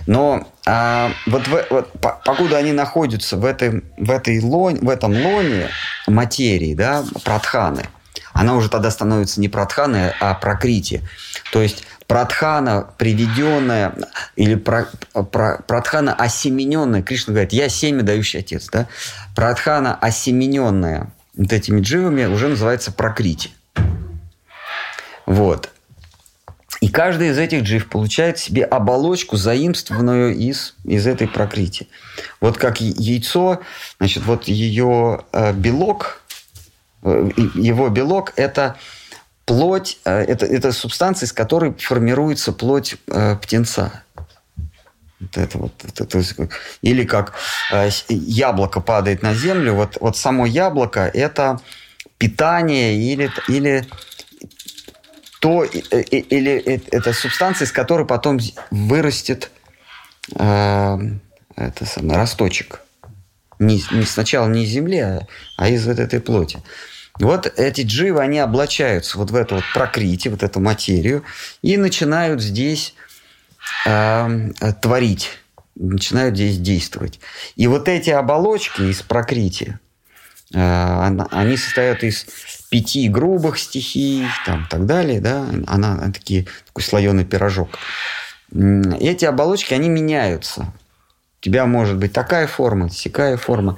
Но 0.06 0.48
а, 0.66 1.12
вот, 1.27 1.47
в, 1.47 1.66
вот 1.70 1.93
по- 1.93 2.20
покуда 2.24 2.59
они 2.59 2.73
находятся 2.73 3.36
в, 3.36 3.44
этой, 3.44 3.85
в, 3.97 4.10
этой 4.10 4.40
лоне, 4.40 4.81
в 4.82 4.90
этом 4.90 5.14
лоне 5.14 5.69
материи, 6.09 6.74
да, 6.74 7.05
пратханы, 7.24 7.85
она 8.32 8.56
уже 8.56 8.69
тогда 8.69 8.90
становится 8.90 9.40
не 9.40 9.48
пратханой, 9.48 10.10
а 10.20 10.35
прокрити. 10.35 11.02
То 11.52 11.62
есть 11.62 11.85
пратхана, 12.09 12.89
приведенная, 12.98 13.94
или 14.35 14.56
про, 14.56 14.89
про, 15.31 15.62
пратхана 15.66 16.14
осемененная, 16.14 17.02
Кришна 17.02 17.32
говорит, 17.32 17.52
я 17.52 17.69
семя 17.69 18.02
дающий 18.02 18.39
отец, 18.39 18.69
да? 18.70 18.89
Пратхана 19.36 19.94
осемененная 19.94 21.12
вот 21.36 21.52
этими 21.52 21.81
дживами 21.81 22.24
уже 22.24 22.48
называется 22.48 22.90
прокрити. 22.93 23.51
Вот. 25.27 25.70
И 26.82 26.88
каждый 26.88 27.28
из 27.28 27.38
этих 27.38 27.62
джив 27.62 27.88
получает 27.88 28.38
себе 28.38 28.64
оболочку, 28.64 29.36
заимствованную 29.36 30.34
из, 30.36 30.74
из 30.82 31.06
этой 31.06 31.28
прокрити. 31.28 31.86
Вот 32.40 32.59
как 32.59 32.80
яйцо, 32.80 33.60
значит, 33.98 34.24
вот 34.24 34.48
ее 34.48 35.24
э, 35.32 35.52
белок, 35.52 36.22
э, 37.04 37.30
его 37.54 37.88
белок– 37.88 38.32
это 38.36 38.74
плоть, 39.44 40.00
э, 40.04 40.22
это, 40.22 40.44
это 40.44 40.72
субстанция, 40.72 41.28
из 41.28 41.32
которой 41.32 41.72
формируется 41.72 42.52
плоть 42.52 42.96
птенца. 43.42 44.02
Вот 45.20 45.36
это 45.36 45.59
вот, 45.59 45.84
это, 45.84 46.04
то 46.04 46.18
есть, 46.18 46.34
или 46.80 47.04
как 47.04 47.34
яблоко 48.09 48.80
падает 48.80 49.22
на 49.22 49.34
землю, 49.34 49.74
вот, 49.74 49.98
вот 50.00 50.16
само 50.16 50.46
яблоко– 50.46 51.09
это 51.14 51.60
питание 52.18 52.96
или, 52.96 53.30
или 53.46 53.86
то 55.43 55.64
или 55.64 56.52
это 56.93 57.12
субстанция, 57.12 57.66
из 57.66 57.73
которой 57.73 58.06
потом 58.06 58.39
вырастет 58.70 59.51
э, 60.36 60.98
это 61.56 61.85
самое, 61.85 62.16
росточек. 62.16 62.81
Не, 63.59 63.82
не 63.90 64.05
сначала 64.05 64.47
не 64.47 64.62
из 64.62 64.69
земли, 64.69 64.98
а, 64.98 65.27
а 65.56 65.69
из 65.69 65.85
вот 65.85 65.98
этой 65.98 66.20
плоти. 66.20 66.62
Вот 67.19 67.52
эти 67.59 67.81
дживы, 67.81 68.20
они 68.20 68.39
облачаются 68.39 69.19
вот 69.19 69.32
в 69.32 69.35
эту 69.35 69.56
вот 69.56 69.64
прокрити, 69.74 70.28
вот 70.28 70.44
эту 70.44 70.60
материю, 70.60 71.24
и 71.60 71.77
начинают 71.77 72.40
здесь 72.40 72.94
э, 73.85 74.51
творить, 74.81 75.28
начинают 75.74 76.36
здесь 76.36 76.59
действовать. 76.59 77.19
И 77.56 77.66
вот 77.66 77.89
эти 77.89 78.10
оболочки 78.10 78.82
из 78.82 79.02
прокрити, 79.02 79.81
э, 80.55 81.27
они 81.32 81.56
состоят 81.56 82.05
из 82.05 82.27
пяти 82.73 83.07
грубых 83.11 83.59
стихий, 83.59 84.27
там, 84.47 84.66
так 84.70 84.86
далее, 84.86 85.20
да, 85.20 85.47
она, 85.66 85.93
она 85.93 86.11
такие, 86.11 86.47
такой 86.66 86.82
слоеный 86.82 87.27
пирожок. 87.27 87.69
Эти 88.51 89.27
оболочки, 89.27 89.74
они 89.74 89.90
меняются. 89.90 90.73
У 91.39 91.44
тебя 91.44 91.66
может 91.66 91.99
быть 91.99 92.15
такая 92.15 92.47
форма, 92.47 92.89
такая 92.89 93.36
форма. 93.36 93.77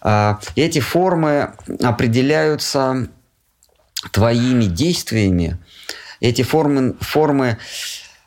А, 0.00 0.40
эти 0.56 0.80
формы 0.80 1.52
определяются 1.80 3.06
твоими 4.10 4.64
действиями. 4.64 5.58
Эти 6.18 6.42
формы, 6.42 6.94
формы 7.00 7.58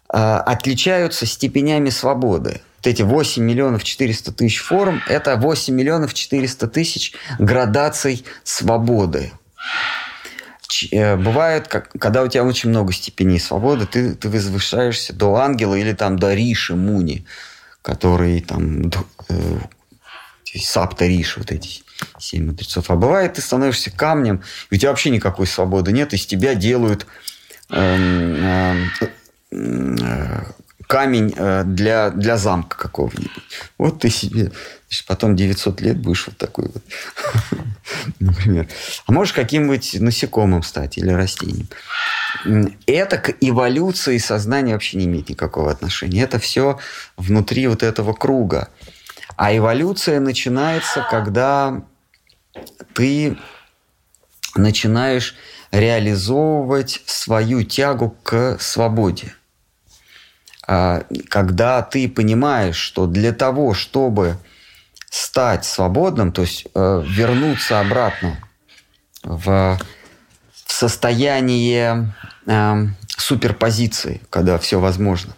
а, 0.08 0.40
отличаются 0.40 1.26
степенями 1.26 1.90
свободы. 1.90 2.62
Вот 2.78 2.88
эти 2.88 3.02
8 3.02 3.44
миллионов 3.44 3.84
400 3.84 4.32
тысяч 4.32 4.60
форм– 4.60 5.02
это 5.10 5.36
8 5.36 5.74
миллионов 5.74 6.14
400 6.14 6.68
тысяч 6.68 7.12
градаций 7.38 8.24
свободы. 8.46 9.34
Э, 10.92 11.16
бывает, 11.16 11.68
как, 11.68 11.92
когда 12.00 12.24
у 12.24 12.28
тебя 12.28 12.44
очень 12.44 12.70
много 12.70 12.94
степеней 12.94 13.40
свободы, 13.40 13.86
ты, 13.86 14.16
ты 14.16 14.30
возвышаешься 14.30 15.14
до 15.14 15.36
ангела 15.36 15.76
или 15.76 15.94
там 15.94 16.18
до 16.18 16.34
Риши, 16.34 16.76
Муни, 16.76 17.26
который 17.82 18.42
там 18.42 18.92
э, 19.30 19.60
сапта 20.58 21.06
Риши, 21.06 21.40
вот 21.40 21.52
эти 21.52 21.84
семь 22.20 22.48
мудрецов. 22.48 22.90
А 22.90 22.96
бывает, 22.96 23.34
ты 23.34 23.42
становишься 23.42 23.92
камнем, 23.92 24.44
и 24.70 24.76
у 24.76 24.78
тебя 24.78 24.90
вообще 24.90 25.10
никакой 25.10 25.48
свободы 25.48 25.92
нет, 25.92 26.14
из 26.14 26.26
тебя 26.26 26.56
делают 26.56 27.06
э, 27.70 28.78
э, 29.02 29.08
э, 29.52 30.44
камень 30.88 31.34
э, 31.36 31.64
для, 31.66 32.10
для 32.10 32.38
замка 32.38 32.78
какого-нибудь. 32.78 33.44
Вот 33.78 34.00
ты 34.02 34.10
себе 34.10 34.52
потом 35.04 35.36
900 35.36 35.82
лет 35.82 35.98
будешь 35.98 36.28
вот 36.28 36.38
такой 36.38 36.72
вот, 36.74 36.84
например. 38.20 38.68
А 39.06 39.12
можешь 39.12 39.34
каким-нибудь 39.34 39.96
насекомым 40.00 40.64
стать 40.64 40.98
или 40.98 41.10
растением. 41.10 41.68
Это 42.86 43.18
к 43.18 43.36
эволюции 43.42 44.18
сознания 44.18 44.74
вообще 44.74 44.98
не 44.98 45.06
имеет 45.06 45.30
никакого 45.30 45.72
отношения. 45.72 46.22
Это 46.22 46.40
все 46.40 46.80
внутри 47.18 47.68
вот 47.68 47.84
этого 47.84 48.14
круга. 48.14 48.70
А 49.38 49.56
эволюция 49.56 50.20
начинается, 50.20 51.06
когда 51.10 51.84
ты 52.94 53.38
начинаешь 54.56 55.36
реализовывать 55.72 57.02
свою 57.06 57.64
тягу 57.64 58.16
к 58.24 58.58
свободе. 58.60 59.34
А, 60.68 61.04
когда 61.30 61.82
ты 61.82 62.08
понимаешь, 62.10 62.78
что 62.78 63.08
для 63.08 63.34
того, 63.34 63.74
чтобы 63.74 64.38
стать 65.16 65.64
свободным, 65.64 66.34
то 66.34 66.42
есть 66.42 66.68
э, 66.76 67.04
вернуться 67.08 67.80
обратно 67.80 68.38
в, 69.24 69.80
в 70.52 70.72
состояние 70.72 72.14
э, 72.46 72.88
суперпозиции, 73.08 74.20
когда 74.30 74.58
все 74.58 74.78
возможно, 74.78 75.34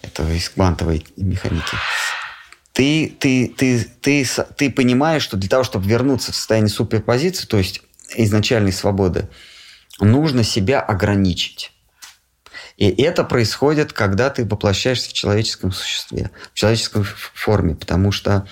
это 0.00 0.26
из 0.32 0.48
квантовой 0.48 1.06
механики, 1.18 1.76
ты, 2.72 3.14
ты, 3.20 3.52
ты, 3.54 3.84
ты, 4.00 4.26
ты 4.56 4.70
понимаешь, 4.70 5.24
что 5.24 5.36
для 5.36 5.50
того, 5.50 5.62
чтобы 5.62 5.86
вернуться 5.86 6.32
в 6.32 6.34
состояние 6.34 6.70
суперпозиции, 6.70 7.44
то 7.44 7.58
есть 7.58 7.82
изначальной 8.16 8.72
свободы, 8.72 9.28
нужно 10.00 10.42
себя 10.42 10.80
ограничить. 10.80 11.72
И 12.78 13.02
это 13.02 13.24
происходит, 13.24 13.92
когда 13.92 14.30
ты 14.30 14.44
воплощаешься 14.44 15.10
в 15.10 15.12
человеческом 15.12 15.72
существе, 15.72 16.30
в 16.54 16.54
человеческой 16.54 17.02
форме, 17.02 17.74
потому 17.74 18.12
что 18.12 18.46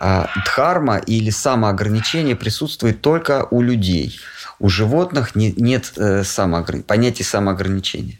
э, 0.00 0.24
дхарма 0.46 0.96
или 0.96 1.28
самоограничение 1.28 2.34
присутствует 2.34 3.02
только 3.02 3.46
у 3.50 3.60
людей. 3.60 4.18
У 4.58 4.70
животных 4.70 5.34
не, 5.34 5.52
нет 5.52 5.92
э, 5.96 6.24
самоограни... 6.24 6.82
понятия 6.82 7.24
самоограничения. 7.24 8.18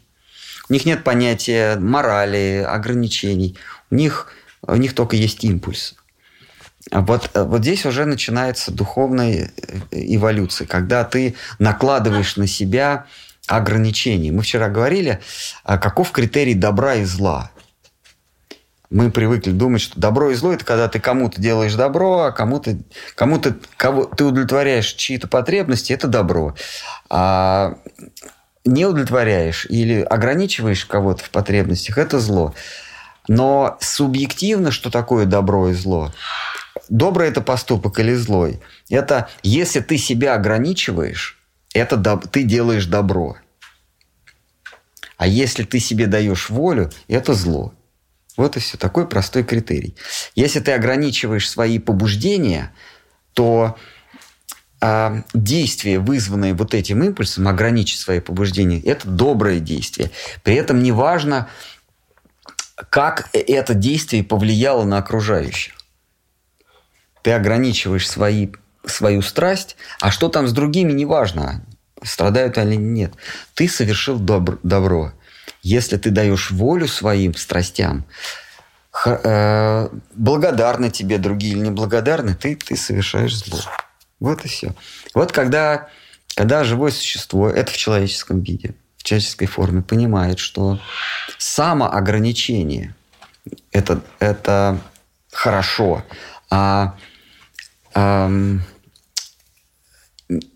У 0.69 0.73
них 0.73 0.85
нет 0.85 1.03
понятия 1.03 1.77
морали, 1.77 2.63
ограничений. 2.67 3.57
У 3.89 3.95
них, 3.95 4.27
у 4.61 4.75
них 4.75 4.93
только 4.93 5.15
есть 5.15 5.43
импульс. 5.43 5.95
А 6.91 7.01
вот, 7.01 7.31
вот 7.33 7.61
здесь 7.61 7.87
уже 7.87 8.05
начинается 8.05 8.71
духовная 8.71 9.51
э, 9.57 9.77
эволюция, 9.91 10.67
когда 10.67 11.03
ты 11.03 11.33
накладываешь 11.57 12.35
на 12.37 12.45
себя 12.45 13.07
ограничений. 13.47 14.31
Мы 14.31 14.41
вчера 14.41 14.69
говорили, 14.69 15.19
а 15.63 15.77
каков 15.77 16.11
критерий 16.11 16.53
добра 16.53 16.95
и 16.95 17.03
зла. 17.03 17.51
Мы 18.89 19.09
привыкли 19.09 19.51
думать, 19.51 19.81
что 19.81 19.99
добро 19.99 20.29
и 20.29 20.35
зло– 20.35 20.53
это 20.53 20.63
когда 20.65 20.87
ты 20.87 20.99
кому-то 20.99 21.41
делаешь 21.41 21.73
добро, 21.73 22.25
а 22.25 22.31
кому-то, 22.31 22.77
кому-то 23.15 23.55
кого, 23.75 24.05
ты 24.05 24.23
удовлетворяешь 24.23 24.93
чьи-то 24.93 25.27
потребности– 25.27 25.93
это 25.93 26.07
добро. 26.07 26.55
А 27.09 27.79
не 28.65 28.85
удовлетворяешь 28.85 29.65
или 29.65 30.01
ограничиваешь 30.01 30.85
кого-то 30.85 31.23
в 31.23 31.31
потребностях– 31.31 31.97
это 31.99 32.19
зло. 32.19 32.53
Но 33.27 33.77
субъективно, 33.81 34.69
что 34.69 34.91
такое 34.91 35.25
добро 35.25 35.69
и 35.69 35.73
зло? 35.73 36.13
Добрый– 36.87 37.27
это 37.29 37.41
поступок 37.41 37.97
или 37.97 38.13
злой? 38.13 38.61
Это 38.91 39.27
если 39.41 39.79
ты 39.79 39.97
себя 39.97 40.35
ограничиваешь, 40.35 41.42
это 41.73 41.95
доб- 41.95 42.27
ты 42.27 42.43
делаешь 42.43 42.85
добро. 42.85 43.37
А 45.17 45.27
если 45.27 45.63
ты 45.63 45.79
себе 45.79 46.07
даешь 46.07 46.49
волю, 46.49 46.91
это 47.07 47.33
зло. 47.33 47.73
Вот 48.35 48.57
и 48.57 48.59
все. 48.59 48.77
Такой 48.77 49.07
простой 49.07 49.43
критерий. 49.43 49.95
Если 50.35 50.59
ты 50.59 50.71
ограничиваешь 50.71 51.49
свои 51.49 51.79
побуждения, 51.79 52.73
то 53.33 53.77
э, 54.81 55.21
действие, 55.33 55.99
вызванное 55.99 56.53
вот 56.53 56.73
этим 56.73 57.03
импульсом, 57.03 57.47
ограничить 57.47 57.99
свои 57.99 58.19
побуждения, 58.19 58.79
это 58.79 59.07
доброе 59.07 59.59
действие. 59.59 60.11
При 60.43 60.55
этом 60.55 60.81
не 60.81 60.91
важно, 60.91 61.47
как 62.89 63.29
это 63.33 63.73
действие 63.73 64.23
повлияло 64.23 64.83
на 64.83 64.97
окружающих. 64.97 65.73
Ты 67.21 67.31
ограничиваешь 67.31 68.09
свои 68.09 68.49
свою 68.85 69.21
страсть, 69.21 69.75
а 69.99 70.11
что 70.11 70.29
там 70.29 70.47
с 70.47 70.53
другими, 70.53 70.91
неважно, 70.91 71.63
страдают 72.03 72.57
они 72.57 72.75
или 72.75 72.81
нет. 72.81 73.13
Ты 73.53 73.67
совершил 73.67 74.19
добр, 74.19 74.59
добро. 74.63 75.13
Если 75.61 75.97
ты 75.97 76.09
даешь 76.09 76.51
волю 76.51 76.87
своим 76.87 77.35
страстям, 77.35 78.05
х, 78.91 79.19
э, 79.23 79.89
благодарны 80.13 80.89
тебе 80.89 81.17
другие 81.17 81.53
или 81.53 81.61
неблагодарны, 81.61 82.35
ты, 82.35 82.55
ты 82.55 82.75
совершаешь 82.75 83.37
зло. 83.37 83.59
Вот 84.19 84.43
и 84.45 84.47
все. 84.47 84.73
Вот 85.13 85.31
когда 85.31 85.89
когда 86.35 86.63
живое 86.63 86.91
существо, 86.91 87.49
это 87.49 87.71
в 87.71 87.77
человеческом 87.77 88.41
виде, 88.41 88.73
в 88.97 89.03
человеческой 89.03 89.45
форме, 89.45 89.81
понимает, 89.81 90.39
что 90.39 90.79
самоограничение 91.37 92.95
это, 93.71 94.01
это 94.19 94.79
хорошо, 95.31 96.03
а 96.49 96.95
эм, 97.93 98.63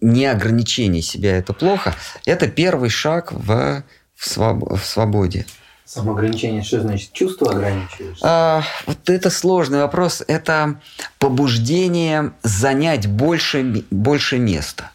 не 0.02 0.26
ограничение 0.26 1.02
себя 1.02 1.38
это 1.38 1.54
плохо, 1.54 1.96
это 2.26 2.48
первый 2.48 2.90
шаг 2.90 3.32
в, 3.32 3.84
в, 4.16 4.30
своб, 4.30 4.80
в 4.80 4.86
свободе. 4.86 5.46
Самоограничение, 5.88 6.64
что 6.64 6.82
значит? 6.82 7.14
Чувство 7.14 7.52
ограничиваешь? 7.52 8.18
А, 8.22 8.62
вот 8.86 9.10
это 9.10 9.30
сложный 9.30 9.80
вопрос. 9.80 10.22
Это 10.28 10.82
побуждение 11.18 12.34
занять 12.44 13.08
больше, 13.08 13.86
больше 13.90 14.38
места. 14.38 14.92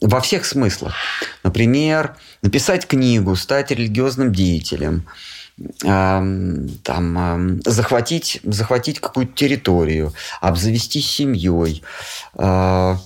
Во 0.00 0.20
всех 0.20 0.44
смыслах. 0.44 0.94
Например, 1.44 2.16
написать 2.42 2.88
книгу, 2.88 3.36
стать 3.36 3.70
религиозным 3.70 4.32
деятелем, 4.32 5.06
там, 5.82 7.60
захватить, 7.64 8.40
захватить 8.44 9.00
какую-то 9.00 9.32
территорию, 9.32 10.12
обзавестись 10.40 11.10
семьей, 11.10 11.82
а, 12.34 12.98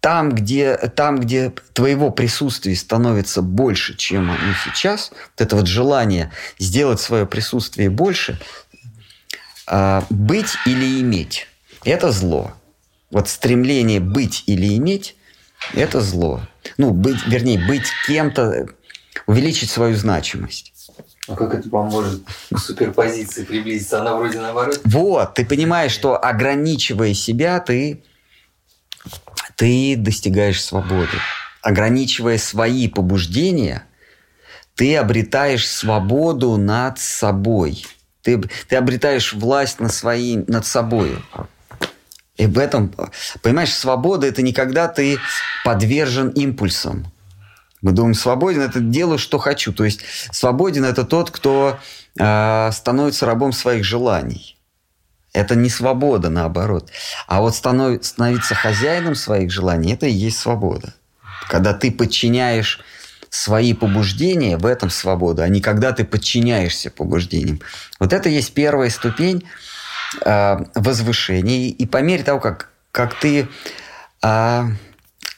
там, 0.00 0.32
где, 0.32 0.76
там, 0.76 1.20
где 1.20 1.52
твоего 1.72 2.10
присутствия 2.10 2.74
становится 2.74 3.42
больше, 3.42 3.96
чем 3.96 4.30
оно 4.30 4.54
сейчас, 4.64 5.10
вот 5.10 5.40
это 5.40 5.56
вот 5.56 5.66
желание 5.66 6.32
сделать 6.58 7.00
свое 7.00 7.26
присутствие 7.26 7.90
больше, 7.90 8.40
а, 9.66 10.04
быть 10.10 10.56
или 10.66 11.00
иметь– 11.00 11.46
это 11.84 12.10
зло. 12.12 12.52
Вот 13.10 13.28
стремление 13.28 14.00
быть 14.00 14.44
или 14.46 14.76
иметь– 14.76 15.16
это 15.74 16.00
зло. 16.00 16.40
Ну, 16.78 16.92
быть, 16.92 17.26
вернее, 17.26 17.58
быть 17.66 17.86
кем-то, 18.06 18.68
увеличить 19.30 19.70
свою 19.70 19.94
значимость. 19.94 20.72
А 21.28 21.36
как 21.36 21.54
это 21.54 21.70
поможет 21.70 22.22
к 22.52 22.58
суперпозиции 22.58 23.44
приблизиться? 23.44 24.00
Она 24.00 24.16
вроде 24.16 24.40
наоборот. 24.40 24.80
Вот, 24.84 25.34
ты 25.34 25.46
понимаешь, 25.46 25.92
что 25.92 26.20
ограничивая 26.20 27.14
себя, 27.14 27.60
ты 27.60 28.02
ты 29.54 29.94
достигаешь 29.96 30.60
свободы. 30.64 31.16
Ограничивая 31.62 32.38
свои 32.38 32.88
побуждения, 32.88 33.84
ты 34.74 34.96
обретаешь 34.96 35.68
свободу 35.68 36.56
над 36.56 36.98
собой. 36.98 37.86
Ты, 38.22 38.42
ты 38.68 38.74
обретаешь 38.74 39.32
власть 39.32 39.78
над, 39.78 39.94
свои, 39.94 40.38
над 40.48 40.66
собой. 40.66 41.16
И 42.36 42.46
в 42.46 42.58
этом, 42.58 42.92
понимаешь, 43.42 43.74
свобода– 43.74 44.26
это 44.28 44.42
не 44.42 44.52
когда 44.52 44.88
ты 44.88 45.18
подвержен 45.64 46.30
импульсам. 46.30 47.12
Мы 47.82 47.92
думаем, 47.92 48.14
свободен– 48.14 48.60
это 48.62 48.80
делаю, 48.80 49.18
что 49.18 49.38
хочу. 49.38 49.72
То 49.72 49.84
есть 49.84 50.00
свободен– 50.32 50.84
это 50.86 51.04
тот, 51.04 51.30
кто 51.30 51.78
э, 52.18 52.70
становится 52.72 53.26
рабом 53.26 53.52
своих 53.52 53.84
желаний. 53.84 54.58
Это 55.32 55.54
не 55.54 55.70
свобода, 55.70 56.28
наоборот. 56.28 56.90
А 57.26 57.40
вот 57.40 57.54
станов, 57.54 58.04
становиться 58.04 58.54
хозяином 58.54 59.14
своих 59.14 59.50
желаний– 59.50 59.92
это 59.94 60.06
и 60.06 60.12
есть 60.12 60.38
свобода. 60.38 60.94
Когда 61.48 61.72
ты 61.72 61.90
подчиняешь 61.90 62.80
свои 63.30 63.72
побуждения, 63.74 64.58
в 64.58 64.66
этом 64.66 64.90
свобода, 64.90 65.44
а 65.44 65.48
не 65.48 65.60
когда 65.60 65.92
ты 65.92 66.04
подчиняешься 66.04 66.90
побуждениям. 66.90 67.60
Вот 68.00 68.12
это 68.12 68.28
есть 68.28 68.52
первая 68.52 68.90
ступень 68.90 69.44
э, 70.24 70.56
возвышения. 70.74 71.68
И 71.68 71.86
по 71.86 71.98
мере 71.98 72.24
того, 72.24 72.40
как, 72.40 72.70
как 72.90 73.14
ты, 73.14 73.48
э, 74.22 74.62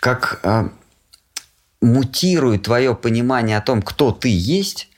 как 0.01 0.41
э, 0.43 0.69
мутирует 1.83 2.63
твое 2.63 2.95
понимание 2.95 3.59
о 3.59 3.61
том, 3.61 3.83
кто 3.83 4.13
ты 4.13 4.29
есть, 4.29 4.89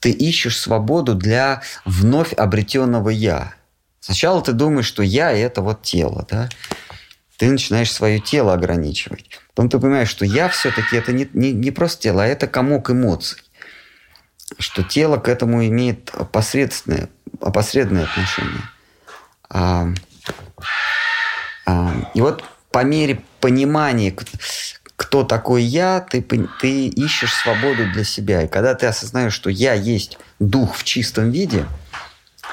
ты 0.00 0.10
ищешь 0.10 0.58
свободу 0.58 1.14
для 1.14 1.62
вновь 1.84 2.32
обретенного 2.32 3.08
«я». 3.08 3.54
Сначала 4.00 4.40
ты 4.40 4.52
думаешь, 4.52 4.86
что 4.86 5.02
я– 5.02 5.32
это 5.32 5.62
вот 5.62 5.82
тело, 5.82 6.24
да? 6.30 6.48
Ты 7.38 7.50
начинаешь 7.50 7.90
свое 7.90 8.20
тело 8.20 8.52
ограничивать. 8.54 9.28
Потом 9.54 9.68
ты 9.68 9.80
понимаешь, 9.80 10.08
что 10.08 10.24
я 10.24 10.48
все-таки 10.48 10.96
это 10.96 11.12
не, 11.12 11.28
не, 11.32 11.52
не 11.52 11.70
просто 11.72 12.02
тело, 12.02 12.22
а 12.22 12.26
это 12.26 12.46
комок 12.46 12.90
эмоций. 12.90 13.42
Что 14.58 14.84
тело 14.84 15.16
к 15.16 15.28
этому 15.28 15.66
имеет 15.66 16.10
опосредственное, 16.14 17.08
опосредственное 17.40 18.04
отношение. 18.04 18.62
А, 19.50 19.88
а, 21.66 22.10
и 22.14 22.20
вот 22.20 22.44
по 22.70 22.84
мере 22.84 23.22
понимания, 23.40 24.14
кто 24.96 25.24
такой 25.24 25.62
я, 25.62 26.00
ты, 26.00 26.22
ты 26.22 26.86
ищешь 26.88 27.34
свободу 27.34 27.90
для 27.92 28.04
себя. 28.04 28.42
И 28.42 28.48
когда 28.48 28.74
ты 28.74 28.86
осознаешь, 28.86 29.34
что 29.34 29.50
я 29.50 29.74
есть 29.74 30.18
дух 30.38 30.76
в 30.76 30.84
чистом 30.84 31.30
виде, 31.30 31.66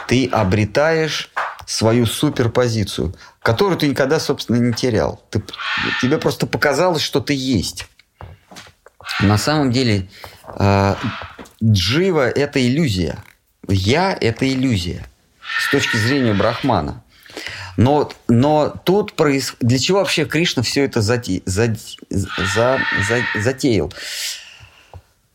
ты 0.07 0.27
обретаешь 0.27 1.31
свою 1.65 2.05
суперпозицию, 2.05 3.15
которую 3.41 3.77
ты 3.77 3.87
никогда, 3.87 4.19
собственно, 4.19 4.57
не 4.57 4.73
терял. 4.73 5.23
Ты, 5.29 5.41
тебе 6.01 6.17
просто 6.17 6.45
показалось, 6.45 7.01
что 7.01 7.21
ты 7.21 7.33
есть. 7.33 7.87
На 9.21 9.37
самом 9.37 9.71
деле 9.71 10.09
э, 10.47 10.95
джива– 11.63 12.29
это 12.29 12.65
иллюзия. 12.65 13.23
Я– 13.67 14.17
это 14.21 14.47
иллюзия 14.47 15.05
с 15.59 15.71
точки 15.71 15.97
зрения 15.97 16.33
Брахмана. 16.33 17.02
Но, 17.77 18.11
но 18.27 18.73
тут 18.83 19.13
проис... 19.13 19.55
для 19.59 19.79
чего 19.79 19.99
вообще 19.99 20.25
Кришна 20.25 20.63
все 20.63 20.83
это 20.83 21.01
зате... 21.01 21.41
за... 21.45 21.75
За... 22.09 22.79
За... 23.07 23.41
затеял? 23.41 23.91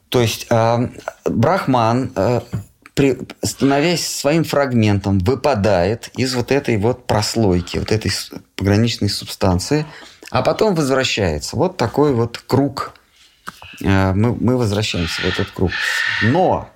То 0.09 0.21
есть 0.21 0.47
э, 0.51 0.89
Брахман 1.27 2.13
э, 2.15 2.41
при, 2.95 3.17
становясь 3.43 4.07
своим 4.07 4.45
фрагментом, 4.45 5.19
выпадает 5.19 6.11
из 6.17 6.35
вот 6.35 6.51
этой 6.51 6.77
вот 6.79 7.07
прослойки, 7.07 7.79
вот 7.79 7.93
этой 7.93 8.11
пограничной 8.57 9.09
субстанции, 9.09 9.87
а 10.31 10.43
потом 10.43 10.75
возвращается. 10.75 11.57
Вот 11.57 11.77
такой 11.77 12.13
вот 12.13 12.39
круг. 12.39 12.95
Э, 13.83 14.13
мы, 14.15 14.35
мы 14.35 14.57
возвращаемся 14.57 15.23
в 15.23 15.25
этот 15.27 15.51
круг. 15.51 15.71
Но 16.23 16.71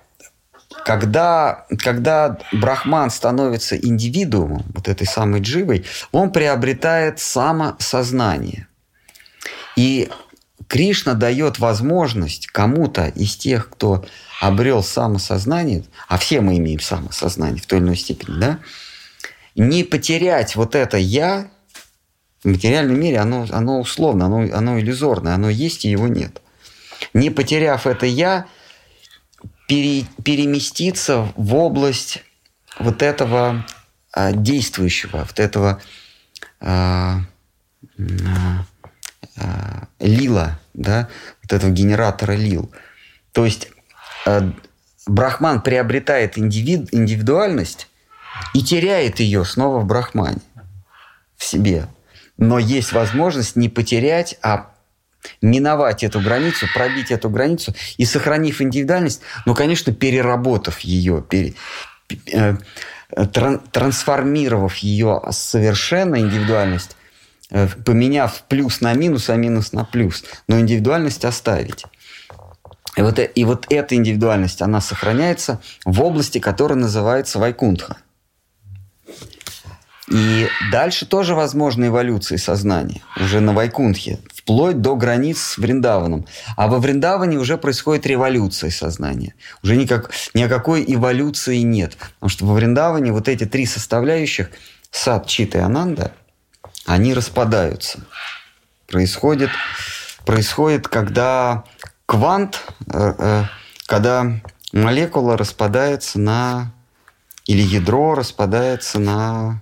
когда, 0.85 1.65
когда 1.79 2.37
брахман 2.51 3.09
становится 3.09 3.77
индивидуумом, 3.77 4.63
вот 4.73 4.87
этой 4.87 5.07
самой 5.07 5.41
дживой, 5.41 5.85
он 6.11 6.31
приобретает 6.31 7.19
самосознание. 7.19 8.67
И 9.75 10.09
Кришна 10.67 11.13
дает 11.13 11.59
возможность 11.59 12.47
кому-то 12.47 13.07
из 13.07 13.35
тех, 13.35 13.69
кто 13.69 14.05
обрел 14.41 14.83
самосознание, 14.83 15.83
а 16.07 16.17
все 16.17 16.41
мы 16.41 16.57
имеем 16.57 16.79
самосознание 16.79 17.61
в 17.61 17.65
той 17.65 17.79
или 17.79 17.85
иной 17.85 17.97
степени, 17.97 18.39
да, 18.39 18.59
не 19.55 19.83
потерять 19.83 20.55
вот 20.55 20.75
это 20.75 20.97
«я», 20.97 21.49
в 22.43 22.47
материальном 22.47 22.99
мире 22.99 23.19
оно, 23.19 23.47
оно 23.51 23.79
условно, 23.79 24.25
оно, 24.25 24.47
оно 24.53 24.79
иллюзорное, 24.79 25.35
оно 25.35 25.49
есть 25.49 25.85
и 25.85 25.89
его 25.89 26.07
нет. 26.07 26.41
Не 27.13 27.29
потеряв 27.29 27.87
это 27.87 28.05
«я», 28.05 28.47
пере, 29.67 30.05
переместиться 30.23 31.31
в 31.35 31.55
область 31.55 32.23
вот 32.79 33.01
этого 33.01 33.65
а, 34.11 34.31
действующего, 34.31 35.25
вот 35.27 35.39
этого 35.39 35.81
а, 36.59 37.21
а, 37.97 38.65
а, 39.37 39.87
лила, 39.99 40.59
да, 40.73 41.07
вот 41.41 41.53
этого 41.53 41.71
генератора 41.71 42.33
лил. 42.33 42.71
То 43.31 43.45
есть 43.45 43.69
Э, 44.25 44.51
Брахман 45.05 45.61
приобретает 45.61 46.37
индивид, 46.37 46.93
индивидуальность 46.93 47.89
и 48.53 48.63
теряет 48.63 49.19
ее 49.19 49.43
снова 49.43 49.79
в 49.79 49.85
Брахмане, 49.85 50.41
в 51.35 51.43
себе. 51.43 51.87
Но 52.37 52.57
есть 52.57 52.93
возможность 52.93 53.55
не 53.55 53.69
потерять, 53.69 54.37
а 54.41 54.72
миновать 55.41 56.03
эту 56.03 56.19
границу, 56.19 56.67
пробить 56.73 57.11
эту 57.11 57.29
границу 57.29 57.73
и 57.97 58.05
сохранив 58.05 58.61
индивидуальность, 58.61 59.21
но, 59.45 59.53
конечно, 59.53 59.93
переработав 59.93 60.79
ее, 60.81 61.23
пере, 61.27 61.53
э, 62.31 62.55
тран, 63.31 63.59
трансформировав 63.71 64.75
ее 64.77 65.21
совершенно 65.31 66.19
индивидуальность, 66.19 66.95
э, 67.49 67.67
поменяв 67.85 68.43
плюс 68.47 68.81
на 68.81 68.93
минус, 68.93 69.29
а 69.29 69.35
минус 69.35 69.73
на 69.73 69.85
плюс, 69.85 70.23
но 70.47 70.59
индивидуальность 70.59 71.25
оставить. 71.25 71.85
И 72.95 73.01
вот, 73.01 73.19
э, 73.19 73.25
и 73.33 73.43
вот 73.43 73.67
эта 73.69 73.95
индивидуальность, 73.95 74.61
она 74.61 74.81
сохраняется 74.81 75.61
в 75.85 76.01
области, 76.01 76.39
которая 76.39 76.77
называется 76.77 77.39
Вайкунтха. 77.39 77.97
И 80.09 80.47
дальше 80.71 81.05
тоже 81.05 81.33
возможны 81.33 81.87
эволюции 81.87 82.35
сознания, 82.35 83.01
уже 83.19 83.39
на 83.39 83.53
Вайкунтхе, 83.53 84.19
вплоть 84.43 84.81
до 84.81 84.95
границ 84.95 85.41
с 85.41 85.57
Вриндаваном. 85.57 86.25
А 86.57 86.67
во 86.67 86.79
Вриндаване 86.79 87.37
уже 87.37 87.57
происходит 87.57 88.05
революция 88.05 88.71
сознания. 88.71 89.35
Уже 89.63 89.77
никак, 89.77 90.11
ни 90.33 90.41
о 90.43 90.49
какой 90.49 90.83
эволюции 90.85 91.59
нет. 91.59 91.95
Потому 92.15 92.29
что 92.29 92.45
во 92.45 92.53
Вриндаване 92.53 93.13
вот 93.13 93.29
эти 93.29 93.45
три 93.45 93.65
составляющих, 93.65 94.51
сад, 94.91 95.27
чита 95.27 95.59
и 95.59 95.61
ананда, 95.61 96.11
они 96.85 97.13
распадаются. 97.13 98.01
Происходит, 98.87 99.49
происходит 100.25 100.89
когда 100.89 101.63
квант, 102.05 102.61
э, 102.91 103.13
э, 103.17 103.43
когда 103.85 104.41
молекула 104.73 105.37
распадается 105.37 106.19
на, 106.19 106.73
или 107.45 107.61
ядро 107.61 108.13
распадается 108.13 108.99
на 108.99 109.61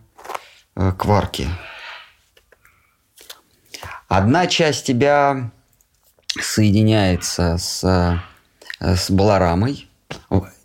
э, 0.75 0.91
кварки. 0.97 1.47
Одна 4.11 4.45
часть 4.45 4.87
тебя 4.87 5.51
соединяется 6.37 7.57
с, 7.57 8.21
с 8.77 9.09
баларамой, 9.09 9.87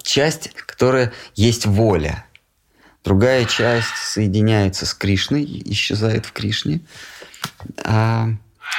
часть, 0.03 0.51
которая 0.67 1.13
есть 1.37 1.65
воля. 1.65 2.27
Другая 3.05 3.45
часть 3.45 3.95
соединяется 4.03 4.85
с 4.85 4.95
Кришной, 4.95 5.45
исчезает 5.65 6.27
в 6.27 6.33
Кришне. 6.33 6.81
А, 7.85 8.31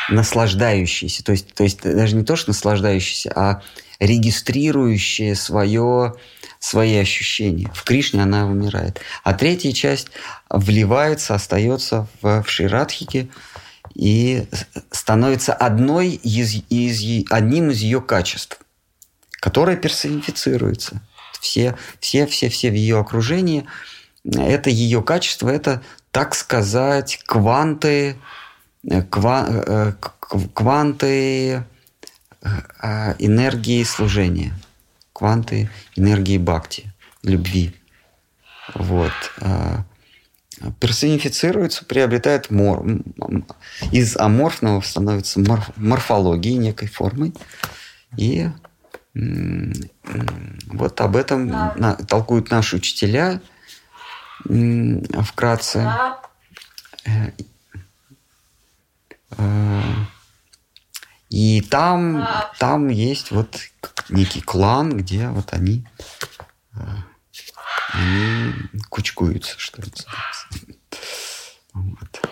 наслаждающаяся, 0.09 1.23
то 1.23 1.31
есть, 1.31 1.53
то 1.53 1.63
есть 1.63 1.81
даже 1.83 2.17
не 2.17 2.25
то, 2.25 2.35
что 2.35 2.49
наслаждающаяся, 2.49 3.31
а 3.33 3.61
регистрирующая 4.01 5.35
свое, 5.35 6.15
свои 6.59 6.97
ощущения. 6.97 7.71
В 7.73 7.85
Кришне 7.85 8.21
она 8.21 8.45
умирает. 8.45 8.99
А 9.23 9.33
третья 9.33 9.71
часть 9.71 10.09
вливается, 10.49 11.35
остается 11.35 12.09
в, 12.21 12.43
в 12.43 12.49
Ширадхике 12.49 13.29
и 13.97 14.47
становится 14.91 15.53
одной 15.53 16.11
из, 16.11 16.63
из, 16.69 17.25
одним 17.29 17.71
из 17.71 17.81
ее 17.81 17.99
качеств, 17.99 18.59
которое 19.41 19.75
персонифицируется. 19.75 21.01
Все, 21.41 21.75
все, 21.99 22.25
все, 22.27 22.49
все 22.49 22.71
в 22.71 22.75
ее 22.75 22.99
окружении– 22.99 23.65
это 24.35 24.69
ее 24.69 25.01
качество, 25.01 25.49
это, 25.49 25.81
так 26.11 26.35
сказать, 26.35 27.19
кванты, 27.25 28.17
э, 28.89 29.01
ква, 29.03 29.45
э, 29.49 29.93
кванты 30.53 31.63
э, 32.41 33.15
энергии 33.19 33.83
служения, 33.83 34.53
кванты 35.13 35.69
энергии 35.95 36.37
бхакти, 36.37 36.93
любви. 37.23 37.73
Вот. 38.73 39.13
Персонифицируется, 40.79 41.85
приобретает 41.85 42.49
мор... 42.49 42.85
из 43.91 44.17
аморфного 44.17 44.81
становится 44.81 45.39
морф... 45.39 45.69
морфологией 45.75 46.57
некой 46.57 46.87
формой. 46.87 47.33
И 48.17 48.49
вот 49.13 51.01
об 51.01 51.15
этом 51.15 52.05
толкуют 52.07 52.49
наши 52.51 52.77
учителя– 52.77 53.41
вкратце. 54.43 55.91
Э, 57.05 57.31
и 61.29 61.61
там, 61.61 62.27
там 62.59 62.87
есть 62.87 63.31
вот 63.31 63.59
некий 64.09 64.41
клан, 64.41 64.97
где 64.97 65.27
вот 65.29 65.53
они, 65.53 65.85
э, 66.73 66.79
они 67.93 68.53
кучкуются, 68.89 69.57
что 69.57 69.81
ли. 69.81 69.91
Вот. 71.73 72.29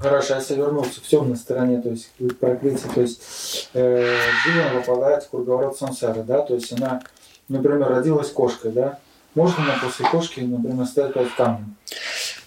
Хорошо, 0.00 0.36
если 0.36 0.56
вернуться 0.56 1.00
в 1.00 1.04
темной 1.04 1.36
стороне, 1.36 1.80
то 1.80 1.90
есть 1.90 2.10
к 2.18 2.36
прокрытию, 2.36 2.92
то 2.92 3.00
есть 3.00 3.68
э, 3.72 4.16
Джива 4.44 4.80
попадает 4.80 5.22
в 5.22 5.30
круговорот 5.30 5.78
сансары, 5.78 6.24
да, 6.24 6.42
то 6.42 6.54
есть 6.54 6.72
она, 6.72 7.02
например, 7.48 7.88
родилась 7.88 8.32
кошкой, 8.32 8.72
да, 8.72 8.98
можно 9.34 9.64
на 9.64 9.78
после 9.78 10.06
кошки, 10.06 10.40
например, 10.40 10.86
ставить 10.86 11.14
в 11.14 11.36
камень? 11.36 11.76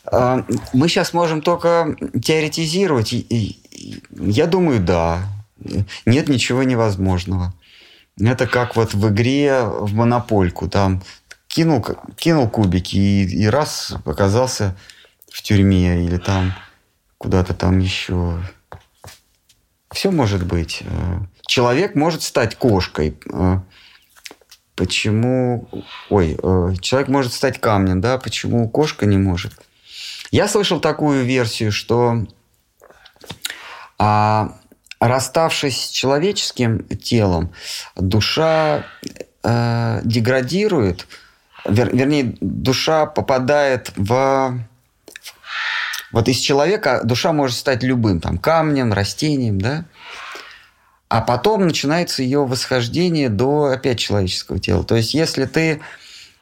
А, 0.05 0.45
мы 0.73 0.89
сейчас 0.89 1.13
можем 1.13 1.41
только 1.41 1.95
теоретизировать. 2.21 3.13
Я 4.11 4.47
думаю, 4.47 4.81
да. 4.81 5.23
Нет 6.05 6.27
ничего 6.27 6.63
невозможного. 6.63 7.53
Это 8.19 8.47
как 8.47 8.75
вот 8.75 8.93
в 8.93 9.09
игре 9.09 9.63
в 9.63 9.93
монопольку. 9.93 10.69
Там 10.69 11.01
кинул, 11.53 11.85
кинул 12.17 12.49
кубики 12.49 12.97
и, 12.97 13.43
и 13.43 13.47
раз 13.47 13.93
оказался 14.05 14.75
в 15.31 15.43
тюрьме 15.43 16.03
или 16.03 16.17
там 16.17 16.53
куда-то 17.19 17.53
там 17.53 17.77
еще. 17.77 18.39
Все 19.91 20.09
может 20.09 20.45
быть. 20.47 20.81
Человек 21.45 21.93
может 21.93 22.23
стать 22.23 22.55
кошкой. 22.55 23.19
Почему... 24.75 25.69
Ой, 26.09 26.35
э, 26.41 26.73
человек 26.81 27.07
может 27.07 27.31
стать 27.31 27.61
камнем, 27.61 28.01
да? 28.01 28.17
Почему 28.17 28.67
кошка 28.67 29.05
не 29.05 29.17
может? 29.17 29.53
Я 30.31 30.47
слышал 30.47 30.79
такую 30.79 31.23
версию, 31.23 31.71
что 31.71 32.25
а, 33.99 34.57
расставшись 34.99 35.85
с 35.85 35.89
человеческим 35.89 36.87
телом, 36.97 37.53
душа 37.95 38.87
э, 39.43 40.01
деградирует, 40.03 41.05
вер, 41.65 41.95
вернее, 41.95 42.35
душа 42.41 43.05
попадает 43.05 43.91
в... 43.95 44.59
Вот 46.11 46.27
из 46.27 46.37
человека 46.37 47.01
душа 47.03 47.33
может 47.33 47.57
стать 47.57 47.81
любым, 47.81 48.21
там, 48.21 48.37
камнем, 48.37 48.93
растением, 48.93 49.59
да? 49.59 49.85
а 51.13 51.21
потом 51.21 51.67
начинается 51.67 52.23
ее 52.23 52.43
восхождение 52.43 53.29
до 53.29 53.65
опять 53.65 53.99
человеческого 53.99 54.57
тела. 54.57 54.83
То 54.83 54.95
есть, 54.95 55.13
если 55.13 55.45
ты, 55.45 55.79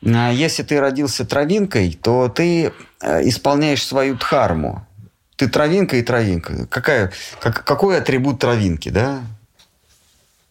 а, 0.05 0.31
если 0.31 0.63
ты 0.63 0.79
родился 0.79 1.25
травинкой, 1.25 1.99
то 2.01 2.29
ты 2.29 2.71
э, 3.01 3.27
исполняешь 3.27 3.85
свою 3.85 4.15
дхарму. 4.15 4.87
Ты 5.35 5.49
травинка 5.49 5.97
и 5.97 6.01
травинка. 6.01 6.67
Какая, 6.67 7.11
как, 7.41 7.65
какой 7.65 7.97
атрибут 7.97 8.39
травинки, 8.39 8.87
да? 8.87 9.23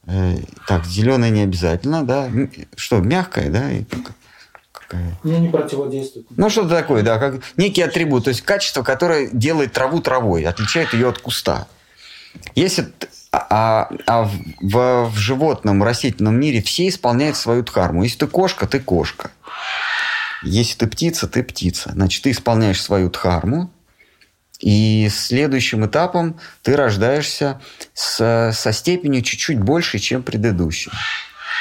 Э, 0.04 0.36
так, 0.68 0.84
зеленая 0.84 1.30
не 1.30 1.40
обязательно, 1.40 2.04
да? 2.04 2.28
Что, 2.76 2.98
мягкая, 2.98 3.48
да? 3.48 3.70
Какая? 4.90 5.18
Ну, 5.22 5.38
не 5.38 5.48
противодействует. 5.48 6.26
Ну, 6.36 6.50
что-то 6.50 6.70
такое, 6.70 7.02
да, 7.02 7.18
как 7.18 7.42
некий 7.56 7.82
атрибут, 7.82 8.24
то 8.24 8.30
есть 8.30 8.42
качество, 8.42 8.82
которое 8.82 9.28
делает 9.30 9.72
траву 9.72 10.00
травой, 10.00 10.44
отличает 10.44 10.92
ее 10.92 11.08
от 11.08 11.18
куста. 11.18 11.68
Если 12.54 12.92
а, 13.32 13.88
а 14.06 14.22
в, 14.60 15.10
в 15.10 15.16
животном, 15.16 15.82
растительном 15.82 16.38
мире 16.38 16.60
все 16.62 16.88
исполняют 16.88 17.36
свою 17.36 17.62
дхарму. 17.62 18.02
Если 18.02 18.18
ты 18.18 18.26
кошка, 18.26 18.66
ты 18.66 18.80
кошка. 18.80 19.30
Если 20.42 20.76
ты 20.76 20.86
птица, 20.86 21.28
ты 21.28 21.42
птица. 21.42 21.90
Значит, 21.92 22.24
ты 22.24 22.30
исполняешь 22.32 22.82
свою 22.82 23.10
дхарму, 23.10 23.70
и 24.58 25.08
следующим 25.10 25.86
этапом 25.86 26.38
ты 26.62 26.76
рождаешься 26.76 27.60
с, 27.94 28.52
со 28.52 28.72
степенью 28.72 29.22
чуть-чуть 29.22 29.58
больше, 29.58 29.98
чем 29.98 30.22
предыдущий. 30.22 30.92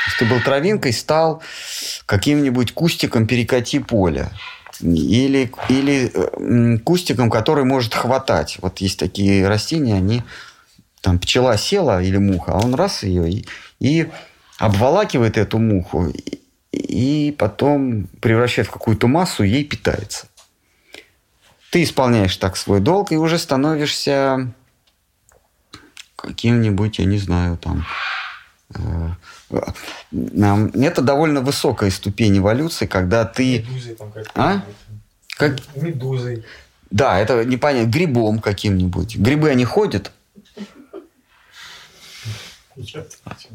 Если 0.05 0.19
ты 0.19 0.25
был 0.25 0.41
травинкой, 0.41 0.93
стал 0.93 1.41
каким-нибудь 2.05 2.73
кустиком 2.73 3.27
перекати 3.27 3.79
поля. 3.79 4.31
Или, 4.81 5.51
или 5.67 6.77
кустиком, 6.77 7.29
который 7.29 7.65
может 7.65 7.93
хватать. 7.93 8.57
Вот 8.61 8.79
есть 8.79 8.97
такие 8.97 9.47
растения, 9.47 9.95
они 9.95 10.23
там 11.01 11.19
пчела 11.19 11.57
села 11.57 12.01
или 12.01 12.17
муха, 12.17 12.53
а 12.53 12.59
он 12.59 12.75
раз 12.75 13.03
ее 13.03 13.29
и, 13.29 13.47
и 13.79 14.09
обволакивает 14.57 15.37
эту 15.37 15.57
муху 15.57 16.07
и, 16.07 16.39
и 16.71 17.31
потом 17.31 18.07
превращает 18.21 18.67
в 18.67 18.71
какую-то 18.71 19.07
массу, 19.07 19.43
ей 19.43 19.63
питается. 19.63 20.27
Ты 21.71 21.83
исполняешь 21.83 22.35
так 22.37 22.57
свой 22.57 22.79
долг 22.79 23.11
и 23.11 23.17
уже 23.17 23.37
становишься 23.37 24.51
каким-нибудь, 26.15 26.99
я 26.99 27.05
не 27.05 27.17
знаю, 27.17 27.57
там... 27.57 27.85
Э, 28.75 29.09
это 29.51 31.01
довольно 31.01 31.41
высокая 31.41 31.89
ступень 31.89 32.37
эволюции, 32.37 32.85
когда 32.85 33.25
ты... 33.25 33.59
Медузой 33.59 33.95
там 33.95 34.11
как 34.11 34.27
А? 34.35 34.63
Как... 35.37 35.57
Медузой. 35.75 36.43
Да, 36.91 37.19
это 37.19 37.45
непонятно. 37.45 37.89
Грибом 37.89 38.39
каким-нибудь. 38.39 39.17
Грибы, 39.17 39.49
они 39.49 39.65
ходят, 39.65 40.11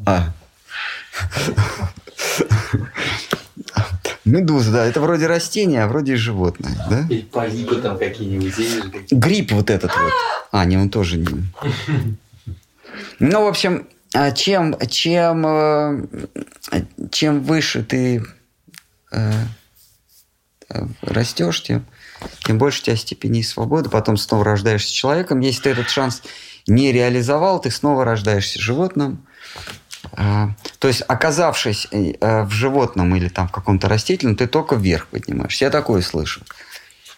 а. 0.05 0.33
Медуза, 4.23 4.71
да, 4.71 4.85
это 4.85 5.01
вроде 5.01 5.27
растение, 5.27 5.83
а 5.83 5.87
вроде 5.87 6.15
животное, 6.15 6.75
да? 6.89 7.05
Или 7.09 7.21
полипы 7.21 7.75
там 7.75 7.97
какие-нибудь. 7.97 9.11
Гриб 9.11 9.51
вот 9.51 9.69
этот 9.69 9.91
вот. 9.95 10.11
А, 10.51 10.65
не, 10.65 10.77
он 10.77 10.89
тоже 10.89 11.17
не. 11.17 11.27
Ну, 13.19 13.43
в 13.43 13.47
общем, 13.47 13.87
чем, 14.35 14.75
чем, 14.87 15.45
э, 15.45 16.07
чем 17.11 17.43
выше 17.43 17.83
ты 17.83 18.23
э, 19.11 19.31
растешь, 21.01 21.63
тем, 21.63 21.85
тем 22.45 22.57
больше 22.57 22.81
у 22.81 22.85
тебя 22.85 22.95
степеней 22.95 23.43
свободы, 23.43 23.89
потом 23.89 24.17
снова 24.17 24.45
рождаешься 24.45 24.93
человеком. 24.93 25.39
Если 25.41 25.63
ты 25.63 25.69
этот 25.71 25.89
шанс 25.89 26.21
не 26.67 26.91
реализовал, 26.91 27.59
ты 27.59 27.71
снова 27.71 28.05
рождаешься 28.05 28.59
животным. 28.59 29.25
А, 30.13 30.51
то 30.79 30.87
есть, 30.87 31.03
оказавшись 31.07 31.87
э, 31.91 32.43
в 32.43 32.51
животном 32.51 33.15
или 33.15 33.27
там 33.27 33.47
в 33.47 33.51
каком-то 33.51 33.89
растительном, 33.89 34.35
ты 34.35 34.47
только 34.47 34.75
вверх 34.75 35.07
поднимаешься. 35.07 35.65
Я 35.65 35.71
такое 35.71 36.01
слышу. 36.01 36.41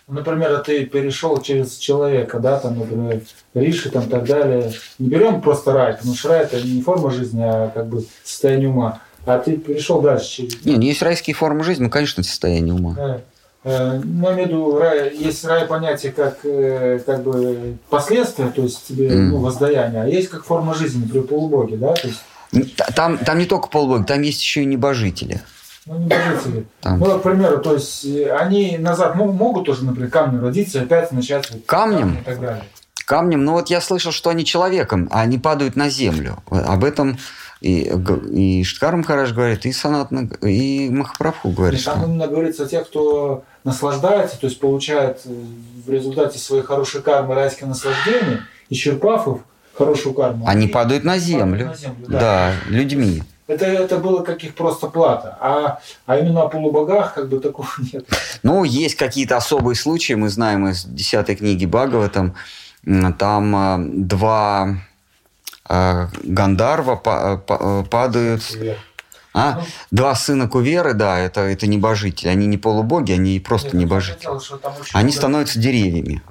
Например, 0.08 0.58
ты 0.60 0.86
перешел 0.86 1.42
через 1.42 1.76
человека, 1.76 2.40
да, 2.40 2.60
там, 2.60 2.80
например, 2.80 3.22
Риши, 3.54 3.90
там, 3.90 4.08
так 4.10 4.24
далее. 4.24 4.72
Не 5.00 5.10
берем 5.10 5.42
просто 5.42 5.74
рай, 5.74 5.96
потому 5.96 6.16
что 6.16 6.30
рай 6.30 6.44
это 6.44 6.62
не 6.62 6.82
форма 6.82 7.12
жизни, 7.12 7.42
а 7.44 7.70
как 7.74 7.88
бы 7.88 8.06
состояние 8.24 8.70
ума. 8.70 9.02
А 9.26 9.38
ты 9.40 9.58
перешел 9.58 10.00
дальше 10.02 10.30
через... 10.30 10.64
Не, 10.64 10.78
ну 10.78 10.82
есть 10.84 11.02
райские 11.02 11.36
формы 11.36 11.66
жизни, 11.66 11.84
ну, 11.84 11.90
конечно, 11.90 12.22
это 12.22 12.30
состояние 12.30 12.74
ума. 12.74 12.96
Э, 12.98 13.20
э, 13.66 14.02
Ну, 14.02 14.30
я 14.30 14.34
имею 14.36 14.48
в 14.48 14.50
виду, 14.50 14.78
рай, 14.80 15.14
есть 15.14 15.44
рай 15.44 15.66
понятие 15.66 16.14
как, 16.14 16.38
э, 16.46 17.00
как 17.06 17.24
бы 17.24 17.78
последствия, 17.90 18.48
то 18.48 18.62
есть 18.62 18.88
тебе 18.88 19.10
Мгм. 19.10 19.30
ну, 19.32 19.38
воздаяние, 19.40 20.04
а 20.04 20.08
есть 20.08 20.30
как 20.30 20.46
форма 20.46 20.74
жизни 20.74 21.06
при 21.06 21.20
полубоге, 21.20 21.76
да, 21.76 21.94
то 21.94 22.08
есть, 22.08 22.24
Там, 22.96 23.18
там 23.18 23.38
не 23.38 23.46
только 23.46 23.68
полубоги, 23.68 24.06
там 24.06 24.22
есть 24.22 24.42
еще 24.42 24.62
и 24.62 24.66
небожители. 24.66 25.42
Ну, 25.88 25.97
не 25.99 26.07
божители. 26.07 26.65
Там. 26.81 26.99
Ну, 26.99 27.19
к 27.19 27.23
примеру, 27.23 27.59
то 27.59 27.73
есть 27.73 28.05
э, 28.05 28.31
они 28.35 28.77
назад 28.77 29.15
мо- 29.15 29.31
могут 29.31 29.65
тоже, 29.65 29.85
например, 29.85 30.09
камнем 30.09 30.41
родиться 30.41 30.80
и 30.80 30.84
опять 30.84 31.11
начать 31.11 31.49
вот 31.51 31.65
Камнем? 31.65 32.18
и 32.22 32.23
так 32.23 32.39
далее. 32.39 32.64
Камнем, 33.05 33.45
ну 33.45 33.53
вот 33.53 33.69
я 33.69 33.80
слышал, 33.80 34.11
что 34.11 34.30
они 34.31 34.43
человеком, 34.43 35.07
а 35.11 35.22
они 35.22 35.38
падают 35.38 35.76
на 35.77 35.88
землю. 35.89 36.38
Об 36.49 36.84
этом 36.84 37.18
и, 37.61 37.89
и 38.34 38.64
Шткар 38.64 38.95
Махарадж 38.97 39.34
говорит, 39.34 39.65
и 39.65 39.72
Санат, 39.72 40.09
и 40.41 40.89
Махапрабху 40.91 41.49
говорит, 41.51 41.80
И 41.80 41.84
там 41.84 42.03
именно 42.03 42.27
говорится 42.27 42.64
о 42.64 42.68
тех, 42.68 42.85
кто 42.88 43.43
наслаждается, 43.64 44.39
то 44.39 44.47
есть 44.47 44.59
получает 44.59 45.22
э, 45.26 45.30
в 45.85 45.89
результате 45.89 46.38
своей 46.38 46.64
хорошей 46.64 47.01
кармы 47.01 47.34
райское 47.35 47.68
наслаждение, 47.68 48.41
исчерпав 48.69 49.27
их 49.27 49.38
хорошую 49.77 50.14
карму. 50.14 50.45
Они 50.47 50.68
падают 50.68 51.03
на 51.03 51.18
землю. 51.18 51.68
на 51.68 51.76
землю, 51.76 52.05
Да, 52.07 52.19
да. 52.19 52.53
людьми. 52.69 53.23
Это, 53.48 53.65
это 53.65 53.98
было 53.98 54.24
как 54.24 54.44
их 54.44 54.56
просто 54.56 54.88
плата. 54.88 55.38
А, 55.40 55.80
а 56.06 56.18
именно 56.18 56.44
о 56.44 56.49
полубогах 56.49 57.14
как 57.14 57.30
бы 57.30 57.40
такого 57.40 57.69
нет. 57.94 58.06
Ну, 58.44 58.64
есть 58.65 58.95
какие-то 58.95 59.38
особые 59.38 59.76
случаи, 59.76 60.14
мы 60.14 60.30
знаем 60.30 60.68
из 60.68 60.84
десятой 60.84 61.36
книги 61.36 61.65
Бхагаватам, 61.65 62.36
м, 62.86 63.14
там 63.14 63.56
а, 63.56 63.80
два 63.80 64.76
а, 65.65 66.10
Гандарва 66.24 66.95
па- 66.95 67.38
па- 67.38 67.84
падают... 67.84 68.41
А? 69.34 69.61
Два 69.91 70.15
сына 70.15 70.48
Куверы, 70.48 70.95
да, 70.95 71.19
это, 71.19 71.41
это 71.41 71.68
небожители. 71.68 72.28
Они 72.28 72.48
не 72.48 72.57
полубоги, 72.57 73.11
они 73.11 73.40
просто 73.40 73.68
Нет, 73.68 73.86
небожители. 73.86 74.26
хотел, 74.26 74.40
там 74.57 74.74
Они 74.94 75.11
становятся 75.11 75.60
деревьями. 75.60 76.24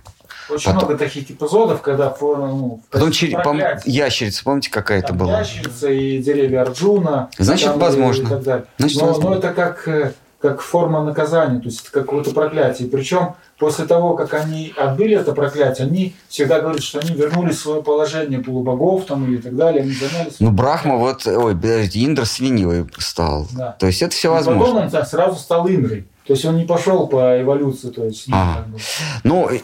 Очень 0.48 0.66
потом- 0.72 0.88
много 0.88 0.98
таких 0.98 1.30
эпизодов, 1.30 1.82
когда 1.82 2.10
ну, 2.48 2.80
Потом 2.90 3.10
чер- 3.10 3.42
пом- 3.44 3.80
ящерица, 3.84 4.44
помните, 4.44 4.70
какая-то 4.70 5.08
Там 5.08 5.18
была? 5.18 5.38
ящерица 5.40 5.88
и 5.90 6.18
деревья 6.18 6.62
Арджуна. 6.62 7.30
Значит, 7.38 7.66
там 7.66 7.78
и- 7.78 7.80
возможно. 7.80 8.28
и. 8.28 8.64
Значит, 8.78 9.00
но, 9.00 9.06
возможно. 9.08 9.30
но 9.30 9.36
это 9.36 9.52
как, 9.52 9.88
э, 9.88 10.12
как 10.40 10.60
форма 10.60 11.02
наказания, 11.02 11.58
то 11.58 11.64
есть 11.66 11.82
это 11.82 11.90
какое-то 11.90 12.30
проклятие. 12.32 12.88
Причем 12.88 13.34
после 13.58 13.86
того, 13.86 14.14
как 14.14 14.34
они 14.34 14.72
отбили 14.76 15.16
это 15.16 15.32
проклятие, 15.32 15.86
они 15.88 16.14
всегда 16.28 16.60
говорят, 16.60 16.82
что 16.82 17.00
они 17.00 17.10
вернулись 17.14 17.56
в 17.56 17.60
свое 17.60 17.82
положение 17.82 18.38
полубогов 18.40 19.06
там 19.06 19.24
или 19.26 19.38
так 19.38 19.56
далее, 19.56 19.82
они 19.82 19.92
занялись. 19.92 20.36
Ну, 20.38 20.50
Брахма, 20.52 20.96
вот, 20.96 21.26
ой, 21.26 21.54
подождите, 21.56 22.04
Индра 22.04 22.24
свиньей 22.24 22.86
стал. 22.98 23.48
Да. 23.52 23.72
То 23.78 23.86
есть 23.86 24.02
это 24.02 24.14
все 24.14 24.28
И 24.28 24.32
возможно. 24.32 24.82
Потом 24.82 25.00
он 25.00 25.06
сразу 25.06 25.36
стал 25.36 25.66
Индрой. 25.68 26.06
То 26.26 26.32
есть 26.32 26.44
он 26.44 26.56
не 26.56 26.64
пошел 26.64 27.06
по 27.06 27.40
эволюции, 27.40 27.90
то 27.90 28.04
есть, 28.04 28.26
как 28.28 28.66
бы. 28.68 28.78
Ну, 29.22 29.48
э, 29.48 29.60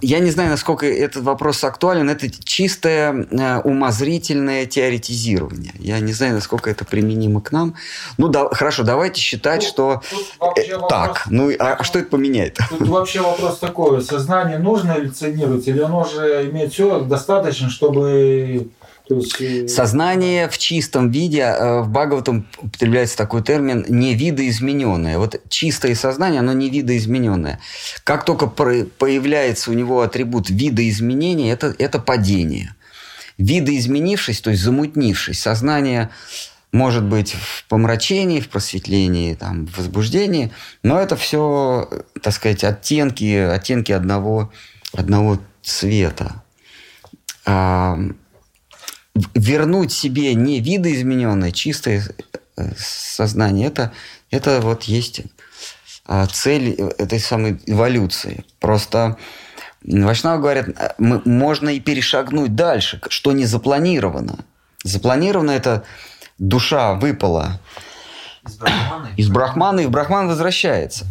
я 0.00 0.20
не 0.20 0.30
знаю, 0.30 0.50
насколько 0.50 0.86
этот 0.86 1.24
вопрос 1.24 1.64
актуален. 1.64 2.08
Это 2.08 2.30
чистое 2.44 3.26
э, 3.30 3.60
умозрительное 3.62 4.66
теоретизирование. 4.66 5.72
Я 5.80 5.98
не 5.98 6.12
знаю, 6.12 6.34
насколько 6.34 6.70
это 6.70 6.84
применимо 6.84 7.40
к 7.40 7.50
нам. 7.50 7.74
Ну, 8.18 8.28
да, 8.28 8.48
хорошо, 8.50 8.84
давайте 8.84 9.20
считать, 9.20 9.62
Ну, 9.62 9.68
что 9.68 10.02
э, 10.56 10.76
вопрос- 10.76 10.88
так. 10.88 11.24
Ну, 11.28 11.50
а 11.58 11.82
что 11.82 11.98
это 11.98 12.08
поменяет? 12.08 12.58
Тут 12.68 12.86
вообще 12.86 13.20
вопрос 13.20 13.58
такой, 13.58 14.00
сознание 14.02 14.58
нужно 14.58 14.92
эволюционировать, 14.92 15.66
или 15.66 15.80
оно 15.80 16.04
же 16.04 16.48
имеет 16.50 16.72
все 16.72 17.00
достаточно, 17.00 17.68
чтобы... 17.68 18.68
Есть, 19.10 19.70
Сознание 19.70 20.48
в 20.48 20.56
чистом 20.58 21.10
виде, 21.10 21.40
э, 21.40 21.80
в 21.80 21.90
Бхагаватам 21.90 22.46
употребляется 22.58 23.16
такой 23.16 23.42
термин 23.42 23.84
не 23.88 24.14
видоизмененное. 24.14 25.18
Вот 25.18 25.40
чистое 25.48 25.94
сознание, 25.94 26.40
оно 26.40 26.52
не 26.52 26.70
видоизмененное. 26.70 27.60
Как 28.04 28.24
только 28.24 28.46
появляется 28.46 29.70
у 29.70 29.74
него 29.74 30.02
атрибут 30.02 30.50
видоизменения, 30.50 31.52
это, 31.52 31.74
это 31.78 31.98
падение. 31.98 32.74
Видоизменившись, 33.38 34.40
то 34.40 34.50
есть 34.50 34.62
замутнившись, 34.62 35.40
сознание 35.40 36.10
может 36.72 37.02
быть 37.02 37.32
в 37.32 37.64
помрачении, 37.68 38.40
в 38.40 38.48
просветлении, 38.48 39.34
там, 39.34 39.66
в 39.66 39.78
возбуждении, 39.78 40.52
но 40.82 41.00
это 41.00 41.16
все, 41.16 41.88
так 42.22 42.32
сказать, 42.32 42.62
оттенки, 42.62 43.34
оттенки 43.34 43.92
одного, 43.92 44.52
одного 44.92 45.40
цвета. 45.62 46.42
Вернуть 49.34 49.92
себе 49.92 50.34
не 50.34 50.60
видоизмененное, 50.60 51.50
чистое 51.52 52.02
э, 52.56 52.70
сознание, 52.76 53.66
это, 53.68 53.92
это 54.30 54.60
вот 54.60 54.84
есть 54.84 55.22
а, 56.06 56.26
цель 56.26 56.74
этой 56.98 57.20
самой 57.20 57.60
эволюции. 57.66 58.44
Просто 58.60 59.16
Вайшнавы 59.82 60.40
говорят, 60.42 60.68
э, 60.68 60.94
мы- 60.98 61.22
можно 61.24 61.68
и 61.70 61.80
перешагнуть 61.80 62.54
дальше, 62.54 63.00
что 63.08 63.32
не 63.32 63.46
запланировано. 63.46 64.38
Запланировано 64.84 65.50
это 65.52 65.84
душа 66.38 66.94
выпала 66.94 67.60
Из 68.46 68.56
Брахмана? 68.56 69.08
из 69.16 69.28
Брахмана, 69.28 69.80
и 69.80 69.86
в 69.86 69.90
Брахман 69.90 70.28
возвращается. 70.28 71.06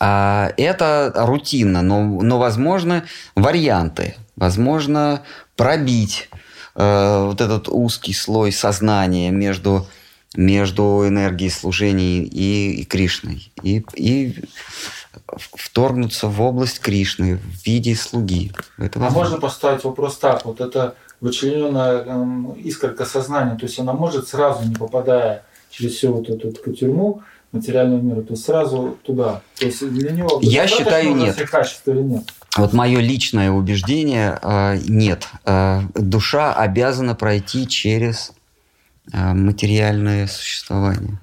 А 0.00 0.52
это 0.56 1.12
рутинно, 1.14 1.82
но, 1.82 2.02
но 2.02 2.38
возможны 2.38 3.04
варианты. 3.34 4.16
Возможно 4.36 5.22
пробить 5.56 6.28
э, 6.74 7.24
вот 7.24 7.40
этот 7.40 7.68
узкий 7.68 8.12
слой 8.12 8.52
сознания 8.52 9.30
между, 9.30 9.86
между 10.36 11.06
энергией 11.06 11.50
служения 11.50 12.22
и, 12.22 12.80
и 12.80 12.84
Кришной. 12.84 13.50
И, 13.62 13.84
и 13.94 14.44
вторгнуться 15.56 16.28
в 16.28 16.40
область 16.40 16.80
Кришны 16.80 17.36
в 17.36 17.66
виде 17.66 17.94
слуги. 17.94 18.52
Это 18.78 19.04
А 19.04 19.10
можно 19.10 19.38
поставить 19.38 19.84
вопрос 19.84 20.18
так, 20.18 20.44
вот 20.44 20.60
это 20.60 20.94
вычлененная 21.20 22.04
эм, 22.04 22.52
искорка 22.52 23.04
сознания, 23.04 23.56
то 23.56 23.64
есть 23.64 23.78
она 23.78 23.92
может 23.92 24.28
сразу, 24.28 24.66
не 24.66 24.74
попадая 24.74 25.44
через 25.70 25.94
всю 25.94 26.12
вот 26.12 26.28
эту, 26.28 26.48
эту 26.48 26.72
тюрьму 26.72 27.22
материального 27.54 28.00
мира, 28.00 28.20
то 28.22 28.32
есть 28.34 28.44
сразу 28.44 28.98
туда. 29.02 29.40
То 29.58 29.66
есть 29.66 29.88
для 29.88 30.10
него 30.10 30.38
Я 30.42 30.66
считаю, 30.66 31.14
нет. 31.14 31.34
всех 31.36 31.50
качеств 31.50 31.86
или 31.88 32.00
нет? 32.00 32.24
Вот 32.56 32.72
мое 32.72 33.00
личное 33.00 33.50
убеждение 33.50 34.38
э, 34.42 34.78
нет. 34.86 35.28
Э, 35.44 35.80
душа 35.94 36.52
обязана 36.54 37.14
пройти 37.14 37.66
через 37.66 38.32
э, 39.12 39.32
материальное 39.32 40.26
существование. 40.26 41.18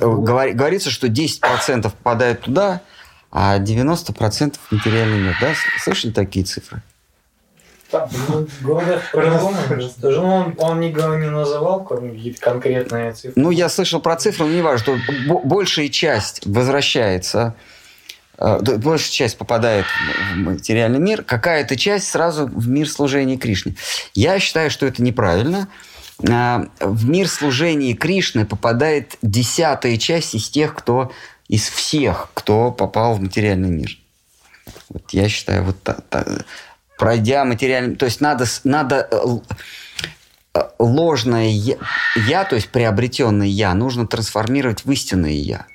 Ну, 0.00 0.22
говори- 0.22 0.52
говорится, 0.52 0.90
что 0.90 1.08
10% 1.08 1.82
попадают 1.82 2.42
туда, 2.42 2.82
а 3.32 3.58
90% 3.58 4.56
в 4.68 4.72
материальный 4.72 5.20
мир. 5.20 5.36
Да? 5.40 5.52
Слышали 5.82 6.12
такие 6.12 6.44
цифры? 6.44 6.82
Там, 7.92 8.08
Ну, 8.28 8.46
по-другому. 9.12 9.56
Даже 9.98 10.18
он, 10.20 10.54
он 10.58 10.80
не, 10.80 10.90
го- 10.90 11.14
не 11.16 11.30
называл 11.30 11.84
какие-то 11.84 12.40
конкретные 12.40 13.12
цифры. 13.12 13.32
Ну, 13.36 13.50
я 13.52 13.68
слышал 13.68 14.00
про 14.00 14.16
цифры, 14.16 14.46
но 14.46 14.52
не 14.52 14.62
важно, 14.62 14.78
что 14.78 14.96
бо- 15.28 15.40
большая 15.44 15.88
часть 15.88 16.44
возвращается, 16.46 17.54
э, 18.38 18.58
большая 18.78 19.10
часть 19.12 19.38
попадает 19.38 19.84
в 20.32 20.36
материальный 20.38 20.98
мир, 20.98 21.22
какая-то 21.22 21.76
часть 21.76 22.08
сразу 22.08 22.46
в 22.46 22.68
мир 22.68 22.88
служения 22.88 23.36
Кришне. 23.36 23.76
Я 24.14 24.38
считаю, 24.40 24.70
что 24.70 24.86
это 24.86 25.02
неправильно. 25.02 25.68
А, 26.28 26.66
В 26.80 27.08
мир 27.08 27.28
служения 27.28 27.94
Кришны 27.94 28.46
попадает 28.46 29.16
десятая 29.22 29.96
часть 29.96 30.34
из 30.34 30.48
тех, 30.48 30.74
кто 30.74 31.12
из 31.48 31.68
всех, 31.68 32.30
кто 32.34 32.70
попал 32.70 33.14
в 33.14 33.20
материальный 33.20 33.70
мир. 33.70 33.90
Вот 34.88 35.02
я 35.10 35.28
считаю, 35.28 35.64
вот 35.64 35.82
та- 35.82 35.98
та- 36.08 36.24
пройдя 36.98 37.44
материальный... 37.44 37.96
То 37.96 38.06
есть 38.06 38.20
надо, 38.20 38.46
надо 38.64 39.08
э, 39.10 39.18
э, 40.54 40.60
ложное 40.78 41.48
я, 41.48 41.76
я, 42.26 42.44
то 42.44 42.56
есть 42.56 42.68
приобретенное 42.68 43.46
я, 43.46 43.74
нужно 43.74 44.06
трансформировать 44.06 44.84
в 44.84 44.90
истинное 44.90 45.32
я. 45.32 45.66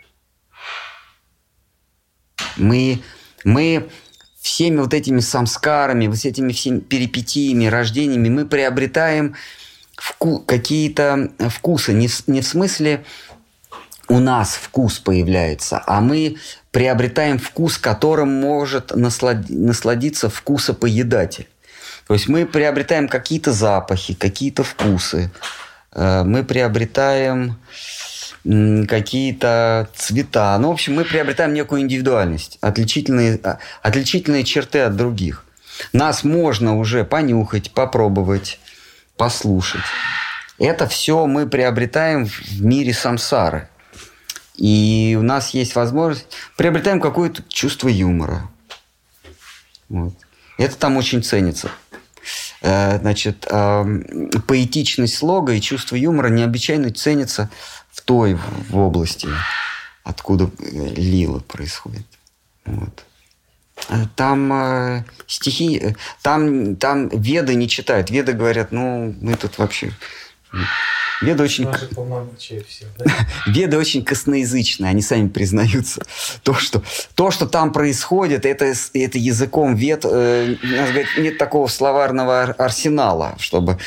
Мы, 2.55 3.01
мы 3.43 3.89
всеми 4.39 4.77
вот 4.77 4.93
этими 4.93 5.19
самскарами, 5.19 6.07
вот 6.07 6.23
этими 6.23 6.53
всеми 6.53 6.79
перипетиями, 6.79 7.65
рождениями, 7.65 8.29
мы 8.29 8.45
приобретаем 8.45 9.35
вку- 9.97 10.43
какие-то 10.45 11.31
вкусы. 11.49 11.93
Не 11.93 12.09
не 12.27 12.41
в 12.41 12.47
смысле 12.47 13.05
у 14.07 14.19
нас 14.19 14.55
вкус 14.55 14.99
появляется, 14.99 15.83
а 15.85 15.99
мы 16.01 16.37
приобретаем 16.77 17.39
вкус, 17.39 17.79
которым 17.79 18.29
может 18.29 18.91
наслад- 18.91 19.49
насладиться 19.49 20.29
вкусопоедатель. 20.29 21.47
То 22.07 22.13
есть 22.13 22.27
мы 22.27 22.45
приобретаем 22.45 23.07
какие-то 23.07 23.51
запахи, 23.51 24.13
какие-то 24.13 24.63
вкусы. 24.63 25.31
Э, 25.91 26.21
Мы 26.23 26.43
приобретаем 26.43 27.57
какие-то 28.87 29.89
цвета. 29.95 30.55
Ну, 30.59 30.67
в 30.67 30.73
общем, 30.73 30.93
мы 30.93 31.03
приобретаем 31.03 31.55
некую 31.55 31.81
индивидуальность, 31.81 32.59
отличительные, 32.61 33.39
а, 33.43 33.57
отличительные 33.81 34.43
черты 34.43 34.81
от 34.81 34.95
других. 34.95 35.45
Нас 35.93 36.23
можно 36.23 36.77
уже 36.77 37.03
понюхать, 37.03 37.71
попробовать, 37.71 38.59
послушать. 39.17 39.81
Это 40.59 40.85
все 40.87 41.25
мы 41.25 41.47
приобретаем 41.47 42.27
в 42.27 42.63
мире 42.63 42.93
самсары. 42.93 43.67
И 44.57 45.15
у 45.19 45.23
нас 45.23 45.51
есть 45.51 45.75
возможность, 45.75 46.27
приобретаем 46.55 46.99
какое-то 46.99 47.43
чувство 47.47 47.87
юмора. 47.87 48.49
Вот. 49.87 50.13
Это 50.57 50.75
там 50.75 50.97
очень 50.97 51.23
ценится. 51.23 51.71
Э, 52.61 52.99
Значит, 52.99 53.45
поэтичность 54.47 55.15
слога 55.15 55.53
и 55.53 55.61
чувство 55.61 55.95
юмора 55.95 56.29
необычайно 56.29 56.91
ценится 56.91 57.49
в 57.91 58.01
той 58.01 58.37
в 58.69 58.77
области, 58.77 59.29
откуда 60.03 60.45
э, 60.59 60.93
лила 60.95 61.39
происходит. 61.39 62.07
Вот. 62.65 63.05
Э, 63.89 64.05
Там 64.15 64.51
э, 64.51 65.05
стихи, 65.27 65.95
там, 66.21 66.75
там 66.77 67.09
веды 67.09 67.53
не 67.55 67.69
читают. 67.69 68.09
Веды 68.09 68.33
говорят, 68.33 68.71
ну, 68.71 69.15
мы 69.21 69.35
тут 69.35 69.57
вообще... 69.57 69.91
Веды 71.21 71.43
очень, 71.43 71.65
Наши 71.65 71.89
все, 72.67 72.85
да? 72.97 73.05
веды 73.47 73.77
очень 73.77 74.03
косноязычные, 74.03 74.89
они 74.89 75.01
сами 75.01 75.27
признаются. 75.29 76.03
То, 76.43 76.53
что, 76.53 76.83
то, 77.15 77.31
что 77.31 77.47
там 77.47 77.73
происходит, 77.73 78.45
это, 78.45 78.73
это 78.93 79.17
языком 79.17 79.75
вед, 79.75 80.05
э, 80.05 80.55
у 80.61 80.65
нас, 80.67 80.89
говорит, 80.89 81.07
нет 81.17 81.37
такого 81.37 81.67
словарного 81.67 82.41
ар- 82.43 82.55
арсенала, 82.59 83.35
чтобы, 83.39 83.79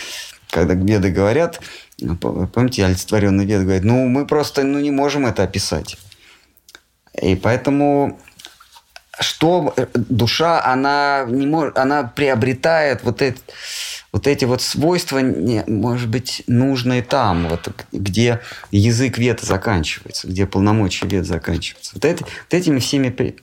когда 0.50 0.74
веды 0.74 1.10
говорят, 1.10 1.60
ну, 2.00 2.16
по- 2.16 2.46
помните, 2.48 2.84
олицетворенный 2.84 3.46
вед 3.46 3.62
говорит, 3.62 3.84
ну, 3.84 4.08
мы 4.08 4.26
просто 4.26 4.64
ну, 4.64 4.80
не 4.80 4.90
можем 4.90 5.26
это 5.26 5.44
описать. 5.44 5.98
И 7.20 7.36
поэтому 7.36 8.18
что 9.20 9.72
э, 9.76 9.86
душа, 9.94 10.64
она, 10.64 11.26
не 11.28 11.46
может, 11.46 11.78
она 11.78 12.04
приобретает 12.04 13.04
вот, 13.04 13.22
эти 13.22 13.38
вот 14.12 14.26
эти 14.26 14.44
вот 14.44 14.60
свойства, 14.60 15.18
не- 15.20 15.62
может 15.68 16.08
быть, 16.08 16.42
нужные 16.48 17.00
там, 17.02 17.46
вот, 17.48 17.68
где 17.92 18.40
язык 18.72 19.18
вета 19.18 19.46
заканчивается, 19.46 20.26
где 20.26 20.46
полномочия 20.46 21.06
вет 21.06 21.26
заканчиваются. 21.26 21.92
Вот, 21.94 22.04
это, 22.04 22.24
вот 22.24 22.54
этими 22.54 22.80
всеми 22.80 23.10
пе- 23.10 23.36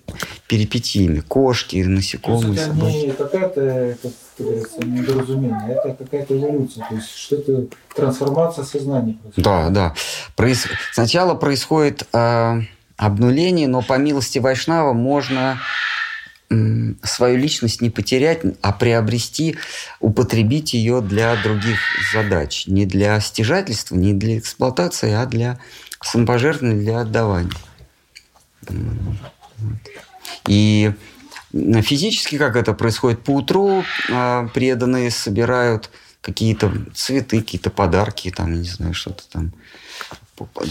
перипетиями, 0.47 1.19
кошки, 1.21 1.71
То 1.71 1.77
есть 1.77 1.89
насекомые, 1.89 2.53
это 2.55 2.65
собаки. 2.65 2.95
не 2.95 3.11
какая-то, 3.11 3.97
как 4.03 4.11
говорится, 4.39 4.85
недоразумение, 4.85 5.71
это 5.71 5.95
какая-то 6.03 6.37
эволюция, 6.37 6.85
то 6.89 6.95
есть 6.95 7.15
что-то 7.15 7.65
трансформация 7.95 8.63
сознания. 8.65 9.13
происходит. 9.13 9.45
Да, 9.45 9.69
да. 9.69 9.93
Проис- 10.35 10.67
Сначала 10.93 11.33
происходит 11.35 12.05
э, 12.13 12.61
обнуление, 12.97 13.67
но 13.67 13.81
по 13.81 13.97
милости 13.97 14.39
Вайшнава 14.39 14.91
можно 14.93 15.59
свою 17.03 17.37
личность 17.37 17.81
не 17.81 17.89
потерять, 17.89 18.41
а 18.61 18.71
приобрести, 18.71 19.57
употребить 19.99 20.73
ее 20.73 21.01
для 21.01 21.35
других 21.35 21.77
задач. 22.13 22.67
Не 22.67 22.85
для 22.85 23.19
стяжательства, 23.19 23.95
не 23.95 24.13
для 24.13 24.37
эксплуатации, 24.37 25.11
а 25.11 25.25
для 25.25 25.59
самопожертвования, 26.01 26.81
для 26.81 26.99
отдавания. 27.01 27.51
И 30.47 30.93
физически 31.51 32.37
как 32.37 32.55
это 32.55 32.73
происходит? 32.73 33.23
По 33.23 33.31
утру 33.31 33.83
э, 34.09 34.47
преданные 34.53 35.11
собирают 35.11 35.89
какие-то 36.21 36.73
цветы, 36.93 37.41
какие-то 37.41 37.69
подарки, 37.69 38.31
там, 38.31 38.53
не 38.53 38.67
знаю, 38.67 38.93
что-то 38.93 39.23
там 39.29 39.53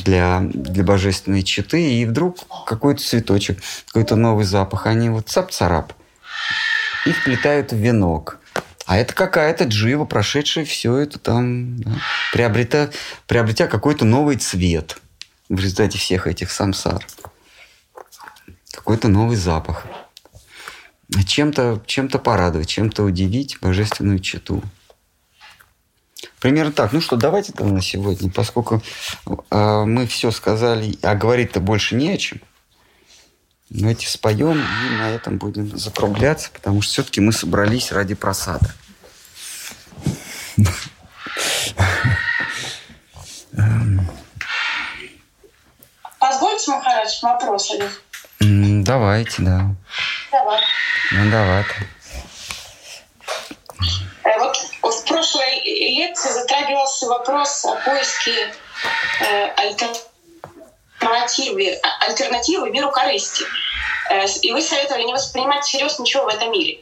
для, 0.04 0.40
для 0.40 0.84
божественной 0.84 1.42
читы, 1.42 2.00
и 2.00 2.04
вдруг 2.06 2.38
какой-то 2.66 3.02
цветочек, 3.02 3.60
какой-то 3.86 4.16
новый 4.16 4.44
запах, 4.44 4.86
они 4.86 5.10
вот 5.10 5.28
цап-царап, 5.28 5.92
и 7.04 7.12
вплетают 7.12 7.72
в 7.72 7.76
венок. 7.76 8.38
А 8.86 8.98
это 8.98 9.14
какая-то 9.14 9.64
джива, 9.64 10.04
прошедшая 10.04 10.64
все 10.64 10.96
это 10.96 11.18
там, 11.18 11.76
да, 11.78 11.92
приобретя, 12.32 12.90
приобретя 13.26 13.66
какой-то 13.66 14.04
новый 14.04 14.36
цвет 14.36 14.98
в 15.48 15.58
результате 15.58 15.98
всех 15.98 16.28
этих 16.28 16.52
самсар. 16.52 17.04
Какой-то 18.70 19.08
новый 19.08 19.36
запах. 19.36 19.86
Чем-то 21.26 21.82
чем 21.86 22.08
порадовать, 22.08 22.68
чем-то 22.68 23.02
удивить 23.02 23.58
божественную 23.60 24.20
читу. 24.20 24.62
Примерно 26.40 26.72
так. 26.72 26.92
Ну 26.92 27.00
что, 27.00 27.16
давайте 27.16 27.52
тогда 27.52 27.72
на 27.72 27.82
сегодня, 27.82 28.30
поскольку 28.30 28.82
э, 29.50 29.84
мы 29.84 30.06
все 30.06 30.30
сказали, 30.30 30.98
а 31.02 31.14
говорить-то 31.14 31.60
больше 31.60 31.94
не 31.94 32.10
о 32.10 32.16
чем. 32.18 32.40
Давайте 33.68 34.08
споем 34.08 34.58
и 34.60 34.96
на 34.96 35.10
этом 35.10 35.38
будем 35.38 35.76
закругляться, 35.76 36.50
потому 36.52 36.82
что 36.82 36.92
все-таки 36.92 37.20
мы 37.20 37.32
собрались 37.32 37.90
ради 37.90 38.14
просада. 38.14 38.72
Позвольте, 46.18 46.70
Махарадж, 46.70 47.18
вопрос 47.22 47.72
один. 47.72 48.84
Давайте, 48.84 49.42
да. 49.42 49.74
Давай. 50.30 50.60
Надовато. 51.12 51.74
Э, 51.80 51.95
Вот 54.38 54.56
в 54.82 55.04
прошлой 55.04 55.60
лекции 55.62 56.30
затрагивался 56.30 57.06
вопрос 57.06 57.64
о 57.64 57.76
поиске 57.76 58.52
э, 59.20 59.50
альтернативы, 61.00 61.78
а- 61.82 62.06
альтернативы 62.06 62.70
миру 62.70 62.90
корысти. 62.90 63.44
Э, 64.10 64.24
И 64.42 64.52
вы 64.52 64.62
советовали 64.62 65.04
не 65.04 65.12
воспринимать 65.12 65.64
всерьез 65.64 65.98
ничего 65.98 66.24
в 66.24 66.28
этом 66.28 66.50
мире. 66.50 66.80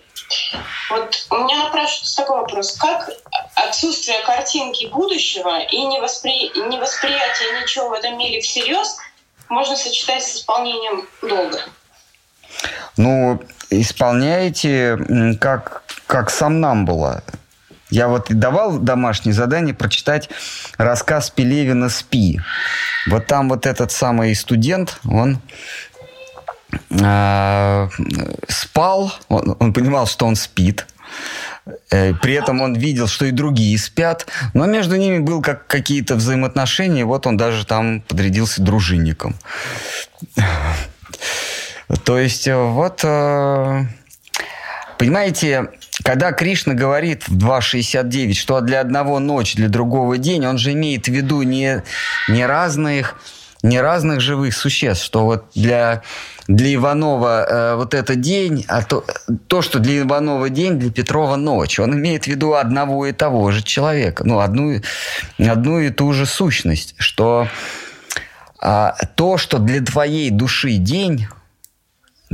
Вот 0.90 1.26
у 1.30 1.36
меня 1.36 1.64
напрашивается 1.64 2.16
такой 2.16 2.40
вопрос. 2.40 2.76
Как 2.76 3.10
отсутствие 3.56 4.20
картинки 4.22 4.86
будущего 4.86 5.60
и 5.60 5.82
невоспри... 5.82 6.50
невосприятие 6.68 7.60
ничего 7.60 7.90
в 7.90 7.92
этом 7.92 8.16
мире 8.18 8.40
всерьез 8.40 8.96
можно 9.48 9.76
сочетать 9.76 10.22
с 10.22 10.36
исполнением 10.36 11.06
долга? 11.22 11.60
Ну, 12.96 13.40
исполняете 13.70 14.96
как, 15.40 15.83
как 16.06 16.30
сам 16.30 16.60
нам 16.60 16.84
было. 16.84 17.22
Я 17.90 18.08
вот 18.08 18.26
давал 18.28 18.78
домашнее 18.78 19.34
задание 19.34 19.74
прочитать 19.74 20.28
рассказ 20.78 21.30
Пелевина 21.30 21.88
«Спи». 21.88 22.40
Вот 23.06 23.26
там 23.26 23.48
вот 23.48 23.66
этот 23.66 23.92
самый 23.92 24.34
студент, 24.34 24.98
он 25.04 25.38
а, 27.02 27.88
спал, 28.48 29.12
он, 29.28 29.56
он 29.60 29.72
понимал, 29.72 30.06
что 30.06 30.26
он 30.26 30.34
спит. 30.34 30.86
Э, 31.90 32.14
При 32.14 32.34
этом 32.34 32.60
он 32.60 32.74
видел, 32.74 33.06
что 33.06 33.26
и 33.26 33.30
другие 33.30 33.78
спят, 33.78 34.26
но 34.54 34.66
между 34.66 34.96
ними 34.96 35.18
был 35.18 35.42
как 35.42 35.66
какие-то 35.66 36.14
взаимоотношения, 36.16 37.04
вот 37.04 37.26
он 37.26 37.36
даже 37.36 37.64
там 37.66 38.00
подрядился 38.02 38.62
дружинником. 38.62 39.36
То 42.04 42.18
есть 42.18 42.48
э, 42.48 42.56
вот, 42.56 43.00
э, 43.04 43.84
понимаете, 44.98 45.68
когда 46.02 46.32
Кришна 46.32 46.74
говорит 46.74 47.28
в 47.28 47.36
2.69, 47.36 48.34
что 48.34 48.60
для 48.60 48.80
одного 48.80 49.20
ночь, 49.20 49.54
для 49.54 49.68
другого 49.68 50.18
день, 50.18 50.44
он 50.46 50.58
же 50.58 50.72
имеет 50.72 51.06
в 51.06 51.12
виду 51.12 51.42
не, 51.42 51.82
не 52.28 52.46
разных 52.46 53.16
не 53.64 53.80
разных 53.80 54.20
живых 54.20 54.54
существ, 54.54 55.02
что 55.02 55.24
вот 55.24 55.46
для, 55.54 56.02
для 56.46 56.74
Иванова 56.74 57.46
э, 57.48 57.74
вот 57.76 57.94
это 57.94 58.14
день, 58.14 58.66
а 58.68 58.82
то, 58.82 59.06
то, 59.46 59.62
что 59.62 59.78
для 59.78 60.02
Иванова 60.02 60.50
день, 60.50 60.78
для 60.78 60.90
Петрова 60.90 61.36
ночь. 61.36 61.80
Он 61.80 61.94
имеет 61.94 62.24
в 62.24 62.26
виду 62.26 62.52
одного 62.52 63.06
и 63.06 63.12
того 63.12 63.50
же 63.52 63.62
человека, 63.62 64.22
ну, 64.22 64.40
одну, 64.40 64.80
одну 65.38 65.78
и 65.80 65.88
ту 65.88 66.12
же 66.12 66.26
сущность, 66.26 66.94
что 66.98 67.48
а, 68.60 68.94
то, 69.14 69.38
что 69.38 69.58
для 69.58 69.80
твоей 69.80 70.28
души 70.28 70.74
день, 70.74 71.26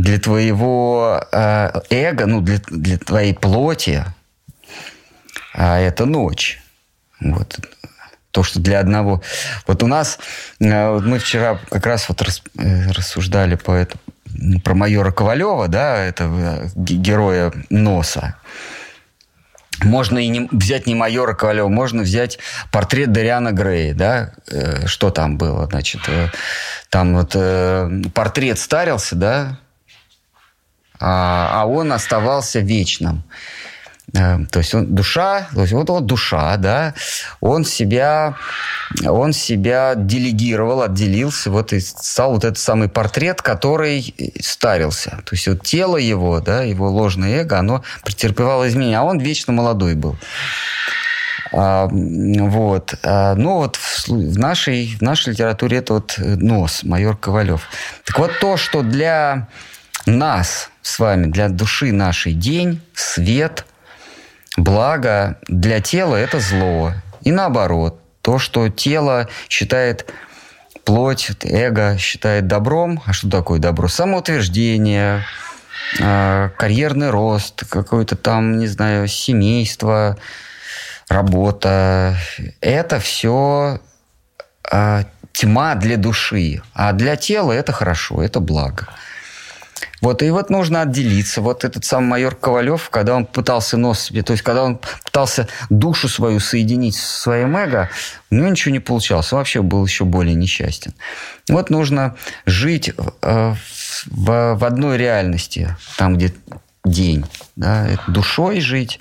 для 0.00 0.18
твоего 0.18 1.22
э, 1.32 1.70
эго, 1.90 2.26
ну, 2.26 2.40
для, 2.40 2.58
для 2.68 2.98
твоей 2.98 3.34
плоти, 3.34 4.04
а 5.54 5.78
это 5.78 6.06
ночь. 6.06 6.62
Вот. 7.20 7.58
То, 8.30 8.42
что 8.42 8.60
для 8.60 8.78
одного... 8.80 9.20
Вот 9.66 9.82
у 9.82 9.86
нас... 9.86 10.18
э, 10.60 10.98
мы 10.98 11.18
вчера 11.18 11.58
как 11.70 11.86
раз 11.86 12.08
вот 12.08 12.22
рас- 12.22 12.42
э, 12.58 12.92
рассуждали 12.92 13.56
по 13.56 13.72
это, 13.72 13.98
про 14.64 14.74
майора 14.74 15.10
Ковалева, 15.12 15.68
да, 15.68 15.98
этого 15.98 16.64
э, 16.64 16.68
ге- 16.74 16.94
героя 16.94 17.52
носа. 17.68 18.36
Можно 19.82 20.18
и 20.18 20.28
не, 20.28 20.48
взять 20.52 20.86
не 20.86 20.94
майора 20.94 21.34
Ковалева, 21.34 21.68
можно 21.68 22.02
взять 22.02 22.38
портрет 22.70 23.12
Дариана 23.12 23.52
Грея, 23.52 23.94
да, 23.94 24.32
Э, 24.50 24.86
что 24.86 25.10
там 25.10 25.36
было, 25.36 25.66
значит, 25.66 26.00
э, 26.08 26.28
там 26.88 27.16
вот 27.16 27.32
э, 27.34 28.02
портрет 28.14 28.58
старился, 28.58 29.16
да, 29.16 29.58
а, 31.00 31.62
а 31.62 31.66
он 31.66 31.92
оставался 31.92 32.60
вечным. 32.60 33.24
Э, 34.14 34.38
то 34.50 34.58
есть 34.58 34.74
он 34.74 34.94
душа, 34.94 35.48
то 35.54 35.60
есть 35.60 35.72
вот, 35.72 35.88
вот 35.88 36.06
душа, 36.06 36.56
да, 36.56 36.94
он 37.40 37.64
себя, 37.64 38.36
он 39.06 39.32
себя 39.32 39.94
делегировал, 39.94 40.82
отделился, 40.82 41.50
вот 41.50 41.72
и 41.72 41.80
стал 41.80 42.32
вот 42.32 42.44
этот 42.44 42.58
самый 42.58 42.88
портрет, 42.88 43.40
который 43.42 44.14
старился. 44.40 45.10
То 45.24 45.34
есть 45.34 45.46
вот 45.46 45.62
тело 45.62 45.96
его, 45.96 46.40
да, 46.40 46.62
его 46.62 46.90
ложное 46.90 47.42
эго, 47.42 47.58
оно 47.58 47.84
претерпевало 48.04 48.68
изменения, 48.68 48.98
а 48.98 49.04
он 49.04 49.18
вечно 49.18 49.52
молодой 49.52 49.94
был. 49.94 50.16
А, 51.52 51.88
вот. 51.90 52.94
А, 53.02 53.34
ну 53.34 53.56
вот 53.56 53.76
в, 53.76 54.08
в, 54.08 54.38
нашей, 54.38 54.96
в 54.96 55.02
нашей 55.02 55.30
литературе 55.30 55.78
это 55.78 55.94
вот 55.94 56.14
нос, 56.18 56.82
майор 56.84 57.16
Ковалев. 57.16 57.68
Так 58.04 58.18
вот 58.18 58.32
то, 58.40 58.56
что 58.56 58.82
для 58.82 59.48
нас 60.06 60.70
с 60.82 60.98
вами, 60.98 61.26
для 61.26 61.48
души 61.48 61.92
нашей 61.92 62.32
день, 62.32 62.80
свет, 62.94 63.66
благо, 64.56 65.38
для 65.48 65.80
тела 65.80 66.16
это 66.16 66.40
зло. 66.40 66.92
И 67.22 67.30
наоборот, 67.30 68.00
то, 68.22 68.38
что 68.38 68.68
тело 68.68 69.28
считает 69.48 70.12
плоть, 70.84 71.30
эго 71.42 71.98
считает 71.98 72.46
добром. 72.46 73.02
А 73.06 73.12
что 73.12 73.30
такое 73.30 73.60
добро? 73.60 73.88
Самоутверждение, 73.88 75.24
а, 76.00 76.50
карьерный 76.56 77.10
рост, 77.10 77.64
какое-то 77.68 78.16
там, 78.16 78.58
не 78.58 78.66
знаю, 78.66 79.06
семейство, 79.06 80.16
работа. 81.08 82.16
Это 82.60 83.00
все 83.00 83.80
э, 84.70 85.04
тьма 85.32 85.74
для 85.74 85.96
души, 85.96 86.62
а 86.72 86.92
для 86.92 87.16
тела 87.16 87.52
это 87.52 87.72
хорошо, 87.72 88.22
это 88.22 88.40
благо. 88.40 88.86
Вот, 90.00 90.22
и 90.22 90.30
вот 90.30 90.50
нужно 90.50 90.82
отделиться. 90.82 91.42
Вот 91.42 91.64
этот 91.64 91.84
сам 91.84 92.04
майор 92.04 92.34
Ковалев, 92.34 92.90
когда 92.90 93.14
он 93.14 93.26
пытался 93.26 93.76
нос 93.76 94.00
себе, 94.00 94.22
то 94.22 94.32
есть 94.32 94.42
когда 94.42 94.64
он 94.64 94.80
пытался 95.04 95.48
душу 95.68 96.08
свою 96.08 96.40
соединить 96.40 96.96
со 96.96 97.20
своим 97.20 97.56
эго, 97.56 97.90
у 98.30 98.34
него 98.34 98.48
ничего 98.48 98.72
не 98.72 98.80
получалось. 98.80 99.32
Он 99.32 99.38
вообще 99.38 99.62
был 99.62 99.84
еще 99.84 100.04
более 100.04 100.34
несчастен. 100.34 100.94
Вот 101.48 101.70
нужно 101.70 102.16
жить 102.46 102.92
э, 103.22 103.54
в, 104.06 104.54
в 104.54 104.64
одной 104.64 104.96
реальности, 104.96 105.76
там, 105.96 106.16
где 106.16 106.32
день, 106.84 107.26
да, 107.56 107.88
душой 108.08 108.60
жить, 108.60 109.00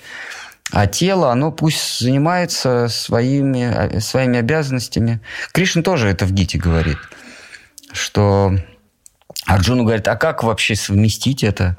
а 0.72 0.86
тело, 0.86 1.32
оно 1.32 1.50
пусть 1.50 1.98
занимается 1.98 2.88
своими, 2.88 3.98
своими 4.00 4.38
обязанностями. 4.38 5.20
Кришна 5.52 5.82
тоже 5.82 6.08
это 6.08 6.26
в 6.26 6.32
Гите 6.32 6.58
говорит, 6.58 6.98
что 7.92 8.54
Арджуну 9.46 9.84
говорит, 9.84 10.06
а 10.08 10.16
как 10.16 10.42
вообще 10.42 10.76
совместить 10.76 11.42
это? 11.42 11.76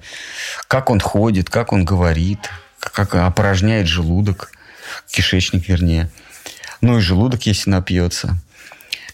Как 0.68 0.90
он 0.90 1.00
ходит, 1.00 1.50
как 1.50 1.74
он 1.74 1.86
говорит, 1.86 2.50
как 2.80 3.16
опорожняет 3.16 3.88
желудок, 3.88 4.52
кишечник 5.10 5.68
вернее. 5.68 6.10
Ну 6.82 6.98
и 6.98 7.02
желудок, 7.02 7.44
если 7.44 7.70
напьется. 7.70 8.38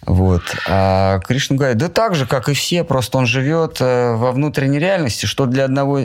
Вот. 0.05 0.43
А 0.67 1.19
Кришна 1.19 1.57
говорит, 1.57 1.77
да 1.77 1.89
так 1.89 2.15
же, 2.15 2.25
как 2.25 2.47
и 2.47 2.53
все, 2.53 2.85
просто 2.85 3.17
он 3.17 3.25
живет 3.25 3.81
э, 3.81 4.13
во 4.13 4.31
внутренней 4.31 4.79
реальности, 4.79 5.25
что 5.25 5.45
для 5.45 5.65
одного... 5.65 5.99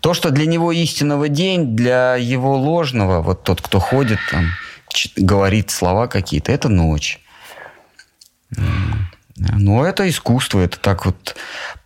То, 0.00 0.14
что 0.14 0.30
для 0.30 0.46
него 0.46 0.70
истинного 0.70 1.28
день, 1.28 1.74
для 1.74 2.14
его 2.14 2.56
ложного, 2.56 3.22
вот 3.22 3.42
тот, 3.42 3.60
кто 3.60 3.80
ходит, 3.80 4.20
там, 4.30 4.50
говорит 5.16 5.72
слова 5.72 6.06
какие-то, 6.06 6.52
это 6.52 6.68
ночь. 6.68 7.20
Но 9.36 9.84
это 9.84 10.08
искусство, 10.08 10.60
это 10.60 10.78
так 10.78 11.06
вот, 11.06 11.36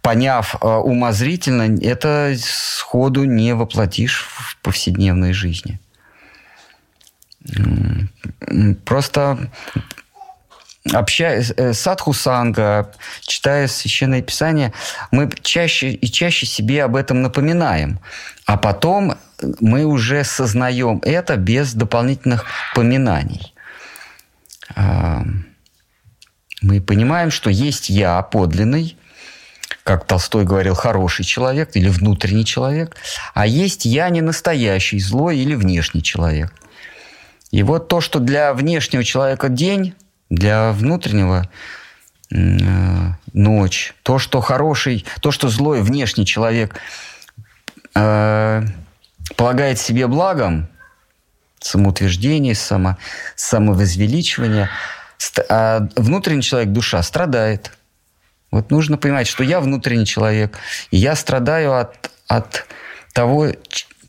поняв 0.02 0.56
э, 0.60 0.66
умозрительно, 0.66 1.78
это 1.82 2.34
сходу 2.38 3.24
не 3.24 3.54
воплотишь 3.54 4.26
в 4.28 4.58
повседневной 4.58 5.32
жизни. 5.32 5.80
Просто 8.84 9.50
общаясь 10.92 11.52
э, 11.56 11.72
садху 11.72 12.12
санга, 12.12 12.92
читая 13.22 13.66
священное 13.66 14.20
писание, 14.20 14.74
мы 15.10 15.30
чаще 15.42 15.92
и 15.92 16.06
чаще 16.06 16.44
себе 16.44 16.84
об 16.84 16.96
этом 16.96 17.22
напоминаем, 17.22 17.98
а 18.44 18.58
потом 18.58 19.16
мы 19.60 19.84
уже 19.84 20.24
сознаем 20.24 21.00
это 21.04 21.36
без 21.36 21.72
дополнительных 21.74 22.44
поминаний. 22.74 23.54
Мы 26.60 26.80
понимаем, 26.80 27.30
что 27.30 27.50
есть 27.50 27.88
я 27.88 28.20
подлинный, 28.22 28.96
как 29.84 30.06
Толстой 30.06 30.44
говорил, 30.44 30.74
хороший 30.74 31.24
человек 31.24 31.70
или 31.74 31.88
внутренний 31.88 32.44
человек, 32.44 32.96
а 33.34 33.46
есть 33.46 33.84
я 33.84 34.08
не 34.08 34.20
настоящий, 34.20 34.98
злой 34.98 35.38
или 35.38 35.54
внешний 35.54 36.02
человек. 36.02 36.52
И 37.50 37.62
вот 37.62 37.88
то, 37.88 38.00
что 38.00 38.18
для 38.18 38.52
внешнего 38.52 39.04
человека 39.04 39.48
день, 39.48 39.94
для 40.28 40.72
внутреннего 40.72 41.48
э, 42.30 42.36
ночь, 43.32 43.94
то, 44.02 44.18
что 44.18 44.40
хороший, 44.40 45.06
то, 45.22 45.30
что 45.30 45.48
злой 45.48 45.80
внешний 45.80 46.26
человек 46.26 46.78
э, 47.94 48.62
полагает 49.36 49.78
себе 49.78 50.06
благом, 50.06 50.68
самоутверждение, 51.60 52.54
само, 52.54 52.98
самовозвеличивание, 53.34 54.68
а 55.48 55.88
внутренний 55.96 56.42
человек, 56.42 56.70
душа, 56.70 57.02
страдает. 57.02 57.72
Вот 58.50 58.70
нужно 58.70 58.96
понимать, 58.96 59.26
что 59.26 59.44
я 59.44 59.60
внутренний 59.60 60.06
человек, 60.06 60.56
и 60.90 60.96
я 60.96 61.14
страдаю 61.16 61.74
от, 61.74 62.10
от 62.28 62.66
того, 63.12 63.48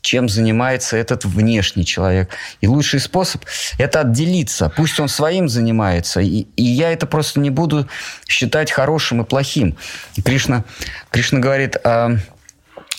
чем 0.00 0.28
занимается 0.28 0.96
этот 0.96 1.24
внешний 1.24 1.84
человек. 1.84 2.30
И 2.60 2.66
лучший 2.66 3.00
способ– 3.00 3.44
это 3.78 4.00
отделиться. 4.00 4.72
Пусть 4.74 4.98
он 4.98 5.08
своим 5.08 5.48
занимается, 5.48 6.20
и, 6.20 6.46
и 6.56 6.62
я 6.62 6.92
это 6.92 7.06
просто 7.06 7.40
не 7.40 7.50
буду 7.50 7.86
считать 8.26 8.70
хорошим 8.70 9.22
и 9.22 9.24
плохим. 9.24 9.76
И 10.16 10.22
Кришна, 10.22 10.64
Кришна 11.10 11.38
говорит, 11.40 11.76
а, 11.84 12.16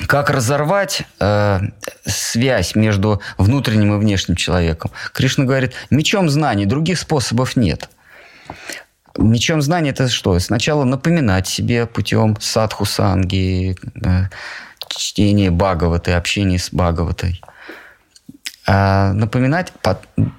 как 0.07 0.29
разорвать 0.29 1.03
а, 1.19 1.61
связь 2.05 2.75
между 2.75 3.21
внутренним 3.37 3.95
и 3.95 3.99
внешним 3.99 4.35
человеком. 4.35 4.91
Кришна 5.13 5.45
говорит, 5.45 5.73
мечом 5.89 6.29
знаний, 6.29 6.65
других 6.65 6.99
способов 6.99 7.55
нет. 7.55 7.89
Мечом 9.17 9.61
знаний– 9.61 9.89
это 9.91 10.07
что? 10.07 10.37
Сначала 10.39 10.83
напоминать 10.85 11.47
себе 11.47 11.85
путем 11.85 12.37
садху 12.39 12.85
санги, 12.85 13.75
э, 14.03 14.29
чтение 14.87 15.51
Бхагаваты, 15.51 16.11
общение 16.11 16.59
с 16.59 16.69
Бхагаватой. 16.71 17.41
А 18.67 19.11
напоминать, 19.13 19.73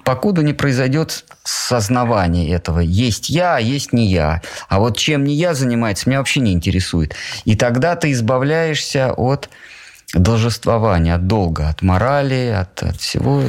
покуда 0.05 0.41
не 0.41 0.53
произойдет 0.53 1.25
сознавание 1.43 2.49
этого. 2.51 2.79
Есть 2.79 3.29
я, 3.29 3.57
а 3.57 3.59
есть 3.59 3.93
не 3.93 4.07
я. 4.07 4.41
А 4.69 4.79
вот 4.79 4.97
чем 4.97 5.23
не 5.25 5.35
я 5.35 5.53
занимается, 5.53 6.09
меня 6.09 6.19
вообще 6.19 6.39
не 6.39 6.53
интересует. 6.53 7.13
И 7.45 7.55
тогда 7.55 7.95
ты 7.95 8.11
избавляешься 8.11 9.13
от 9.13 9.49
должествования, 10.13 11.15
от 11.15 11.27
долга, 11.27 11.69
от 11.69 11.81
морали, 11.81 12.55
от, 12.57 12.81
от 12.81 12.95
всего. 13.01 13.43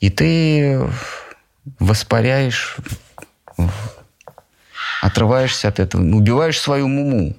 И 0.00 0.10
ты 0.10 0.80
воспаряешь, 1.80 2.76
отрываешься 5.02 5.68
от 5.68 5.78
этого, 5.78 6.02
убиваешь 6.02 6.60
свою 6.60 6.88
муму. 6.88 7.36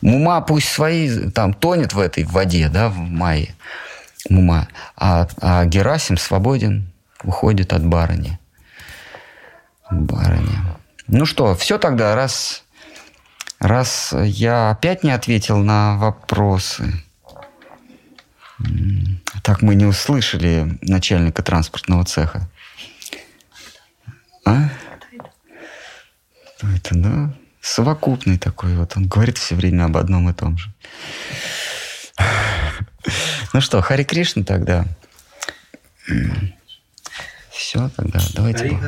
Мума 0.00 0.40
пусть 0.40 0.68
свои 0.68 1.30
там 1.30 1.52
тонет 1.54 1.92
в 1.92 1.98
этой 1.98 2.24
воде, 2.24 2.68
да, 2.68 2.88
в 2.88 2.96
мае. 2.98 3.54
Мума. 4.28 4.68
А, 4.96 5.28
а 5.40 5.64
Герасим 5.66 6.16
свободен, 6.16 6.90
уходит 7.22 7.72
от 7.72 7.84
барыни. 7.84 8.38
Барыни. 9.90 10.58
Ну 11.06 11.26
что, 11.26 11.54
все 11.54 11.78
тогда, 11.78 12.14
раз, 12.16 12.64
раз 13.60 14.12
я 14.24 14.70
опять 14.70 15.04
не 15.04 15.12
ответил 15.12 15.58
на 15.58 15.96
вопросы. 15.96 16.92
Так 19.42 19.62
мы 19.62 19.74
не 19.74 19.84
услышали 19.84 20.78
начальника 20.80 21.42
транспортного 21.42 22.04
цеха. 22.04 22.48
А? 24.44 24.70
Это, 26.74 26.94
да 26.94 27.32
совокупный 27.66 28.38
такой 28.38 28.76
вот. 28.76 28.96
Он 28.96 29.06
говорит 29.08 29.38
все 29.38 29.54
время 29.56 29.84
об 29.84 29.96
одном 29.96 30.30
и 30.30 30.32
том 30.32 30.56
же. 30.56 30.70
Ну 33.52 33.60
что, 33.60 33.80
Хари 33.80 34.02
Кришна 34.02 34.42
тогда. 34.42 34.84
Все, 37.50 37.88
тогда 37.96 38.18
давайте. 38.34 38.78